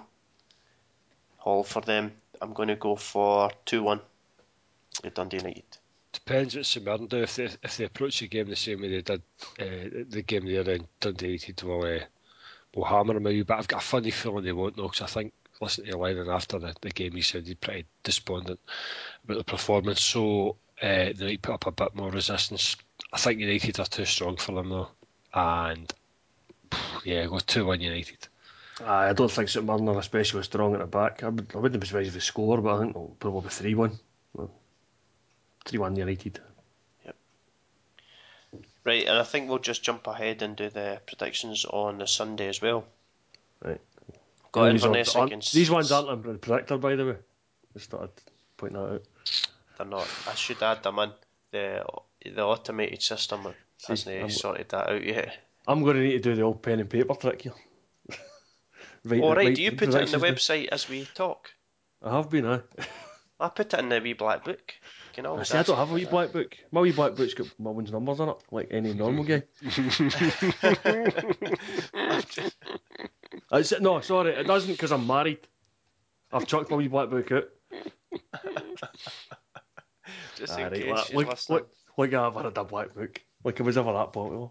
haul 1.38 1.64
for 1.64 1.82
them. 1.82 2.14
I'm 2.42 2.54
going 2.54 2.70
to 2.70 2.76
go 2.76 2.96
for 2.96 3.52
2 3.66 3.84
1 3.84 4.00
with 5.04 5.14
Dundee 5.14 5.38
United. 5.38 5.64
Depends 6.12 6.56
what 6.56 6.66
St 6.66 6.86
Mirren 6.86 7.08
do. 7.08 7.24
If 7.24 7.36
they 7.36 7.50
if 7.64 7.78
they 7.78 7.86
approach 7.86 8.20
the 8.20 8.28
game 8.28 8.48
the 8.48 8.56
same 8.56 8.82
way 8.82 8.90
they 8.90 9.02
did 9.02 9.22
uh, 9.60 10.06
the 10.10 10.24
game 10.26 10.46
the 10.46 10.60
other 10.60 10.74
end, 10.74 10.88
Dundee 11.00 11.28
United 11.28 11.62
will 11.64 11.84
uh, 11.84 12.00
will 12.74 12.86
hammer 12.86 13.14
them 13.14 13.28
a 13.28 13.30
wee 13.30 13.44
bit. 13.44 13.58
I've 13.58 13.68
got 13.68 13.84
a 13.84 13.86
funny 13.86 14.12
feeling 14.12 14.44
they 14.44 14.52
won't 14.52 14.76
though, 14.76 14.88
because 14.88 15.02
I 15.02 15.08
think 15.08 15.34
listening 15.62 15.92
to 15.92 15.98
Lennon 15.98 16.30
after 16.30 16.60
the, 16.60 16.74
the 16.82 16.90
game, 16.90 17.14
he 17.14 17.22
sounded 17.22 17.60
pretty 17.62 17.86
despondent 18.04 18.60
about 19.24 19.38
the 19.38 19.44
performance. 19.44 20.02
So 20.02 20.56
uh, 20.82 21.14
they 21.16 21.26
might 21.26 21.42
put 21.42 21.54
up 21.54 21.68
a 21.68 21.72
bit 21.72 21.96
more 21.96 22.10
resistance. 22.10 22.78
I 23.12 23.18
think 23.18 23.40
United 23.40 23.80
are 23.80 23.86
too 23.86 24.06
strong 24.06 24.38
for 24.38 24.54
them 24.54 24.70
though, 24.70 24.90
and 25.34 25.94
yeah, 27.04 27.26
go 27.26 27.40
two 27.40 27.66
one 27.66 27.82
United. 27.82 28.28
Aye, 28.86 29.10
I 29.10 29.14
don't 29.14 29.32
think 29.32 29.50
St 29.50 29.66
Mirren 29.66 29.88
are 29.90 30.00
especially 30.00 30.44
strong 30.44 30.74
at 30.74 30.80
the 30.80 30.88
back. 30.88 31.24
I, 31.24 31.30
would, 31.30 31.52
I 31.54 31.58
wouldn't 31.58 31.82
be 31.82 31.88
surprised 31.88 32.08
if 32.10 32.14
they 32.14 32.20
score, 32.20 32.62
but 32.62 32.76
I 32.76 32.80
think 32.80 32.92
it'll 32.92 33.16
probably 33.20 33.42
be 33.42 33.50
three 33.50 33.76
one. 33.76 34.00
Three 35.66 35.80
one 35.80 35.96
United. 35.96 36.40
Yep. 37.06 37.16
Right, 38.86 39.06
and 39.06 39.18
I 39.18 39.24
think 39.24 39.50
we'll 39.50 39.60
just 39.60 39.84
jump 39.84 40.08
ahead 40.08 40.42
and 40.42 40.56
do 40.56 40.70
the 40.70 41.02
predictions 41.06 41.66
on 41.66 41.98
the 41.98 42.08
Sunday 42.08 42.48
as 42.48 42.62
well. 42.62 42.86
Right. 43.64 43.82
Got 44.52 44.72
these, 44.72 44.84
Inverness 44.86 45.08
ones 45.08 45.16
aren't, 45.16 45.32
against. 45.32 45.54
these 45.54 45.70
ones 45.70 45.92
aren't 45.92 46.26
in 46.26 46.34
the 46.34 46.40
predictor, 46.40 46.78
by 46.78 46.96
the 46.96 47.06
way. 47.06 47.16
Just 47.74 47.86
started 47.86 48.10
pointing 48.58 48.82
that 48.82 48.94
out. 48.94 49.04
They're 49.78 49.86
not. 49.86 50.08
I 50.28 50.34
should 50.36 50.64
add 50.64 50.82
them 50.84 51.00
in. 51.00 51.12
The 51.52 51.86
the 52.24 52.44
automated 52.44 53.02
system 53.02 53.48
hasn't 53.88 54.16
I'm- 54.16 54.30
sorted 54.30 54.70
that 54.70 54.90
out 54.90 55.04
yet. 55.06 55.38
I'm 55.68 55.84
going 55.84 55.98
to 55.98 56.02
need 56.02 56.24
to 56.24 56.30
do 56.30 56.36
the 56.36 56.42
old 56.42 56.64
pen 56.64 56.80
and 56.80 56.90
paper 56.90 57.14
trick 57.14 57.44
here. 57.44 57.54
right, 59.06 59.22
All 59.22 59.36
right, 59.36 59.46
right, 59.46 59.56
do 59.56 59.62
you 59.62 59.72
put 59.72 59.90
it 59.90 59.96
on 59.96 60.06
the 60.10 60.18
website 60.18 60.70
as 60.70 60.90
we 60.90 61.06
talk? 61.14 61.52
I 62.02 62.16
have 62.16 62.30
been, 62.30 62.46
aye. 62.46 62.62
I 63.40 63.50
put 63.50 63.74
it 63.74 63.80
in 63.80 63.90
the 63.90 64.02
wee 64.02 64.14
black 64.14 64.44
book. 64.44 64.74
You 65.16 65.24
can 65.24 65.26
I 65.26 65.44
see, 65.44 65.58
I 65.58 65.64
don't 65.64 65.78
have 65.78 65.92
a 65.92 65.94
wee 65.94 66.06
for 66.06 66.12
black 66.12 66.32
book. 66.34 66.58
My 66.72 66.82
wee 66.82 66.92
black 66.92 67.16
book's 67.16 67.34
got 67.34 67.48
my 67.60 67.70
one's 67.70 67.92
numbers 67.92 68.20
on 68.20 68.30
it, 68.30 68.38
like 68.52 68.68
any 68.72 68.94
normal 68.96 69.24
guy. 69.24 69.44
No, 73.80 74.02
sorry, 74.02 74.34
it 74.34 74.48
doesn't 74.48 74.72
because 74.72 74.92
I'm 74.92 75.06
married. 75.08 75.40
I've 76.32 76.48
chucked 76.48 76.70
my 76.70 76.78
wee 76.78 76.88
black 76.88 77.10
book 77.10 77.32
out. 77.32 77.50
that. 77.72 78.90
Just 80.36 80.58
in 80.58 80.64
right, 80.64 80.74
case 80.74 80.90
like, 80.90 81.06
she's 81.06 81.16
like, 81.16 81.28
listening. 81.28 81.60
like, 81.98 82.12
like 82.12 82.14
I've 82.14 82.36
had 82.36 82.58
a 82.58 82.64
black 82.64 82.94
book. 82.94 83.22
Like 83.44 83.60
I 83.60 83.64
was 83.64 83.78
ever 83.78 83.94
that 83.94 84.14
popular. 84.14 84.50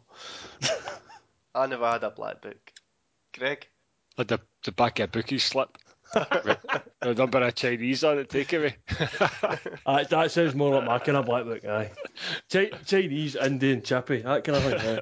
I 1.55 1.66
never 1.66 1.91
had 1.91 2.05
a 2.05 2.11
black 2.11 2.41
book. 2.41 2.72
Greg? 3.36 3.66
Like 4.16 4.28
the 4.28 4.41
the 4.64 4.72
back 4.72 4.99
of 5.01 5.05
a 5.05 5.09
bookie 5.09 5.39
slip. 5.39 5.76
with 6.45 6.59
a 7.03 7.12
number 7.14 7.43
of 7.43 7.55
Chinese 7.55 8.03
on 8.03 8.18
it, 8.18 8.30
take 8.30 8.53
away. 8.55 8.76
Ah, 9.84 10.03
that 10.05 10.30
sounds 10.30 10.55
more 10.55 10.74
like 10.76 10.84
my 10.84 10.99
kind 10.99 11.18
of 11.18 11.26
black 11.26 11.45
book, 11.45 11.64
aye. 11.66 11.91
Chi- 12.51 12.70
Chinese, 12.86 13.36
Indian, 13.36 13.82
chippy, 13.82 14.22
that 14.22 14.43
kind 14.45 14.57
of 14.57 14.80
thing. 14.80 14.99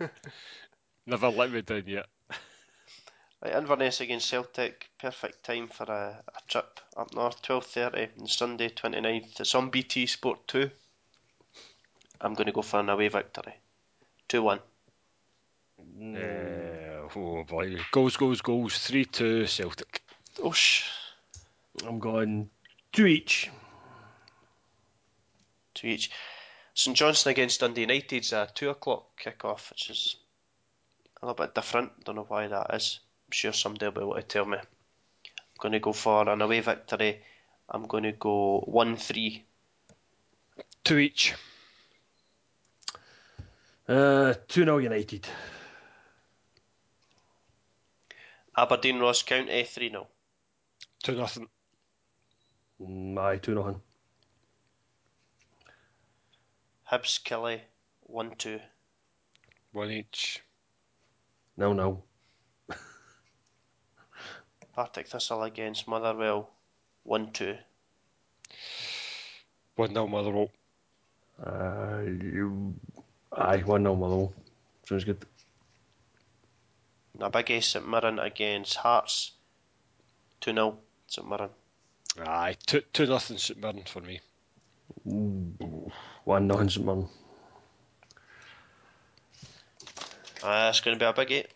aye. 0.00 0.08
Never 1.06 1.28
let 1.28 1.50
me 1.52 1.60
down 1.62 1.84
yet. 1.86 2.06
Right, 3.42 3.54
Inverness 3.54 4.00
against 4.00 4.28
Celtic. 4.28 4.88
Perfect 4.98 5.44
time 5.44 5.68
for 5.68 5.84
a, 5.84 6.22
a 6.26 6.40
trip 6.48 6.80
up 6.96 7.12
north. 7.14 7.42
12.30 7.42 8.20
on 8.20 8.26
Sunday 8.26 8.68
29th. 8.68 9.40
It's 9.40 9.54
on 9.54 9.68
BT 9.70 10.06
Sport 10.06 10.46
2. 10.48 10.70
I'm 12.22 12.34
going 12.34 12.46
to 12.46 12.52
go 12.52 12.62
for 12.62 12.80
an 12.80 12.88
away 12.88 13.08
victory. 13.08 13.54
2-1. 14.28 14.60
Uh, 15.78 17.08
oh 17.16 17.44
boy, 17.44 17.76
goals, 17.90 18.16
goals, 18.16 18.40
goals. 18.40 18.78
Three 18.78 19.04
two 19.04 19.46
Celtic. 19.46 20.02
Oosh. 20.38 20.84
I'm 21.86 21.98
going 21.98 22.48
two 22.92 23.06
each. 23.06 23.50
Two 25.74 25.88
each. 25.88 26.10
St 26.74 26.96
Johnstone 26.96 27.32
against 27.32 27.60
Dundee 27.60 27.82
United's 27.82 28.32
a 28.32 28.48
2 28.54 28.70
o'clock 28.70 29.18
kick-off, 29.18 29.70
which 29.70 29.90
is 29.90 30.16
a 31.20 31.26
little 31.26 31.44
bit 31.44 31.54
different. 31.54 32.04
Don't 32.04 32.16
know 32.16 32.24
why 32.26 32.46
that 32.46 32.74
is. 32.74 33.00
I'm 33.26 33.32
sure 33.32 33.52
somebody 33.52 33.86
will 33.86 33.92
be 33.92 34.00
able 34.00 34.14
to 34.14 34.22
tell 34.22 34.46
me. 34.46 34.56
I'm 34.56 35.58
going 35.58 35.72
to 35.72 35.80
go 35.80 35.92
for 35.92 36.28
an 36.28 36.40
away 36.40 36.60
victory. 36.60 37.20
I'm 37.68 37.86
going 37.86 38.04
to 38.04 38.12
go 38.12 38.64
1-3. 38.72 39.42
Two 40.84 40.98
each. 40.98 41.34
Uh, 43.88 44.34
2 44.48 44.64
0 44.64 44.78
United. 44.78 45.26
Aberdeen 48.56 49.00
Ross 49.00 49.22
County 49.22 49.64
3 49.64 49.90
0. 49.90 50.06
Two 51.02 51.16
nothing. 51.16 51.48
Mm, 52.80 53.18
aye, 53.18 53.38
2 53.38 53.54
0. 53.54 53.80
Hibs 56.90 57.22
Killie 57.22 57.60
1 58.02 58.34
2. 58.36 58.60
One 59.72 59.90
each. 59.90 60.42
No, 61.56 61.72
no. 61.72 62.02
Partick 64.74 65.08
Thistle 65.08 65.42
against 65.42 65.88
Motherwell 65.88 66.50
1 67.04 67.32
2. 67.32 67.56
One 69.76 69.92
nil 69.92 70.06
Motherwell. 70.06 70.50
Uh, 71.44 72.02
you... 72.02 72.74
Aye, 73.36 73.62
1 73.62 73.82
0 73.82 73.94
Motherwell. 73.96 74.32
Sounds 74.86 75.04
good. 75.04 75.24
Nabiggy 77.18 77.62
St 77.62 77.88
Mirren 77.88 78.18
against 78.18 78.76
Hearts 78.76 79.32
2 80.40 80.52
0. 80.52 80.78
St 81.06 81.28
Mirren. 81.28 81.50
Aye, 82.26 82.56
two 82.66 82.82
two 82.92 83.06
nothing 83.06 83.38
St 83.38 83.58
Mirren 83.58 83.84
for 83.86 84.00
me. 84.00 84.20
1 85.04 85.56
0 86.24 86.68
St 86.68 86.84
Mirren. 86.84 87.08
Uh, 90.42 90.68
it's 90.70 90.80
going 90.80 90.98
to 90.98 91.04
be 91.04 91.08
a 91.08 91.12
biggie 91.12 91.46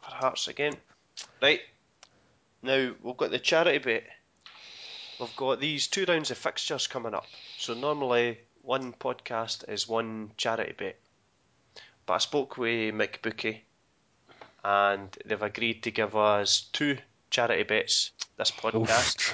for 0.00 0.10
Hearts 0.10 0.48
again. 0.48 0.74
Right. 1.42 1.60
Now, 2.62 2.92
we've 3.02 3.16
got 3.16 3.30
the 3.30 3.38
charity 3.38 3.78
bit. 3.78 4.04
We've 5.18 5.36
got 5.36 5.60
these 5.60 5.88
two 5.88 6.04
rounds 6.06 6.30
of 6.30 6.38
fixtures 6.38 6.86
coming 6.86 7.14
up. 7.14 7.26
So, 7.58 7.74
normally, 7.74 8.38
one 8.62 8.92
podcast 8.92 9.68
is 9.68 9.88
one 9.88 10.32
charity 10.36 10.74
bit. 10.76 10.98
But 12.06 12.14
I 12.14 12.18
spoke 12.18 12.56
with 12.58 12.94
McBookie, 12.94 13.60
and 14.64 15.16
they've 15.24 15.42
agreed 15.42 15.82
to 15.84 15.90
give 15.90 16.16
us 16.16 16.68
two 16.72 16.98
charity 17.30 17.62
bets 17.62 18.10
this 18.36 18.50
podcast. 18.50 19.32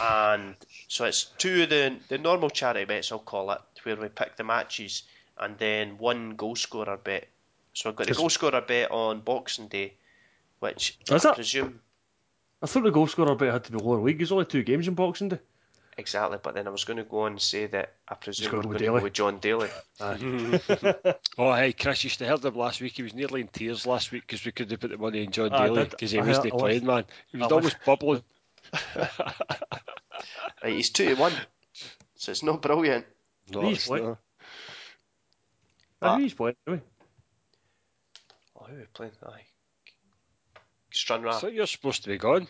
and 0.00 0.56
so 0.88 1.04
it's 1.04 1.24
two 1.38 1.64
of 1.64 1.70
the, 1.70 1.96
the 2.08 2.18
normal 2.18 2.50
charity 2.50 2.84
bets, 2.84 3.12
I'll 3.12 3.18
call 3.18 3.50
it, 3.52 3.60
where 3.82 3.96
we 3.96 4.08
pick 4.08 4.36
the 4.36 4.44
matches, 4.44 5.02
and 5.38 5.58
then 5.58 5.98
one 5.98 6.36
goal 6.36 6.56
scorer 6.56 6.96
bet. 6.96 7.28
So 7.74 7.90
I've 7.90 7.96
got 7.96 8.06
the 8.06 8.14
goal 8.14 8.30
scorer 8.30 8.62
bet 8.62 8.90
on 8.90 9.20
Boxing 9.20 9.68
Day, 9.68 9.94
which 10.60 10.98
Is 11.10 11.24
I 11.24 11.30
it? 11.30 11.34
presume 11.34 11.80
I 12.62 12.66
thought 12.66 12.84
the 12.84 12.90
goal 12.90 13.06
scorer 13.06 13.34
bet 13.34 13.52
had 13.52 13.64
to 13.64 13.72
be 13.72 13.78
lower 13.78 14.00
league. 14.00 14.18
There's 14.18 14.32
only 14.32 14.46
two 14.46 14.62
games 14.62 14.88
in 14.88 14.94
Boxing 14.94 15.28
Day. 15.28 15.38
Exactly, 15.98 16.36
but 16.42 16.54
then 16.54 16.66
I 16.66 16.70
was 16.70 16.84
going 16.84 16.98
to 16.98 17.04
go 17.04 17.20
on 17.20 17.32
and 17.32 17.40
say 17.40 17.64
that 17.68 17.94
I 18.06 18.14
presume 18.16 18.52
we're 18.52 18.60
going 18.62 18.72
go 18.72 18.78
to 18.78 18.84
go 18.84 19.00
with 19.00 19.12
Jon 19.14 19.38
Daly. 19.38 19.68
Oh, 21.38 21.54
hey, 21.54 21.72
Chris 21.72 22.04
used 22.04 22.18
to 22.18 22.26
heard 22.26 22.44
him 22.44 22.54
last 22.54 22.80
week. 22.82 22.92
He 22.94 23.02
was 23.02 23.14
nearly 23.14 23.40
in 23.40 23.48
tears 23.48 23.86
last 23.86 24.12
week 24.12 24.22
because 24.26 24.44
we 24.44 24.52
couldn't 24.52 24.72
have 24.72 24.80
put 24.80 24.90
the 24.90 24.98
money 24.98 25.22
in 25.24 25.30
Jon 25.30 25.52
I 25.52 25.66
Daly 25.68 25.84
because 25.84 26.10
he 26.10 26.18
I 26.18 26.24
wasn't 26.26 26.52
heard- 26.52 26.58
playing, 26.58 26.84
man. 26.86 27.04
He 27.28 27.38
was 27.38 27.50
I 27.50 27.54
almost 27.54 27.76
bubbling. 27.84 28.22
Right, 30.62 30.72
he's 30.72 30.90
two 30.90 31.14
to 31.14 31.20
one, 31.20 31.32
so 32.16 32.32
it's 32.32 32.42
not 32.42 32.62
brilliant. 32.62 33.04
No, 33.52 33.60
He's 33.62 33.78
it's 33.78 33.88
what? 33.88 34.02
not. 34.02 34.18
But- 36.00 36.10
Aye, 36.10 36.20
he's 36.22 36.34
playing 36.34 36.56
anyway. 36.66 36.82
Oh, 38.58 38.64
who 38.64 38.74
are 38.74 38.78
we 38.78 38.84
playing? 38.92 39.12
Aye. 39.24 39.42
I 40.56 40.60
Stranraer. 40.92 41.32
thought 41.34 41.52
you're 41.52 41.66
supposed 41.66 42.02
to 42.04 42.08
be 42.08 42.16
gone. 42.18 42.48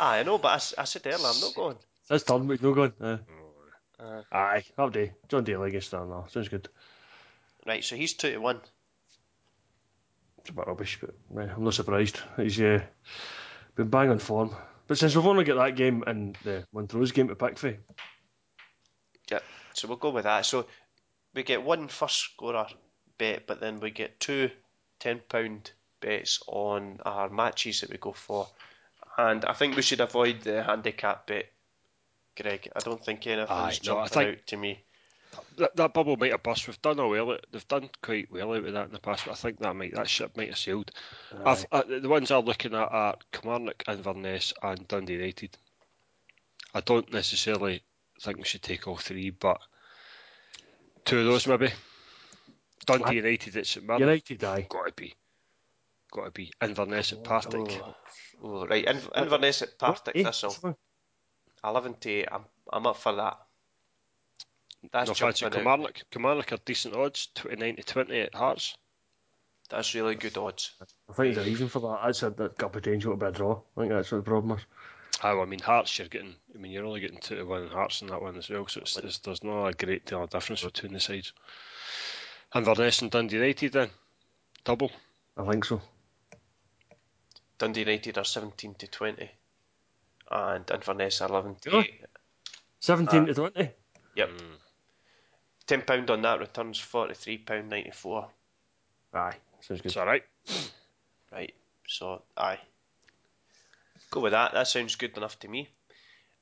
Aye, 0.00 0.20
I 0.20 0.22
know, 0.22 0.38
but 0.38 0.72
I 0.78 0.84
said 0.84 1.02
earlier 1.06 1.26
I'm 1.26 1.40
not 1.40 1.54
going. 1.54 1.76
It's 2.04 2.10
his 2.10 2.22
turn, 2.24 2.46
but 2.46 2.62
no 2.62 2.74
going. 2.74 2.92
Uh, 3.00 3.18
Uh, 3.98 4.22
aye, 4.32 4.64
that'll 4.76 4.90
do. 4.90 5.10
Jon 5.28 5.44
Daly 5.44 5.68
against 5.68 5.86
Stranraer. 5.88 6.24
Sounds 6.28 6.48
good. 6.48 6.68
right, 7.66 7.82
so 7.82 7.96
he's 7.96 8.14
two 8.14 8.32
to 8.32 8.38
one. 8.38 8.60
It's 10.38 10.50
a 10.50 10.52
bit 10.52 10.66
rubbish, 10.66 10.98
but 11.00 11.14
I'm 11.40 11.64
not 11.64 11.74
surprised. 11.74 12.20
He's 12.36 12.60
uh, 12.60 12.82
been 13.76 13.88
bang 13.88 14.10
on 14.10 14.18
form. 14.18 14.54
But 14.86 14.98
since 14.98 15.16
we've 15.16 15.26
only 15.26 15.44
got 15.44 15.56
that 15.56 15.76
game 15.76 16.04
and 16.06 16.36
the 16.44 16.66
Montrose 16.74 17.12
game 17.12 17.28
to 17.28 17.34
pick 17.36 17.58
for, 17.58 17.74
Yep. 19.30 19.42
So 19.72 19.88
we'll 19.88 19.96
go 19.96 20.10
with 20.10 20.24
that. 20.24 20.44
So 20.44 20.66
we 21.34 21.42
get 21.42 21.62
one 21.62 21.88
first 21.88 22.18
scorer 22.18 22.66
bet, 23.16 23.46
but 23.46 23.60
then 23.60 23.80
we 23.80 23.90
get 23.90 24.20
two 24.20 24.50
ten 24.98 25.20
pound 25.28 25.70
bets 26.00 26.40
on 26.46 26.98
our 27.06 27.30
matches 27.30 27.80
that 27.80 27.90
we 27.90 27.96
go 27.96 28.12
for. 28.12 28.46
And 29.16 29.44
I 29.46 29.54
think 29.54 29.76
we 29.76 29.82
should 29.82 30.00
avoid 30.00 30.42
the 30.42 30.62
handicap 30.62 31.26
bet, 31.26 31.46
Greg. 32.40 32.68
I 32.74 32.80
don't 32.80 33.04
think 33.04 33.26
anything's 33.26 33.50
Aye, 33.50 33.78
no, 33.86 33.98
I 33.98 34.08
think- 34.08 34.38
out 34.38 34.46
to 34.48 34.56
me. 34.56 34.80
That, 35.56 35.74
that 35.74 35.92
bubble 35.94 36.16
might 36.16 36.30
have 36.30 36.44
burst. 36.44 36.68
We've 36.68 36.80
done 36.80 37.00
a 37.00 37.08
well. 37.08 37.36
They've 37.50 37.66
done 37.66 37.90
quite 38.00 38.30
well 38.30 38.52
out 38.52 38.64
of 38.66 38.72
that 38.72 38.86
in 38.86 38.92
the 38.92 39.00
past, 39.00 39.24
but 39.24 39.32
I 39.32 39.34
think 39.34 39.58
that 39.58 39.74
might 39.74 39.92
that 39.94 40.08
ship 40.08 40.36
might 40.36 40.48
have 40.50 40.58
sailed. 40.58 40.92
I've, 41.44 41.66
uh, 41.72 41.82
the 41.88 42.08
ones 42.08 42.30
I'm 42.30 42.44
looking 42.44 42.72
at 42.72 42.88
are 42.92 43.16
Kilmarnock, 43.32 43.82
Inverness, 43.88 44.52
and 44.62 44.86
Dundee 44.86 45.14
United. 45.14 45.56
I 46.72 46.80
don't 46.82 47.12
necessarily 47.12 47.82
think 48.20 48.38
we 48.38 48.44
should 48.44 48.62
take 48.62 48.86
all 48.86 48.96
three, 48.96 49.30
but 49.30 49.58
two 51.04 51.18
of 51.18 51.24
those 51.24 51.48
maybe. 51.48 51.70
Dundee 52.86 53.04
Aye. 53.04 53.12
United 53.12 53.56
at 53.56 53.66
St 53.66 53.84
Mirren. 53.84 54.00
United, 54.02 54.44
aye. 54.44 54.66
Got 54.68 54.86
to 54.86 54.92
be. 54.92 55.14
Got 56.12 56.24
to 56.26 56.30
be. 56.30 56.52
Inverness 56.62 57.12
at 57.12 57.24
Partick. 57.24 57.80
Oh, 57.82 57.94
oh, 58.42 58.66
right, 58.66 58.84
Inv- 58.86 59.16
Inverness 59.20 59.62
at 59.62 59.78
Partick 59.80 60.14
Eh, 60.16 60.22
Thistle. 60.22 60.76
Something? 61.64 61.70
Eleven 61.70 61.94
to 62.00 62.10
eight. 62.10 62.28
I'm 62.30 62.44
I'm 62.72 62.86
up 62.86 62.96
for 62.96 63.14
that. 63.14 63.38
That's 64.92 65.08
No 65.08 65.14
fancy 65.14 65.40
jumping 65.40 65.60
out. 65.60 65.64
Kilmarnock. 65.64 66.02
Kilmarnock 66.10 66.52
are 66.52 66.58
decent 66.64 66.94
odds, 66.94 67.28
29 67.34 67.76
to 67.76 67.82
20 67.82 68.20
at 68.20 68.34
Hearts. 68.34 68.76
That's 69.70 69.94
really 69.94 70.14
good 70.14 70.36
odds. 70.36 70.72
I 70.80 71.12
think 71.14 71.34
there's 71.34 71.46
a 71.46 71.50
reason 71.50 71.68
for 71.68 71.80
that. 71.80 72.00
That's 72.04 72.22
a, 72.22 72.30
that 72.30 72.58
got 72.58 72.72
potential 72.72 73.12
to 73.12 73.16
be 73.16 73.26
a 73.26 73.32
draw. 73.32 73.62
I 73.76 73.80
think 73.80 73.92
that's 73.92 74.12
what 74.12 74.18
the 74.18 74.30
problem 74.30 74.58
is. 74.58 74.64
Oh, 75.22 75.40
I 75.40 75.44
mean, 75.46 75.60
Hearts, 75.60 75.98
you're 75.98 76.08
getting, 76.08 76.34
I 76.54 76.58
mean, 76.58 76.72
you're 76.72 76.84
only 76.84 77.00
getting 77.00 77.18
two 77.18 77.36
to 77.36 77.44
one 77.44 77.62
in 77.62 77.68
Hearts 77.68 78.02
in 78.02 78.08
that 78.08 78.20
one 78.20 78.36
as 78.36 78.50
well, 78.50 78.66
so 78.66 78.80
it's, 78.80 78.96
it's, 78.98 79.18
there's 79.18 79.44
not 79.44 79.68
a 79.68 79.72
great 79.72 80.04
deal 80.04 80.24
of 80.24 80.30
difference 80.30 80.62
between 80.62 80.92
the 80.92 81.00
sides. 81.00 81.32
Inverness 82.54 83.00
and 83.00 83.10
Dundee 83.10 83.36
United 83.36 83.72
then, 83.72 83.90
double. 84.64 84.90
I 85.36 85.50
think 85.50 85.64
so. 85.64 85.80
Dundee 87.58 87.80
United 87.80 88.18
are 88.18 88.24
seventeen 88.24 88.74
to 88.74 88.86
twenty, 88.88 89.30
and 90.30 90.70
Inverness 90.70 91.20
are 91.20 91.28
eleven 91.28 91.54
to 91.56 91.70
Really? 91.70 92.00
17 92.80 93.22
Ah. 93.22 93.26
to 93.26 93.34
20. 93.34 93.70
Yep. 94.16 94.30
Ten 95.66 95.82
pound 95.82 96.10
on 96.10 96.22
that 96.22 96.40
returns 96.40 96.78
forty 96.78 97.14
three 97.14 97.38
pound 97.38 97.70
ninety 97.70 97.90
four. 97.90 98.30
Aye, 99.14 99.36
sounds 99.60 99.80
good. 99.80 99.86
It's 99.86 99.96
all 99.96 100.06
right. 100.06 100.24
Right. 101.32 101.54
So 101.88 102.22
aye. 102.36 102.60
Go 104.12 104.20
with 104.20 104.32
that. 104.32 104.52
That 104.52 104.68
sounds 104.68 104.94
good 104.94 105.16
enough 105.16 105.36
to 105.40 105.48
me. 105.48 105.68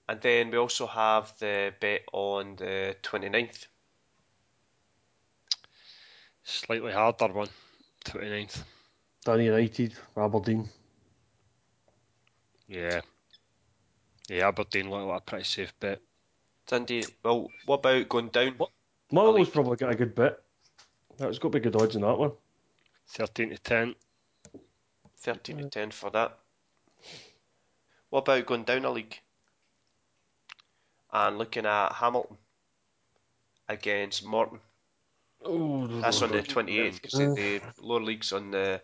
And 0.06 0.20
then 0.20 0.50
we 0.50 0.58
also 0.58 0.86
have 0.86 1.32
the 1.38 1.72
bet 1.80 2.02
on 2.12 2.56
the 2.56 2.96
29th. 3.02 3.68
Slightly 6.44 6.92
harder 6.92 7.28
one, 7.28 7.48
29th. 8.04 8.62
Dundee 9.24 9.44
United, 9.46 9.94
Aberdeen. 10.16 10.68
Yeah. 12.68 13.00
Yeah, 14.28 14.48
Aberdeen 14.48 14.90
look 14.90 15.06
like 15.06 15.20
a 15.20 15.24
pretty 15.24 15.44
safe 15.44 15.72
bet. 15.80 16.00
Dundee. 16.66 17.04
Well, 17.22 17.48
what 17.66 17.80
about 17.80 18.08
going 18.08 18.28
down? 18.28 18.56
Motherwell's 19.10 19.48
like- 19.48 19.52
probably 19.52 19.76
got 19.76 19.92
a 19.92 19.96
good 19.96 20.14
bit. 20.14 20.42
That's 21.18 21.38
got 21.38 21.52
to 21.52 21.58
be 21.58 21.60
good 21.60 21.80
odds 21.80 21.96
in 21.96 22.02
that 22.02 22.18
one. 22.18 22.32
13 23.08 23.50
to 23.50 23.58
10. 23.58 23.94
13 25.18 25.58
to 25.58 25.68
10 25.68 25.90
for 25.90 26.10
that. 26.10 26.38
What 28.10 28.20
about 28.20 28.46
going 28.46 28.64
down 28.64 28.84
a 28.84 28.90
league? 28.90 29.20
And 31.12 31.36
looking 31.38 31.66
at 31.66 31.92
Hamilton 31.92 32.38
against 33.68 34.24
Morton. 34.24 34.60
Oh, 35.44 35.86
That's 35.86 36.22
on 36.22 36.30
the 36.32 36.42
28th 36.42 37.02
because 37.02 37.18
the, 37.18 37.34
the 37.34 37.60
lower 37.82 38.00
league's 38.00 38.32
on 38.32 38.50
the 38.50 38.80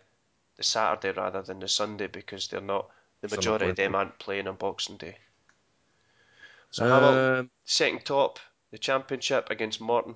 the 0.57 0.63
Saturday 0.63 1.17
rather 1.17 1.41
than 1.41 1.59
the 1.59 1.69
Sunday 1.69 2.07
because 2.07 2.49
they're 2.49 2.59
not 2.59 2.89
the 3.21 3.29
majority 3.33 3.69
of 3.69 3.77
them 3.77 3.95
aren't 3.95 4.19
playing 4.19 4.45
on 4.47 4.55
Boxing 4.55 4.97
Day. 4.97 5.17
So 6.71 6.85
Hamilton 6.85 7.39
Um, 7.39 7.51
second 7.65 8.05
top 8.05 8.39
the 8.71 8.77
championship 8.77 9.49
against 9.49 9.81
Morton. 9.81 10.15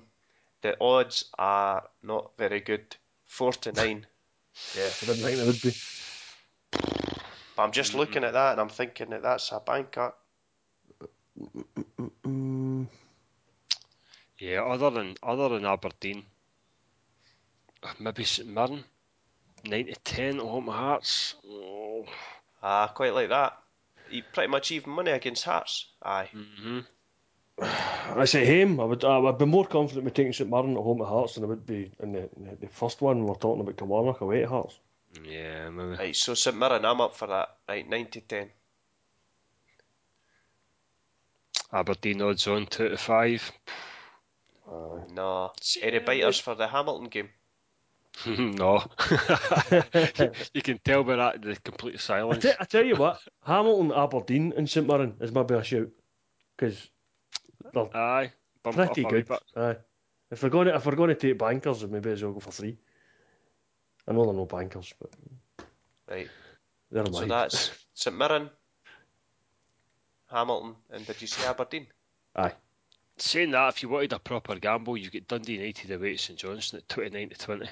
The 0.62 0.76
odds 0.80 1.24
are 1.38 1.88
not 2.02 2.32
very 2.38 2.60
good, 2.60 2.96
four 3.26 3.52
to 3.52 3.72
nine. 3.72 4.06
yeah, 4.76 4.84
I 4.84 5.06
didn't 5.06 5.22
think 5.22 5.38
they 5.38 5.46
would 5.46 5.62
be. 5.62 5.74
But 7.56 7.62
I'm 7.62 7.72
just 7.72 7.94
looking 7.94 8.24
at 8.24 8.32
that 8.32 8.52
and 8.52 8.60
I'm 8.60 8.68
thinking 8.68 9.10
that 9.10 9.22
that's 9.22 9.52
a 9.52 9.60
banker. 9.60 10.14
Yeah, 14.38 14.62
other 14.62 14.90
than 14.90 15.16
other 15.22 15.48
than 15.48 15.64
Aberdeen, 15.64 16.24
maybe 17.98 18.24
St 18.24 18.48
Mirren, 18.48 18.84
9 19.64 19.86
to 19.86 19.94
10 19.94 20.36
at 20.36 20.42
home 20.42 20.68
at 20.68 20.74
Hearts. 20.74 21.34
Oh. 21.46 22.06
Ah, 22.62 22.88
quite 22.94 23.14
like 23.14 23.28
that. 23.28 23.58
You 24.14 24.22
pretty 24.32 24.48
much 24.48 24.70
even 24.70 24.92
money 24.92 25.10
against 25.10 25.42
Hearts. 25.44 25.88
Aye. 26.00 26.30
hmm 26.32 26.80
I 27.60 28.24
say 28.26 28.44
him. 28.44 28.78
I 28.78 28.84
would. 28.84 29.04
I 29.04 29.18
would 29.18 29.38
be 29.38 29.44
more 29.44 29.66
confident 29.66 30.04
with 30.04 30.14
taking 30.14 30.32
St 30.32 30.48
Mirren 30.48 30.76
at 30.76 30.82
home 30.82 31.02
at 31.02 31.08
Hearts 31.08 31.34
than 31.34 31.44
I 31.44 31.48
would 31.48 31.66
be 31.66 31.90
in 32.00 32.12
the, 32.12 32.28
the, 32.36 32.56
the 32.60 32.68
first 32.68 33.00
one. 33.00 33.24
We're 33.24 33.34
talking 33.34 33.60
about 33.62 33.76
Kilmarnock 33.76 34.20
away 34.20 34.44
at 34.44 34.48
Hearts. 34.48 34.78
Yeah, 35.24 35.70
maybe. 35.70 35.96
Right, 35.96 36.16
so 36.16 36.34
St 36.34 36.56
Mirren, 36.56 36.84
I'm 36.84 37.00
up 37.00 37.16
for 37.16 37.26
that. 37.28 37.48
Right, 37.68 37.88
9 37.88 38.06
to 38.06 38.20
10. 38.20 38.50
Aberdeen 41.72 42.22
odds 42.22 42.46
on 42.46 42.66
two 42.66 42.88
to 42.88 42.96
five. 42.96 43.50
Aye. 44.68 45.04
No. 45.10 45.52
Any 45.82 45.98
biters 45.98 46.38
for 46.38 46.54
the 46.54 46.68
Hamilton 46.68 47.08
game? 47.08 47.30
no. 48.26 48.84
you 50.54 50.62
can 50.62 50.78
tell 50.84 51.02
by 51.04 51.16
that 51.16 51.42
the 51.42 51.56
complete 51.64 52.00
silence. 52.00 52.42
te- 52.42 52.52
I 52.58 52.64
tell 52.64 52.84
you 52.84 52.96
what, 52.96 53.20
Hamilton, 53.44 53.92
Aberdeen, 53.92 54.52
and 54.56 54.68
St 54.70 54.86
Mirren 54.86 55.14
is 55.20 55.32
maybe 55.32 55.54
a 55.54 55.64
shout 55.64 55.88
because 56.56 56.88
they're 57.72 57.96
Aye. 57.96 58.32
Bump 58.62 58.76
pretty 58.76 59.04
up 59.04 59.12
a 59.12 59.14
wee 59.16 59.22
good. 59.22 59.38
Aye. 59.56 59.76
If 60.30 60.42
we're 60.42 60.48
going 60.48 60.68
to 60.68 60.74
if 60.76 60.86
we're 60.86 60.94
going 60.94 61.10
to 61.10 61.14
take 61.16 61.38
bankers, 61.38 61.80
then 61.80 61.90
maybe 61.90 62.10
as 62.10 62.22
well 62.22 62.32
go 62.32 62.40
for 62.40 62.52
three. 62.52 62.78
I 64.06 64.12
know 64.12 64.24
they're 64.24 64.34
no 64.34 64.46
bankers, 64.46 64.92
but 65.00 65.10
Right. 66.08 66.28
they're 66.90 67.06
So 67.06 67.26
that's 67.26 67.70
St 67.94 68.16
Mirren, 68.16 68.48
Hamilton, 70.30 70.76
and 70.90 71.06
did 71.06 71.20
you 71.20 71.26
say 71.26 71.46
Aberdeen? 71.46 71.86
Aye. 72.36 72.52
Saying 73.16 73.52
that, 73.52 73.68
if 73.74 73.82
you 73.82 73.88
wanted 73.88 74.12
a 74.12 74.18
proper 74.18 74.56
gamble, 74.56 74.96
you 74.96 75.08
get 75.10 75.28
Dundee 75.28 75.54
United 75.54 75.90
away 75.92 76.14
at 76.14 76.20
St 76.20 76.38
Johnstone 76.38 76.78
at 76.80 76.88
29 76.88 77.28
to 77.30 77.38
20. 77.38 77.68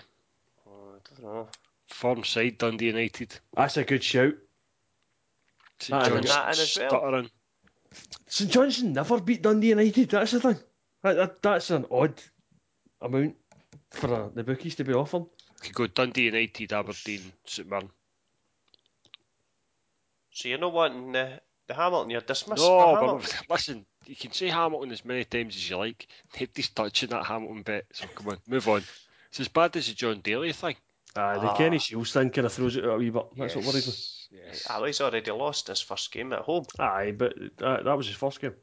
I 1.11 1.21
don't 1.21 1.35
know. 1.35 1.49
Form 1.89 2.25
side, 2.25 2.59
Dundee 2.59 2.87
United. 2.87 3.39
That's 3.55 3.77
a 3.77 3.85
good 3.85 4.03
shout. 4.03 4.35
St 5.79 6.03
Aye, 6.03 6.17
and 6.17 6.25
that 6.25 6.47
well. 6.47 6.55
stuttering. 6.55 7.31
St 8.27 8.51
Johnstone 8.51 8.93
never 8.93 9.21
beat 9.21 9.43
Dundee 9.43 9.71
United. 9.71 10.11
That's 10.11 10.31
the 10.33 10.41
thing. 10.41 10.57
That, 11.03 11.15
that, 11.15 11.43
that's 11.43 11.71
an 11.71 11.87
odd 11.91 12.15
amount 13.01 13.37
for 13.91 14.15
uh, 14.15 14.29
the 14.35 14.45
bookies 14.45 14.77
to 14.77 14.85
be 14.85 14.95
offered. 14.95 15.25
Could 15.61 15.75
go 15.75 15.87
Dundee 15.87 16.25
United, 16.25 16.73
Aberdeen, 16.73 17.33
St 17.45 17.69
Mirren. 17.69 17.91
So 20.31 20.49
you're 20.49 20.59
not 20.59 20.73
wanting 20.73 21.13
the, 21.13 21.41
the 21.67 21.75
Hamilton, 21.75 22.11
you're 22.11 22.21
dismissed 22.23 22.63
No, 22.63 22.97
for 22.97 23.19
but 23.19 23.43
listen, 23.51 23.85
you 24.07 24.17
can 24.17 24.33
say 24.33 24.49
Hamilton 24.49 24.93
as 24.93 25.05
many 25.05 25.25
times 25.25 25.57
as 25.57 25.69
you 25.69 25.77
like. 25.77 26.07
Nobody's 26.39 26.71
touching 26.71 27.11
that 27.11 27.27
Hamilton 27.27 27.63
bit. 27.63 27.87
so 27.93 28.07
come 28.15 28.29
on, 28.29 28.39
move 28.49 28.69
on. 28.69 28.83
It's 29.29 29.41
as 29.41 29.49
bad 29.49 29.77
as 29.77 29.89
the 29.89 29.95
Jon 29.95 30.21
Daly 30.21 30.53
thing. 30.53 30.77
Aye, 31.17 31.39
the 31.39 31.51
Ah. 31.51 31.57
Kenny 31.57 31.79
Shiels 31.79 32.13
thing 32.13 32.31
kind 32.31 32.47
of 32.47 32.53
throws 32.53 32.77
it 32.77 32.85
out 32.85 32.95
a 32.95 32.99
wee 32.99 33.11
bit. 33.11 33.27
That's 33.37 33.57
what 33.57 33.65
worries 33.67 33.87
me. 33.87 33.93
yes, 33.93 34.29
yes. 34.31 34.67
Ah, 34.71 34.83
he's 34.85 35.01
already 35.01 35.31
lost 35.31 35.69
his 35.69 35.81
first 35.81 36.11
game 36.13 36.33
at 36.33 36.41
home. 36.41 36.65
Aye, 36.79 37.13
but 37.17 37.35
uh, 37.61 37.83
that 37.83 37.97
was 37.97 38.07
his 38.07 38.17
first 38.17 38.41
game. 38.41 38.55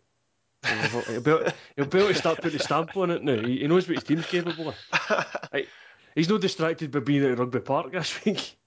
he'll, 0.65 1.21
be 1.21 1.31
able, 1.31 1.51
he'll 1.75 1.85
be 1.85 1.99
able 1.99 2.07
to 2.09 2.15
start 2.15 2.41
putting 2.41 2.59
a 2.59 2.63
stamp 2.63 2.97
on 2.97 3.11
it 3.11 3.23
now. 3.23 3.39
He, 3.41 3.59
he 3.59 3.67
knows 3.67 3.87
what 3.87 3.95
his 3.95 4.03
team's 4.03 4.25
capable 4.25 4.69
of. 4.69 4.75
Aye, 5.53 5.67
he's 6.15 6.27
not 6.29 6.41
distracted 6.41 6.91
by 6.91 6.99
being 6.99 7.23
at 7.23 7.37
Rugby 7.37 7.59
Park 7.59 7.91
this 7.91 8.25
week. 8.25 8.57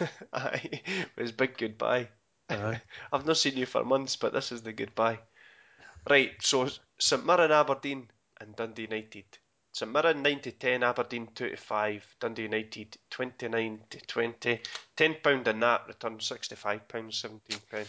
Aye, 0.32 0.82
his 1.16 1.32
big 1.32 1.56
goodbye. 1.56 2.08
Aye. 2.50 2.80
I've 3.12 3.26
not 3.26 3.36
seen 3.38 3.56
you 3.56 3.66
for 3.66 3.84
months, 3.84 4.16
but 4.16 4.32
this 4.32 4.52
is 4.52 4.62
the 4.62 4.72
goodbye. 4.72 5.18
Right, 6.08 6.32
so 6.40 6.68
St 6.98 7.24
Mirren, 7.24 7.52
Aberdeen, 7.52 8.10
and 8.40 8.54
Dundee 8.56 8.82
United. 8.82 9.24
St 9.74 9.90
Mirren 9.90 10.22
9 10.22 10.40
to 10.40 10.52
10, 10.52 10.82
Aberdeen 10.82 11.28
2 11.34 11.48
to 11.48 11.56
5, 11.56 12.16
Dundee 12.20 12.42
United 12.42 12.98
29 13.08 13.80
to 13.88 14.00
20. 14.00 14.60
£10 14.98 15.46
in 15.46 15.60
that, 15.60 15.88
return 15.88 16.18
£65, 16.18 16.80
£17. 16.86 17.40
Aye, 17.72 17.84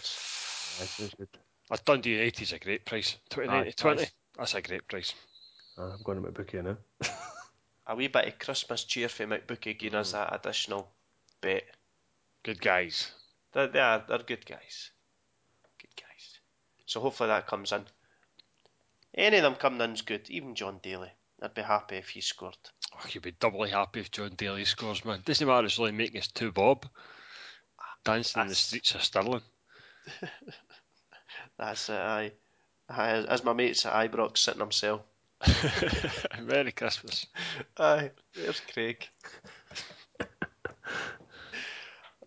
sounds 0.86 1.14
good. 1.16 1.28
A 1.70 1.78
Dundee 1.84 2.12
United's 2.12 2.54
a 2.54 2.60
great 2.60 2.86
price. 2.86 3.18
29 3.30 3.60
Aye, 3.60 3.70
to 3.72 3.76
20. 3.76 3.98
nice. 3.98 4.12
That's 4.38 4.54
a 4.56 4.62
great 4.62 4.88
price. 4.88 5.14
Aye, 5.78 5.82
I'm 5.82 6.02
going 6.04 6.18
to 6.20 6.24
my 6.24 6.30
bookie 6.30 6.62
now. 6.62 6.78
A 7.88 7.96
wee 7.98 8.08
bit 8.08 8.28
of 8.28 8.40
Christmas 8.40 8.86
cheer 8.86 9.10
for 9.10 9.26
McBookie 9.26 9.78
giving 9.78 10.00
us 10.00 10.10
mm. 10.10 10.14
that 10.14 10.34
additional 10.34 10.90
bet. 11.42 11.64
Good 12.44 12.62
guys. 12.62 13.12
They're, 13.52 13.68
they're, 13.68 14.04
they're 14.08 14.20
good 14.20 14.46
guys. 14.46 14.92
Good 15.82 15.96
guys. 15.98 16.40
So 16.86 17.02
hopefully 17.02 17.28
that 17.28 17.46
comes 17.46 17.74
in. 17.74 17.84
Any 19.14 19.38
of 19.38 19.44
them 19.44 19.56
coming 19.56 19.82
in's 19.82 20.02
good, 20.02 20.30
even 20.30 20.56
Jon 20.56 20.80
Daly. 20.82 21.12
I'd 21.44 21.54
be 21.54 21.62
happy 21.62 21.98
if 21.98 22.08
he 22.08 22.22
scored. 22.22 22.58
Oh, 22.96 23.06
you'd 23.10 23.22
be 23.22 23.32
doubly 23.32 23.70
happy 23.70 24.00
if 24.00 24.10
Jon 24.12 24.32
Daly 24.38 24.64
scores, 24.64 25.04
man. 25.04 25.22
Doesn't 25.26 25.46
matter, 25.46 25.66
it's 25.66 25.78
only 25.78 25.92
making 25.92 26.20
us 26.22 26.28
two 26.28 26.54
bob. 26.54 26.86
Dancing 28.06 28.44
in 28.44 28.48
the 28.48 28.56
streets 28.56 28.96
of 28.96 29.04
Stirling. 29.04 29.42
That's 31.58 31.90
it, 31.90 32.00
aye. 32.00 32.32
aye. 32.90 33.26
As 33.28 33.44
my 33.44 33.52
mates 33.52 33.86
at 33.86 33.94
Ibrox 33.94 34.38
sitting 34.38 34.62
himself. 34.62 35.02
Merry 36.42 36.72
Christmas. 36.72 37.26
Aye, 37.78 38.12
there's 38.34 38.62
Craig. 38.62 39.06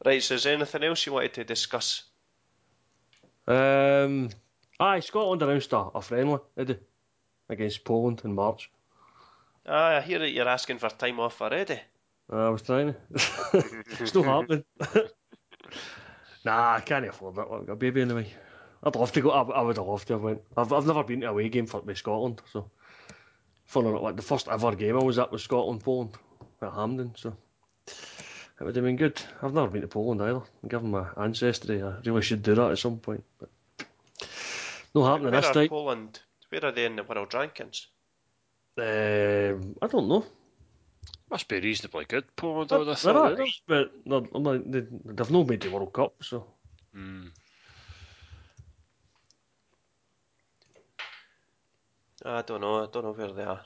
right, 0.04 0.22
so 0.22 0.34
is 0.34 0.42
there 0.42 0.54
anything 0.54 0.84
else 0.84 1.06
you 1.06 1.14
wanted 1.14 1.32
to 1.34 1.44
discuss? 1.44 2.02
Um, 3.46 4.28
aye, 4.78 5.00
Scotland 5.00 5.40
announced 5.40 5.72
a, 5.72 5.78
a 5.78 6.02
friendly, 6.02 6.40
did 6.58 6.68
they? 6.68 6.78
Against 7.48 7.84
Poland 7.84 8.20
in 8.24 8.34
March. 8.34 8.70
Aye, 9.66 9.96
I 9.96 10.00
hear 10.00 10.20
that 10.20 10.30
you're 10.30 10.48
asking 10.48 10.78
for 10.78 10.88
time 10.90 11.18
off 11.18 11.42
already. 11.42 11.80
I 12.30 12.48
was 12.48 12.62
trying 12.62 12.94
to. 12.94 13.00
it's 14.00 14.14
not 14.14 14.24
happening. 14.24 14.64
nah, 16.44 16.74
I 16.74 16.80
can't 16.80 17.06
afford 17.06 17.36
that. 17.36 17.48
I've 17.50 17.66
got 17.66 17.72
a 17.72 17.76
baby 17.76 18.02
anyway. 18.02 18.32
I'd 18.82 18.94
love 18.94 19.12
to 19.12 19.20
go. 19.20 19.30
I, 19.30 19.42
I 19.42 19.62
would 19.62 19.76
have 19.76 19.86
loved 19.86 20.06
to 20.08 20.14
have 20.14 20.22
went. 20.22 20.42
I've, 20.56 20.72
I've 20.72 20.86
never 20.86 21.02
been 21.02 21.22
to 21.22 21.28
a 21.28 21.30
away 21.30 21.48
game 21.48 21.66
for 21.66 21.80
with 21.80 21.98
Scotland, 21.98 22.42
so 22.52 22.70
fun 23.64 23.86
or 23.86 23.98
like 23.98 24.16
the 24.16 24.22
first 24.22 24.48
ever 24.48 24.74
game 24.76 24.96
I 24.96 25.02
was 25.02 25.18
at 25.18 25.32
was 25.32 25.42
Scotland 25.42 25.82
Poland 25.82 26.12
at 26.62 26.72
Hampden, 26.72 27.12
so 27.16 27.36
it 27.86 28.64
would 28.64 28.76
have 28.76 28.84
been 28.84 28.96
good. 28.96 29.20
I've 29.42 29.54
never 29.54 29.68
been 29.68 29.82
to 29.82 29.88
Poland 29.88 30.22
either. 30.22 30.42
Given 30.68 30.92
my 30.92 31.08
ancestry, 31.16 31.82
I 31.82 31.96
really 32.04 32.22
should 32.22 32.42
do 32.42 32.54
that 32.54 32.70
at 32.72 32.78
some 32.78 32.98
point. 32.98 33.24
But 33.38 33.50
no 34.94 35.04
happening 35.04 35.32
Where 35.32 35.40
this 35.40 35.50
are 35.50 35.54
time. 35.54 35.68
Poland? 35.68 36.20
Where 36.50 36.64
are 36.64 36.72
they 36.72 36.86
in 36.86 36.96
the 36.96 37.02
world 37.02 37.30
rankings? 37.30 37.86
Um, 38.78 39.74
I 39.80 39.86
don't 39.86 40.08
know. 40.08 40.24
Must 41.30 41.48
be 41.48 41.60
reasonably 41.60 42.04
good, 42.04 42.24
Poland, 42.36 42.70
I 42.70 42.76
They're, 42.76 42.78
would 42.78 42.88
have 42.88 43.02
they're 43.02 43.12
thought. 43.14 43.32
alright, 43.32 43.60
but 43.66 43.92
they're, 44.04 44.22
I'm 44.34 44.44
like, 44.44 44.70
they, 44.70 44.80
they've 45.04 45.30
not 45.30 45.46
made 45.48 45.60
the 45.60 45.70
World 45.70 45.92
Cup, 45.92 46.14
so 46.22 46.46
Mm. 46.96 47.30
I 52.24 52.42
don't 52.42 52.60
know. 52.62 52.82
I 52.84 52.86
don't 52.90 53.04
know 53.04 53.12
where 53.12 53.32
they 53.32 53.42
are. 53.42 53.60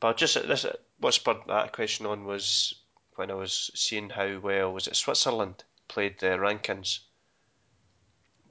But 0.00 0.16
just 0.16 0.34
this, 0.34 0.66
what 0.98 1.14
spurred 1.14 1.38
that 1.46 1.72
question 1.72 2.06
on 2.06 2.24
was 2.24 2.74
when 3.16 3.30
I 3.30 3.34
was 3.34 3.70
seeing 3.74 4.10
how 4.10 4.38
well 4.40 4.72
was 4.72 4.86
it 4.88 4.96
Switzerland 4.96 5.62
played 5.88 6.18
the 6.20 6.26
rankings 6.38 7.00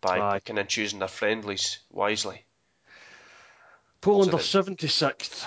by 0.01 0.19
Aye. 0.19 0.39
picking 0.39 0.57
and 0.57 0.69
choosing 0.69 0.99
their 0.99 1.07
friendlies 1.07 1.79
wisely. 1.91 2.45
Poland 4.01 4.31
So 4.31 4.37
are 4.37 4.41
seventy 4.41 4.87
sixth. 4.87 5.45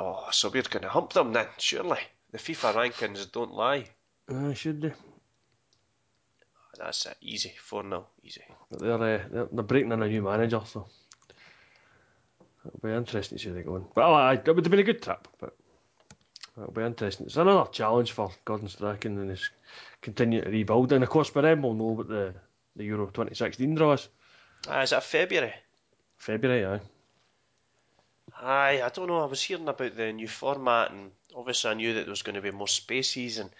Oh, 0.00 0.28
so 0.30 0.48
we're 0.48 0.62
going 0.62 0.82
to 0.82 0.88
hump 0.88 1.12
them 1.12 1.32
then, 1.32 1.48
surely. 1.58 1.98
The 2.30 2.38
FIFA 2.38 2.74
rankings 2.74 3.30
don't 3.32 3.52
lie. 3.52 3.86
Uh, 4.28 4.52
should 4.52 4.80
they? 4.80 4.92
That's 6.78 7.06
it. 7.06 7.16
Easy. 7.20 7.52
4 7.58 7.82
0. 7.82 8.06
Easy. 8.22 8.42
They're, 8.70 8.92
uh, 8.92 8.98
they're 8.98 9.48
they're 9.50 9.64
breaking 9.64 9.92
in 9.92 10.02
a 10.02 10.08
new 10.08 10.22
manager, 10.22 10.60
so 10.64 10.86
it'll 12.64 12.80
be 12.80 12.94
interesting 12.94 13.38
to 13.38 13.42
see 13.42 13.48
how 13.48 13.54
they 13.56 13.62
go 13.62 13.74
on. 13.74 13.86
But 13.94 14.04
oh, 14.04 14.28
it 14.30 14.46
would 14.46 14.64
have 14.64 14.70
been 14.70 14.80
a 14.80 14.84
good 14.84 15.02
trip, 15.02 15.26
but 15.40 15.56
it'll 16.56 16.72
be 16.72 16.82
interesting. 16.82 17.26
It's 17.26 17.36
another 17.36 17.68
challenge 17.70 18.12
for 18.12 18.30
Gordon 18.44 18.68
Strachan 18.68 19.18
and 19.18 19.30
his 19.30 19.50
continue 20.02 20.42
to 20.42 20.50
rebuild. 20.50 20.92
And 20.92 21.02
of 21.02 21.10
course, 21.10 21.30
by 21.30 21.40
then 21.40 21.62
we'll 21.62 21.74
know 21.74 21.84
what 21.86 22.08
the 22.08 22.34
the 22.76 22.84
Euro 22.84 23.06
2016 23.06 23.74
draw 23.74 23.94
is. 23.94 24.08
Ah, 24.68 24.82
is 24.82 24.90
that 24.90 25.02
February? 25.02 25.54
February, 26.16 26.64
aye. 26.64 26.80
Aye, 28.40 28.82
I 28.84 28.88
don't 28.90 29.08
know. 29.08 29.20
I 29.22 29.26
was 29.26 29.42
hearing 29.42 29.68
about 29.68 29.96
the 29.96 30.12
new 30.12 30.28
format, 30.28 30.90
and 30.92 31.10
obviously 31.34 31.70
I 31.70 31.74
knew 31.74 31.94
that 31.94 32.02
there 32.04 32.10
was 32.10 32.22
going 32.22 32.36
to 32.36 32.40
be 32.40 32.50
more 32.50 32.68
spaces, 32.68 33.38
and 33.38 33.50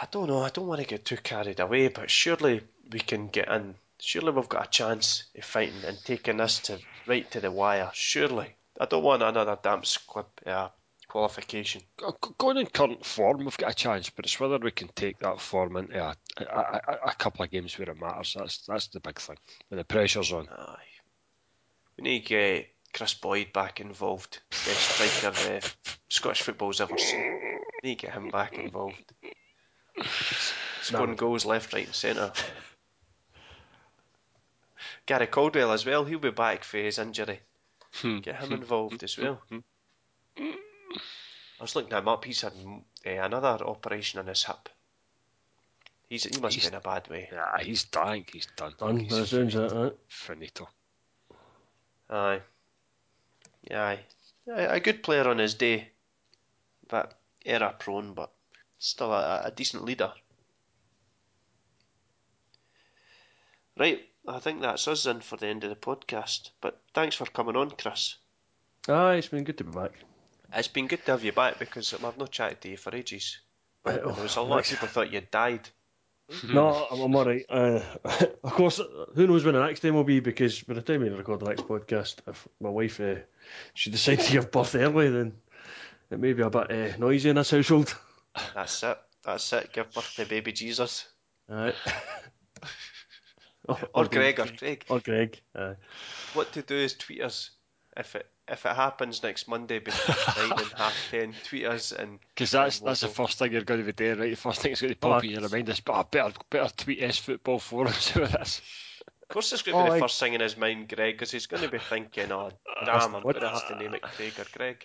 I 0.00 0.06
don't 0.10 0.28
know. 0.28 0.42
I 0.42 0.50
don't 0.50 0.66
want 0.66 0.80
to 0.80 0.86
get 0.86 1.04
too 1.04 1.16
carried 1.16 1.60
away, 1.60 1.88
but 1.88 2.10
surely 2.10 2.62
we 2.90 3.00
can 3.00 3.28
get 3.28 3.48
in. 3.48 3.74
Surely 3.98 4.32
we've 4.32 4.48
got 4.48 4.66
a 4.66 4.70
chance 4.70 5.24
of 5.36 5.44
fighting 5.44 5.84
and 5.86 5.98
taking 6.04 6.38
this 6.38 6.58
to 6.60 6.78
right 7.06 7.30
to 7.30 7.40
the 7.40 7.50
wire. 7.50 7.90
Surely, 7.94 8.54
I 8.78 8.86
don't 8.86 9.02
want 9.02 9.22
another 9.22 9.58
damp 9.62 9.84
squib 9.86 10.26
uh, 10.46 10.68
qualification. 11.08 11.82
Go- 11.98 12.16
go- 12.20 12.34
Going 12.38 12.56
in 12.58 12.66
current 12.66 13.04
form, 13.04 13.38
we've 13.44 13.56
got 13.58 13.72
a 13.72 13.74
chance, 13.74 14.08
but 14.10 14.24
it's 14.24 14.40
whether 14.40 14.58
we 14.58 14.70
can 14.70 14.88
take 14.94 15.18
that 15.20 15.40
form 15.40 15.76
into 15.76 15.98
a, 15.98 16.14
a, 16.38 16.44
a, 16.46 16.98
a 17.08 17.14
couple 17.14 17.44
of 17.44 17.50
games 17.50 17.78
where 17.78 17.90
it 17.90 18.00
matters. 18.00 18.34
That's 18.38 18.66
that's 18.66 18.86
the 18.88 19.00
big 19.00 19.18
thing. 19.18 19.36
When 19.68 19.78
the 19.78 19.84
pressure's 19.84 20.32
on. 20.32 20.48
Aye, 20.48 20.76
we 21.98 22.02
need 22.04 22.20
to 22.22 22.28
get 22.28 22.68
Kris 22.92 23.14
Boyd 23.14 23.52
back 23.52 23.80
involved. 23.80 24.40
Best 24.50 24.80
striker 24.90 25.30
the 25.30 25.72
Scottish 26.08 26.42
football's 26.42 26.80
ever 26.80 26.98
seen. 26.98 27.60
Need 27.82 27.98
to 28.00 28.06
get 28.06 28.14
him 28.14 28.28
back 28.28 28.54
involved. 28.58 29.12
Scoring 30.82 31.16
goals 31.16 31.44
left, 31.44 31.72
right, 31.72 31.86
and 31.86 31.94
centre. 31.94 32.32
Gary 35.06 35.26
Caldwell 35.26 35.72
as 35.72 35.84
well. 35.86 36.04
He'll 36.04 36.18
be 36.18 36.30
back 36.30 36.64
for 36.64 36.78
his 36.78 36.98
injury. 36.98 37.40
Hmm. 37.94 38.18
Get 38.18 38.36
him 38.36 38.52
involved 38.52 39.02
as 39.02 39.16
well. 39.18 39.40
I 40.38 40.52
was 41.60 41.74
looking 41.76 41.96
him 41.96 42.08
up. 42.08 42.24
He's 42.24 42.40
had 42.42 42.52
uh, 42.54 43.10
another 43.10 43.64
operation 43.64 44.20
on 44.20 44.26
his 44.26 44.44
hip. 44.44 44.68
He's 46.08 46.24
he 46.24 46.40
must 46.40 46.54
He's- 46.56 46.68
be 46.68 46.74
in 46.74 46.78
a 46.78 46.80
bad 46.80 47.08
way. 47.08 47.28
Yeah, 47.32 47.58
he's 47.62 47.84
dying. 47.84 48.24
He's 48.32 48.46
done. 48.56 48.74
Done. 48.78 48.98
He's 48.98 49.10
That 49.10 49.26
sounds 49.26 49.54
it, 49.54 49.72
right? 49.72 49.92
finito. 50.08 50.68
Aye. 52.08 52.40
Aye. 53.70 54.00
Aye. 54.52 54.62
A 54.76 54.80
good 54.80 55.02
player 55.02 55.28
on 55.28 55.38
his 55.38 55.54
day, 55.54 55.90
but 56.88 57.14
error 57.44 57.74
prone, 57.78 58.14
but 58.14 58.32
still 58.78 59.12
a, 59.12 59.42
a 59.44 59.50
decent 59.50 59.84
leader. 59.84 60.12
Right, 63.78 64.00
I 64.26 64.38
think 64.38 64.60
that's 64.60 64.86
us 64.88 65.06
in 65.06 65.20
for 65.20 65.36
the 65.36 65.46
end 65.46 65.64
of 65.64 65.70
the 65.70 65.76
podcast. 65.76 66.50
But 66.60 66.80
thanks 66.92 67.16
for 67.16 67.24
coming 67.26 67.56
on, 67.56 67.70
Chris. 67.70 68.16
Aye, 68.88 69.14
it's 69.14 69.28
been 69.28 69.44
good 69.44 69.58
to 69.58 69.64
be 69.64 69.72
back. 69.72 69.92
It's 70.52 70.68
been 70.68 70.88
good 70.88 71.04
to 71.06 71.12
have 71.12 71.24
you 71.24 71.32
back 71.32 71.58
because 71.58 71.94
I've 71.94 72.18
not 72.18 72.30
chatted 72.30 72.60
to 72.62 72.68
you 72.70 72.76
for 72.76 72.94
ages. 72.94 73.38
Right, 73.84 74.02
And 74.02 74.14
there 74.14 74.22
was 74.22 74.36
a 74.36 74.42
lot 74.42 74.60
of 74.60 74.66
people 74.70 74.88
thought 74.88 75.12
you'd 75.12 75.30
died. 75.30 75.68
No, 76.52 76.86
I'm, 76.90 77.00
I'm 77.00 77.16
alright. 77.16 77.44
Uh, 77.48 77.80
of 78.44 78.52
course, 78.52 78.80
who 79.14 79.26
knows 79.26 79.44
when 79.44 79.54
the 79.54 79.64
next 79.64 79.80
time 79.80 79.94
will 79.94 80.04
be 80.04 80.20
because 80.20 80.62
by 80.62 80.74
the 80.74 80.82
time 80.82 81.00
we 81.00 81.08
record 81.08 81.40
the 81.40 81.46
next 81.46 81.62
podcast, 81.62 82.16
if 82.26 82.46
my 82.60 82.70
wife 82.70 83.00
uh, 83.00 83.16
she 83.74 83.90
decides 83.90 84.26
to 84.26 84.32
give 84.32 84.50
birth 84.50 84.74
early, 84.74 85.08
then 85.08 85.32
it 86.10 86.18
may 86.18 86.32
be 86.32 86.42
a 86.42 86.50
bit 86.50 86.70
uh, 86.70 86.96
noisy 86.98 87.30
in 87.30 87.36
this 87.36 87.50
household. 87.50 87.94
That's 88.54 88.82
it. 88.82 88.98
That's 89.24 89.52
it. 89.52 89.72
Give 89.72 89.92
birth 89.92 90.14
to 90.16 90.26
baby 90.26 90.52
Jesus. 90.52 91.08
Aye. 91.50 91.74
Or 93.94 94.06
Greg 94.06 94.40
or 94.40 94.46
Craig. 94.46 94.84
Or 94.88 95.00
Greg. 95.00 95.40
Aye. 95.54 95.76
What 96.34 96.52
to 96.52 96.62
do 96.62 96.74
is 96.74 96.94
tweet 96.94 97.22
us 97.22 97.50
if 97.96 98.14
it 98.16 98.26
if 98.48 98.66
it 98.66 98.74
happens 98.74 99.22
next 99.22 99.46
Monday 99.48 99.78
between 99.78 100.16
nine 100.36 100.58
and 100.58 100.72
half 100.72 100.94
ten. 101.10 101.34
Tweet 101.44 101.66
us 101.66 101.92
and 101.92 102.18
Because 102.34 102.50
that's 102.50 102.78
and 102.80 102.88
that's 102.88 103.00
the 103.00 103.08
first 103.08 103.38
thing 103.38 103.52
you're 103.52 103.62
going 103.62 103.80
to 103.80 103.86
be 103.86 103.92
doing, 103.92 104.18
right? 104.18 104.30
The 104.30 104.36
first 104.36 104.60
thing 104.62 104.70
that's 104.72 104.80
going 104.80 104.92
to 104.92 104.98
pop 104.98 105.24
in 105.24 105.30
your 105.30 105.48
mind 105.48 105.68
is, 105.68 105.80
but 105.80 105.92
I 105.94 106.02
better 106.10 106.32
better 106.50 106.72
tweet 106.76 107.02
S 107.02 107.18
football 107.18 107.58
forums 107.58 108.12
with 108.16 108.32
this. 108.32 108.60
Of 109.22 109.34
course, 109.34 109.52
it's 109.52 109.62
going 109.62 109.76
to 109.76 109.82
be 109.84 109.88
Oh, 109.88 109.90
the 109.92 109.96
aye. 109.98 110.00
first 110.00 110.18
thing 110.18 110.34
in 110.34 110.40
his 110.40 110.56
mind, 110.56 110.88
Greg, 110.88 111.14
because 111.14 111.30
he's 111.30 111.46
going 111.46 111.62
to 111.62 111.68
be 111.68 111.78
thinking, 111.78 112.32
"Oh, 112.32 112.50
damn, 112.84 113.14
I'm 113.14 113.22
what- 113.22 113.34
going 113.38 113.42
to 113.42 113.48
have 113.50 113.68
to 113.68 113.76
name 113.76 113.94
it 113.94 114.02
Craig 114.02 114.32
or 114.38 114.46
Greg." 114.56 114.84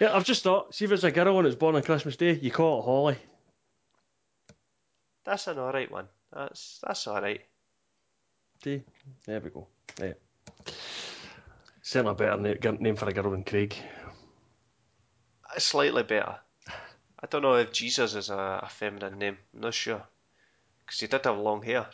Yeah, 0.00 0.16
I've 0.16 0.24
just 0.24 0.42
thought, 0.42 0.74
see 0.74 0.86
if 0.86 0.92
it's 0.92 1.04
a 1.04 1.10
girl 1.10 1.38
and 1.38 1.46
it's 1.46 1.56
born 1.56 1.76
on 1.76 1.82
Christmas 1.82 2.16
Day, 2.16 2.32
you 2.32 2.50
call 2.50 2.80
it 2.80 2.84
Holly. 2.86 3.18
That's 5.24 5.46
an 5.46 5.58
all 5.58 5.72
right 5.72 5.90
one. 5.90 6.08
That's 6.32 6.80
that's 6.84 7.06
all 7.06 7.20
right. 7.20 7.42
See? 8.64 8.82
There 9.26 9.40
we 9.40 9.50
go. 9.50 9.68
Yeah. 10.00 10.14
Certainly 11.82 12.12
a 12.12 12.14
better 12.14 12.76
name 12.78 12.96
for 12.96 13.08
a 13.08 13.12
girl 13.12 13.30
than 13.30 13.44
Craig. 13.44 13.74
It's 15.56 15.64
slightly 15.64 16.02
better. 16.02 16.36
I 17.22 17.26
don't 17.28 17.42
know 17.42 17.56
if 17.56 17.72
Jesus 17.72 18.14
is 18.14 18.30
a, 18.30 18.60
a 18.62 18.68
feminine 18.68 19.18
name. 19.18 19.38
I'm 19.54 19.60
not 19.60 19.74
sure 19.74 20.02
because 20.86 21.00
he 21.00 21.06
did 21.06 21.24
have 21.24 21.38
long 21.38 21.62
hair. 21.62 21.86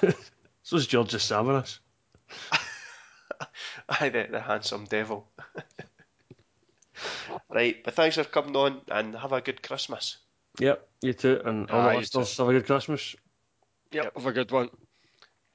so 0.62 0.76
is 0.76 0.86
George 0.86 1.12
Samaras. 1.12 1.80
Aye, 3.88 4.08
the, 4.08 4.28
the 4.30 4.40
handsome 4.40 4.84
devil. 4.84 5.28
right, 7.50 7.82
but 7.84 7.94
thanks 7.94 8.16
for 8.16 8.24
coming 8.24 8.56
on 8.56 8.80
and 8.90 9.14
have 9.14 9.32
a 9.32 9.40
good 9.40 9.62
Christmas. 9.62 10.18
Yep, 10.60 10.88
you 11.02 11.12
too, 11.12 11.40
and 11.44 11.70
all 11.70 11.80
Aye, 11.80 11.92
the 11.92 11.98
listeners 11.98 12.36
have 12.36 12.48
a 12.48 12.52
good 12.52 12.66
Christmas. 12.66 13.14
Yep, 13.92 14.16
have 14.16 14.26
a 14.26 14.32
good 14.32 14.50
one. 14.50 14.70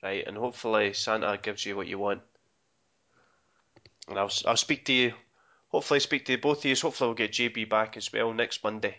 Right, 0.03 0.25
and 0.25 0.35
hopefully 0.35 0.93
Santa 0.93 1.39
gives 1.41 1.65
you 1.65 1.75
what 1.75 1.87
you 1.87 1.99
want. 1.99 2.21
And 4.07 4.17
I'll 4.17 4.31
I'll 4.45 4.57
speak 4.57 4.85
to 4.85 4.93
you. 4.93 5.13
Hopefully, 5.69 5.99
speak 5.99 6.25
to 6.25 6.37
both 6.37 6.59
of 6.59 6.65
you. 6.65 6.75
Hopefully, 6.75 7.07
we'll 7.07 7.15
get 7.15 7.31
JB 7.31 7.69
back 7.69 7.97
as 7.97 8.11
well 8.11 8.33
next 8.33 8.63
Monday, 8.63 8.97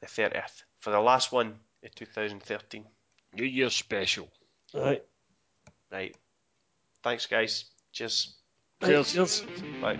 the 0.00 0.06
thirtieth, 0.06 0.64
for 0.80 0.90
the 0.90 1.00
last 1.00 1.32
one 1.32 1.58
in 1.82 1.90
2013. 1.94 2.84
New 3.34 3.44
Year's 3.44 3.76
special. 3.76 4.28
Right. 4.74 5.04
Right. 5.92 6.16
Thanks, 7.02 7.26
guys. 7.26 7.66
Cheers. 7.92 8.34
Cheers. 8.82 9.12
Cheers. 9.12 9.44
Bye. 9.80 9.98